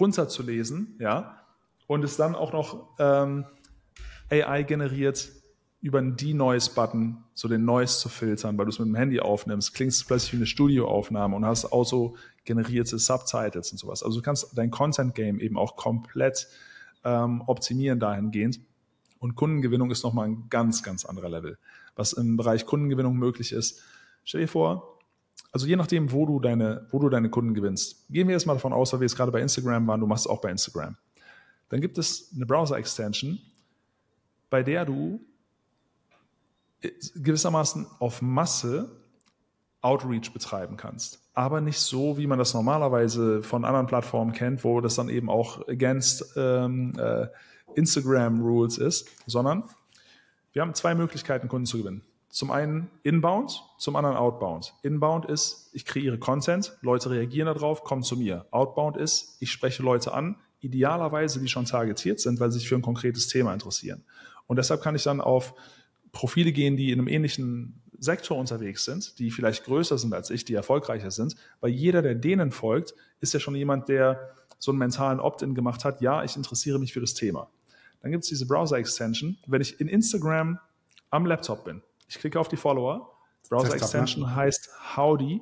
runterzulesen, 0.00 0.96
ja, 0.98 1.42
und 1.86 2.02
es 2.02 2.16
dann 2.16 2.34
auch 2.34 2.52
noch 2.52 2.88
ähm, 2.98 3.44
AI 4.30 4.62
generiert 4.62 5.30
über 5.82 5.98
einen 5.98 6.16
De-Noise-Button 6.16 7.22
so 7.34 7.46
den 7.46 7.64
Noise 7.64 7.98
zu 7.98 8.08
filtern, 8.08 8.56
weil 8.56 8.64
du 8.64 8.70
es 8.70 8.78
mit 8.78 8.88
dem 8.88 8.94
Handy 8.94 9.20
aufnimmst, 9.20 9.74
klingst 9.74 10.00
es 10.00 10.04
plötzlich 10.04 10.32
wie 10.32 10.36
eine 10.38 10.46
Studioaufnahme 10.46 11.36
und 11.36 11.44
hast 11.44 11.70
auto 11.72 12.16
generierte 12.44 12.98
Subtitles 12.98 13.70
und 13.72 13.78
sowas. 13.78 14.02
Also 14.02 14.18
du 14.18 14.22
kannst 14.22 14.56
dein 14.56 14.70
Content-Game 14.70 15.38
eben 15.38 15.58
auch 15.58 15.76
komplett 15.76 16.48
ähm, 17.04 17.42
optimieren 17.46 18.00
dahingehend. 18.00 18.60
Und 19.18 19.34
Kundengewinnung 19.34 19.90
ist 19.90 20.02
nochmal 20.02 20.28
ein 20.28 20.46
ganz, 20.48 20.82
ganz 20.82 21.04
anderer 21.04 21.28
Level. 21.28 21.58
Was 21.94 22.14
im 22.14 22.36
Bereich 22.36 22.66
Kundengewinnung 22.66 23.16
möglich 23.16 23.52
ist, 23.52 23.82
stell 24.26 24.42
dir 24.42 24.48
vor, 24.48 24.98
also 25.52 25.66
je 25.66 25.76
nachdem, 25.76 26.12
wo 26.12 26.26
du 26.26 26.38
deine, 26.38 26.86
wo 26.90 26.98
du 26.98 27.08
deine 27.08 27.30
Kunden 27.30 27.54
gewinnst. 27.54 28.06
Gehen 28.10 28.28
wir 28.28 28.34
jetzt 28.34 28.44
mal 28.44 28.52
davon 28.52 28.74
aus, 28.74 28.92
weil 28.92 29.00
wir 29.00 29.06
jetzt 29.06 29.16
gerade 29.16 29.32
bei 29.32 29.40
Instagram 29.40 29.86
waren, 29.86 30.00
du 30.00 30.06
machst 30.06 30.26
es 30.26 30.30
auch 30.30 30.42
bei 30.42 30.50
Instagram. 30.50 30.96
Dann 31.70 31.80
gibt 31.80 31.96
es 31.96 32.30
eine 32.34 32.44
Browser-Extension, 32.44 33.38
bei 34.50 34.62
der 34.62 34.84
du 34.84 35.20
gewissermaßen 37.14 37.86
auf 37.98 38.20
Masse 38.20 38.90
Outreach 39.80 40.32
betreiben 40.32 40.76
kannst. 40.76 41.20
Aber 41.32 41.60
nicht 41.60 41.78
so, 41.78 42.18
wie 42.18 42.26
man 42.26 42.38
das 42.38 42.54
normalerweise 42.54 43.42
von 43.42 43.64
anderen 43.64 43.86
Plattformen 43.86 44.32
kennt, 44.32 44.62
wo 44.64 44.80
das 44.80 44.94
dann 44.96 45.08
eben 45.08 45.30
auch 45.30 45.66
against 45.68 46.34
ähm, 46.36 46.92
äh, 46.98 47.28
Instagram 47.74 48.40
Rules 48.42 48.78
ist, 48.78 49.08
sondern 49.26 49.64
wir 50.52 50.62
haben 50.62 50.74
zwei 50.74 50.94
Möglichkeiten, 50.94 51.48
Kunden 51.48 51.66
zu 51.66 51.78
gewinnen. 51.78 52.02
Zum 52.36 52.50
einen 52.50 52.90
inbound, 53.02 53.64
zum 53.78 53.96
anderen 53.96 54.14
outbound. 54.18 54.74
Inbound 54.82 55.24
ist, 55.24 55.70
ich 55.72 55.86
kreiere 55.86 56.18
Content, 56.18 56.76
Leute 56.82 57.08
reagieren 57.08 57.46
darauf, 57.46 57.82
kommen 57.82 58.02
zu 58.02 58.14
mir. 58.14 58.44
Outbound 58.50 58.98
ist, 58.98 59.38
ich 59.40 59.50
spreche 59.50 59.82
Leute 59.82 60.12
an, 60.12 60.36
idealerweise, 60.60 61.40
die 61.40 61.48
schon 61.48 61.64
targetiert 61.64 62.20
sind, 62.20 62.38
weil 62.38 62.52
sie 62.52 62.58
sich 62.58 62.68
für 62.68 62.74
ein 62.74 62.82
konkretes 62.82 63.28
Thema 63.28 63.54
interessieren. 63.54 64.04
Und 64.46 64.56
deshalb 64.58 64.82
kann 64.82 64.94
ich 64.94 65.02
dann 65.02 65.22
auf 65.22 65.54
Profile 66.12 66.52
gehen, 66.52 66.76
die 66.76 66.92
in 66.92 66.98
einem 66.98 67.08
ähnlichen 67.08 67.80
Sektor 67.98 68.36
unterwegs 68.36 68.84
sind, 68.84 69.18
die 69.18 69.30
vielleicht 69.30 69.64
größer 69.64 69.96
sind 69.96 70.12
als 70.12 70.28
ich, 70.28 70.44
die 70.44 70.52
erfolgreicher 70.52 71.10
sind, 71.10 71.36
weil 71.60 71.70
jeder, 71.70 72.02
der 72.02 72.16
denen 72.16 72.50
folgt, 72.50 72.94
ist 73.18 73.32
ja 73.32 73.40
schon 73.40 73.54
jemand, 73.54 73.88
der 73.88 74.34
so 74.58 74.72
einen 74.72 74.78
mentalen 74.78 75.20
Opt-in 75.20 75.54
gemacht 75.54 75.86
hat, 75.86 76.02
ja, 76.02 76.22
ich 76.22 76.36
interessiere 76.36 76.78
mich 76.78 76.92
für 76.92 77.00
das 77.00 77.14
Thema. 77.14 77.48
Dann 78.02 78.10
gibt 78.10 78.24
es 78.24 78.28
diese 78.28 78.44
Browser-Extension. 78.44 79.38
Wenn 79.46 79.62
ich 79.62 79.80
in 79.80 79.88
Instagram 79.88 80.58
am 81.08 81.24
Laptop 81.24 81.64
bin, 81.64 81.80
ich 82.08 82.18
klicke 82.18 82.38
auf 82.38 82.48
die 82.48 82.56
Follower, 82.56 83.16
Browser-Extension 83.48 84.24
ne? 84.24 84.34
heißt 84.34 84.70
Howdy, 84.96 85.40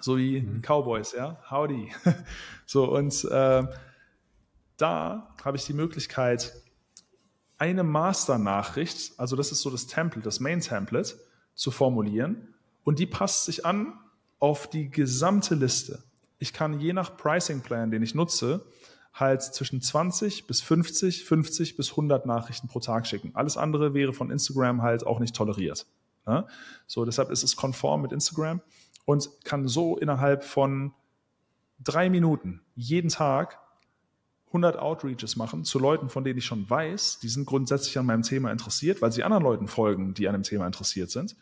so 0.00 0.16
wie 0.18 0.40
mhm. 0.40 0.62
Cowboys, 0.62 1.12
ja, 1.12 1.40
Howdy. 1.50 1.92
so, 2.66 2.90
und 2.90 3.24
äh, 3.24 3.62
da 4.76 5.34
habe 5.44 5.56
ich 5.56 5.64
die 5.64 5.72
Möglichkeit, 5.72 6.52
eine 7.58 7.82
Master-Nachricht, 7.82 9.18
also 9.18 9.34
das 9.34 9.50
ist 9.50 9.62
so 9.62 9.70
das 9.70 9.86
Template, 9.86 10.24
das 10.24 10.40
Main-Template, 10.40 11.14
zu 11.54 11.70
formulieren 11.70 12.54
und 12.84 12.98
die 12.98 13.06
passt 13.06 13.46
sich 13.46 13.64
an 13.64 13.98
auf 14.38 14.68
die 14.68 14.90
gesamte 14.90 15.54
Liste. 15.54 16.04
Ich 16.38 16.52
kann 16.52 16.78
je 16.78 16.92
nach 16.92 17.16
Pricing-Plan, 17.16 17.90
den 17.90 18.02
ich 18.02 18.14
nutze, 18.14 18.66
halt 19.18 19.42
zwischen 19.42 19.80
20 19.80 20.46
bis 20.46 20.60
50, 20.60 21.24
50 21.24 21.76
bis 21.76 21.90
100 21.90 22.26
Nachrichten 22.26 22.68
pro 22.68 22.80
Tag 22.80 23.06
schicken. 23.06 23.30
Alles 23.34 23.56
andere 23.56 23.94
wäre 23.94 24.12
von 24.12 24.30
Instagram 24.30 24.82
halt 24.82 25.06
auch 25.06 25.18
nicht 25.20 25.34
toleriert. 25.34 25.86
Ja? 26.26 26.46
So, 26.86 27.04
deshalb 27.04 27.30
ist 27.30 27.42
es 27.42 27.56
konform 27.56 28.02
mit 28.02 28.12
Instagram 28.12 28.60
und 29.06 29.30
kann 29.44 29.68
so 29.68 29.96
innerhalb 29.96 30.44
von 30.44 30.92
drei 31.82 32.10
Minuten 32.10 32.60
jeden 32.74 33.08
Tag 33.08 33.58
100 34.48 34.78
Outreaches 34.78 35.36
machen 35.36 35.64
zu 35.64 35.78
Leuten, 35.78 36.10
von 36.10 36.22
denen 36.22 36.38
ich 36.38 36.44
schon 36.44 36.68
weiß, 36.68 37.18
die 37.20 37.28
sind 37.28 37.46
grundsätzlich 37.46 37.98
an 37.98 38.06
meinem 38.06 38.22
Thema 38.22 38.52
interessiert, 38.52 39.02
weil 39.02 39.12
sie 39.12 39.24
anderen 39.24 39.42
Leuten 39.42 39.66
folgen, 39.66 40.14
die 40.14 40.28
an 40.28 40.34
dem 40.34 40.42
Thema 40.42 40.66
interessiert 40.66 41.10
sind. 41.10 41.36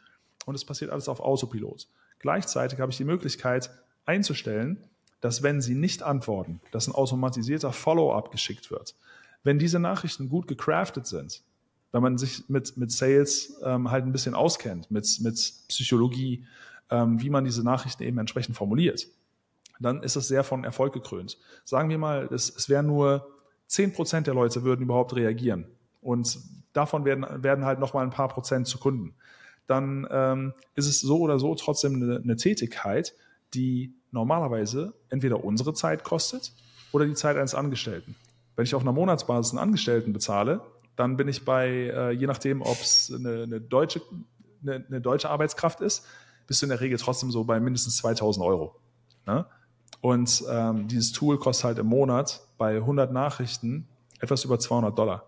Und 0.46 0.54
es 0.54 0.64
passiert 0.64 0.90
alles 0.90 1.08
auf 1.08 1.20
Autopilot. 1.20 1.88
Gleichzeitig 2.18 2.80
habe 2.80 2.90
ich 2.92 2.96
die 2.96 3.04
Möglichkeit 3.04 3.70
einzustellen, 4.06 4.78
dass 5.24 5.42
wenn 5.42 5.62
sie 5.62 5.74
nicht 5.74 6.02
antworten, 6.02 6.60
dass 6.70 6.86
ein 6.86 6.94
automatisierter 6.94 7.72
Follow-up 7.72 8.30
geschickt 8.30 8.70
wird. 8.70 8.94
Wenn 9.42 9.58
diese 9.58 9.78
Nachrichten 9.78 10.28
gut 10.28 10.46
gecraftet 10.46 11.06
sind, 11.06 11.42
wenn 11.92 12.02
man 12.02 12.18
sich 12.18 12.46
mit, 12.50 12.76
mit 12.76 12.92
Sales 12.92 13.58
ähm, 13.64 13.90
halt 13.90 14.04
ein 14.04 14.12
bisschen 14.12 14.34
auskennt, 14.34 14.90
mit, 14.90 15.20
mit 15.22 15.34
Psychologie, 15.68 16.44
ähm, 16.90 17.22
wie 17.22 17.30
man 17.30 17.46
diese 17.46 17.64
Nachrichten 17.64 18.02
eben 18.02 18.18
entsprechend 18.18 18.54
formuliert, 18.54 19.08
dann 19.80 20.02
ist 20.02 20.14
es 20.14 20.28
sehr 20.28 20.44
von 20.44 20.62
Erfolg 20.62 20.92
gekrönt. 20.92 21.38
Sagen 21.64 21.88
wir 21.88 21.96
mal, 21.96 22.28
es, 22.30 22.54
es 22.54 22.68
wären 22.68 22.84
nur 22.84 23.26
10% 23.70 24.20
der 24.24 24.34
Leute 24.34 24.62
würden 24.62 24.82
überhaupt 24.82 25.16
reagieren. 25.16 25.68
Und 26.02 26.38
davon 26.74 27.06
werden, 27.06 27.24
werden 27.42 27.64
halt 27.64 27.78
nochmal 27.78 28.04
ein 28.04 28.10
paar 28.10 28.28
Prozent 28.28 28.66
zu 28.68 28.76
Kunden. 28.76 29.14
Dann 29.66 30.06
ähm, 30.10 30.52
ist 30.74 30.86
es 30.86 31.00
so 31.00 31.20
oder 31.20 31.38
so 31.38 31.54
trotzdem 31.54 31.94
eine, 31.94 32.18
eine 32.18 32.36
Tätigkeit, 32.36 33.14
die 33.54 33.94
normalerweise 34.14 34.94
entweder 35.10 35.44
unsere 35.44 35.74
Zeit 35.74 36.04
kostet 36.04 36.52
oder 36.92 37.04
die 37.04 37.14
Zeit 37.14 37.36
eines 37.36 37.54
Angestellten. 37.54 38.14
Wenn 38.56 38.64
ich 38.64 38.74
auf 38.74 38.82
einer 38.82 38.92
Monatsbasis 38.92 39.52
einen 39.52 39.58
Angestellten 39.58 40.12
bezahle, 40.12 40.62
dann 40.96 41.16
bin 41.16 41.28
ich 41.28 41.44
bei, 41.44 41.68
äh, 41.68 42.10
je 42.12 42.26
nachdem, 42.26 42.62
ob 42.62 42.80
es 42.80 43.12
eine, 43.12 43.42
eine, 43.42 43.60
deutsche, 43.60 44.00
eine, 44.62 44.84
eine, 44.88 45.00
deutsche 45.00 45.28
Arbeitskraft 45.28 45.80
ist, 45.80 46.06
bist 46.46 46.62
du 46.62 46.66
in 46.66 46.70
der 46.70 46.80
Regel 46.80 46.96
trotzdem 46.98 47.32
so 47.32 47.42
bei 47.42 47.58
mindestens 47.58 47.96
2000 47.96 48.46
Euro. 48.46 48.76
Ne? 49.26 49.44
Und 50.00 50.44
ähm, 50.48 50.86
dieses 50.86 51.12
Tool 51.12 51.38
kostet 51.38 51.64
halt 51.64 51.78
im 51.78 51.86
Monat 51.86 52.42
bei 52.56 52.76
100 52.76 53.12
Nachrichten 53.12 53.88
etwas 54.20 54.44
über 54.44 54.58
200 54.58 54.96
Dollar. 54.96 55.24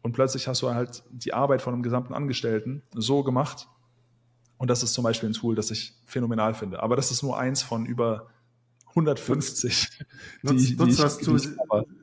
Und 0.00 0.12
plötzlich 0.12 0.48
hast 0.48 0.62
du 0.62 0.72
halt 0.72 1.02
die 1.10 1.34
Arbeit 1.34 1.60
von 1.60 1.74
einem 1.74 1.82
gesamten 1.82 2.14
Angestellten 2.14 2.82
so 2.94 3.22
gemacht. 3.22 3.68
Und 4.58 4.70
das 4.70 4.82
ist 4.82 4.94
zum 4.94 5.04
Beispiel 5.04 5.28
ein 5.28 5.32
Tool, 5.32 5.54
das 5.54 5.70
ich 5.70 5.94
phänomenal 6.06 6.54
finde. 6.54 6.82
Aber 6.82 6.96
das 6.96 7.10
ist 7.10 7.22
nur 7.22 7.38
eins 7.38 7.62
von 7.62 7.86
über 7.86 8.28
150. 8.90 9.88
Nutzt, 10.42 10.68
die, 10.68 10.76
nutzt, 10.76 10.98
die 10.98 11.02
das 11.02 11.18
Tool, 11.18 11.40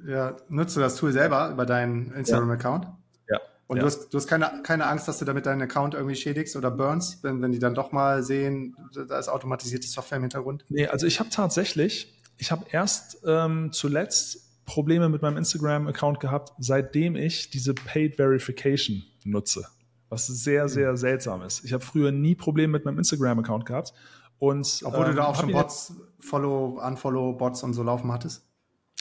ja, 0.05 0.35
nutzt 0.49 0.75
du 0.75 0.81
das 0.81 0.95
Tool 0.95 1.11
selber 1.11 1.49
über 1.49 1.65
deinen 1.65 2.11
Instagram-Account? 2.11 2.87
Ja. 3.29 3.39
Und 3.67 3.77
ja. 3.77 3.81
du 3.81 3.87
hast, 3.87 4.09
du 4.13 4.17
hast 4.17 4.27
keine, 4.27 4.61
keine 4.63 4.85
Angst, 4.87 5.07
dass 5.07 5.19
du 5.19 5.25
damit 5.25 5.45
deinen 5.45 5.61
Account 5.61 5.93
irgendwie 5.93 6.15
schädigst 6.15 6.55
oder 6.55 6.69
burns, 6.69 7.19
wenn, 7.23 7.41
wenn 7.41 7.53
die 7.53 7.59
dann 7.59 7.73
doch 7.73 7.93
mal 7.93 8.23
sehen, 8.23 8.75
da 9.07 9.17
ist 9.17 9.29
automatisierte 9.29 9.87
Software 9.87 10.17
im 10.17 10.23
Hintergrund? 10.23 10.65
Nee, 10.67 10.87
also 10.87 11.07
ich 11.07 11.19
habe 11.19 11.29
tatsächlich, 11.29 12.19
ich 12.37 12.51
habe 12.51 12.65
erst 12.71 13.19
ähm, 13.25 13.71
zuletzt 13.71 14.65
Probleme 14.65 15.07
mit 15.09 15.21
meinem 15.21 15.37
Instagram-Account 15.37 16.19
gehabt, 16.19 16.53
seitdem 16.59 17.15
ich 17.15 17.49
diese 17.49 17.73
Paid 17.73 18.17
Verification 18.17 19.03
nutze. 19.23 19.67
Was 20.11 20.27
sehr, 20.27 20.67
sehr 20.67 20.97
seltsam 20.97 21.41
ist. 21.41 21.63
Ich 21.63 21.71
habe 21.71 21.81
früher 21.81 22.11
nie 22.11 22.35
Probleme 22.35 22.73
mit 22.73 22.83
meinem 22.83 22.97
Instagram-Account 22.97 23.65
gehabt. 23.65 23.93
Und, 24.39 24.81
Obwohl 24.83 25.05
ähm, 25.05 25.11
du 25.11 25.15
da 25.15 25.25
auch 25.27 25.39
schon 25.39 25.53
Bots, 25.53 25.93
Follow, 26.19 26.81
Unfollow-Bots 26.85 27.63
und 27.63 27.73
so 27.73 27.81
laufen 27.81 28.11
hattest? 28.11 28.45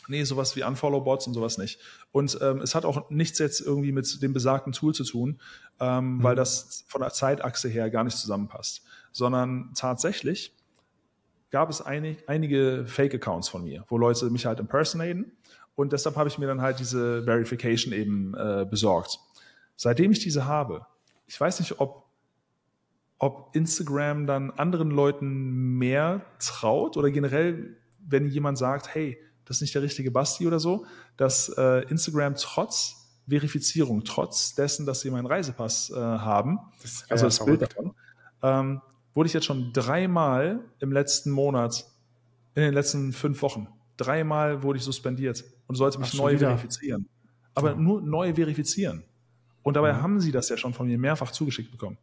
Nee, 0.07 0.23
sowas 0.23 0.55
wie 0.55 0.63
Unfollow-Bots 0.63 1.27
und 1.27 1.35
sowas 1.35 1.59
nicht. 1.59 1.81
Und 2.13 2.39
ähm, 2.41 2.61
es 2.61 2.77
hat 2.77 2.85
auch 2.85 3.11
nichts 3.11 3.41
jetzt 3.41 3.61
irgendwie 3.61 3.91
mit 3.91 4.23
dem 4.23 4.33
besagten 4.33 4.73
Tool 4.73 4.95
zu 4.95 5.03
tun, 5.03 5.41
ähm, 5.81 6.19
mhm. 6.19 6.23
weil 6.23 6.37
das 6.37 6.85
von 6.87 7.01
der 7.01 7.11
Zeitachse 7.11 7.69
her 7.69 7.91
gar 7.91 8.05
nicht 8.05 8.17
zusammenpasst. 8.17 8.83
Sondern 9.11 9.73
tatsächlich 9.75 10.55
gab 11.51 11.71
es 11.71 11.83
einig, 11.83 12.23
einige 12.29 12.85
Fake-Accounts 12.87 13.49
von 13.49 13.65
mir, 13.65 13.85
wo 13.89 13.99
Leute 13.99 14.31
mich 14.31 14.47
halt 14.47 14.61
impersonaten. 14.61 15.33
Und 15.75 15.93
deshalb 15.93 16.15
habe 16.15 16.29
ich 16.29 16.39
mir 16.39 16.47
dann 16.47 16.61
halt 16.61 16.79
diese 16.79 17.25
Verification 17.25 17.93
eben 17.93 18.35
äh, 18.35 18.65
besorgt. 18.71 19.19
Seitdem 19.75 20.13
ich 20.13 20.21
diese 20.21 20.45
habe, 20.45 20.87
ich 21.31 21.41
weiß 21.41 21.61
nicht, 21.61 21.79
ob, 21.79 22.07
ob 23.19 23.55
Instagram 23.55 24.27
dann 24.27 24.51
anderen 24.51 24.91
Leuten 24.91 25.79
mehr 25.79 26.27
traut 26.41 26.97
oder 26.97 27.09
generell, 27.13 27.77
wenn 28.01 28.27
jemand 28.27 28.59
sagt, 28.59 28.93
hey, 28.93 29.17
das 29.45 29.59
ist 29.59 29.61
nicht 29.61 29.75
der 29.77 29.83
richtige 29.83 30.11
Basti 30.11 30.45
oder 30.49 30.59
so, 30.59 30.87
dass 31.17 31.49
äh, 31.57 31.89
Instagram 31.89 32.35
trotz 32.35 32.97
Verifizierung, 33.29 34.03
trotz 34.03 34.57
dessen, 34.57 34.87
dass 34.87 35.03
sie 35.03 35.11
meinen 35.13 35.27
Reisepass 35.27 35.91
äh, 35.91 35.95
haben, 35.95 36.59
das 36.83 37.05
also 37.09 37.27
das 37.27 37.45
Bild 37.45 37.63
davon, 37.63 37.95
ähm, 38.43 38.81
wurde 39.15 39.29
ich 39.29 39.33
jetzt 39.33 39.47
schon 39.47 39.73
dreimal 39.73 40.65
im 40.81 40.91
letzten 40.91 41.31
Monat, 41.31 41.87
in 42.57 42.63
den 42.63 42.75
letzten 42.75 43.13
fünf 43.13 43.41
Wochen, 43.43 43.69
dreimal 43.97 44.65
wurde 44.65 44.79
ich 44.79 44.85
suspendiert 44.85 45.45
und 45.69 45.77
sollte 45.77 46.01
mich 46.01 46.11
Ach, 46.15 46.19
neu 46.19 46.33
wieder. 46.33 46.49
verifizieren. 46.49 47.09
Aber 47.55 47.71
ja. 47.71 47.77
nur 47.77 48.03
neu 48.03 48.35
verifizieren. 48.35 49.05
Und 49.63 49.75
dabei 49.75 49.93
mhm. 49.93 50.03
haben 50.03 50.21
sie 50.21 50.33
das 50.33 50.49
ja 50.49 50.57
schon 50.57 50.73
von 50.73 50.87
mir 50.87 50.99
mehrfach 50.99 51.31
zugeschickt 51.31 51.71
bekommen. 51.71 51.99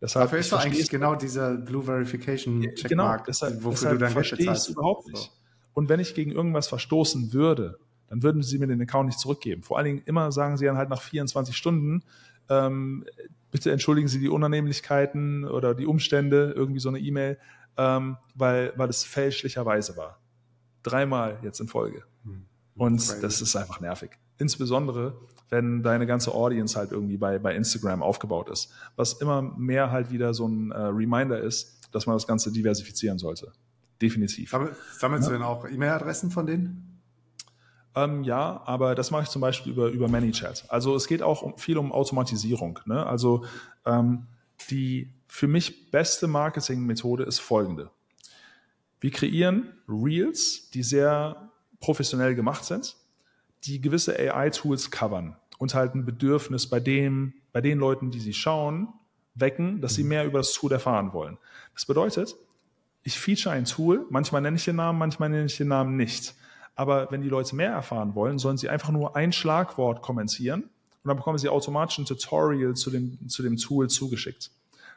Deshalb, 0.00 0.26
Dafür 0.26 0.38
ist 0.38 0.52
doch 0.52 0.64
eigentlich 0.64 0.88
genau 0.88 1.14
dieser 1.14 1.56
Blue 1.56 1.82
Verification 1.82 2.62
Checkmark, 2.74 2.88
genau, 2.88 3.24
deshalb, 3.26 3.56
wofür 3.56 3.72
deshalb 3.72 3.92
du 3.92 3.98
dann 3.98 4.12
verstehe 4.12 4.46
ich 4.46 4.50
es 4.50 4.68
überhaupt 4.68 5.06
nicht. 5.08 5.24
So. 5.24 5.30
Und 5.74 5.88
wenn 5.88 6.00
ich 6.00 6.14
gegen 6.14 6.32
irgendwas 6.32 6.68
verstoßen 6.68 7.32
würde, 7.32 7.78
dann 8.08 8.22
würden 8.22 8.42
sie 8.42 8.58
mir 8.58 8.66
den 8.66 8.80
Account 8.80 9.08
nicht 9.08 9.18
zurückgeben. 9.18 9.62
Vor 9.62 9.76
allen 9.76 9.84
Dingen 9.84 10.02
immer 10.06 10.32
sagen 10.32 10.56
sie 10.56 10.64
dann 10.64 10.76
halt 10.76 10.88
nach 10.88 11.02
24 11.02 11.54
Stunden, 11.54 12.02
ähm, 12.48 13.04
bitte 13.50 13.70
entschuldigen 13.70 14.08
Sie 14.08 14.18
die 14.18 14.28
Unannehmlichkeiten 14.28 15.44
oder 15.44 15.74
die 15.74 15.86
Umstände, 15.86 16.52
irgendwie 16.56 16.80
so 16.80 16.88
eine 16.88 16.98
E-Mail, 16.98 17.38
ähm, 17.76 18.16
weil, 18.34 18.72
weil 18.76 18.88
es 18.88 19.04
fälschlicherweise 19.04 19.96
war. 19.96 20.20
Dreimal 20.82 21.38
jetzt 21.42 21.60
in 21.60 21.68
Folge. 21.68 22.04
Hm. 22.24 22.46
Und 22.76 23.22
das 23.22 23.40
ist 23.40 23.56
einfach 23.56 23.80
nervig. 23.80 24.10
Insbesondere, 24.38 25.14
wenn 25.50 25.82
deine 25.82 26.06
ganze 26.06 26.32
Audience 26.32 26.78
halt 26.78 26.92
irgendwie 26.92 27.16
bei, 27.16 27.38
bei 27.38 27.54
Instagram 27.54 28.02
aufgebaut 28.02 28.48
ist. 28.48 28.72
Was 28.96 29.14
immer 29.14 29.42
mehr 29.42 29.90
halt 29.90 30.10
wieder 30.10 30.32
so 30.32 30.46
ein 30.46 30.70
äh, 30.70 30.78
Reminder 30.78 31.40
ist, 31.40 31.88
dass 31.92 32.06
man 32.06 32.16
das 32.16 32.26
Ganze 32.26 32.52
diversifizieren 32.52 33.18
sollte. 33.18 33.52
Definitiv. 34.00 34.50
Sammelst 34.98 35.28
ja? 35.28 35.32
du 35.32 35.38
denn 35.38 35.42
auch 35.42 35.68
E-Mail-Adressen 35.68 36.30
von 36.30 36.46
denen? 36.46 37.00
Ähm, 37.96 38.22
ja, 38.22 38.62
aber 38.64 38.94
das 38.94 39.10
mache 39.10 39.24
ich 39.24 39.28
zum 39.28 39.42
Beispiel 39.42 39.72
über, 39.72 39.88
über 39.88 40.08
ManyChat. 40.08 40.64
Also 40.68 40.94
es 40.94 41.08
geht 41.08 41.22
auch 41.22 41.42
um, 41.42 41.58
viel 41.58 41.76
um 41.76 41.90
Automatisierung. 41.92 42.78
Ne? 42.86 43.04
Also 43.04 43.44
ähm, 43.84 44.28
die 44.70 45.12
für 45.26 45.48
mich 45.48 45.90
beste 45.90 46.28
Marketingmethode 46.28 47.24
ist 47.24 47.40
folgende. 47.40 47.90
Wir 49.00 49.10
kreieren 49.10 49.72
Reels, 49.88 50.70
die 50.70 50.82
sehr 50.82 51.50
professionell 51.80 52.34
gemacht 52.34 52.64
sind, 52.64 52.96
die 53.64 53.80
gewisse 53.80 54.16
AI-Tools 54.16 54.90
covern 54.90 55.36
und 55.60 55.74
halt 55.74 55.94
ein 55.94 56.06
Bedürfnis 56.06 56.66
bei 56.66 56.80
dem, 56.80 57.34
bei 57.52 57.60
den 57.60 57.78
Leuten, 57.78 58.10
die 58.10 58.18
sie 58.18 58.32
schauen, 58.32 58.88
wecken, 59.34 59.82
dass 59.82 59.94
sie 59.94 60.02
mhm. 60.02 60.08
mehr 60.08 60.24
über 60.24 60.38
das 60.38 60.54
Tool 60.54 60.72
erfahren 60.72 61.12
wollen. 61.12 61.36
Das 61.74 61.84
bedeutet, 61.84 62.34
ich 63.02 63.18
feature 63.18 63.54
ein 63.54 63.66
Tool, 63.66 64.06
manchmal 64.08 64.40
nenne 64.40 64.56
ich 64.56 64.64
den 64.64 64.76
Namen, 64.76 64.98
manchmal 64.98 65.28
nenne 65.28 65.44
ich 65.44 65.58
den 65.58 65.68
Namen 65.68 65.96
nicht. 65.96 66.34
Aber 66.76 67.10
wenn 67.10 67.20
die 67.20 67.28
Leute 67.28 67.54
mehr 67.54 67.72
erfahren 67.72 68.14
wollen, 68.14 68.38
sollen 68.38 68.56
sie 68.56 68.70
einfach 68.70 68.88
nur 68.88 69.16
ein 69.16 69.32
Schlagwort 69.32 70.00
kommentieren 70.00 70.62
und 70.62 71.08
dann 71.08 71.18
bekommen 71.18 71.36
sie 71.36 71.50
automatisch 71.50 71.98
ein 71.98 72.06
Tutorial 72.06 72.74
zu 72.74 72.90
dem, 72.90 73.28
zu 73.28 73.42
dem 73.42 73.58
Tool 73.58 73.90
zugeschickt. 73.90 74.50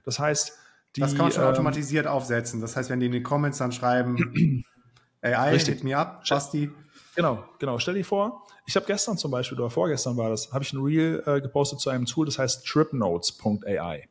Das 0.06 0.18
heißt, 0.18 0.58
die, 0.96 1.02
das 1.02 1.12
kann 1.12 1.26
man 1.26 1.32
schon 1.34 1.44
ähm, 1.44 1.50
automatisiert 1.50 2.08
aufsetzen. 2.08 2.62
Das 2.62 2.78
heißt, 2.78 2.90
wenn 2.90 3.02
die 3.02 3.08
in 3.08 3.12
den 3.12 3.24
Comments 3.24 3.58
dann 3.58 3.74
schreiben, 3.74 4.64
AI, 5.22 5.52
richtig. 5.52 5.76
hit 5.76 5.84
me 5.84 5.98
up, 5.98 6.24
Basti. 6.30 6.72
Genau, 7.16 7.44
genau. 7.60 7.78
Stell 7.78 7.94
dir 7.94 8.06
vor, 8.06 8.44
ich 8.66 8.76
habe 8.76 8.86
gestern 8.86 9.18
zum 9.18 9.32
Beispiel, 9.32 9.60
oder 9.60 9.70
vorgestern 9.70 10.18
war 10.18 10.30
das, 10.30 10.52
habe 10.52 10.64
ich 10.64 10.74
ein 10.74 10.82
Reel 10.82 11.24
äh, 11.26 11.42
gepostet 11.42 11.80
zu 11.80 11.90
einem 11.90 12.06
Tool, 12.06 12.26
das 12.26 12.40
heißt 12.40 12.66
tripnotes.ai. 12.66 14.10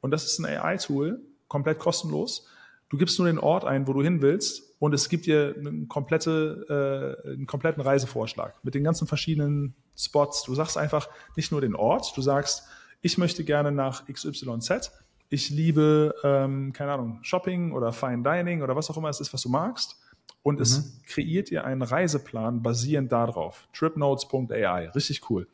Und 0.00 0.10
das 0.10 0.24
ist 0.24 0.38
ein 0.40 0.46
AI-Tool, 0.46 1.20
komplett 1.46 1.78
kostenlos. 1.78 2.48
Du 2.88 2.98
gibst 2.98 3.18
nur 3.18 3.28
den 3.28 3.38
Ort 3.38 3.64
ein, 3.64 3.86
wo 3.86 3.92
du 3.92 4.02
hin 4.02 4.20
willst 4.20 4.74
und 4.80 4.92
es 4.92 5.08
gibt 5.08 5.26
dir 5.26 5.54
eine 5.56 5.86
komplette, 5.86 7.16
äh, 7.24 7.30
einen 7.30 7.46
kompletten 7.46 7.82
Reisevorschlag 7.82 8.54
mit 8.64 8.74
den 8.74 8.82
ganzen 8.82 9.06
verschiedenen 9.06 9.74
Spots. 9.96 10.42
Du 10.42 10.54
sagst 10.54 10.76
einfach 10.76 11.08
nicht 11.36 11.52
nur 11.52 11.60
den 11.60 11.76
Ort, 11.76 12.16
du 12.16 12.22
sagst, 12.22 12.64
ich 13.00 13.18
möchte 13.18 13.44
gerne 13.44 13.70
nach 13.72 14.06
XYZ, 14.06 14.90
ich 15.28 15.50
liebe, 15.50 16.14
ähm, 16.24 16.72
keine 16.72 16.92
Ahnung, 16.92 17.20
Shopping 17.22 17.72
oder 17.72 17.92
Fine 17.92 18.22
Dining 18.22 18.62
oder 18.62 18.76
was 18.76 18.90
auch 18.90 18.96
immer 18.96 19.08
es 19.08 19.20
ist, 19.20 19.32
was 19.32 19.42
du 19.42 19.48
magst. 19.48 19.96
Und 20.42 20.56
mhm. 20.56 20.62
es 20.62 21.00
kreiert 21.06 21.50
dir 21.50 21.64
einen 21.64 21.82
Reiseplan 21.82 22.62
basierend 22.62 23.12
darauf. 23.12 23.68
Tripnotes.ai, 23.72 24.88
richtig 24.88 25.30
cool. 25.30 25.46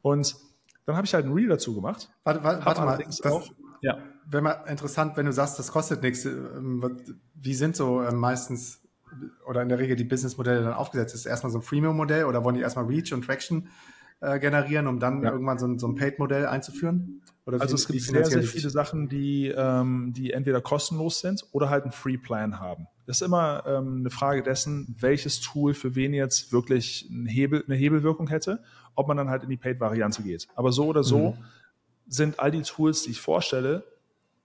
Und 0.00 0.36
dann 0.86 0.96
habe 0.96 1.06
ich 1.06 1.14
halt 1.14 1.26
ein 1.26 1.32
Reel 1.32 1.48
dazu 1.48 1.74
gemacht. 1.74 2.10
Warte, 2.24 2.42
warte, 2.42 2.64
warte 2.66 2.80
mal, 2.80 3.04
das, 3.04 3.20
auch, 3.22 3.48
ja. 3.82 3.98
wäre 4.26 4.42
mal 4.42 4.64
interessant, 4.68 5.16
wenn 5.16 5.26
du 5.26 5.32
sagst, 5.32 5.58
das 5.58 5.70
kostet 5.70 6.02
nichts. 6.02 6.24
Ähm, 6.24 6.98
wie 7.34 7.54
sind 7.54 7.76
so 7.76 8.02
ähm, 8.02 8.16
meistens 8.16 8.80
oder 9.46 9.62
in 9.62 9.68
der 9.68 9.78
Regel 9.78 9.96
die 9.96 10.04
Businessmodelle 10.04 10.62
dann 10.62 10.72
aufgesetzt? 10.72 11.14
Ist 11.14 11.20
es 11.20 11.26
erstmal 11.26 11.52
so 11.52 11.58
ein 11.58 11.62
Freemium-Modell 11.62 12.24
oder 12.24 12.42
wollen 12.44 12.54
die 12.54 12.62
erstmal 12.62 12.86
Reach 12.86 13.12
und 13.12 13.24
Traction 13.24 13.68
äh, 14.20 14.38
generieren, 14.38 14.86
um 14.86 14.98
dann 14.98 15.22
ja. 15.22 15.30
irgendwann 15.30 15.58
so 15.58 15.66
ein, 15.66 15.78
so 15.78 15.86
ein 15.86 15.94
Paid-Modell 15.94 16.46
einzuführen? 16.46 17.22
Oder 17.44 17.60
also 17.60 17.74
es 17.74 17.88
gibt 17.88 18.00
sehr, 18.02 18.24
sehr 18.24 18.42
viele 18.42 18.70
Sachen, 18.70 19.08
die, 19.08 19.48
ähm, 19.48 20.12
die 20.14 20.32
entweder 20.32 20.60
kostenlos 20.60 21.20
sind 21.20 21.44
oder 21.50 21.70
halt 21.70 21.82
einen 21.82 21.92
Free 21.92 22.16
Plan 22.16 22.60
haben. 22.60 22.86
Das 23.06 23.20
ist 23.20 23.26
immer 23.26 23.64
ähm, 23.66 23.98
eine 24.00 24.10
Frage 24.10 24.44
dessen, 24.44 24.94
welches 25.00 25.40
Tool 25.40 25.74
für 25.74 25.96
wen 25.96 26.14
jetzt 26.14 26.52
wirklich 26.52 27.08
einen 27.10 27.26
Hebel, 27.26 27.64
eine 27.66 27.74
Hebelwirkung 27.74 28.28
hätte, 28.28 28.62
ob 28.94 29.08
man 29.08 29.16
dann 29.16 29.28
halt 29.28 29.42
in 29.42 29.50
die 29.50 29.56
Paid-Variante 29.56 30.22
geht. 30.22 30.46
Aber 30.54 30.70
so 30.70 30.86
oder 30.86 31.02
so 31.02 31.32
mhm. 31.32 31.44
sind 32.06 32.38
all 32.38 32.52
die 32.52 32.62
Tools, 32.62 33.02
die 33.02 33.10
ich 33.10 33.20
vorstelle, 33.20 33.84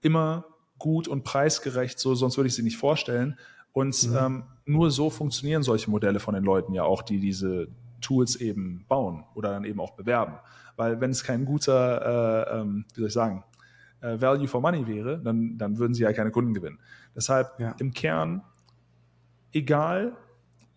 immer 0.00 0.44
gut 0.78 1.06
und 1.06 1.22
preisgerecht, 1.22 2.00
so 2.00 2.14
sonst 2.16 2.36
würde 2.36 2.48
ich 2.48 2.54
sie 2.54 2.62
nicht 2.62 2.78
vorstellen. 2.78 3.38
Und 3.72 4.08
mhm. 4.08 4.16
ähm, 4.16 4.42
nur 4.64 4.90
so 4.90 5.08
funktionieren 5.08 5.62
solche 5.62 5.88
Modelle 5.88 6.18
von 6.18 6.34
den 6.34 6.42
Leuten 6.42 6.74
ja 6.74 6.82
auch, 6.82 7.02
die 7.02 7.20
diese 7.20 7.68
Tools 8.00 8.36
eben 8.36 8.84
bauen 8.88 9.24
oder 9.34 9.50
dann 9.50 9.64
eben 9.64 9.80
auch 9.80 9.92
bewerben. 9.92 10.34
Weil 10.76 11.00
wenn 11.00 11.10
es 11.10 11.24
kein 11.24 11.44
guter, 11.44 12.46
äh, 12.52 12.60
ähm, 12.60 12.84
wie 12.94 13.00
soll 13.00 13.08
ich 13.08 13.14
sagen, 13.14 13.44
äh, 14.00 14.20
Value 14.20 14.48
for 14.48 14.60
Money 14.60 14.86
wäre, 14.86 15.18
dann, 15.18 15.58
dann 15.58 15.78
würden 15.78 15.94
sie 15.94 16.02
ja 16.02 16.12
keine 16.12 16.30
Kunden 16.30 16.54
gewinnen. 16.54 16.78
Deshalb 17.14 17.58
ja. 17.58 17.74
im 17.78 17.92
Kern, 17.92 18.42
egal 19.52 20.16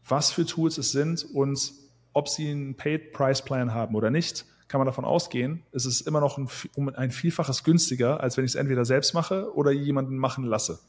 was 0.07 0.31
für 0.31 0.45
Tools 0.45 0.77
es 0.77 0.91
sind 0.91 1.23
und 1.33 1.73
ob 2.13 2.27
sie 2.27 2.49
einen 2.49 2.75
Paid 2.75 3.13
Price 3.13 3.43
Plan 3.43 3.73
haben 3.73 3.95
oder 3.95 4.09
nicht, 4.09 4.45
kann 4.67 4.79
man 4.79 4.85
davon 4.85 5.05
ausgehen, 5.05 5.63
es 5.73 5.85
ist 5.85 6.01
immer 6.01 6.21
noch 6.21 6.37
ein, 6.37 6.47
um 6.75 6.89
ein 6.89 7.11
Vielfaches 7.11 7.63
günstiger, 7.63 8.21
als 8.21 8.37
wenn 8.37 8.45
ich 8.45 8.51
es 8.51 8.55
entweder 8.55 8.85
selbst 8.85 9.13
mache 9.13 9.53
oder 9.53 9.71
jemanden 9.71 10.17
machen 10.17 10.45
lasse. 10.45 10.79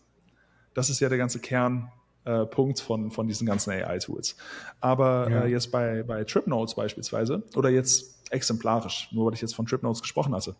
Das 0.72 0.88
ist 0.88 1.00
ja 1.00 1.08
der 1.08 1.18
ganze 1.18 1.40
Kern 1.40 1.90
äh, 2.24 2.46
Punkt 2.46 2.80
von, 2.80 3.10
von 3.10 3.26
diesen 3.26 3.46
ganzen 3.46 3.70
AI-Tools. 3.70 4.36
Aber 4.80 5.28
ja. 5.30 5.42
äh, 5.42 5.48
jetzt 5.48 5.72
bei, 5.72 6.02
bei 6.02 6.24
TripNotes 6.24 6.74
beispielsweise 6.74 7.42
oder 7.54 7.68
jetzt 7.70 8.30
exemplarisch, 8.30 9.08
nur 9.12 9.26
weil 9.26 9.34
ich 9.34 9.40
jetzt 9.40 9.54
von 9.54 9.66
TripNotes 9.66 10.02
gesprochen 10.02 10.34
hatte. 10.34 10.54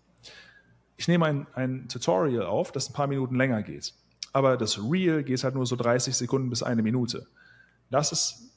Ich 0.97 1.09
nehme 1.09 1.27
ein, 1.27 1.47
ein 1.55 1.89
Tutorial 1.89 2.47
auf, 2.47 2.73
das 2.73 2.91
ein 2.91 2.93
paar 2.93 3.07
Minuten 3.07 3.37
länger 3.37 3.63
geht. 3.63 3.95
Aber 4.33 4.57
das 4.57 4.79
Real 4.79 5.23
geht 5.23 5.43
halt 5.45 5.55
nur 5.55 5.67
so 5.67 5.77
30 5.77 6.17
Sekunden 6.17 6.51
bis 6.51 6.63
eine 6.63 6.83
Minute. 6.83 7.27
Das 7.91 8.13
ist 8.13 8.53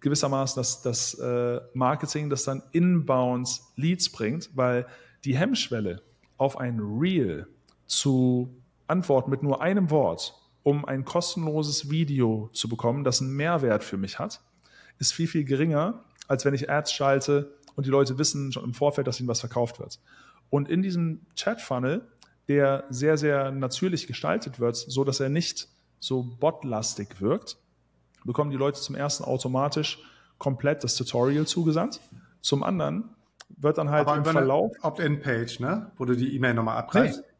gewissermaßen 0.00 0.60
das, 0.60 0.82
das 0.82 1.14
äh, 1.14 1.60
Marketing, 1.72 2.28
das 2.28 2.44
dann 2.44 2.62
inbound 2.72 3.60
Leads 3.76 4.10
bringt, 4.10 4.50
weil 4.54 4.86
die 5.24 5.36
Hemmschwelle 5.36 6.02
auf 6.36 6.58
ein 6.58 6.78
Real 6.78 7.46
zu 7.86 8.54
antworten 8.86 9.30
mit 9.30 9.42
nur 9.42 9.62
einem 9.62 9.90
Wort 9.90 10.34
um 10.64 10.84
ein 10.84 11.04
kostenloses 11.04 11.90
Video 11.90 12.50
zu 12.52 12.68
bekommen, 12.68 13.04
das 13.04 13.20
einen 13.20 13.36
Mehrwert 13.36 13.84
für 13.84 13.96
mich 13.96 14.18
hat, 14.18 14.40
ist 14.98 15.12
viel, 15.12 15.28
viel 15.28 15.44
geringer, 15.44 16.02
als 16.26 16.44
wenn 16.44 16.54
ich 16.54 16.68
Ads 16.68 16.92
schalte 16.92 17.54
und 17.76 17.86
die 17.86 17.90
Leute 17.90 18.18
wissen 18.18 18.50
schon 18.50 18.64
im 18.64 18.74
Vorfeld, 18.74 19.06
dass 19.06 19.20
ihnen 19.20 19.28
was 19.28 19.40
verkauft 19.40 19.78
wird. 19.78 20.00
Und 20.50 20.68
in 20.68 20.82
diesem 20.82 21.20
Chat-Funnel, 21.36 22.08
der 22.48 22.84
sehr, 22.88 23.16
sehr 23.16 23.50
natürlich 23.50 24.06
gestaltet 24.06 24.58
wird, 24.58 24.76
so 24.76 25.04
dass 25.04 25.20
er 25.20 25.28
nicht 25.28 25.68
so 26.00 26.22
botlastig 26.22 27.20
wirkt, 27.20 27.58
bekommen 28.24 28.50
die 28.50 28.56
Leute 28.56 28.80
zum 28.80 28.94
ersten 28.94 29.24
automatisch 29.24 29.98
komplett 30.38 30.82
das 30.82 30.94
Tutorial 30.96 31.46
zugesandt. 31.46 32.00
Zum 32.40 32.62
anderen 32.62 33.10
wird 33.48 33.78
dann 33.78 33.90
halt 33.90 34.06
Aber 34.06 34.16
im 34.16 34.24
Verlauf. 34.24 34.72
Opt-in-Page, 34.82 35.60
ne? 35.60 35.92
Wo 35.96 36.04
du 36.04 36.16
die 36.16 36.34
E-Mail 36.34 36.54
nochmal 36.54 36.78
abgreifst. 36.78 37.20
Nee. 37.20 37.33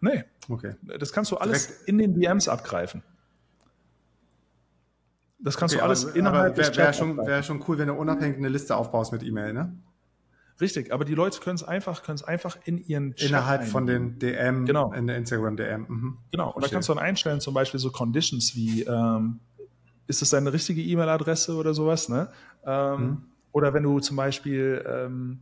Nee. 0.00 0.24
Okay. 0.48 0.74
Das 0.98 1.12
kannst 1.12 1.30
du 1.30 1.36
alles 1.36 1.66
Direkt. 1.66 1.88
in 1.88 1.98
den 1.98 2.14
DMs 2.14 2.48
abgreifen. 2.48 3.02
Das 5.38 5.56
kannst 5.56 5.74
okay, 5.74 5.80
du 5.80 5.86
alles 5.86 6.06
aber, 6.06 6.16
innerhalb 6.16 6.52
aber 6.52 6.56
wär, 6.56 6.68
des 6.68 6.76
Wäre 6.76 6.92
schon, 6.92 7.16
wär 7.18 7.42
schon 7.42 7.64
cool, 7.66 7.78
wenn 7.78 7.88
du 7.88 7.94
unabhängig 7.94 8.36
eine 8.36 8.48
Liste 8.48 8.76
aufbaust 8.76 9.12
mit 9.12 9.22
E-Mail, 9.22 9.52
ne? 9.52 9.74
Richtig, 10.60 10.92
aber 10.92 11.06
die 11.06 11.14
Leute 11.14 11.40
können 11.40 11.56
es 11.56 11.64
einfach, 11.64 12.02
können 12.02 12.16
es 12.16 12.22
einfach 12.22 12.58
in 12.64 12.76
ihren 12.76 13.14
Chat 13.14 13.30
Innerhalb 13.30 13.64
von 13.64 13.86
den 13.86 14.18
DM, 14.18 14.66
genau. 14.66 14.92
in 14.92 15.06
der 15.06 15.16
Instagram 15.16 15.56
DM. 15.56 15.86
Mhm. 15.88 16.18
Genau, 16.30 16.52
und 16.52 16.62
da 16.62 16.68
kannst 16.68 16.90
du 16.90 16.94
dann 16.94 17.02
einstellen, 17.02 17.40
zum 17.40 17.54
Beispiel 17.54 17.80
so 17.80 17.90
Conditions 17.90 18.54
wie, 18.54 18.82
ähm, 18.82 19.40
ist 20.06 20.20
das 20.20 20.30
deine 20.30 20.52
richtige 20.52 20.82
E-Mail-Adresse 20.82 21.54
oder 21.54 21.72
sowas, 21.72 22.10
ne? 22.10 22.30
Ähm, 22.66 23.00
mhm. 23.00 23.24
Oder 23.52 23.72
wenn 23.72 23.82
du 23.82 24.00
zum 24.00 24.16
Beispiel 24.16 24.84
ähm, 24.86 25.40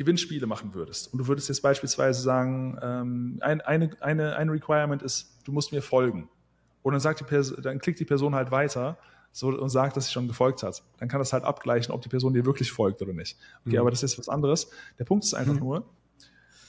Gewinnspiele 0.00 0.46
machen 0.46 0.72
würdest 0.72 1.12
und 1.12 1.18
du 1.18 1.26
würdest 1.26 1.50
jetzt 1.50 1.60
beispielsweise 1.60 2.22
sagen, 2.22 2.78
ähm, 2.80 3.36
ein, 3.42 3.60
eine, 3.60 3.90
eine, 4.00 4.34
ein 4.34 4.48
Requirement 4.48 5.02
ist, 5.02 5.36
du 5.44 5.52
musst 5.52 5.72
mir 5.72 5.82
folgen. 5.82 6.30
Und 6.80 6.92
dann, 6.92 7.02
sagt 7.02 7.20
die 7.20 7.24
Person, 7.24 7.60
dann 7.60 7.78
klickt 7.78 8.00
die 8.00 8.06
Person 8.06 8.34
halt 8.34 8.50
weiter 8.50 8.96
so, 9.30 9.48
und 9.48 9.68
sagt, 9.68 9.98
dass 9.98 10.06
sie 10.06 10.12
schon 10.12 10.26
gefolgt 10.26 10.62
hat. 10.62 10.82
Dann 10.96 11.10
kann 11.10 11.18
das 11.18 11.34
halt 11.34 11.44
abgleichen, 11.44 11.92
ob 11.92 12.00
die 12.00 12.08
Person 12.08 12.32
dir 12.32 12.46
wirklich 12.46 12.72
folgt 12.72 13.02
oder 13.02 13.12
nicht. 13.12 13.36
Okay, 13.66 13.74
mhm. 13.74 13.80
aber 13.80 13.90
das 13.90 14.02
ist 14.02 14.18
was 14.18 14.30
anderes. 14.30 14.70
Der 14.98 15.04
Punkt 15.04 15.22
ist 15.22 15.34
einfach 15.34 15.52
mhm. 15.52 15.60
nur, 15.60 15.84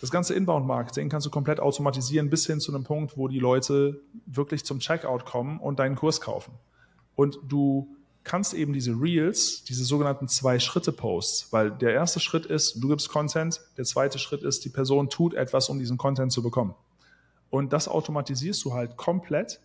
das 0.01 0.11
ganze 0.11 0.33
Inbound-Marketing 0.33 1.07
kannst 1.07 1.25
du 1.25 1.31
komplett 1.31 1.61
automatisieren 1.61 2.29
bis 2.29 2.45
hin 2.45 2.59
zu 2.59 2.75
einem 2.75 2.83
Punkt, 2.83 3.15
wo 3.15 3.29
die 3.29 3.39
Leute 3.39 4.01
wirklich 4.25 4.65
zum 4.65 4.79
Checkout 4.79 5.23
kommen 5.23 5.57
und 5.61 5.79
deinen 5.79 5.95
Kurs 5.95 6.19
kaufen. 6.19 6.51
Und 7.15 7.39
du 7.47 7.95
kannst 8.23 8.53
eben 8.53 8.73
diese 8.73 8.91
Reels, 8.91 9.63
diese 9.63 9.83
sogenannten 9.83 10.27
Zwei-Schritte-Posts, 10.27 11.51
weil 11.51 11.71
der 11.71 11.93
erste 11.93 12.19
Schritt 12.19 12.45
ist, 12.45 12.81
du 12.81 12.89
gibst 12.89 13.09
Content, 13.09 13.61
der 13.77 13.85
zweite 13.85 14.19
Schritt 14.19 14.43
ist, 14.43 14.63
die 14.63 14.69
Person 14.69 15.09
tut 15.09 15.33
etwas, 15.33 15.69
um 15.69 15.79
diesen 15.79 15.97
Content 15.97 16.31
zu 16.31 16.43
bekommen. 16.43 16.75
Und 17.49 17.73
das 17.73 17.87
automatisierst 17.87 18.63
du 18.63 18.73
halt 18.73 18.95
komplett, 18.95 19.59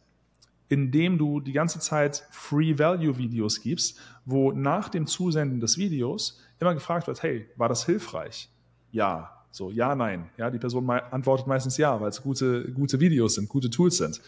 indem 0.69 1.19
du 1.19 1.41
die 1.41 1.53
ganze 1.53 1.79
Zeit 1.79 2.27
Free-Value-Videos 2.31 3.61
gibst, 3.61 3.99
wo 4.25 4.53
nach 4.53 4.89
dem 4.89 5.07
Zusenden 5.07 5.61
des 5.61 5.79
Videos 5.79 6.41
immer 6.59 6.75
gefragt 6.75 7.07
wird, 7.07 7.23
hey, 7.23 7.47
war 7.57 7.69
das 7.69 7.87
hilfreich? 7.87 8.49
Ja. 8.91 9.33
So, 9.53 9.71
ja, 9.71 9.95
nein. 9.95 10.29
Ja, 10.37 10.51
die 10.51 10.59
Person 10.59 10.89
antwortet 10.91 11.47
meistens 11.47 11.77
ja, 11.77 11.99
weil 12.01 12.11
es 12.11 12.23
gute, 12.23 12.71
gute 12.73 13.01
Videos 13.01 13.37
sind, 13.37 13.49
gute 13.49 13.71
Tools 13.71 13.99
sind. 13.99 14.21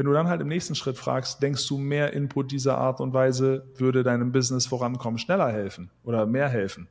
Wenn 0.00 0.06
du 0.06 0.14
dann 0.14 0.28
halt 0.28 0.40
im 0.40 0.48
nächsten 0.48 0.74
Schritt 0.74 0.96
fragst, 0.96 1.42
denkst 1.42 1.68
du, 1.68 1.76
mehr 1.76 2.14
Input 2.14 2.52
dieser 2.52 2.78
Art 2.78 3.02
und 3.02 3.12
Weise 3.12 3.66
würde 3.76 4.02
deinem 4.02 4.32
Business 4.32 4.64
vorankommen, 4.64 5.18
schneller 5.18 5.52
helfen 5.52 5.90
oder 6.04 6.24
mehr 6.24 6.48
helfen? 6.48 6.88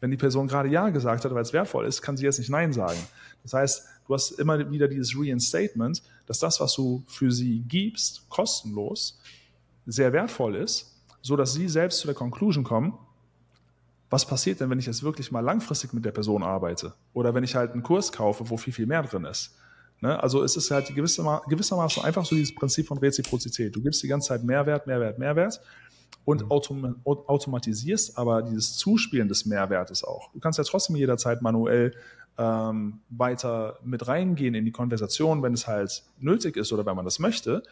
Wenn 0.00 0.10
die 0.10 0.16
Person 0.16 0.48
gerade 0.48 0.68
Ja 0.68 0.88
gesagt 0.88 1.24
hat, 1.24 1.32
weil 1.32 1.42
es 1.42 1.52
wertvoll 1.52 1.86
ist, 1.86 2.02
kann 2.02 2.16
sie 2.16 2.24
jetzt 2.24 2.40
nicht 2.40 2.50
Nein 2.50 2.72
sagen. 2.72 2.98
Das 3.44 3.54
heißt, 3.54 3.86
du 4.04 4.14
hast 4.14 4.32
immer 4.32 4.68
wieder 4.68 4.88
dieses 4.88 5.14
Reinstatement, 5.16 6.02
dass 6.26 6.40
das, 6.40 6.58
was 6.58 6.74
du 6.74 7.04
für 7.06 7.30
sie 7.30 7.60
gibst, 7.68 8.28
kostenlos, 8.28 9.20
sehr 9.86 10.12
wertvoll 10.12 10.56
ist, 10.56 11.00
so 11.22 11.36
dass 11.36 11.52
sie 11.52 11.68
selbst 11.68 12.00
zu 12.00 12.08
der 12.08 12.16
Conclusion 12.16 12.64
kommen, 12.64 12.98
was 14.10 14.26
passiert 14.26 14.58
denn, 14.58 14.70
wenn 14.70 14.80
ich 14.80 14.86
jetzt 14.86 15.04
wirklich 15.04 15.30
mal 15.30 15.38
langfristig 15.38 15.92
mit 15.92 16.04
der 16.04 16.10
Person 16.10 16.42
arbeite? 16.42 16.94
Oder 17.12 17.32
wenn 17.32 17.44
ich 17.44 17.54
halt 17.54 17.74
einen 17.74 17.84
Kurs 17.84 18.10
kaufe, 18.10 18.50
wo 18.50 18.56
viel, 18.56 18.72
viel 18.72 18.86
mehr 18.86 19.04
drin 19.04 19.24
ist? 19.24 19.54
Ne? 20.00 20.22
Also 20.22 20.42
es 20.42 20.56
ist 20.56 20.70
halt 20.70 20.94
gewissermaßen 20.94 22.02
einfach 22.02 22.24
so 22.24 22.34
dieses 22.34 22.54
Prinzip 22.54 22.86
von 22.86 22.98
Reziprozität. 22.98 23.74
Du 23.74 23.82
gibst 23.82 24.02
die 24.02 24.08
ganze 24.08 24.28
Zeit 24.28 24.44
Mehrwert, 24.44 24.86
Mehrwert, 24.86 25.18
Mehrwert 25.18 25.60
und 26.24 26.44
mhm. 26.44 26.50
autom 26.50 26.96
automatisierst 27.04 28.16
aber 28.18 28.42
dieses 28.42 28.76
Zuspielen 28.76 29.28
des 29.28 29.46
Mehrwertes 29.46 30.04
auch. 30.04 30.32
Du 30.32 30.40
kannst 30.40 30.58
ja 30.58 30.64
trotzdem 30.64 30.96
jederzeit 30.96 31.42
manuell 31.42 31.94
ähm, 32.38 33.00
weiter 33.10 33.78
mit 33.84 34.06
reingehen 34.08 34.54
in 34.54 34.64
die 34.64 34.72
Konversation, 34.72 35.42
wenn 35.42 35.52
es 35.52 35.66
halt 35.66 36.04
nötig 36.18 36.56
ist 36.56 36.72
oder 36.72 36.86
wenn 36.86 36.96
man 36.96 37.04
das 37.04 37.18
möchte. 37.18 37.62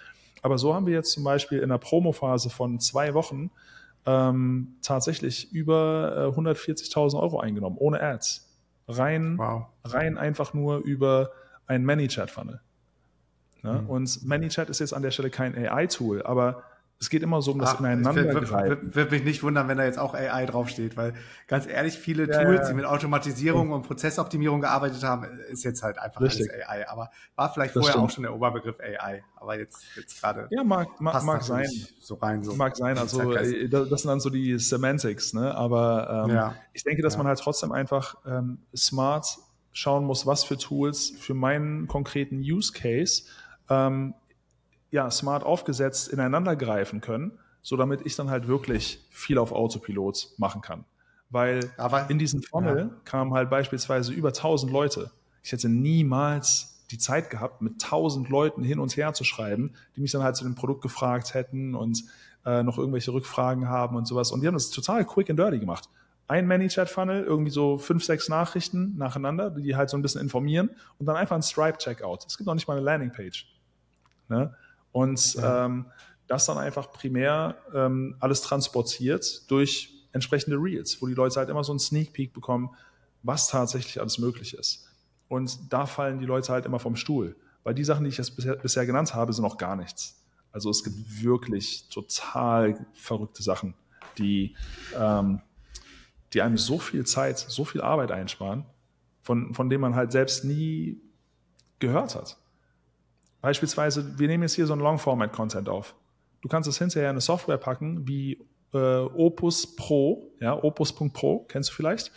Aber 0.42 0.58
so 0.58 0.74
haben 0.74 0.86
wir 0.86 0.94
jetzt 0.94 1.12
zum 1.12 1.24
Beispiel 1.24 1.60
in 1.60 1.70
der 1.70 1.78
Promophase 1.78 2.50
von 2.50 2.78
zwei 2.78 3.14
Wochen 3.14 3.50
ähm, 4.06 4.76
tatsächlich 4.82 5.52
über 5.52 6.32
äh, 6.34 6.38
140.000 6.38 7.20
Euro 7.20 7.40
eingenommen, 7.40 7.76
ohne 7.78 8.00
Ads. 8.00 8.46
Rein, 8.86 9.36
wow. 9.36 9.66
rein 9.84 10.16
einfach 10.16 10.54
nur 10.54 10.78
über 10.78 11.30
ein 11.68 11.84
ManyChat-Funnel. 11.84 12.60
Ne? 13.62 13.72
Mhm. 13.72 13.90
Und 13.90 14.24
ManyChat 14.26 14.68
ist 14.70 14.80
jetzt 14.80 14.92
an 14.92 15.02
der 15.02 15.10
Stelle 15.10 15.30
kein 15.30 15.56
AI-Tool, 15.56 16.22
aber 16.22 16.64
es 17.00 17.10
geht 17.10 17.22
immer 17.22 17.40
so 17.42 17.52
um 17.52 17.60
das 17.60 17.74
Ach, 17.74 17.80
Ineinandergreifen. 17.80 18.94
Würde 18.94 19.12
mich 19.12 19.22
nicht 19.22 19.42
wundern, 19.44 19.68
wenn 19.68 19.78
da 19.78 19.84
jetzt 19.84 20.00
auch 20.00 20.14
AI 20.14 20.46
draufsteht, 20.46 20.96
weil 20.96 21.14
ganz 21.46 21.68
ehrlich, 21.68 21.96
viele 21.96 22.28
ja, 22.28 22.42
Tools, 22.42 22.62
ja. 22.62 22.68
die 22.70 22.74
mit 22.74 22.86
Automatisierung 22.86 23.70
und 23.70 23.82
Prozessoptimierung 23.82 24.60
gearbeitet 24.60 25.04
haben, 25.04 25.24
ist 25.48 25.62
jetzt 25.62 25.84
halt 25.84 25.98
einfach 25.98 26.20
Richtig. 26.20 26.50
alles 26.52 26.68
AI. 26.68 26.88
Aber 26.88 27.10
war 27.36 27.52
vielleicht 27.52 27.76
das 27.76 27.82
vorher 27.82 27.92
stimmt. 27.92 28.04
auch 28.04 28.10
schon 28.10 28.22
der 28.24 28.34
Oberbegriff 28.34 28.80
AI. 28.80 29.22
Aber 29.36 29.56
jetzt, 29.56 29.84
jetzt 29.94 30.20
gerade. 30.20 30.48
Ja, 30.50 30.64
mag, 30.64 31.00
mag, 31.00 31.22
mag 31.22 31.42
sein. 31.44 31.68
So 32.00 32.16
rein, 32.16 32.42
so 32.42 32.54
mag 32.56 32.76
sein. 32.76 32.98
Also, 32.98 33.32
äh, 33.32 33.68
das 33.68 34.02
sind 34.02 34.08
dann 34.08 34.20
so 34.20 34.30
die 34.30 34.58
Semantics, 34.58 35.34
ne? 35.34 35.54
Aber 35.54 36.24
ähm, 36.26 36.34
ja. 36.34 36.54
ich 36.72 36.82
denke, 36.82 37.02
dass 37.02 37.16
man 37.16 37.28
halt 37.28 37.38
trotzdem 37.38 37.70
einfach 37.70 38.16
ähm, 38.26 38.58
smart 38.74 39.38
schauen 39.72 40.04
muss, 40.04 40.26
was 40.26 40.44
für 40.44 40.56
Tools 40.56 41.10
für 41.18 41.34
meinen 41.34 41.86
konkreten 41.86 42.40
Use 42.40 42.72
Case 42.72 43.24
ähm, 43.68 44.14
ja, 44.90 45.10
smart 45.10 45.44
aufgesetzt 45.44 46.08
ineinander 46.08 46.56
greifen 46.56 47.00
können, 47.00 47.38
so 47.62 47.76
damit 47.76 48.06
ich 48.06 48.16
dann 48.16 48.30
halt 48.30 48.48
wirklich 48.48 49.04
viel 49.10 49.38
auf 49.38 49.52
Autopilot 49.52 50.28
machen 50.38 50.62
kann. 50.62 50.84
Weil 51.30 51.70
Aber, 51.76 52.08
in 52.08 52.18
diesem 52.18 52.42
Funnel 52.42 52.78
ja. 52.78 52.90
kamen 53.04 53.34
halt 53.34 53.50
beispielsweise 53.50 54.12
über 54.12 54.28
1000 54.28 54.72
Leute. 54.72 55.10
Ich 55.42 55.52
hätte 55.52 55.68
niemals 55.68 56.84
die 56.90 56.98
Zeit 56.98 57.28
gehabt, 57.28 57.60
mit 57.60 57.84
1000 57.84 58.30
Leuten 58.30 58.62
hin 58.62 58.78
und 58.78 58.96
her 58.96 59.12
zu 59.12 59.24
schreiben, 59.24 59.74
die 59.94 60.00
mich 60.00 60.10
dann 60.10 60.22
halt 60.22 60.36
zu 60.36 60.44
dem 60.44 60.54
Produkt 60.54 60.80
gefragt 60.80 61.34
hätten 61.34 61.74
und 61.74 62.04
äh, 62.46 62.62
noch 62.62 62.78
irgendwelche 62.78 63.12
Rückfragen 63.12 63.68
haben 63.68 63.96
und 63.96 64.06
sowas. 64.06 64.32
Und 64.32 64.40
die 64.40 64.46
haben 64.46 64.54
das 64.54 64.70
total 64.70 65.04
quick 65.04 65.28
and 65.28 65.38
dirty 65.38 65.58
gemacht. 65.58 65.90
Ein 66.28 66.46
ManyChat-Funnel, 66.46 67.24
irgendwie 67.24 67.50
so 67.50 67.78
fünf, 67.78 68.04
sechs 68.04 68.28
Nachrichten 68.28 68.96
nacheinander, 68.96 69.50
die 69.50 69.74
halt 69.74 69.88
so 69.90 69.96
ein 69.96 70.02
bisschen 70.02 70.20
informieren 70.20 70.70
und 70.98 71.06
dann 71.06 71.16
einfach 71.16 71.36
ein 71.36 71.42
Stripe-Checkout. 71.42 72.26
Es 72.26 72.36
gibt 72.36 72.46
noch 72.46 72.54
nicht 72.54 72.68
mal 72.68 72.76
eine 72.76 72.84
Landingpage. 72.84 73.46
Ne? 74.28 74.54
Und 74.92 75.34
ja. 75.34 75.64
ähm, 75.64 75.86
das 76.26 76.44
dann 76.44 76.58
einfach 76.58 76.92
primär 76.92 77.56
ähm, 77.74 78.16
alles 78.20 78.42
transportiert 78.42 79.50
durch 79.50 79.94
entsprechende 80.12 80.56
Reels, 80.58 81.00
wo 81.00 81.06
die 81.06 81.14
Leute 81.14 81.36
halt 81.36 81.48
immer 81.48 81.64
so 81.64 81.72
einen 81.72 81.78
Sneak 81.78 82.12
Peek 82.12 82.34
bekommen, 82.34 82.70
was 83.22 83.48
tatsächlich 83.48 83.98
alles 84.00 84.18
möglich 84.18 84.54
ist. 84.54 84.86
Und 85.28 85.72
da 85.72 85.86
fallen 85.86 86.18
die 86.18 86.26
Leute 86.26 86.52
halt 86.52 86.66
immer 86.66 86.78
vom 86.78 86.96
Stuhl, 86.96 87.36
weil 87.64 87.74
die 87.74 87.84
Sachen, 87.84 88.04
die 88.04 88.10
ich 88.10 88.18
jetzt 88.18 88.36
bisher, 88.36 88.56
bisher 88.56 88.86
genannt 88.86 89.14
habe, 89.14 89.32
sind 89.32 89.42
noch 89.42 89.56
gar 89.56 89.76
nichts. 89.76 90.22
Also 90.52 90.70
es 90.70 90.84
gibt 90.84 91.22
wirklich 91.22 91.88
total 91.88 92.86
verrückte 92.94 93.42
Sachen, 93.42 93.74
die 94.16 94.56
ähm, 94.98 95.40
die 96.32 96.42
einem 96.42 96.58
so 96.58 96.78
viel 96.78 97.06
Zeit, 97.06 97.38
so 97.38 97.64
viel 97.64 97.80
Arbeit 97.80 98.10
einsparen, 98.10 98.64
von, 99.22 99.54
von 99.54 99.70
dem 99.70 99.80
man 99.80 99.94
halt 99.94 100.12
selbst 100.12 100.44
nie 100.44 101.00
gehört 101.78 102.14
hat. 102.14 102.36
Beispielsweise, 103.40 104.18
wir 104.18 104.28
nehmen 104.28 104.42
jetzt 104.42 104.54
hier 104.54 104.66
so 104.66 104.72
ein 104.72 104.80
Long-Format-Content 104.80 105.68
auf. 105.68 105.94
Du 106.40 106.48
kannst 106.48 106.68
es 106.68 106.78
hinterher 106.78 107.08
in 107.08 107.14
eine 107.14 107.20
Software 107.20 107.56
packen, 107.56 108.06
wie 108.06 108.44
äh, 108.72 108.78
Opus 108.78 109.76
Pro, 109.76 110.32
ja, 110.40 110.60
Opus.pro, 110.62 111.44
kennst 111.48 111.70
du 111.70 111.74
vielleicht? 111.74 112.12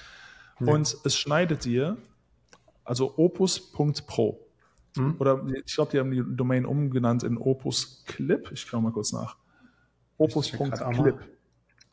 Nee. 0.60 0.72
Und 0.72 0.98
es 1.04 1.18
schneidet 1.18 1.66
dir, 1.66 1.98
also 2.84 3.18
Opus.pro. 3.18 4.48
Hm? 4.98 5.16
Oder 5.20 5.46
ich 5.66 5.74
glaube, 5.74 5.92
die 5.92 6.00
haben 6.00 6.12
die 6.12 6.24
Domain 6.36 6.66
umgenannt 6.66 7.24
in 7.24 7.38
Opus 7.38 8.04
Clip. 8.06 8.52
Ich 8.52 8.62
schaue 8.62 8.82
mal 8.82 8.92
kurz 8.92 9.14
nach. 9.14 9.38
Opus.clip. 10.18 11.18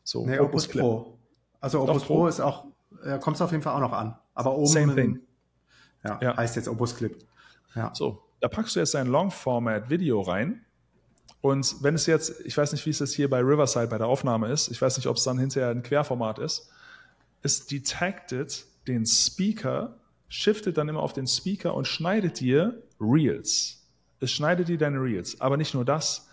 So, 0.03 0.25
nee, 0.25 0.37
Opus, 0.39 0.49
Opus 0.49 0.69
Clip. 0.69 0.81
Pro. 0.81 1.18
Also 1.61 1.81
Opus 1.81 2.03
Pro, 2.03 2.15
Pro 2.15 2.27
ist 2.27 2.39
auch, 2.39 2.65
äh, 3.03 3.19
kommt 3.19 3.35
es 3.35 3.41
auf 3.41 3.51
jeden 3.51 3.63
Fall 3.63 3.73
auch 3.73 3.79
noch 3.79 3.93
an. 3.93 4.17
Aber 4.33 4.55
oben 4.55 4.67
Same 4.67 4.95
thing. 4.95 5.19
Ja, 6.03 6.19
ja, 6.21 6.37
heißt 6.37 6.55
jetzt 6.55 6.67
Opus 6.67 6.95
Clip. 6.95 7.17
Ja. 7.75 7.91
So, 7.93 8.23
da 8.39 8.47
packst 8.47 8.75
du 8.75 8.79
jetzt 8.79 8.95
ein 8.95 9.07
Long-Format-Video 9.07 10.21
rein. 10.21 10.65
Und 11.41 11.81
wenn 11.81 11.95
es 11.95 12.05
jetzt, 12.05 12.41
ich 12.45 12.57
weiß 12.57 12.71
nicht, 12.71 12.85
wie 12.85 12.89
es 12.89 12.99
jetzt 12.99 13.13
hier 13.13 13.29
bei 13.29 13.39
Riverside 13.39 13.87
bei 13.87 13.97
der 13.97 14.07
Aufnahme 14.07 14.47
ist, 14.47 14.69
ich 14.69 14.81
weiß 14.81 14.97
nicht, 14.97 15.07
ob 15.07 15.17
es 15.17 15.23
dann 15.23 15.37
hinterher 15.37 15.69
ein 15.69 15.83
Querformat 15.83 16.39
ist, 16.39 16.69
es 17.41 17.65
detected 17.67 18.65
den 18.87 19.05
Speaker, 19.05 19.97
shiftet 20.27 20.77
dann 20.77 20.89
immer 20.89 21.01
auf 21.01 21.13
den 21.13 21.27
Speaker 21.27 21.73
und 21.75 21.87
schneidet 21.87 22.39
dir 22.39 22.81
Reels. 22.99 23.87
Es 24.19 24.31
schneidet 24.31 24.67
dir 24.67 24.77
deine 24.77 24.97
Reels. 24.97 25.39
Aber 25.39 25.55
nicht 25.55 25.73
nur 25.73 25.85
das, 25.85 26.27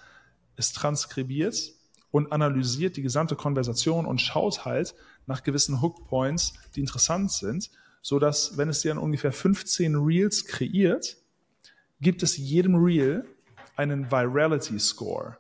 es 0.57 0.73
transkribiert 0.73 1.73
und 2.11 2.33
analysiert 2.33 2.97
die 2.97 3.03
gesamte 3.03 3.37
Konversation 3.37 4.07
und 4.07 4.21
schaut 4.21 4.65
halt, 4.65 4.95
nach 5.27 5.43
gewissen 5.43 5.83
Hookpoints, 5.83 6.55
die 6.75 6.81
interessant 6.81 7.33
sind, 7.33 7.71
so 8.03 8.19
dass 8.19 8.57
wenn 8.57 8.69
es 8.69 8.81
dir 8.81 8.95
dann 8.95 9.03
ungefähr 9.03 9.33
15 9.33 9.97
Reels 9.97 10.45
kreiert, 10.45 11.17
gibt 12.01 12.23
es 12.23 12.37
jedem 12.37 12.77
Reel 12.77 13.25
einen 13.77 14.11
Virality 14.11 14.79
Score, 14.79 15.39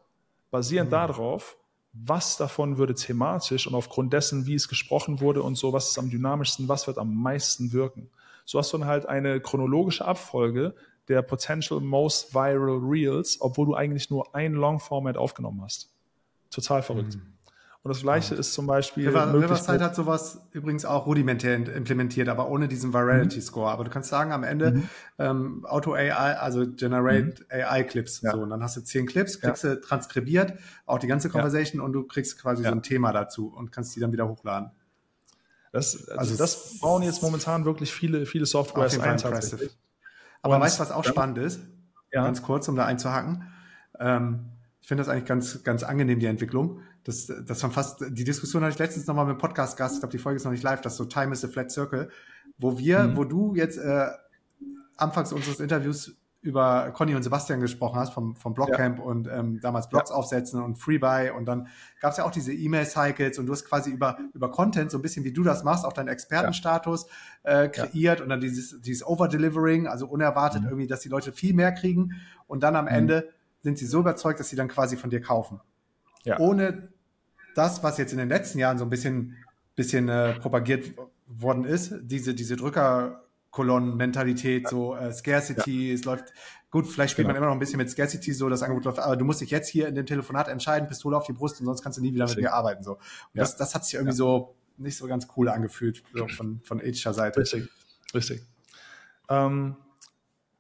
basierend 0.51 0.91
mhm. 0.91 0.95
darauf, 0.95 1.57
was 1.93 2.37
davon 2.37 2.77
würde 2.77 2.95
thematisch 2.95 3.67
und 3.67 3.75
aufgrund 3.75 4.13
dessen, 4.13 4.47
wie 4.47 4.55
es 4.55 4.69
gesprochen 4.69 5.21
wurde 5.21 5.43
und 5.43 5.57
so, 5.57 5.73
was 5.73 5.91
ist 5.91 5.99
am 5.99 6.11
dynamischsten, 6.11 6.69
was 6.69 6.87
wird 6.87 6.99
am 6.99 7.15
meisten 7.15 7.73
wirken. 7.73 8.11
So 8.45 8.59
hast 8.59 8.73
du 8.73 8.79
dann 8.79 8.87
halt 8.87 9.07
eine 9.07 9.41
chronologische 9.41 10.05
Abfolge 10.05 10.75
der 11.09 11.23
potential 11.23 11.81
most 11.81 12.35
viral 12.35 12.79
Reels, 12.83 13.41
obwohl 13.41 13.67
du 13.67 13.75
eigentlich 13.75 14.11
nur 14.11 14.35
ein 14.35 14.55
Long 14.55 14.81
Format 14.81 15.17
aufgenommen 15.17 15.63
hast. 15.63 15.89
Total 16.51 16.83
verrückt. 16.83 17.15
Mhm. 17.15 17.36
Und 17.87 17.91
das 17.91 18.03
Gleiche 18.03 18.35
ja. 18.35 18.41
ist 18.41 18.53
zum 18.53 18.67
Beispiel. 18.67 19.07
River, 19.07 19.33
Riverside 19.33 19.85
hat 19.85 19.95
sowas 19.95 20.41
übrigens 20.51 20.85
auch 20.85 21.07
rudimentär 21.07 21.55
implementiert, 21.55 22.29
aber 22.29 22.49
ohne 22.49 22.67
diesen 22.67 22.93
Virality. 22.93 23.41
Score. 23.41 23.71
Aber 23.71 23.85
du 23.85 23.91
kannst 23.91 24.09
sagen, 24.09 24.33
am 24.33 24.43
Ende 24.43 24.73
mhm. 24.73 24.89
ähm, 25.21 25.65
Auto 25.67 25.93
AI, 25.93 26.37
also 26.37 26.67
Generate 26.67 27.43
mhm. 27.43 27.47
AI 27.49 27.85
Clips. 27.85 28.23
Ja. 28.23 28.33
So, 28.33 28.39
und 28.39 28.51
dann 28.51 28.61
hast 28.61 28.77
du 28.77 28.81
zehn 28.81 29.07
Clips, 29.07 29.41
kriegst 29.41 29.63
ja. 29.63 29.77
du 29.77 29.81
transkribiert, 29.81 30.55
auch 30.85 30.99
die 30.99 31.07
ganze 31.07 31.29
Conversation 31.29 31.81
und 31.81 31.93
du 31.93 32.03
kriegst 32.03 32.43
quasi 32.43 32.65
so 32.65 32.71
ein 32.73 32.83
Thema 32.83 33.13
dazu 33.13 33.55
und 33.57 33.71
kannst 33.71 33.95
die 33.95 34.01
dann 34.01 34.11
wieder 34.11 34.27
hochladen. 34.27 34.73
Das, 35.71 36.09
also, 36.09 36.19
also 36.19 36.37
das 36.39 36.81
bauen 36.81 37.05
jetzt 37.05 37.23
momentan 37.23 37.65
wirklich 37.65 37.93
viele, 37.93 38.27
viele 38.27 38.47
Softwares 38.47 38.99
ein. 38.99 39.17
Aber 40.43 40.59
weißt 40.59 40.81
du, 40.81 40.83
was 40.83 40.91
auch 40.91 41.05
spannend 41.05 41.39
ist? 41.39 41.61
Ganz 42.11 42.43
kurz, 42.43 42.67
um 42.67 42.75
da 42.75 42.85
einzuhaken. 42.85 43.47
Ähm, 44.01 44.47
ich 44.81 44.89
finde 44.89 45.05
das 45.05 45.09
eigentlich 45.09 45.27
ganz, 45.27 45.63
ganz 45.63 45.85
angenehm, 45.85 46.19
die 46.19 46.27
Entwicklung. 46.27 46.81
Das, 47.07 47.27
das 47.27 47.63
war 47.63 47.71
fast, 47.71 48.05
die 48.11 48.25
Diskussion 48.25 48.65
hatte 48.65 48.73
ich 48.73 48.79
letztens 48.81 49.07
nochmal 49.07 49.27
mit 49.27 49.37
dem 49.37 49.39
Podcast-Gast, 49.39 49.95
ich 49.95 50.01
glaube, 50.01 50.11
die 50.11 50.19
Folge 50.19 50.39
ist 50.39 50.45
noch 50.45 50.51
nicht 50.51 50.65
live, 50.65 50.81
das 50.81 50.97
so 50.97 51.05
Time 51.05 51.33
is 51.33 51.45
a 51.45 51.49
Flat 51.49 51.71
Circle, 51.71 52.11
wo 52.59 52.79
wir, 52.79 53.05
mhm. 53.05 53.17
wo 53.17 53.23
du 53.23 53.55
jetzt 53.55 53.79
äh, 53.79 54.09
anfangs 54.97 55.33
unseres 55.33 55.61
Interviews 55.61 56.17
über 56.41 56.91
Conny 56.91 57.15
und 57.15 57.23
Sebastian 57.23 57.61
gesprochen 57.61 58.01
hast, 58.01 58.13
vom, 58.13 58.35
vom 58.35 58.55
Blogcamp 58.55 58.99
ja. 58.99 59.05
und 59.05 59.29
ähm, 59.29 59.61
damals 59.61 59.89
Blogs 59.89 60.11
ja. 60.11 60.17
aufsetzen 60.17 60.61
und 60.61 60.79
Freebuy 60.79 61.31
und 61.31 61.45
dann 61.45 61.69
gab 62.01 62.11
es 62.11 62.19
ja 62.19 62.25
auch 62.25 62.33
diese 62.33 62.53
E-Mail-Cycles 62.53 63.39
und 63.39 63.47
du 63.47 63.53
hast 63.53 63.67
quasi 63.67 63.93
über, 63.93 64.19
über 64.35 64.51
Content, 64.51 64.91
so 64.91 64.99
ein 64.99 65.03
bisschen 65.03 65.25
wie 65.25 65.33
du 65.33 65.45
das 65.45 65.63
machst, 65.63 65.85
auch 65.85 65.93
deinen 65.93 66.09
Expertenstatus 66.09 67.07
ja. 67.45 67.63
äh, 67.63 67.69
kreiert 67.69 68.21
und 68.21 68.31
dann 68.31 68.41
dieses, 68.41 68.81
dieses 68.81 69.07
Over-Delivering, 69.07 69.87
also 69.87 70.09
unerwartet 70.09 70.63
mhm. 70.63 70.71
irgendwie, 70.71 70.87
dass 70.89 71.03
die 71.03 71.09
Leute 71.09 71.31
viel 71.31 71.55
mehr 71.55 71.71
kriegen 71.71 72.15
und 72.49 72.65
dann 72.65 72.75
am 72.75 72.87
mhm. 72.87 72.91
Ende 72.91 73.29
sind 73.63 73.79
sie 73.79 73.87
so 73.87 74.01
überzeugt, 74.01 74.41
dass 74.41 74.49
sie 74.49 74.57
dann 74.57 74.67
quasi 74.67 74.97
von 74.97 75.11
dir 75.11 75.21
kaufen. 75.21 75.61
Ja. 76.25 76.41
Ohne 76.41 76.89
das, 77.57 77.83
was 77.83 77.99
jetzt 77.99 78.13
in 78.13 78.19
den 78.19 78.29
letzten 78.29 78.59
Jahren 78.59 78.79
so 78.79 78.85
ein 78.85 78.91
bisschen, 78.91 79.37
bisschen 79.75 80.09
äh, 80.09 80.35
propagiert 80.35 80.95
worden 81.27 81.65
ist, 81.65 81.95
diese, 82.03 82.35
diese 82.35 82.57
Drückerkolonnen-Mentalität, 82.57 84.69
so 84.69 84.95
äh, 84.95 85.13
Scarcity, 85.13 85.89
ja. 85.89 85.95
es 85.95 86.05
läuft 86.05 86.33
gut, 86.71 86.87
vielleicht 86.87 87.13
spielt 87.13 87.27
genau. 87.27 87.35
man 87.35 87.43
immer 87.43 87.47
noch 87.47 87.57
ein 87.57 87.61
bisschen 87.61 87.79
mit 87.79 87.91
Scarcity, 87.91 88.33
so 88.33 88.49
das 88.49 88.63
Angebot 88.63 88.85
läuft, 88.85 88.99
aber 88.99 89.17
du 89.17 89.25
musst 89.25 89.41
dich 89.41 89.51
jetzt 89.51 89.69
hier 89.69 89.89
in 89.89 89.95
dem 89.95 90.07
Telefonat 90.07 90.49
entscheiden, 90.49 90.89
Pistole 90.89 91.17
auf 91.17 91.25
die 91.25 91.33
Brust 91.33 91.61
und 91.61 91.67
sonst 91.67 91.83
kannst 91.83 91.99
du 91.99 92.03
nie 92.03 92.13
wieder 92.13 92.29
mit 92.29 92.37
mir 92.37 92.53
arbeiten. 92.53 92.85
So. 92.85 92.93
Und 92.93 93.01
ja. 93.35 93.43
das, 93.43 93.57
das 93.57 93.75
hat 93.75 93.85
sich 93.85 93.95
irgendwie 93.95 94.15
so 94.15 94.55
nicht 94.77 94.99
so 94.99 95.07
ganz 95.07 95.27
cool 95.37 95.49
angefühlt 95.49 96.03
so 96.15 96.29
von, 96.29 96.61
von 96.63 96.81
Ager 96.81 97.15
Seite. 97.15 97.41
Richtig, 97.41 97.69
richtig. 98.15 98.43
Ähm, 99.31 99.77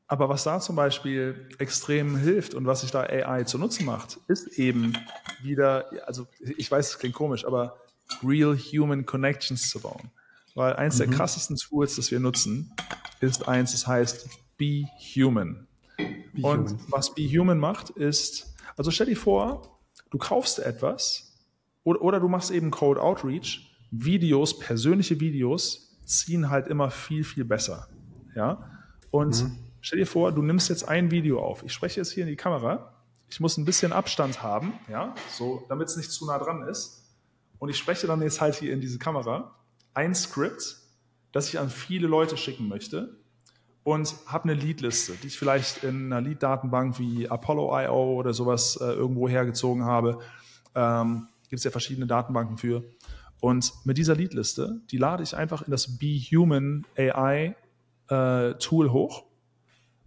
aber 0.08 0.28
was 0.28 0.44
da 0.44 0.60
zum 0.60 0.76
Beispiel 0.76 1.48
extrem 1.58 2.16
hilft 2.16 2.54
und 2.54 2.66
was 2.66 2.82
sich 2.82 2.92
da 2.92 3.02
AI 3.02 3.44
zu 3.44 3.58
nutzen 3.58 3.84
macht, 3.84 4.18
ist 4.28 4.58
eben 4.58 4.96
wieder, 5.42 5.86
also 6.06 6.28
ich 6.40 6.70
weiß, 6.70 6.90
es 6.90 6.98
klingt 6.98 7.14
komisch, 7.14 7.44
aber 7.44 7.76
Real 8.22 8.56
Human 8.56 9.04
Connections 9.04 9.68
zu 9.68 9.80
bauen. 9.80 10.10
Weil 10.54 10.74
eins 10.74 10.94
mhm. 10.94 10.98
der 10.98 11.10
krassesten 11.10 11.56
Tools, 11.56 11.96
das 11.96 12.10
wir 12.10 12.20
nutzen, 12.20 12.72
ist 13.20 13.48
eins, 13.48 13.72
das 13.72 13.86
heißt 13.86 14.28
Be 14.56 14.84
Human. 15.16 15.66
Be 15.96 16.42
und 16.42 16.70
human. 16.70 16.84
was 16.88 17.12
Be 17.14 17.22
Human 17.22 17.58
macht, 17.58 17.90
ist, 17.90 18.54
also 18.76 18.92
stell 18.92 19.06
dir 19.06 19.16
vor, 19.16 19.80
du 20.10 20.18
kaufst 20.18 20.60
etwas 20.60 21.34
oder, 21.82 22.00
oder 22.00 22.20
du 22.20 22.28
machst 22.28 22.52
eben 22.52 22.70
Code 22.70 23.02
Outreach. 23.02 23.72
Videos, 23.90 24.58
persönliche 24.58 25.18
Videos 25.20 25.96
ziehen 26.04 26.50
halt 26.50 26.68
immer 26.68 26.90
viel, 26.90 27.24
viel 27.24 27.44
besser. 27.44 27.88
Ja. 28.34 28.70
Und 29.10 29.42
mhm 29.42 29.65
Stell 29.86 30.00
dir 30.00 30.06
vor, 30.06 30.32
du 30.32 30.42
nimmst 30.42 30.68
jetzt 30.68 30.88
ein 30.88 31.12
Video 31.12 31.40
auf. 31.40 31.62
Ich 31.62 31.72
spreche 31.72 32.00
jetzt 32.00 32.10
hier 32.10 32.24
in 32.24 32.28
die 32.28 32.34
Kamera. 32.34 32.92
Ich 33.28 33.38
muss 33.38 33.56
ein 33.56 33.64
bisschen 33.64 33.92
Abstand 33.92 34.42
haben, 34.42 34.72
ja, 34.90 35.14
so, 35.30 35.64
damit 35.68 35.86
es 35.86 35.96
nicht 35.96 36.10
zu 36.10 36.26
nah 36.26 36.40
dran 36.40 36.66
ist. 36.66 37.04
Und 37.60 37.68
ich 37.68 37.78
spreche 37.78 38.08
dann 38.08 38.20
jetzt 38.20 38.40
halt 38.40 38.56
hier 38.56 38.72
in 38.72 38.80
diese 38.80 38.98
Kamera 38.98 39.54
ein 39.94 40.12
Skript, 40.12 40.78
das 41.30 41.48
ich 41.50 41.60
an 41.60 41.70
viele 41.70 42.08
Leute 42.08 42.36
schicken 42.36 42.66
möchte 42.66 43.16
und 43.84 44.12
habe 44.26 44.50
eine 44.50 44.54
Leadliste, 44.54 45.12
die 45.22 45.28
ich 45.28 45.38
vielleicht 45.38 45.84
in 45.84 46.12
einer 46.12 46.20
Lead-Datenbank 46.20 46.98
wie 46.98 47.28
Apollo.io 47.28 48.14
oder 48.14 48.34
sowas 48.34 48.76
äh, 48.80 48.86
irgendwo 48.86 49.28
hergezogen 49.28 49.84
habe. 49.84 50.18
Ähm, 50.74 51.28
Gibt 51.48 51.58
es 51.58 51.64
ja 51.64 51.70
verschiedene 51.70 52.08
Datenbanken 52.08 52.58
für. 52.58 52.82
Und 53.38 53.72
mit 53.84 53.98
dieser 53.98 54.16
Leadliste, 54.16 54.80
die 54.90 54.98
lade 54.98 55.22
ich 55.22 55.36
einfach 55.36 55.62
in 55.62 55.70
das 55.70 55.96
Be 55.96 56.18
Human 56.18 56.84
AI 56.96 57.54
äh, 58.08 58.54
Tool 58.54 58.90
hoch 58.90 59.26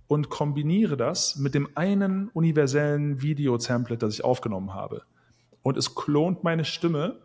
und 0.09 0.29
kombiniere 0.29 0.97
das 0.97 1.35
mit 1.35 1.53
dem 1.53 1.69
einen 1.77 2.29
universellen 2.29 3.21
Video-Template, 3.21 3.99
das 3.99 4.15
ich 4.15 4.23
aufgenommen 4.23 4.73
habe. 4.73 5.03
Und 5.61 5.77
es 5.77 5.93
klont 5.93 6.43
meine 6.43 6.65
Stimme 6.65 7.21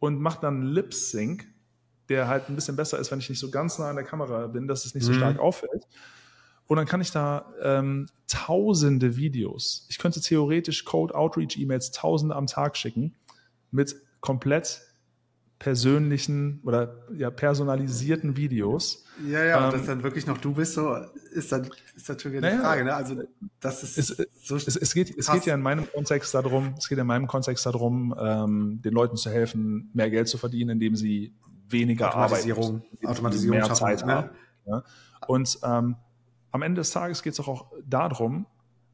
und 0.00 0.20
macht 0.20 0.42
dann 0.42 0.62
Lip-Sync, 0.62 1.46
der 2.08 2.26
halt 2.26 2.48
ein 2.48 2.56
bisschen 2.56 2.74
besser 2.74 2.98
ist, 2.98 3.12
wenn 3.12 3.20
ich 3.20 3.30
nicht 3.30 3.38
so 3.38 3.48
ganz 3.48 3.78
nah 3.78 3.90
an 3.90 3.94
der 3.94 4.04
Kamera 4.04 4.48
bin, 4.48 4.66
dass 4.66 4.84
es 4.84 4.96
nicht 4.96 5.04
so 5.04 5.12
mhm. 5.12 5.18
stark 5.18 5.38
auffällt. 5.38 5.86
Und 6.66 6.78
dann 6.78 6.86
kann 6.86 7.00
ich 7.00 7.12
da 7.12 7.52
ähm, 7.62 8.08
tausende 8.26 9.16
Videos, 9.16 9.86
ich 9.88 9.98
könnte 9.98 10.20
theoretisch 10.20 10.84
Code 10.84 11.14
Outreach 11.14 11.56
E-Mails 11.56 11.92
tausende 11.92 12.34
am 12.34 12.48
Tag 12.48 12.76
schicken 12.76 13.14
mit 13.70 13.94
komplett 14.18 14.80
persönlichen 15.60 16.60
oder 16.64 17.06
ja, 17.14 17.30
personalisierten 17.30 18.36
Videos. 18.36 19.05
Ja, 19.24 19.44
ja, 19.44 19.58
ähm, 19.58 19.64
und 19.64 19.74
dass 19.74 19.86
dann 19.86 20.02
wirklich 20.02 20.26
noch 20.26 20.38
du 20.38 20.52
bist, 20.52 20.74
so 20.74 20.94
ist 21.32 21.50
dann 21.52 21.68
ist 21.94 22.08
natürlich 22.08 22.38
eine 22.38 22.48
naja, 22.48 22.60
Frage. 22.60 22.84
Ne? 22.84 22.94
Also 22.94 23.22
das 23.60 23.82
ist 23.82 23.98
es, 23.98 24.28
so 24.42 24.56
es, 24.56 24.76
es, 24.76 24.94
geht, 24.94 25.16
es 25.16 25.30
geht 25.30 25.46
ja 25.46 25.54
in 25.54 25.62
meinem 25.62 25.90
Kontext 25.90 26.34
darum, 26.34 26.74
es 26.76 26.88
geht 26.88 26.98
in 26.98 27.06
meinem 27.06 27.26
Kontext 27.26 27.64
darum, 27.64 28.14
ähm, 28.18 28.80
den 28.82 28.92
Leuten 28.92 29.16
zu 29.16 29.30
helfen, 29.30 29.90
mehr 29.94 30.10
Geld 30.10 30.28
zu 30.28 30.38
verdienen, 30.38 30.70
indem 30.70 30.96
sie 30.96 31.34
weniger 31.68 32.08
Automatisierung, 32.10 32.82
Arbeit, 32.82 33.06
Automatisierung 33.06 33.58
mehr 33.58 33.72
Zeit 33.74 34.04
ne? 34.04 34.14
haben. 34.14 34.30
Ja? 34.66 34.84
Und 35.26 35.58
ähm, 35.62 35.96
am 36.50 36.62
Ende 36.62 36.80
des 36.80 36.90
Tages 36.90 37.22
geht 37.22 37.32
es 37.32 37.40
auch 37.40 37.72
darum, 37.86 38.46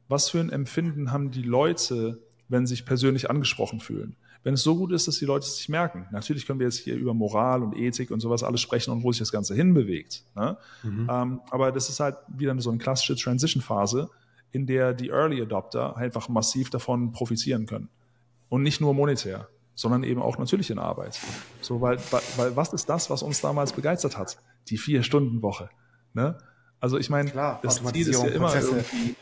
was 0.07 0.29
für 0.29 0.39
ein 0.39 0.51
Empfinden 0.51 1.11
haben 1.11 1.31
die 1.31 1.43
Leute, 1.43 2.21
wenn 2.47 2.65
sie 2.65 2.75
sich 2.75 2.85
persönlich 2.85 3.29
angesprochen 3.29 3.79
fühlen. 3.79 4.15
Wenn 4.43 4.55
es 4.55 4.63
so 4.63 4.75
gut 4.75 4.91
ist, 4.91 5.07
dass 5.07 5.17
die 5.17 5.25
Leute 5.25 5.45
es 5.45 5.55
sich 5.57 5.69
merken. 5.69 6.05
Natürlich 6.11 6.45
können 6.45 6.59
wir 6.59 6.67
jetzt 6.67 6.79
hier 6.79 6.95
über 6.95 7.13
Moral 7.13 7.63
und 7.63 7.77
Ethik 7.77 8.11
und 8.11 8.19
sowas 8.19 8.43
alles 8.43 8.59
sprechen 8.59 8.91
und 8.91 9.03
wo 9.03 9.11
sich 9.11 9.19
das 9.19 9.31
Ganze 9.31 9.55
hinbewegt. 9.55 10.23
Ne? 10.35 10.57
Mhm. 10.83 11.09
Ähm, 11.09 11.41
aber 11.49 11.71
das 11.71 11.89
ist 11.89 12.01
halt 12.01 12.17
wieder 12.27 12.59
so 12.59 12.69
eine 12.69 12.79
klassische 12.79 13.15
Transition-Phase, 13.15 14.09
in 14.51 14.65
der 14.67 14.93
die 14.93 15.09
Early 15.09 15.41
Adopter 15.41 15.95
einfach 15.95 16.27
massiv 16.27 16.69
davon 16.69 17.13
profitieren 17.13 17.65
können. 17.65 17.89
Und 18.49 18.63
nicht 18.63 18.81
nur 18.81 18.93
monetär, 18.93 19.47
sondern 19.75 20.03
eben 20.03 20.21
auch 20.21 20.37
natürlich 20.37 20.69
in 20.69 20.77
Arbeit. 20.77 21.19
So, 21.61 21.79
weil, 21.79 21.97
weil 22.35 22.55
was 22.55 22.73
ist 22.73 22.89
das, 22.89 23.09
was 23.09 23.23
uns 23.23 23.39
damals 23.39 23.71
begeistert 23.71 24.17
hat? 24.17 24.37
Die 24.67 24.77
Vier-Stunden-Woche. 24.77 25.69
Ne? 26.13 26.37
Also 26.79 26.97
ich 26.97 27.09
meine, 27.09 27.31
das 27.61 27.81
Ziel 27.81 28.09
ist 28.09 28.21
ja 28.21 28.29
immer 28.29 28.49
Prozesse, 28.49 28.67
irgendwie, 28.75 29.15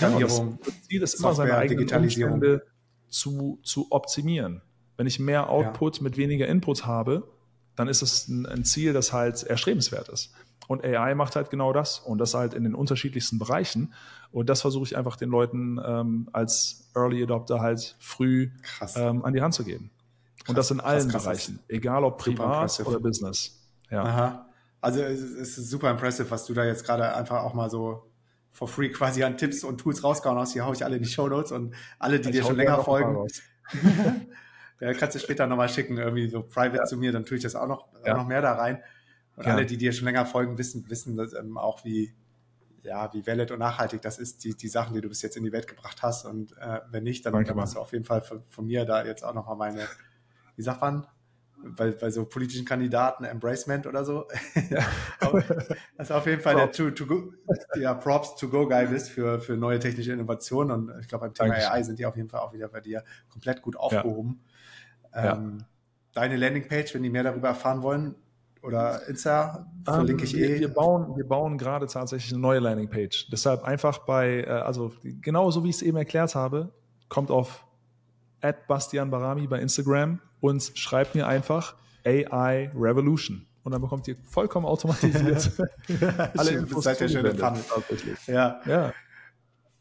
ja, 0.00 0.18
das, 0.18 0.42
Ziel 0.88 1.02
ist 1.02 1.14
immer 1.20 1.34
seine 1.34 1.56
eigenen 1.56 1.88
Umstände 1.88 2.64
zu, 3.12 3.60
zu 3.62 3.86
optimieren. 3.90 4.62
Wenn 4.96 5.06
ich 5.06 5.18
mehr 5.18 5.48
Output 5.48 5.98
ja. 5.98 6.02
mit 6.02 6.16
weniger 6.16 6.46
Input 6.46 6.86
habe, 6.86 7.28
dann 7.76 7.88
ist 7.88 8.02
es 8.02 8.28
ein, 8.28 8.46
ein, 8.46 8.64
Ziel, 8.64 8.92
das 8.92 9.12
halt 9.12 9.42
erstrebenswert 9.42 10.08
ist. 10.08 10.32
Und 10.68 10.84
AI 10.84 11.14
macht 11.14 11.36
halt 11.36 11.50
genau 11.50 11.72
das 11.72 11.98
und 11.98 12.18
das 12.18 12.34
halt 12.34 12.54
in 12.54 12.64
den 12.64 12.74
unterschiedlichsten 12.74 13.38
Bereichen. 13.38 13.94
Und 14.30 14.48
das 14.48 14.60
versuche 14.60 14.84
ich 14.84 14.96
einfach 14.96 15.16
den 15.16 15.28
Leuten 15.28 15.78
ähm, 15.84 16.28
als 16.32 16.90
Early 16.94 17.22
Adopter 17.22 17.60
halt 17.60 17.96
früh 17.98 18.50
ähm, 18.96 19.24
an 19.24 19.32
die 19.32 19.42
Hand 19.42 19.54
zu 19.54 19.64
geben. 19.64 19.90
Krass, 20.38 20.48
und 20.48 20.58
das 20.58 20.70
in 20.70 20.80
allen 20.80 21.08
Bereichen, 21.08 21.58
egal 21.68 22.04
ob 22.04 22.18
privat 22.18 22.80
oder 22.84 23.00
Business. 23.00 23.60
Ja. 23.90 24.04
Aha. 24.04 24.46
Also 24.80 25.00
es 25.02 25.20
ist 25.20 25.70
super 25.70 25.90
impressive, 25.90 26.30
was 26.30 26.46
du 26.46 26.54
da 26.54 26.64
jetzt 26.64 26.84
gerade 26.84 27.14
einfach 27.14 27.42
auch 27.42 27.54
mal 27.54 27.70
so 27.70 28.11
for 28.52 28.68
free 28.68 28.90
quasi 28.90 29.24
an 29.24 29.36
Tipps 29.36 29.64
und 29.64 29.78
Tools 29.78 30.04
rausgehauen 30.04 30.38
hast. 30.38 30.52
Hier 30.52 30.64
haue 30.64 30.74
ich 30.74 30.84
alle 30.84 30.96
in 30.96 31.02
die 31.02 31.08
Show 31.08 31.28
Notes 31.28 31.52
und 31.52 31.74
alle, 31.98 32.20
die 32.20 32.28
ich 32.28 32.36
dir 32.36 32.44
schon 32.44 32.56
länger 32.56 32.84
folgen. 32.84 33.26
ja, 34.80 34.92
kannst 34.92 35.16
du 35.16 35.18
später 35.18 35.46
nochmal 35.46 35.68
schicken, 35.68 35.96
irgendwie 35.96 36.28
so 36.28 36.42
private 36.42 36.76
ja. 36.76 36.84
zu 36.84 36.96
mir, 36.96 37.12
dann 37.12 37.24
tue 37.24 37.38
ich 37.38 37.42
das 37.42 37.56
auch 37.56 37.66
noch, 37.66 37.88
ja. 38.04 38.12
auch 38.12 38.18
noch 38.18 38.26
mehr 38.26 38.42
da 38.42 38.52
rein. 38.54 38.82
Und 39.36 39.46
ja. 39.46 39.54
alle, 39.54 39.64
die 39.64 39.78
dir 39.78 39.92
schon 39.92 40.04
länger 40.04 40.26
folgen, 40.26 40.58
wissen, 40.58 40.88
wissen 40.90 41.16
dass, 41.16 41.32
ähm, 41.32 41.56
auch, 41.56 41.84
wie, 41.84 42.14
ja, 42.82 43.12
wie 43.14 43.26
valid 43.26 43.50
und 43.50 43.60
nachhaltig 43.60 44.02
das 44.02 44.18
ist, 44.18 44.44
die, 44.44 44.54
die 44.54 44.68
Sachen, 44.68 44.94
die 44.94 45.00
du 45.00 45.08
bis 45.08 45.22
jetzt 45.22 45.36
in 45.38 45.44
die 45.44 45.52
Welt 45.52 45.66
gebracht 45.66 46.02
hast. 46.02 46.26
Und 46.26 46.52
äh, 46.58 46.80
wenn 46.90 47.04
nicht, 47.04 47.24
dann, 47.24 47.44
dann 47.44 47.56
machst 47.56 47.74
du 47.74 47.78
auf 47.78 47.92
jeden 47.92 48.04
Fall 48.04 48.20
von, 48.20 48.42
von 48.50 48.66
mir 48.66 48.84
da 48.84 49.04
jetzt 49.04 49.24
auch 49.24 49.34
nochmal 49.34 49.56
meine, 49.56 49.86
wie 50.56 50.62
sagt 50.62 50.82
man, 50.82 51.06
bei, 51.76 51.90
bei 51.90 52.10
so 52.10 52.24
politischen 52.24 52.64
Kandidaten 52.64 53.24
Embracement 53.24 53.86
oder 53.86 54.04
so. 54.04 54.26
Ja. 54.70 54.84
das 55.96 56.08
ist 56.08 56.12
auf 56.12 56.26
jeden 56.26 56.40
Fall 56.40 56.54
Props. 56.54 56.76
der 56.76 56.94
to, 56.94 57.04
to 57.04 57.06
go, 57.06 57.32
ja, 57.78 57.94
Props 57.94 58.36
to 58.36 58.48
go 58.48 58.66
Guy 58.66 58.86
bist 58.86 59.10
für, 59.10 59.40
für 59.40 59.56
neue 59.56 59.78
technische 59.78 60.12
Innovationen. 60.12 60.88
Und 60.88 61.00
ich 61.00 61.08
glaube, 61.08 61.26
beim 61.26 61.34
Thema 61.34 61.48
Dankeschön. 61.50 61.72
AI 61.72 61.82
sind 61.82 61.98
die 61.98 62.06
auf 62.06 62.16
jeden 62.16 62.28
Fall 62.28 62.40
auch 62.40 62.52
wieder 62.52 62.68
bei 62.68 62.80
dir 62.80 63.04
komplett 63.28 63.62
gut 63.62 63.76
aufgehoben. 63.76 64.40
Ja. 65.14 65.34
Ähm, 65.34 65.58
ja. 65.60 65.66
Deine 66.14 66.36
Landingpage, 66.36 66.94
wenn 66.94 67.02
die 67.02 67.10
mehr 67.10 67.22
darüber 67.22 67.48
erfahren 67.48 67.82
wollen, 67.82 68.14
oder 68.62 69.06
Insta, 69.08 69.66
verlinke 69.84 70.24
ich 70.24 70.34
um, 70.34 70.40
eh. 70.40 70.60
Wir 70.60 70.72
bauen, 70.72 71.16
wir 71.16 71.26
bauen 71.26 71.58
gerade 71.58 71.86
tatsächlich 71.86 72.32
eine 72.32 72.40
neue 72.40 72.60
Landingpage. 72.60 73.28
Deshalb 73.30 73.64
einfach 73.64 73.98
bei, 73.98 74.42
äh, 74.42 74.50
also 74.50 74.92
genau 75.02 75.50
so 75.50 75.64
wie 75.64 75.70
ich 75.70 75.76
es 75.76 75.82
eben 75.82 75.96
erklärt 75.96 76.34
habe, 76.34 76.72
kommt 77.08 77.30
auf 77.30 77.66
Bastian 78.66 79.10
Barami 79.10 79.46
bei 79.46 79.60
Instagram 79.60 80.20
und 80.40 80.72
schreibt 80.74 81.14
mir 81.14 81.26
einfach 81.26 81.76
AI 82.04 82.70
Revolution. 82.74 83.46
Und 83.64 83.72
dann 83.72 83.80
bekommt 83.80 84.08
ihr 84.08 84.16
vollkommen 84.28 84.66
automatisiert 84.66 85.52
alle 86.36 86.50
Infos. 86.50 86.84
Seid 86.84 87.00
ihr 87.00 87.08
schön 87.08 87.24
Ja. 88.26 88.60
ja. 88.66 88.92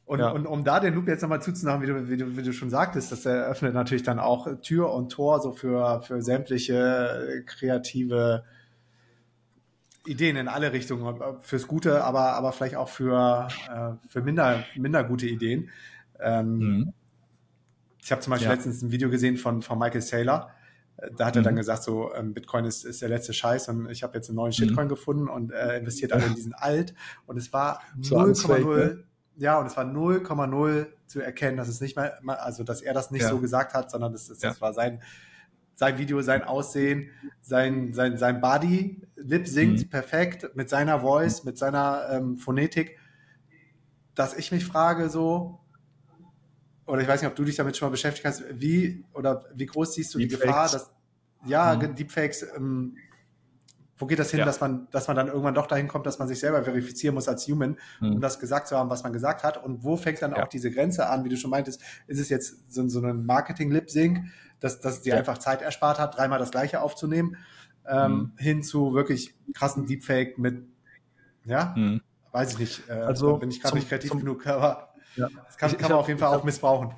Und, 0.05 0.19
ja. 0.19 0.29
und 0.29 0.45
um 0.45 0.63
da 0.63 0.79
den 0.79 0.93
Loop 0.93 1.07
jetzt 1.07 1.21
nochmal 1.21 1.41
zuzumachen, 1.41 1.81
wie 1.81 1.87
du, 1.87 2.09
wie, 2.09 2.17
du, 2.17 2.37
wie 2.37 2.43
du 2.43 2.51
schon 2.51 2.69
sagtest, 2.69 3.11
das 3.11 3.25
eröffnet 3.25 3.73
natürlich 3.73 4.03
dann 4.03 4.19
auch 4.19 4.47
Tür 4.61 4.93
und 4.93 5.09
Tor 5.09 5.39
so 5.39 5.53
für, 5.53 6.01
für 6.01 6.21
sämtliche 6.21 7.43
kreative 7.45 8.43
Ideen 10.05 10.35
in 10.35 10.47
alle 10.47 10.73
Richtungen, 10.73 11.17
fürs 11.41 11.67
Gute, 11.67 12.03
aber, 12.03 12.33
aber 12.33 12.51
vielleicht 12.51 12.75
auch 12.75 12.89
für, 12.89 13.47
äh, 13.69 14.07
für 14.09 14.21
minder, 14.21 14.65
minder 14.75 15.03
gute 15.03 15.27
Ideen. 15.27 15.69
Ähm, 16.19 16.57
mhm. 16.57 16.93
Ich 18.01 18.11
habe 18.11 18.21
zum 18.21 18.31
Beispiel 18.31 18.49
ja. 18.49 18.53
letztens 18.53 18.81
ein 18.81 18.91
Video 18.91 19.09
gesehen 19.09 19.37
von, 19.37 19.61
von 19.61 19.77
Michael 19.77 20.01
Saylor. 20.01 20.51
Da 21.17 21.25
hat 21.25 21.35
er 21.35 21.41
dann 21.41 21.53
mhm. 21.53 21.59
gesagt, 21.59 21.83
so 21.83 22.13
ähm, 22.13 22.33
Bitcoin 22.33 22.65
ist, 22.65 22.83
ist 22.83 23.01
der 23.01 23.09
letzte 23.09 23.33
Scheiß 23.33 23.69
und 23.69 23.89
ich 23.89 24.03
habe 24.03 24.15
jetzt 24.15 24.29
einen 24.29 24.35
neuen 24.35 24.53
Shitcoin 24.53 24.85
mhm. 24.85 24.89
gefunden 24.89 25.27
und 25.29 25.51
äh, 25.51 25.77
investiert 25.77 26.13
alle 26.13 26.25
in 26.25 26.35
diesen 26.35 26.53
alt. 26.53 26.93
Und 27.25 27.37
es 27.37 27.51
war 27.53 27.81
0,0, 27.99 28.77
ne? 28.77 29.03
ja, 29.37 29.59
und 29.59 29.65
es 29.65 29.77
war 29.77 29.85
0,0 29.85 30.87
zu 31.07 31.21
erkennen, 31.21 31.57
dass 31.57 31.67
es 31.67 31.81
nicht 31.81 31.95
mal, 31.95 32.11
also 32.27 32.63
dass 32.63 32.81
er 32.81 32.93
das 32.93 33.09
nicht 33.09 33.23
ja. 33.23 33.29
so 33.29 33.39
gesagt 33.39 33.73
hat, 33.73 33.89
sondern 33.89 34.11
das, 34.11 34.27
das, 34.27 34.39
das 34.39 34.57
ja. 34.57 34.61
war 34.61 34.73
sein, 34.73 35.01
sein 35.73 35.97
Video, 35.97 36.21
sein 36.21 36.43
Aussehen, 36.43 37.09
sein, 37.41 37.93
sein, 37.93 38.17
sein 38.17 38.39
Body, 38.39 39.01
Lip 39.15 39.47
singt 39.47 39.79
mhm. 39.79 39.89
perfekt 39.89 40.55
mit 40.55 40.69
seiner 40.69 40.99
Voice, 40.99 41.43
mit 41.43 41.57
seiner 41.57 42.09
ähm, 42.11 42.37
Phonetik, 42.37 42.99
dass 44.13 44.37
ich 44.37 44.51
mich 44.51 44.65
frage 44.65 45.09
so, 45.09 45.60
oder 46.91 47.01
ich 47.01 47.07
weiß 47.07 47.21
nicht, 47.21 47.29
ob 47.29 47.37
du 47.37 47.45
dich 47.45 47.55
damit 47.55 47.77
schon 47.77 47.87
mal 47.87 47.91
beschäftigt 47.91 48.25
hast, 48.25 48.43
wie 48.51 49.05
oder 49.13 49.45
wie 49.55 49.65
groß 49.65 49.93
siehst 49.93 50.13
du 50.13 50.19
Deepfakes. 50.19 50.41
die 50.41 50.47
Gefahr, 50.47 50.69
dass 50.69 50.91
ja, 51.45 51.73
mhm. 51.73 51.95
Deepfakes, 51.95 52.45
ähm, 52.57 52.97
wo 53.97 54.07
geht 54.07 54.19
das 54.19 54.29
hin, 54.29 54.39
ja. 54.39 54.45
dass 54.45 54.59
man, 54.59 54.89
dass 54.91 55.07
man 55.07 55.15
dann 55.15 55.27
irgendwann 55.27 55.53
doch 55.53 55.67
dahin 55.67 55.87
kommt, 55.87 56.05
dass 56.05 56.19
man 56.19 56.27
sich 56.27 56.41
selber 56.41 56.61
verifizieren 56.65 57.15
muss 57.15 57.29
als 57.29 57.47
Human, 57.47 57.77
mhm. 58.01 58.15
um 58.15 58.19
das 58.19 58.39
gesagt 58.39 58.67
zu 58.67 58.75
haben, 58.75 58.89
was 58.89 59.03
man 59.03 59.13
gesagt 59.13 59.45
hat? 59.45 59.63
Und 59.63 59.85
wo 59.85 59.95
fängt 59.95 60.21
dann 60.21 60.31
ja. 60.31 60.43
auch 60.43 60.49
diese 60.49 60.69
Grenze 60.69 61.07
an, 61.07 61.23
wie 61.23 61.29
du 61.29 61.37
schon 61.37 61.49
meintest, 61.49 61.81
ist 62.07 62.19
es 62.19 62.27
jetzt 62.27 62.69
so, 62.73 62.85
so 62.89 62.99
ein 62.99 63.25
Marketing-Lip-Sync, 63.25 64.25
dass, 64.59 64.81
dass 64.81 65.01
dir 65.01 65.13
ja. 65.13 65.19
einfach 65.19 65.37
Zeit 65.37 65.61
erspart 65.61 65.97
hat, 65.97 66.17
dreimal 66.17 66.39
das 66.39 66.51
gleiche 66.51 66.81
aufzunehmen, 66.81 67.37
ähm, 67.87 68.11
mhm. 68.11 68.31
hin 68.35 68.63
zu 68.63 68.93
wirklich 68.93 69.33
krassen 69.53 69.85
Deepfake 69.85 70.37
mit, 70.37 70.65
ja, 71.45 71.73
mhm. 71.77 72.01
weiß 72.33 72.51
ich 72.51 72.59
nicht, 72.59 72.89
äh, 72.89 72.93
also 72.93 73.37
bin 73.37 73.49
ich 73.49 73.61
gerade 73.61 73.75
nicht 73.77 73.87
kreativ 73.87 74.11
zum, 74.11 74.19
genug, 74.19 74.45
aber 74.45 74.90
ja. 75.15 75.27
Das 75.45 75.57
kann, 75.57 75.71
ich, 75.71 75.77
kann 75.77 75.89
man 75.89 75.97
hab, 75.97 75.99
auf 75.99 76.07
jeden 76.07 76.19
Fall 76.19 76.35
auch 76.35 76.43
missbrauchen. 76.43 76.91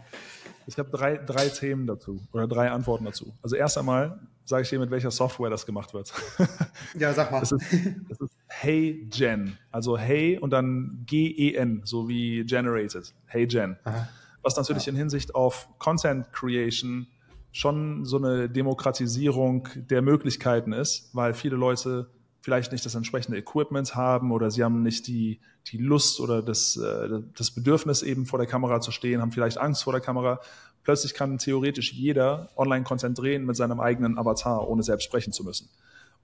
Ich 0.65 0.77
habe 0.77 0.89
drei, 0.89 1.17
drei 1.17 1.49
Themen 1.49 1.87
dazu 1.87 2.21
oder 2.31 2.47
drei 2.47 2.71
Antworten 2.71 3.05
dazu. 3.05 3.33
Also 3.41 3.55
erst 3.55 3.77
einmal 3.77 4.19
sage 4.45 4.63
ich 4.63 4.69
dir, 4.69 4.79
mit 4.79 4.91
welcher 4.91 5.11
Software 5.11 5.49
das 5.49 5.65
gemacht 5.65 5.93
wird. 5.93 6.13
Ja, 6.99 7.13
sag 7.13 7.31
mal. 7.31 7.39
Das 7.39 7.51
ist, 7.51 7.65
das 8.09 8.19
ist 8.19 8.37
Hey 8.47 9.07
Gen. 9.09 9.57
Also 9.71 9.97
Hey 9.97 10.37
und 10.37 10.51
dann 10.51 11.03
G-E-N, 11.05 11.81
so 11.85 12.07
wie 12.07 12.43
Generated. 12.45 13.13
Hey 13.25 13.47
Gen. 13.47 13.77
Aha. 13.83 14.07
Was 14.43 14.55
natürlich 14.57 14.85
ja. 14.85 14.91
in 14.91 14.97
Hinsicht 14.97 15.33
auf 15.33 15.67
Content 15.79 16.31
Creation 16.31 17.07
schon 17.51 18.05
so 18.05 18.17
eine 18.17 18.49
Demokratisierung 18.49 19.69
der 19.75 20.01
Möglichkeiten 20.01 20.73
ist, 20.73 21.09
weil 21.13 21.33
viele 21.33 21.55
Leute 21.55 22.09
vielleicht 22.43 22.73
nicht 22.73 22.85
das 22.85 22.93
entsprechende 22.93 23.37
Equipment 23.37 23.95
haben 23.95 24.33
oder 24.33 24.51
sie 24.51 24.65
haben 24.65 24.83
nicht 24.83 25.07
die, 25.07 25.39
die 25.67 25.77
Lust 25.77 26.19
oder 26.19 26.41
das, 26.41 26.75
äh, 26.75 27.21
das 27.37 27.51
Bedürfnis 27.51 28.01
eben 28.01 28.25
vor 28.25 28.37
der 28.37 28.49
Kamera 28.49 28.81
zu 28.81 28.91
stehen, 28.91 29.21
haben 29.21 29.31
vielleicht 29.31 29.57
Angst 29.57 29.85
vor 29.85 29.93
der 29.93 30.01
Kamera. 30.01 30.41
Plötzlich 30.83 31.13
kann 31.13 31.37
theoretisch 31.37 31.93
jeder 31.93 32.49
Online-Content 32.57 33.17
drehen 33.17 33.45
mit 33.45 33.55
seinem 33.55 33.79
eigenen 33.79 34.17
Avatar, 34.17 34.67
ohne 34.67 34.83
selbst 34.83 35.05
sprechen 35.05 35.31
zu 35.31 35.45
müssen. 35.45 35.69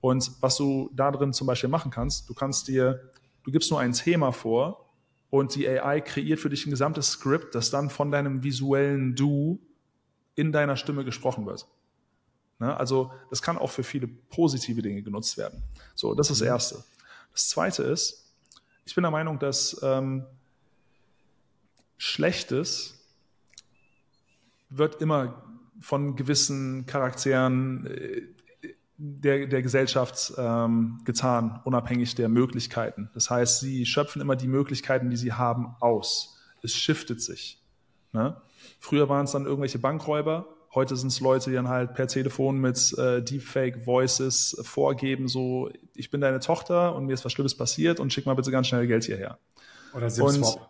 Und 0.01 0.29
was 0.41 0.57
du 0.57 0.89
da 0.93 1.09
drin 1.09 1.31
zum 1.31 1.47
Beispiel 1.47 1.69
machen 1.69 1.89
kannst, 1.89 2.29
du 2.29 2.33
kannst 2.33 2.67
dir, 2.67 2.99
du 3.45 3.51
gibst 3.51 3.71
nur 3.71 3.79
ein 3.79 3.93
Thema 3.93 4.33
vor 4.33 4.89
und 5.29 5.55
die 5.55 5.69
AI 5.69 6.01
kreiert 6.01 6.41
für 6.41 6.49
dich 6.49 6.65
ein 6.65 6.71
gesamtes 6.71 7.11
Skript, 7.11 7.55
das 7.55 7.69
dann 7.69 7.89
von 7.89 8.11
deinem 8.11 8.43
visuellen 8.43 9.15
Du 9.15 9.61
in 10.35 10.51
deiner 10.51 10.75
Stimme 10.75 11.05
gesprochen 11.05 11.45
wird. 11.45 11.65
Ne? 12.59 12.75
Also 12.75 13.11
das 13.29 13.41
kann 13.41 13.57
auch 13.57 13.71
für 13.71 13.83
viele 13.83 14.07
positive 14.07 14.81
Dinge 14.81 15.01
genutzt 15.01 15.37
werden. 15.37 15.63
So, 15.95 16.13
das 16.13 16.29
ist 16.29 16.41
das 16.41 16.45
mhm. 16.45 16.53
Erste. 16.53 16.83
Das 17.33 17.49
Zweite 17.49 17.83
ist, 17.83 18.25
ich 18.85 18.95
bin 18.95 19.03
der 19.03 19.11
Meinung, 19.11 19.39
dass 19.39 19.79
ähm, 19.81 20.25
Schlechtes 21.97 22.95
wird 24.69 25.01
immer 25.01 25.43
von 25.79 26.15
gewissen 26.15 26.85
Charakteren 26.85 27.87
äh, 27.87 28.21
der, 28.97 29.47
der 29.47 29.61
Gesellschaft 29.61 30.33
ähm, 30.37 30.99
getan, 31.05 31.61
unabhängig 31.63 32.15
der 32.15 32.27
Möglichkeiten. 32.27 33.09
Das 33.13 33.29
heißt, 33.29 33.61
sie 33.61 33.85
schöpfen 33.85 34.21
immer 34.21 34.35
die 34.35 34.49
Möglichkeiten, 34.49 35.09
die 35.09 35.15
sie 35.15 35.31
haben, 35.31 35.75
aus. 35.79 36.37
Es 36.61 36.75
shiftet 36.75 37.21
sich. 37.21 37.61
Ne? 38.11 38.41
Früher 38.79 39.07
waren 39.07 39.23
es 39.23 39.31
dann 39.31 39.45
irgendwelche 39.45 39.79
Bankräuber, 39.79 40.47
Heute 40.73 40.95
sind 40.95 41.07
es 41.07 41.19
Leute, 41.19 41.49
die 41.49 41.55
dann 41.55 41.67
halt 41.67 41.95
per 41.95 42.07
Telefon 42.07 42.59
mit 42.59 42.95
äh, 42.97 43.23
Deepfake 43.23 43.85
Voices 43.85 44.55
vorgeben, 44.61 45.27
so, 45.27 45.69
ich 45.95 46.11
bin 46.11 46.21
deine 46.21 46.39
Tochter 46.39 46.95
und 46.95 47.05
mir 47.05 47.13
ist 47.13 47.25
was 47.25 47.31
Schlimmes 47.31 47.55
passiert 47.55 47.99
und 47.99 48.13
schick 48.13 48.25
mal 48.25 48.35
bitte 48.35 48.51
ganz 48.51 48.67
schnell 48.67 48.85
Geld 48.85 49.03
hierher. 49.05 49.39
Oder 49.93 50.09
SIM-Swap 50.09 50.69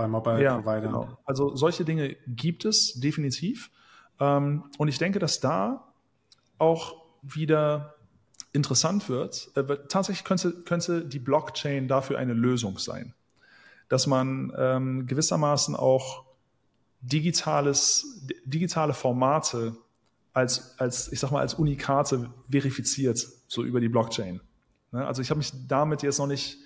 bei 0.00 0.08
Mobile 0.08 0.42
ja, 0.42 0.56
Provider. 0.58 0.86
Genau. 0.86 1.18
Also 1.24 1.54
solche 1.56 1.84
Dinge 1.84 2.16
gibt 2.26 2.64
es 2.64 2.94
definitiv. 2.94 3.70
Ähm, 4.18 4.64
und 4.78 4.88
ich 4.88 4.98
denke, 4.98 5.18
dass 5.18 5.40
da 5.40 5.92
auch 6.58 7.02
wieder 7.22 7.96
interessant 8.52 9.08
wird, 9.08 9.50
äh, 9.56 9.76
tatsächlich 9.88 10.24
könnte, 10.24 10.52
könnte 10.62 11.04
die 11.04 11.18
Blockchain 11.18 11.86
dafür 11.86 12.18
eine 12.18 12.32
Lösung 12.32 12.78
sein, 12.78 13.14
dass 13.88 14.06
man 14.06 14.52
ähm, 14.56 15.06
gewissermaßen 15.06 15.76
auch 15.76 16.24
digitales, 17.00 18.26
digitale 18.44 18.92
Formate 18.94 19.76
als, 20.32 20.78
als, 20.78 21.10
ich 21.12 21.20
sag 21.20 21.30
mal, 21.30 21.40
als 21.40 21.54
Unikate 21.54 22.30
verifiziert, 22.50 23.26
so 23.48 23.64
über 23.64 23.80
die 23.80 23.88
Blockchain. 23.88 24.40
Ne? 24.92 25.06
Also 25.06 25.22
ich 25.22 25.30
habe 25.30 25.38
mich 25.38 25.52
damit 25.66 26.02
jetzt 26.02 26.18
noch 26.18 26.26
nicht 26.26 26.58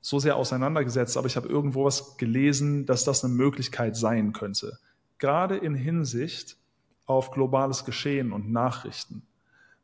so 0.00 0.18
sehr 0.18 0.36
auseinandergesetzt, 0.36 1.16
aber 1.16 1.26
ich 1.26 1.36
habe 1.36 1.48
irgendwo 1.48 1.84
was 1.84 2.16
gelesen, 2.16 2.86
dass 2.86 3.04
das 3.04 3.24
eine 3.24 3.32
Möglichkeit 3.34 3.96
sein 3.96 4.32
könnte. 4.32 4.78
Gerade 5.18 5.56
in 5.56 5.74
Hinsicht 5.74 6.56
auf 7.06 7.30
globales 7.30 7.84
Geschehen 7.84 8.32
und 8.32 8.50
Nachrichten. 8.50 9.22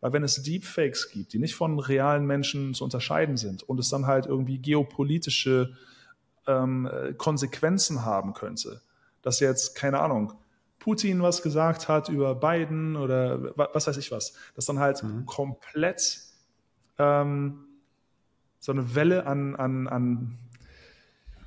Weil 0.01 0.13
wenn 0.13 0.25
es 0.25 0.43
Deepfakes 0.43 1.11
gibt, 1.11 1.33
die 1.33 1.39
nicht 1.39 1.55
von 1.55 1.79
realen 1.79 2.25
Menschen 2.27 2.75
zu 2.75 2.85
unterscheiden 2.85 3.37
sind 3.37 3.63
und 3.63 3.79
es 3.79 3.89
dann 3.89 4.07
halt 4.07 4.27
irgendwie 4.27 4.59
geopolitische 4.59 5.75
ähm, 6.47 6.89
Konsequenzen 7.17 8.05
haben 8.05 8.33
könnte, 8.33 8.81
dass 9.29 9.41
jetzt, 9.41 9.75
keine 9.75 10.01
Ahnung, 10.01 10.33
Putin 10.79 11.21
was 11.21 11.43
gesagt 11.43 11.87
hat 11.87 12.09
über 12.09 12.35
Biden 12.35 12.97
oder 12.97 13.55
was 13.57 13.87
weiß 13.87 13.99
ich 13.99 14.11
was, 14.11 14.33
dass 14.55 14.65
dann 14.65 14.79
halt 14.79 15.03
mhm. 15.03 15.27
komplett 15.27 16.19
ähm, 16.97 17.67
so 18.59 18.73
eine 18.73 18.95
Welle 18.95 19.27
an, 19.27 19.55
an, 19.55 19.87
an 19.87 20.39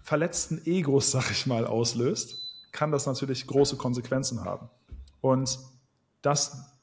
verletzten 0.03 0.61
Egos, 0.65 1.09
sag 1.09 1.31
ich 1.31 1.47
mal, 1.47 1.65
auslöst, 1.65 2.37
kann 2.71 2.91
das 2.91 3.07
natürlich 3.07 3.47
große 3.47 3.77
Konsequenzen 3.77 4.45
haben. 4.45 4.69
Und 5.21 5.57
das 6.21 6.77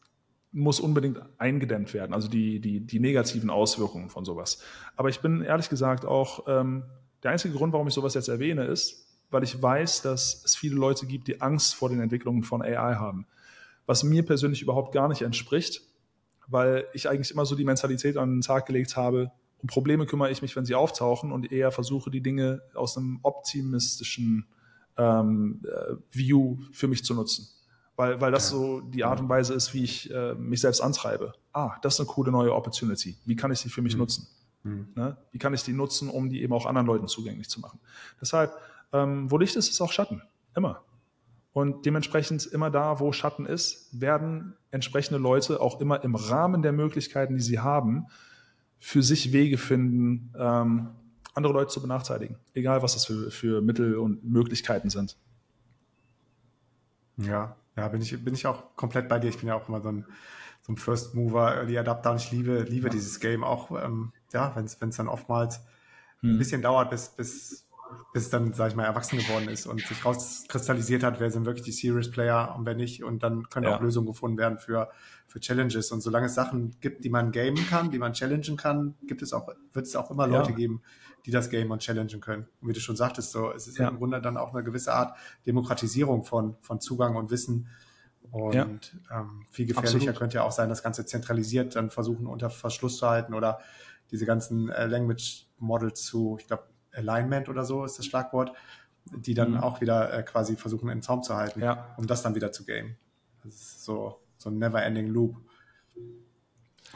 muss 0.50 0.80
unbedingt 0.80 1.20
eingedämmt 1.38 1.94
werden, 1.94 2.12
also 2.12 2.26
die, 2.26 2.58
die, 2.58 2.80
die 2.80 2.98
negativen 2.98 3.50
Auswirkungen 3.50 4.10
von 4.10 4.24
sowas. 4.24 4.60
Aber 4.96 5.10
ich 5.10 5.20
bin 5.20 5.42
ehrlich 5.42 5.68
gesagt 5.68 6.04
auch, 6.04 6.48
ähm, 6.48 6.82
der 7.22 7.30
einzige 7.30 7.54
Grund, 7.54 7.72
warum 7.72 7.86
ich 7.86 7.94
sowas 7.94 8.14
jetzt 8.14 8.28
erwähne, 8.28 8.64
ist, 8.64 9.07
weil 9.30 9.44
ich 9.44 9.60
weiß, 9.60 10.02
dass 10.02 10.42
es 10.44 10.56
viele 10.56 10.76
Leute 10.76 11.06
gibt, 11.06 11.28
die 11.28 11.40
Angst 11.40 11.74
vor 11.74 11.88
den 11.88 12.00
Entwicklungen 12.00 12.42
von 12.42 12.62
AI 12.62 12.94
haben. 12.94 13.26
Was 13.86 14.05
mir 14.05 14.24
persönlich 14.24 14.62
überhaupt 14.62 14.92
gar 14.92 15.09
nicht 15.09 15.22
entspricht, 15.22 15.82
weil 16.46 16.86
ich 16.94 17.09
eigentlich 17.09 17.30
immer 17.30 17.44
so 17.44 17.55
die 17.55 17.64
Mentalität 17.64 18.16
an 18.16 18.36
den 18.36 18.40
Tag 18.40 18.66
gelegt 18.66 18.96
habe, 18.96 19.30
um 19.59 19.66
Probleme 19.66 20.06
kümmere 20.06 20.30
ich 20.30 20.40
mich, 20.40 20.55
wenn 20.56 20.64
sie 20.64 20.74
auftauchen 20.74 21.32
und 21.32 21.50
eher 21.50 21.72
versuche, 21.72 22.10
die 22.10 22.22
Dinge 22.22 22.62
aus 22.74 22.96
einem 22.96 23.18
optimistischen 23.22 24.46
ähm, 24.96 25.62
äh, 25.64 25.94
View 26.10 26.59
für 26.72 26.88
mich 26.88 27.05
zu 27.05 27.14
nutzen. 27.14 27.48
Weil, 27.96 28.20
weil 28.20 28.30
das 28.30 28.48
so 28.48 28.80
die 28.80 29.02
Art 29.02 29.18
und 29.20 29.28
Weise 29.28 29.55
ist, 29.55 29.74
wie 29.74 29.82
ich 29.82 30.10
äh, 30.12 30.34
mich 30.34 30.60
selbst 30.60 30.80
antreibe. 30.80 31.32
Ah, 31.52 31.76
das 31.82 31.94
ist 31.94 32.00
eine 32.00 32.06
coole 32.06 32.30
neue 32.30 32.55
Opportunity. 32.55 33.16
Wie 33.24 33.34
kann 33.34 33.50
ich 33.50 33.59
sie 33.59 33.68
für 33.68 33.82
mich 33.82 33.94
mhm. 33.94 34.00
nutzen? 34.00 34.28
Mhm. 34.62 34.88
Ne? 34.94 35.16
Wie 35.32 35.38
kann 35.38 35.52
ich 35.52 35.64
die 35.64 35.72
nutzen, 35.72 36.09
um 36.09 36.28
die 36.28 36.42
eben 36.42 36.52
auch 36.52 36.66
anderen 36.66 36.86
Leuten 36.86 37.09
zugänglich 37.09 37.48
zu 37.48 37.59
machen? 37.59 37.80
Deshalb 38.20 38.52
ähm, 38.93 39.31
wo 39.31 39.39
Licht 39.39 39.56
ist, 39.56 39.69
ist 39.69 39.81
auch 39.81 39.93
Schatten. 39.93 40.23
Immer. 40.55 40.82
Und 41.52 41.86
dementsprechend 41.86 42.47
immer 42.47 42.70
da, 42.70 43.01
wo 43.01 43.12
Schatten 43.12 43.47
ist, 43.47 44.01
werden 44.01 44.55
entsprechende 44.70 45.19
Leute 45.19 45.60
auch 45.60 45.81
immer 45.81 46.02
im 46.05 46.15
Rahmen 46.15 46.62
der 46.62 46.73
Möglichkeiten, 46.73 47.35
die 47.35 47.43
sie 47.43 47.59
haben, 47.59 48.06
für 48.78 49.02
sich 49.02 49.32
Wege 49.32 49.59
finden, 49.59 50.32
ähm, 50.39 50.90
andere 51.35 51.52
Leute 51.52 51.70
zu 51.70 51.81
benachteiligen. 51.81 52.36
Egal, 52.55 52.82
was 52.82 52.94
das 52.94 53.06
für, 53.06 53.31
für 53.31 53.60
Mittel 53.60 53.97
und 53.97 54.24
Möglichkeiten 54.24 54.90
sind. 54.90 55.16
Ja, 57.16 57.56
ja, 57.77 57.89
bin 57.89 58.02
ich, 58.02 58.24
bin 58.24 58.35
ich 58.35 58.47
auch 58.47 58.77
komplett 58.77 59.09
bei 59.09 59.19
dir. 59.19 59.28
Ich 59.28 59.39
bin 59.39 59.48
ja 59.48 59.55
auch 59.55 59.69
immer 59.69 59.81
so 59.81 59.89
ein, 59.89 60.05
so 60.62 60.73
ein 60.73 60.77
First 60.77 61.15
Mover, 61.15 61.55
Early 61.55 61.78
Adapter 61.78 62.12
und 62.12 62.20
ich 62.20 62.31
liebe, 62.31 62.62
liebe 62.62 62.86
ja. 62.86 62.93
dieses 62.93 63.20
Game 63.20 63.43
auch, 63.44 63.70
ähm, 63.82 64.12
ja, 64.32 64.55
wenn 64.55 64.65
es 64.65 64.97
dann 64.97 65.09
oftmals 65.09 65.60
hm. 66.20 66.35
ein 66.35 66.39
bisschen 66.39 66.62
dauert, 66.62 66.90
bis, 66.90 67.09
bis 67.09 67.68
bis 68.12 68.31
dann, 68.31 68.52
sag 68.55 68.70
ich 68.70 68.77
mal, 68.77 68.85
erwachsen 68.85 69.19
geworden 69.19 69.48
ist 69.48 69.66
und 69.66 69.81
sich 69.81 70.05
rauskristallisiert 70.05 71.02
hat, 71.02 71.20
wer 71.20 71.31
sind 71.31 71.44
wirklich 71.47 71.65
die 71.65 71.73
Serious 71.73 72.10
Player 72.10 72.55
und 72.56 72.65
wer 72.66 72.74
nicht. 72.74 73.05
Und 73.05 73.23
dann 73.23 73.48
können 73.48 73.66
ja. 73.66 73.77
auch 73.77 73.81
Lösungen 73.81 74.06
gefunden 74.06 74.39
werden 74.39 74.59
für, 74.59 74.90
für 75.27 75.40
Challenges. 75.40 75.93
Und 75.93 76.01
solange 76.01 76.27
es 76.27 76.35
Sachen 76.35 76.78
gibt, 76.81 77.05
die 77.05 77.10
man 77.10 77.32
gamen 77.32 77.66
kann, 77.69 77.90
die 77.90 77.98
man 77.98 78.12
challengen 78.12 78.56
kann, 78.56 78.94
gibt 79.06 79.23
es 79.23 79.32
auch, 79.32 79.48
wird 79.73 79.86
es 79.86 79.97
auch 79.97 80.10
immer 80.10 80.27
Leute 80.27 80.51
ja. 80.51 80.56
geben, 80.56 80.82
die 81.27 81.31
das 81.31 81.51
Game 81.51 81.70
und 81.70 81.81
challengen 81.81 82.20
können. 82.20 82.47
Und 82.60 82.69
wie 82.69 82.73
du 82.73 82.81
schon 82.81 82.97
sagtest, 82.97 83.32
so, 83.32 83.52
es 83.52 83.69
ist 83.69 83.78
ja. 83.78 83.89
im 83.89 83.98
Grunde 83.98 84.20
dann 84.20 84.36
auch 84.36 84.55
eine 84.55 84.65
gewisse 84.65 84.93
Art 84.94 85.16
Demokratisierung 85.47 86.24
von, 86.24 86.56
von 86.62 86.81
Zugang 86.81 87.16
und 87.16 87.31
Wissen. 87.31 87.69
Und 88.31 88.55
ja. 88.55 88.66
ähm, 89.10 89.44
viel 89.51 89.66
gefährlicher 89.66 89.97
Absolut. 89.97 90.19
könnte 90.19 90.36
ja 90.36 90.43
auch 90.43 90.52
sein, 90.52 90.69
das 90.69 90.82
Ganze 90.82 91.06
zentralisiert 91.06 91.77
dann 91.77 91.90
versuchen 91.90 92.27
unter 92.27 92.51
Verschluss 92.51 92.98
zu 92.98 93.09
halten 93.09 93.35
oder 93.35 93.60
diese 94.10 94.27
ganzen 94.27 94.70
äh, 94.70 94.86
Language 94.86 95.47
Models 95.59 96.05
zu, 96.05 96.36
ich 96.39 96.47
glaube, 96.47 96.65
Alignment 96.98 97.48
oder 97.48 97.64
so 97.64 97.84
ist 97.84 97.98
das 97.98 98.06
Schlagwort, 98.06 98.52
die 99.06 99.34
dann 99.34 99.52
mhm. 99.52 99.58
auch 99.58 99.80
wieder 99.80 100.12
äh, 100.12 100.22
quasi 100.22 100.56
versuchen, 100.56 100.88
in 100.88 100.98
den 100.98 101.02
Zaum 101.02 101.22
zu 101.22 101.34
halten, 101.34 101.60
ja. 101.60 101.94
um 101.96 102.06
das 102.06 102.22
dann 102.22 102.34
wieder 102.34 102.52
zu 102.52 102.64
gamen. 102.64 102.96
Das 103.44 103.54
ist 103.54 103.84
so, 103.84 104.20
so 104.36 104.50
ein 104.50 104.58
never-ending 104.58 105.08
Loop, 105.08 105.36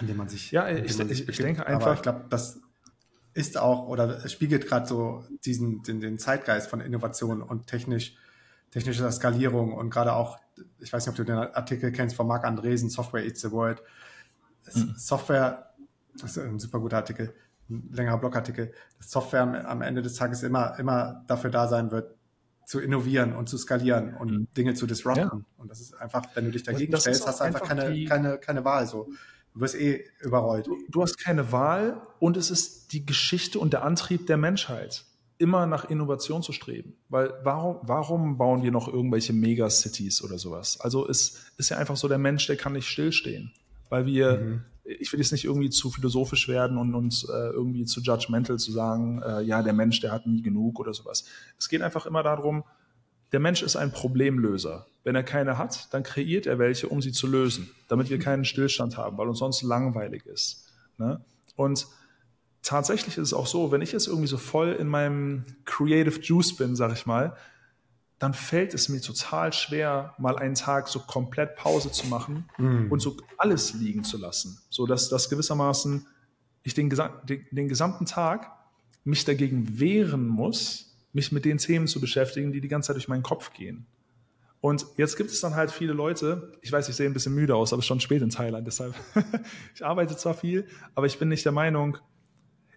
in 0.00 0.06
dem 0.06 0.16
man 0.16 0.28
sich. 0.28 0.50
Ja, 0.50 0.68
ich, 0.68 0.94
sich 0.94 1.10
ich, 1.10 1.28
ich 1.28 1.36
denke 1.38 1.66
einfach. 1.66 1.86
Aber 1.86 1.94
ich 1.94 2.02
glaube, 2.02 2.24
das 2.28 2.60
ist 3.34 3.56
auch 3.56 3.88
oder 3.88 4.28
spiegelt 4.28 4.66
gerade 4.66 4.86
so 4.86 5.24
diesen 5.44 5.82
den, 5.82 6.00
den 6.00 6.18
Zeitgeist 6.18 6.68
von 6.68 6.80
Innovation 6.80 7.40
und 7.40 7.66
technisch 7.66 8.14
technischer 8.70 9.10
Skalierung 9.12 9.74
und 9.74 9.90
gerade 9.90 10.14
auch, 10.14 10.38
ich 10.80 10.92
weiß 10.92 11.06
nicht, 11.06 11.10
ob 11.10 11.16
du 11.16 11.24
den 11.24 11.36
Artikel 11.36 11.92
kennst 11.92 12.16
von 12.16 12.26
Marc 12.26 12.44
Andresen, 12.44 12.88
Software 12.88 13.24
Eats 13.24 13.42
the 13.42 13.50
World. 13.50 13.82
Mhm. 14.74 14.94
Software, 14.96 15.74
das 16.18 16.36
ist 16.36 16.38
ein 16.38 16.58
super 16.58 16.80
guter 16.80 16.96
Artikel 16.96 17.34
längerer 17.68 18.18
Blogartikel, 18.18 18.72
dass 18.98 19.10
Software 19.10 19.68
am 19.68 19.82
Ende 19.82 20.02
des 20.02 20.14
Tages 20.14 20.42
immer, 20.42 20.78
immer 20.78 21.24
dafür 21.26 21.50
da 21.50 21.68
sein 21.68 21.90
wird, 21.90 22.14
zu 22.64 22.80
innovieren 22.80 23.34
und 23.34 23.48
zu 23.48 23.58
skalieren 23.58 24.14
und 24.14 24.30
mhm. 24.30 24.48
Dinge 24.56 24.74
zu 24.74 24.86
disrupten. 24.86 25.20
Ja. 25.20 25.40
Und 25.56 25.70
das 25.70 25.80
ist 25.80 25.94
einfach, 25.94 26.24
wenn 26.34 26.46
du 26.46 26.50
dich 26.52 26.62
dagegen 26.62 26.96
stellst, 26.96 27.26
hast 27.26 27.40
du 27.40 27.44
einfach, 27.44 27.62
einfach 27.62 27.76
keine, 27.76 28.04
keine, 28.04 28.38
keine 28.38 28.64
Wahl. 28.64 28.86
So. 28.86 29.10
Du 29.54 29.60
wirst 29.60 29.74
eh 29.74 30.04
überrollt. 30.20 30.66
Du, 30.66 30.78
du 30.88 31.02
hast 31.02 31.18
keine 31.18 31.52
Wahl 31.52 32.00
und 32.18 32.36
es 32.36 32.50
ist 32.50 32.92
die 32.92 33.04
Geschichte 33.04 33.58
und 33.58 33.72
der 33.72 33.84
Antrieb 33.84 34.26
der 34.26 34.36
Menschheit, 34.36 35.04
immer 35.38 35.66
nach 35.66 35.84
Innovation 35.84 36.42
zu 36.42 36.52
streben. 36.52 36.94
Weil 37.08 37.34
warum, 37.42 37.78
warum 37.82 38.38
bauen 38.38 38.62
wir 38.62 38.70
noch 38.70 38.88
irgendwelche 38.88 39.32
Megacities 39.32 40.22
oder 40.22 40.38
sowas? 40.38 40.80
Also 40.80 41.08
es 41.08 41.52
ist 41.58 41.68
ja 41.68 41.78
einfach 41.78 41.96
so, 41.96 42.08
der 42.08 42.18
Mensch, 42.18 42.46
der 42.46 42.56
kann 42.56 42.74
nicht 42.74 42.88
stillstehen. 42.88 43.52
Weil 43.88 44.06
wir, 44.06 44.38
mhm 44.38 44.64
ich 44.84 45.12
will 45.12 45.20
jetzt 45.20 45.32
nicht 45.32 45.44
irgendwie 45.44 45.70
zu 45.70 45.90
philosophisch 45.90 46.48
werden 46.48 46.76
und 46.76 46.94
uns 46.94 47.24
äh, 47.24 47.32
irgendwie 47.32 47.84
zu 47.84 48.00
judgmental 48.00 48.58
zu 48.58 48.72
sagen, 48.72 49.22
äh, 49.22 49.42
ja, 49.42 49.62
der 49.62 49.72
Mensch, 49.72 50.00
der 50.00 50.12
hat 50.12 50.26
nie 50.26 50.42
genug 50.42 50.80
oder 50.80 50.92
sowas. 50.92 51.24
Es 51.58 51.68
geht 51.68 51.82
einfach 51.82 52.06
immer 52.06 52.22
darum, 52.22 52.64
der 53.32 53.40
Mensch 53.40 53.62
ist 53.62 53.76
ein 53.76 53.92
Problemlöser. 53.92 54.86
Wenn 55.04 55.14
er 55.14 55.22
keine 55.22 55.58
hat, 55.58 55.92
dann 55.94 56.02
kreiert 56.02 56.46
er 56.46 56.58
welche, 56.58 56.88
um 56.88 57.00
sie 57.00 57.12
zu 57.12 57.26
lösen, 57.26 57.70
damit 57.88 58.10
wir 58.10 58.18
keinen 58.18 58.44
Stillstand 58.44 58.96
haben, 58.96 59.18
weil 59.18 59.28
uns 59.28 59.38
sonst 59.38 59.62
langweilig 59.62 60.26
ist. 60.26 60.68
Ne? 60.98 61.24
Und 61.56 61.86
tatsächlich 62.62 63.16
ist 63.18 63.28
es 63.28 63.34
auch 63.34 63.46
so, 63.46 63.72
wenn 63.72 63.82
ich 63.82 63.92
jetzt 63.92 64.06
irgendwie 64.06 64.28
so 64.28 64.36
voll 64.36 64.72
in 64.72 64.88
meinem 64.88 65.44
Creative 65.64 66.20
Juice 66.20 66.56
bin, 66.56 66.76
sag 66.76 66.92
ich 66.92 67.06
mal, 67.06 67.36
dann 68.22 68.34
fällt 68.34 68.72
es 68.72 68.88
mir 68.88 69.00
total 69.00 69.52
schwer, 69.52 70.14
mal 70.16 70.38
einen 70.38 70.54
Tag 70.54 70.86
so 70.86 71.00
komplett 71.00 71.56
Pause 71.56 71.90
zu 71.90 72.06
machen 72.06 72.48
mm. 72.56 72.86
und 72.88 73.00
so 73.00 73.16
alles 73.36 73.74
liegen 73.74 74.04
zu 74.04 74.16
lassen. 74.16 74.60
So 74.70 74.86
dass 74.86 75.08
das 75.08 75.28
gewissermaßen 75.28 76.06
ich 76.62 76.74
den, 76.74 76.88
den, 76.88 77.44
den, 77.50 77.68
gesamten 77.68 78.06
Tag 78.06 78.52
mich 79.02 79.24
dagegen 79.24 79.80
wehren 79.80 80.28
muss, 80.28 80.96
mich 81.12 81.32
mit 81.32 81.44
den 81.44 81.58
Themen 81.58 81.88
zu 81.88 82.00
beschäftigen, 82.00 82.52
die 82.52 82.60
die 82.60 82.68
ganze 82.68 82.88
Zeit 82.88 82.96
durch 82.96 83.08
meinen 83.08 83.24
Kopf 83.24 83.52
gehen. 83.54 83.86
Und 84.60 84.86
jetzt 84.96 85.16
gibt 85.16 85.30
es 85.30 85.40
dann 85.40 85.56
halt 85.56 85.72
viele 85.72 85.92
Leute, 85.92 86.52
ich 86.62 86.70
weiß, 86.70 86.88
ich 86.88 86.94
sehe 86.94 87.06
ein 87.06 87.14
bisschen 87.14 87.34
müde 87.34 87.56
aus, 87.56 87.72
aber 87.72 87.82
schon 87.82 87.98
spät 87.98 88.22
in 88.22 88.30
Thailand, 88.30 88.64
deshalb, 88.68 88.94
ich 89.74 89.84
arbeite 89.84 90.16
zwar 90.16 90.34
viel, 90.34 90.68
aber 90.94 91.06
ich 91.06 91.18
bin 91.18 91.28
nicht 91.28 91.44
der 91.44 91.50
Meinung, 91.50 91.98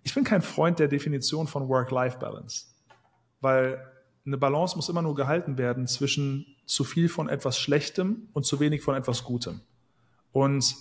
ich 0.02 0.16
bin 0.16 0.24
kein 0.24 0.42
Freund 0.42 0.80
der 0.80 0.88
Definition 0.88 1.46
von 1.46 1.70
Work-Life-Balance. 1.70 2.66
Weil 3.42 3.95
eine 4.26 4.38
Balance 4.38 4.76
muss 4.76 4.90
immer 4.90 5.02
nur 5.02 5.16
gehalten 5.16 5.58
werden 5.58 5.88
zwischen 5.88 6.46
zu 6.66 6.84
viel 6.84 7.10
von 7.10 7.30
etwas 7.30 7.60
Schlechtem 7.60 8.28
und 8.34 8.46
zu 8.46 8.60
wenig 8.60 8.82
von 8.82 8.96
etwas 8.96 9.24
Gutem. 9.24 9.62
Und 10.32 10.76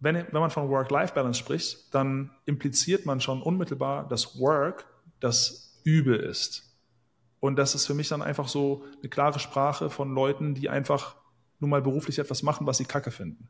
wenn, 0.00 0.16
wenn 0.16 0.40
man 0.40 0.50
von 0.50 0.68
Work-Life-Balance 0.68 1.38
spricht, 1.38 1.94
dann 1.94 2.30
impliziert 2.46 3.06
man 3.06 3.20
schon 3.20 3.42
unmittelbar, 3.42 4.08
dass 4.08 4.38
Work 4.38 4.86
das 5.20 5.80
Übel 5.84 6.16
ist. 6.16 6.64
Und 7.40 7.56
das 7.56 7.74
ist 7.74 7.86
für 7.86 7.94
mich 7.94 8.08
dann 8.08 8.22
einfach 8.22 8.48
so 8.48 8.84
eine 9.00 9.10
klare 9.10 9.38
Sprache 9.38 9.90
von 9.90 10.14
Leuten, 10.14 10.54
die 10.54 10.70
einfach 10.70 11.16
nun 11.60 11.70
mal 11.70 11.82
beruflich 11.82 12.18
etwas 12.18 12.42
machen, 12.42 12.66
was 12.66 12.78
sie 12.78 12.86
kacke 12.86 13.10
finden. 13.10 13.48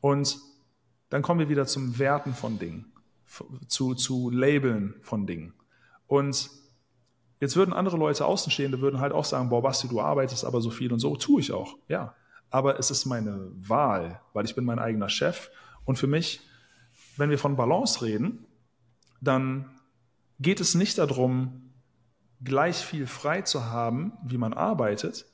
Und 0.00 0.38
dann 1.10 1.22
kommen 1.22 1.40
wir 1.40 1.48
wieder 1.48 1.66
zum 1.66 1.98
Werten 1.98 2.34
von 2.34 2.58
Dingen, 2.58 2.92
zu, 3.68 3.94
zu 3.94 4.30
Labeln 4.30 4.94
von 5.02 5.26
Dingen. 5.26 5.52
Und 6.06 6.50
Jetzt 7.40 7.56
würden 7.56 7.72
andere 7.72 7.96
Leute 7.96 8.26
Außenstehende 8.26 8.80
würden 8.80 9.00
halt 9.00 9.12
auch 9.12 9.24
sagen, 9.24 9.48
boah, 9.48 9.62
Basti, 9.62 9.88
du 9.88 10.00
arbeitest 10.00 10.44
aber 10.44 10.60
so 10.60 10.70
viel 10.70 10.92
und 10.92 11.00
so, 11.00 11.16
tue 11.16 11.40
ich 11.40 11.52
auch, 11.52 11.76
ja. 11.88 12.14
Aber 12.50 12.78
es 12.78 12.90
ist 12.90 13.06
meine 13.06 13.50
Wahl, 13.54 14.20
weil 14.32 14.44
ich 14.44 14.54
bin 14.54 14.64
mein 14.64 14.78
eigener 14.78 15.08
Chef 15.08 15.50
und 15.84 15.98
für 15.98 16.06
mich 16.06 16.40
wenn 17.20 17.30
wir 17.30 17.38
von 17.38 17.54
Balance 17.54 18.02
reden, 18.02 18.46
dann 19.20 19.70
geht 20.38 20.58
es 20.58 20.74
nicht 20.74 20.98
darum, 20.98 21.70
gleich 22.42 22.76
viel 22.76 23.06
frei 23.06 23.42
zu 23.42 23.66
haben, 23.66 24.12
wie 24.24 24.38
man 24.38 24.54
arbeitet, 24.54 25.26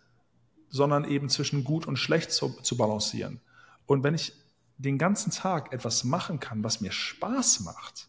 sondern 0.68 1.04
eben 1.04 1.28
zwischen 1.28 1.62
gut 1.62 1.86
und 1.86 1.96
schlecht 1.96 2.32
zu, 2.32 2.48
zu 2.62 2.76
balancieren. 2.76 3.40
Und 3.86 4.02
wenn 4.02 4.14
ich 4.14 4.32
den 4.78 4.98
ganzen 4.98 5.30
Tag 5.30 5.72
etwas 5.72 6.02
machen 6.02 6.40
kann, 6.40 6.64
was 6.64 6.80
mir 6.80 6.90
Spaß 6.90 7.60
macht, 7.60 8.08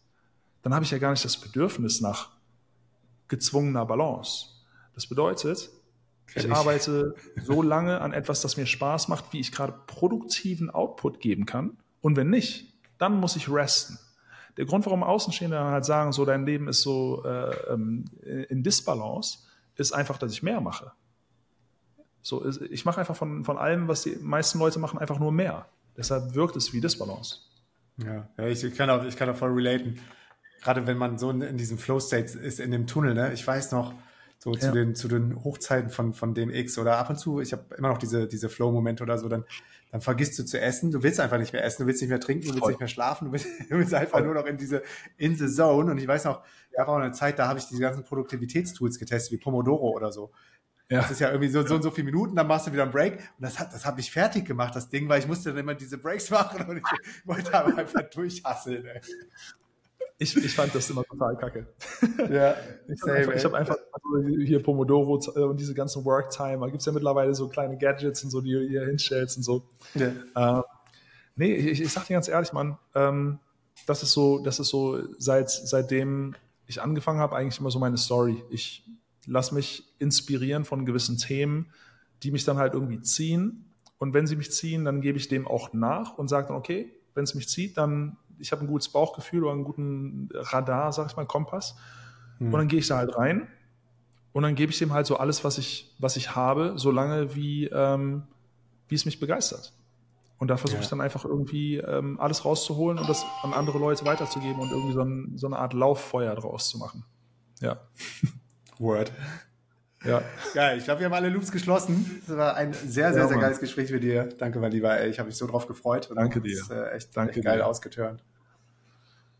dann 0.62 0.74
habe 0.74 0.84
ich 0.84 0.90
ja 0.90 0.98
gar 0.98 1.12
nicht 1.12 1.24
das 1.24 1.36
Bedürfnis 1.36 2.00
nach 2.00 2.30
gezwungener 3.28 3.86
Balance. 3.86 4.46
Das 4.94 5.06
bedeutet, 5.06 5.70
ich, 6.28 6.44
ich 6.44 6.52
arbeite 6.52 7.14
so 7.44 7.62
lange 7.62 8.00
an 8.00 8.12
etwas, 8.12 8.40
das 8.40 8.56
mir 8.56 8.66
Spaß 8.66 9.08
macht, 9.08 9.32
wie 9.32 9.40
ich 9.40 9.52
gerade 9.52 9.74
produktiven 9.86 10.70
Output 10.70 11.20
geben 11.20 11.46
kann. 11.46 11.78
Und 12.00 12.16
wenn 12.16 12.30
nicht, 12.30 12.74
dann 12.98 13.18
muss 13.20 13.36
ich 13.36 13.50
resten. 13.50 13.98
Der 14.56 14.64
Grund, 14.66 14.84
warum 14.86 15.04
Außenstehende 15.04 15.58
halt 15.58 15.84
sagen, 15.84 16.12
so 16.12 16.24
dein 16.24 16.44
Leben 16.44 16.66
ist 16.68 16.82
so 16.82 17.24
äh, 17.24 17.72
ähm, 17.72 18.06
in 18.48 18.64
Disbalance, 18.64 19.38
ist 19.76 19.92
einfach, 19.92 20.18
dass 20.18 20.32
ich 20.32 20.42
mehr 20.42 20.60
mache. 20.60 20.92
So, 22.22 22.44
ich 22.44 22.84
mache 22.84 22.98
einfach 23.00 23.16
von, 23.16 23.44
von 23.44 23.56
allem, 23.56 23.86
was 23.86 24.02
die 24.02 24.16
meisten 24.20 24.58
Leute 24.58 24.80
machen, 24.80 24.98
einfach 24.98 25.20
nur 25.20 25.30
mehr. 25.30 25.66
Deshalb 25.96 26.34
wirkt 26.34 26.56
es 26.56 26.72
wie 26.72 26.80
Disbalance. 26.80 27.38
Ja, 27.98 28.28
ja 28.36 28.46
ich, 28.46 28.74
kann 28.74 28.90
auch, 28.90 29.04
ich 29.04 29.16
kann 29.16 29.30
auch 29.30 29.36
voll 29.36 29.52
relaten. 29.52 30.00
Gerade 30.60 30.86
wenn 30.86 30.98
man 30.98 31.18
so 31.18 31.30
in, 31.30 31.40
in 31.40 31.56
diesem 31.56 31.78
Flow-State 31.78 32.38
ist, 32.38 32.60
in 32.60 32.70
dem 32.70 32.86
Tunnel, 32.86 33.14
ne? 33.14 33.32
Ich 33.32 33.46
weiß 33.46 33.72
noch, 33.72 33.94
so 34.38 34.52
ja. 34.54 34.60
zu, 34.60 34.72
den, 34.72 34.94
zu 34.94 35.08
den 35.08 35.42
Hochzeiten 35.42 35.90
von, 35.90 36.14
von 36.14 36.34
DMX 36.34 36.78
oder 36.78 36.96
ab 36.98 37.10
und 37.10 37.16
zu, 37.16 37.40
ich 37.40 37.52
habe 37.52 37.74
immer 37.76 37.88
noch 37.88 37.98
diese, 37.98 38.28
diese 38.28 38.48
Flow-Momente 38.48 39.02
oder 39.02 39.18
so, 39.18 39.28
dann, 39.28 39.44
dann 39.90 40.00
vergisst 40.00 40.38
du 40.38 40.44
zu 40.44 40.60
essen, 40.60 40.90
du 40.90 41.02
willst 41.02 41.18
einfach 41.18 41.38
nicht 41.38 41.52
mehr 41.52 41.64
essen, 41.64 41.82
du 41.82 41.86
willst 41.86 42.00
nicht 42.02 42.10
mehr 42.10 42.20
trinken, 42.20 42.42
du 42.42 42.48
willst 42.48 42.60
Voll. 42.60 42.72
nicht 42.72 42.80
mehr 42.80 42.88
schlafen, 42.88 43.26
du 43.26 43.32
willst, 43.32 43.46
du 43.68 43.76
willst 43.76 43.94
einfach 43.94 44.18
Voll. 44.18 44.26
nur 44.26 44.34
noch 44.34 44.46
in 44.46 44.56
diese, 44.56 44.82
in 45.16 45.36
the 45.36 45.48
zone. 45.48 45.90
Und 45.90 45.98
ich 45.98 46.06
weiß 46.06 46.24
noch, 46.24 46.42
ja, 46.76 46.86
war 46.86 46.94
auch 46.94 47.00
eine 47.00 47.12
Zeit, 47.12 47.38
da 47.38 47.48
habe 47.48 47.58
ich 47.58 47.66
diese 47.66 47.80
ganzen 47.80 48.04
Produktivitätstools 48.04 48.98
getestet, 48.98 49.32
wie 49.32 49.38
Pomodoro 49.38 49.90
oder 49.90 50.12
so. 50.12 50.30
Ja. 50.90 51.00
Das 51.00 51.10
ist 51.10 51.20
ja 51.20 51.28
irgendwie 51.28 51.50
so, 51.50 51.66
so 51.66 51.74
und 51.74 51.82
so 51.82 51.90
viele 51.90 52.06
Minuten, 52.06 52.34
dann 52.34 52.46
machst 52.46 52.66
du 52.66 52.72
wieder 52.72 52.84
einen 52.84 52.92
Break. 52.92 53.14
Und 53.14 53.20
das 53.40 53.58
hat, 53.58 53.74
das 53.74 53.84
hat 53.84 53.96
mich 53.96 54.10
fertig 54.10 54.46
gemacht, 54.46 54.74
das 54.74 54.88
Ding, 54.88 55.08
weil 55.08 55.18
ich 55.18 55.26
musste 55.26 55.50
dann 55.50 55.58
immer 55.58 55.74
diese 55.74 55.98
Breaks 55.98 56.30
machen 56.30 56.66
und 56.66 56.76
ich 56.78 56.84
wollte 57.24 57.52
aber 57.54 57.76
einfach 57.76 58.08
durchhasseln. 58.08 58.86
Ey. 58.86 59.00
Ich, 60.20 60.36
ich 60.36 60.52
fand 60.52 60.74
das 60.74 60.90
immer 60.90 61.04
total 61.04 61.36
kacke. 61.36 61.66
Ja, 62.30 62.56
ich 62.88 63.00
habe 63.02 63.14
einfach, 63.14 63.44
hab 63.44 63.54
einfach 63.54 63.76
hier 64.44 64.62
Pomodoro 64.62 65.20
äh, 65.36 65.40
und 65.40 65.58
diese 65.60 65.74
ganzen 65.74 66.04
Worktime, 66.04 66.58
da 66.58 66.66
gibt 66.66 66.80
es 66.80 66.86
ja 66.86 66.92
mittlerweile 66.92 67.34
so 67.34 67.48
kleine 67.48 67.78
Gadgets 67.78 68.24
und 68.24 68.30
so, 68.30 68.40
die 68.40 68.52
du 68.52 68.60
hier 68.66 68.84
hinstellst 68.84 69.36
und 69.36 69.42
so. 69.44 69.70
Ja. 69.94 70.12
Ähm, 70.36 70.62
nee, 71.36 71.54
ich, 71.54 71.80
ich 71.80 71.92
sag 71.92 72.06
dir 72.06 72.14
ganz 72.14 72.26
ehrlich, 72.28 72.52
Mann, 72.52 72.76
ähm, 72.94 73.38
das 73.86 74.02
ist 74.02 74.12
so, 74.12 74.40
das 74.40 74.58
ist 74.58 74.68
so, 74.68 75.00
seit, 75.18 75.50
seitdem 75.50 76.34
ich 76.66 76.82
angefangen 76.82 77.20
habe, 77.20 77.36
eigentlich 77.36 77.60
immer 77.60 77.70
so 77.70 77.78
meine 77.78 77.96
Story. 77.96 78.42
Ich 78.50 78.84
lasse 79.26 79.54
mich 79.54 79.84
inspirieren 79.98 80.64
von 80.64 80.84
gewissen 80.84 81.16
Themen, 81.16 81.72
die 82.22 82.32
mich 82.32 82.44
dann 82.44 82.58
halt 82.58 82.74
irgendwie 82.74 83.00
ziehen. 83.02 83.72
Und 83.98 84.14
wenn 84.14 84.26
sie 84.26 84.36
mich 84.36 84.50
ziehen, 84.50 84.84
dann 84.84 85.00
gebe 85.00 85.18
ich 85.18 85.28
dem 85.28 85.46
auch 85.46 85.72
nach 85.72 86.18
und 86.18 86.28
sage 86.28 86.48
dann, 86.48 86.56
okay, 86.56 86.92
wenn 87.14 87.24
es 87.24 87.34
mich 87.34 87.48
zieht, 87.48 87.76
dann 87.78 88.16
ich 88.38 88.52
habe 88.52 88.64
ein 88.64 88.68
gutes 88.68 88.88
Bauchgefühl 88.88 89.44
oder 89.44 89.52
einen 89.52 89.64
guten 89.64 90.28
Radar, 90.32 90.92
sag 90.92 91.10
ich 91.10 91.16
mal, 91.16 91.26
Kompass. 91.26 91.76
Hm. 92.38 92.52
Und 92.52 92.58
dann 92.58 92.68
gehe 92.68 92.78
ich 92.78 92.88
da 92.88 92.98
halt 92.98 93.16
rein 93.16 93.48
und 94.32 94.42
dann 94.42 94.54
gebe 94.54 94.70
ich 94.70 94.78
dem 94.78 94.92
halt 94.92 95.06
so 95.06 95.16
alles, 95.16 95.44
was 95.44 95.58
ich, 95.58 95.94
was 95.98 96.16
ich 96.16 96.36
habe, 96.36 96.74
solange 96.76 97.34
wie, 97.34 97.66
ähm, 97.66 98.24
wie 98.88 98.94
es 98.94 99.04
mich 99.04 99.20
begeistert. 99.20 99.72
Und 100.38 100.48
da 100.48 100.56
versuche 100.56 100.78
ja. 100.78 100.84
ich 100.84 100.88
dann 100.88 101.00
einfach 101.00 101.24
irgendwie 101.24 101.78
ähm, 101.78 102.20
alles 102.20 102.44
rauszuholen 102.44 102.98
und 102.98 103.08
das 103.08 103.26
an 103.42 103.52
andere 103.52 103.78
Leute 103.78 104.04
weiterzugeben 104.04 104.60
und 104.60 104.70
irgendwie 104.70 104.92
so, 104.92 105.02
ein, 105.02 105.32
so 105.36 105.48
eine 105.48 105.58
Art 105.58 105.72
Lauffeuer 105.72 106.34
draus 106.36 106.68
zu 106.68 106.78
machen. 106.78 107.04
Ja. 107.60 107.80
Word. 108.78 109.12
Ja. 110.04 110.22
Geil, 110.54 110.78
ich 110.78 110.84
glaube, 110.84 111.00
wir 111.00 111.06
haben 111.06 111.14
alle 111.14 111.28
Loops 111.28 111.50
geschlossen. 111.50 112.22
Das 112.24 112.36
war 112.36 112.54
ein 112.54 112.72
sehr, 112.72 113.12
sehr, 113.12 113.22
ja, 113.22 113.28
sehr 113.28 113.38
geiles 113.38 113.58
Gespräch 113.58 113.90
mit 113.90 114.04
dir. 114.04 114.28
Danke, 114.38 114.60
mein 114.60 114.70
Lieber. 114.70 115.04
Ich 115.06 115.18
habe 115.18 115.26
mich 115.26 115.36
so 115.36 115.48
drauf 115.48 115.66
gefreut. 115.66 116.08
Danke 116.14 116.40
dir. 116.40 116.52
Ist, 116.52 116.70
äh, 116.70 116.90
echt, 116.90 117.16
Danke 117.16 117.32
echt 117.32 117.44
geil 117.44 117.58
dir. 117.58 117.66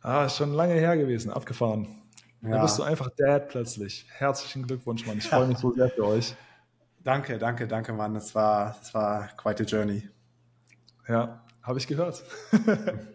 Ah, 0.01 0.27
ist 0.27 0.37
schon 0.37 0.53
lange 0.53 0.75
her 0.75 0.97
gewesen, 0.97 1.31
abgefahren. 1.31 1.89
Ja. 2.43 2.51
Da 2.51 2.62
bist 2.62 2.79
du 2.79 2.83
einfach 2.85 3.11
Dad 3.16 3.49
plötzlich. 3.49 4.07
Herzlichen 4.11 4.66
Glückwunsch, 4.66 5.07
Mann. 5.07 5.19
Ich 5.19 5.25
freue 5.29 5.47
mich 5.47 5.59
so 5.59 5.75
sehr 5.75 5.91
für 5.91 6.07
euch. 6.07 6.35
Danke, 7.03 7.39
danke, 7.39 7.66
danke, 7.66 7.93
Mann. 7.93 8.15
Das 8.15 8.35
war, 8.35 8.77
das 8.79 8.95
war 8.95 9.29
quite 9.37 9.65
a 9.65 9.66
journey. 9.66 10.09
Ja, 11.09 11.45
habe 11.62 11.79
ich 11.79 11.87
gehört. 11.87 12.23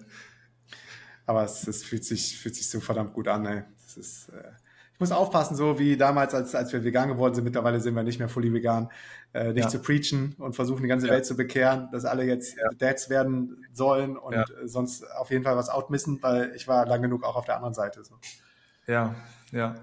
Aber 1.25 1.43
es, 1.43 1.67
es, 1.67 1.83
fühlt, 1.83 2.03
sich, 2.03 2.37
fühlt 2.37 2.55
sich 2.55 2.69
so 2.69 2.79
verdammt 2.81 3.13
gut 3.13 3.27
an, 3.27 3.45
ey. 3.45 3.63
Das 3.83 3.97
ist, 3.97 4.29
äh, 4.29 4.51
ich 4.93 4.99
muss 4.99 5.11
aufpassen, 5.11 5.55
so 5.55 5.79
wie 5.79 5.97
damals, 5.97 6.33
als, 6.33 6.53
als 6.53 6.71
wir 6.71 6.83
vegan 6.83 7.09
geworden 7.09 7.33
sind, 7.33 7.43
mittlerweile 7.43 7.79
sind 7.81 7.95
wir 7.95 8.03
nicht 8.03 8.19
mehr 8.19 8.29
fully 8.29 8.53
vegan, 8.53 8.89
äh, 9.33 9.51
nicht 9.51 9.63
ja. 9.63 9.69
zu 9.69 9.79
preachen 9.79 10.35
und 10.37 10.55
versuchen, 10.55 10.83
die 10.83 10.87
ganze 10.87 11.07
ja. 11.07 11.13
Welt 11.13 11.25
zu 11.25 11.35
bekehren, 11.35 11.89
dass 11.91 12.05
alle 12.05 12.23
jetzt 12.23 12.57
ja. 12.57 12.69
Dads 12.77 13.09
werden 13.09 13.65
sollen 13.73 14.15
und 14.17 14.35
äh, 14.35 14.45
sonst 14.65 15.09
auf 15.17 15.31
jeden 15.31 15.43
Fall 15.43 15.57
was 15.57 15.69
outmissen, 15.69 16.21
weil 16.21 16.53
ich 16.55 16.67
war 16.67 16.85
lang 16.85 17.01
genug 17.01 17.23
auch 17.23 17.35
auf 17.35 17.45
der 17.45 17.55
anderen 17.55 17.73
Seite. 17.73 18.03
So. 18.03 18.15
Ja, 18.87 19.15
ja. 19.51 19.75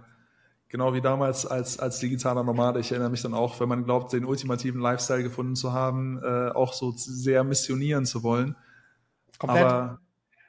Genau 0.69 0.95
wie 0.95 1.01
damals 1.01 1.47
als, 1.47 1.81
als 1.81 1.99
digitaler 1.99 2.45
Nomade. 2.45 2.79
Ich 2.79 2.93
erinnere 2.93 3.11
mich 3.11 3.23
dann 3.23 3.35
auch, 3.35 3.59
wenn 3.59 3.69
man 3.69 3.83
glaubt, 3.83 4.13
den 4.13 4.25
ultimativen 4.25 4.81
Lifestyle 4.81 5.25
gefunden 5.25 5.57
zu 5.57 5.73
haben, 5.73 6.23
äh, 6.23 6.51
auch 6.51 6.73
so 6.73 6.93
sehr 6.95 7.43
missionieren 7.43 8.07
zu 8.07 8.23
wollen. 8.23 8.55
Komplett. 9.37 9.65
Aber 9.65 10.01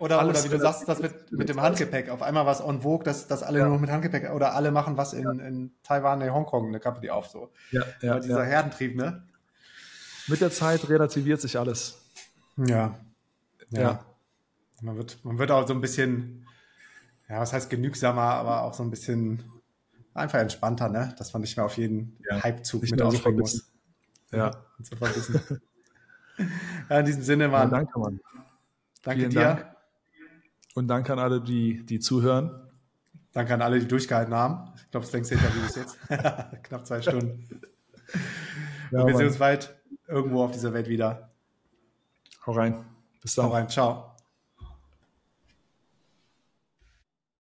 oder, 0.01 0.27
oder 0.27 0.43
wie 0.43 0.49
du 0.49 0.57
sagst, 0.57 0.87
das 0.87 0.99
mit, 0.99 1.31
mit 1.31 1.47
dem 1.47 1.61
Handgepäck. 1.61 2.09
Auf 2.09 2.23
einmal 2.23 2.47
was 2.47 2.59
on 2.59 2.81
vogue, 2.81 3.03
dass, 3.03 3.27
dass 3.27 3.43
alle 3.43 3.59
ja. 3.59 3.67
nur 3.67 3.77
mit 3.77 3.91
Handgepäck 3.91 4.31
oder 4.31 4.55
alle 4.55 4.71
machen 4.71 4.97
was 4.97 5.13
in, 5.13 5.23
ja. 5.23 5.31
in 5.31 5.71
Taiwan, 5.83 6.21
in 6.21 6.33
Hongkong, 6.33 6.69
eine 6.69 6.79
Company 6.79 7.11
auf 7.11 7.27
so. 7.27 7.51
Ja, 7.69 7.83
ja, 8.01 8.15
Weil 8.15 8.21
dieser 8.21 8.39
ja. 8.39 8.45
Herdentrieb, 8.45 8.95
ne? 8.95 9.27
Mit 10.27 10.41
der 10.41 10.49
Zeit 10.49 10.89
relativiert 10.89 11.39
sich 11.39 11.59
alles. 11.59 12.01
Ja. 12.57 12.99
Ja. 13.69 13.79
ja. 13.79 14.05
Man, 14.81 14.97
wird, 14.97 15.23
man 15.23 15.37
wird 15.37 15.51
auch 15.51 15.67
so 15.67 15.73
ein 15.75 15.81
bisschen, 15.81 16.47
ja, 17.29 17.39
was 17.39 17.53
heißt 17.53 17.69
genügsamer, 17.69 18.21
aber 18.21 18.63
auch 18.63 18.73
so 18.73 18.81
ein 18.81 18.89
bisschen 18.89 19.43
einfach 20.15 20.39
entspannter, 20.39 20.89
ne? 20.89 21.13
Dass 21.19 21.31
man 21.31 21.43
nicht 21.43 21.57
mehr 21.57 21.65
auf 21.67 21.77
jeden 21.77 22.17
Hypezug 22.41 22.89
mit 22.89 22.99
aufspringen 23.03 23.39
muss. 23.39 23.71
Ja. 24.31 24.51
Ja, 26.89 26.99
in 26.99 27.05
diesem 27.05 27.21
Sinne, 27.21 27.49
Mann. 27.49 27.69
danke, 27.69 27.99
Mann. 27.99 28.19
Danke 29.03 29.19
Vielen 29.19 29.31
dir. 29.31 29.41
Dank. 29.41 29.70
Und 30.75 30.87
danke 30.87 31.13
an 31.13 31.19
alle, 31.19 31.41
die, 31.41 31.85
die 31.85 31.99
zuhören. 31.99 32.51
Danke 33.33 33.53
an 33.53 33.61
alle, 33.61 33.79
die 33.79 33.87
durchgehalten 33.87 34.33
haben. 34.33 34.73
Ich 34.75 34.91
glaube, 34.91 35.05
das 35.05 35.13
längste 35.13 35.35
Interview 35.35 35.63
ist 35.65 35.75
jetzt. 35.75 35.97
Knapp 36.63 36.85
zwei 36.85 37.01
Stunden. 37.01 37.47
Ja, 38.91 39.07
wir 39.07 39.15
sehen 39.15 39.27
uns 39.27 39.37
bald 39.37 39.73
irgendwo 40.07 40.43
auf 40.43 40.51
dieser 40.51 40.73
Welt 40.73 40.89
wieder. 40.89 41.31
Hau 42.45 42.51
rein. 42.51 42.85
Bis 43.21 43.35
dann. 43.35 43.45
Hau 43.45 43.51
rein. 43.51 43.69
Ciao. 43.69 44.10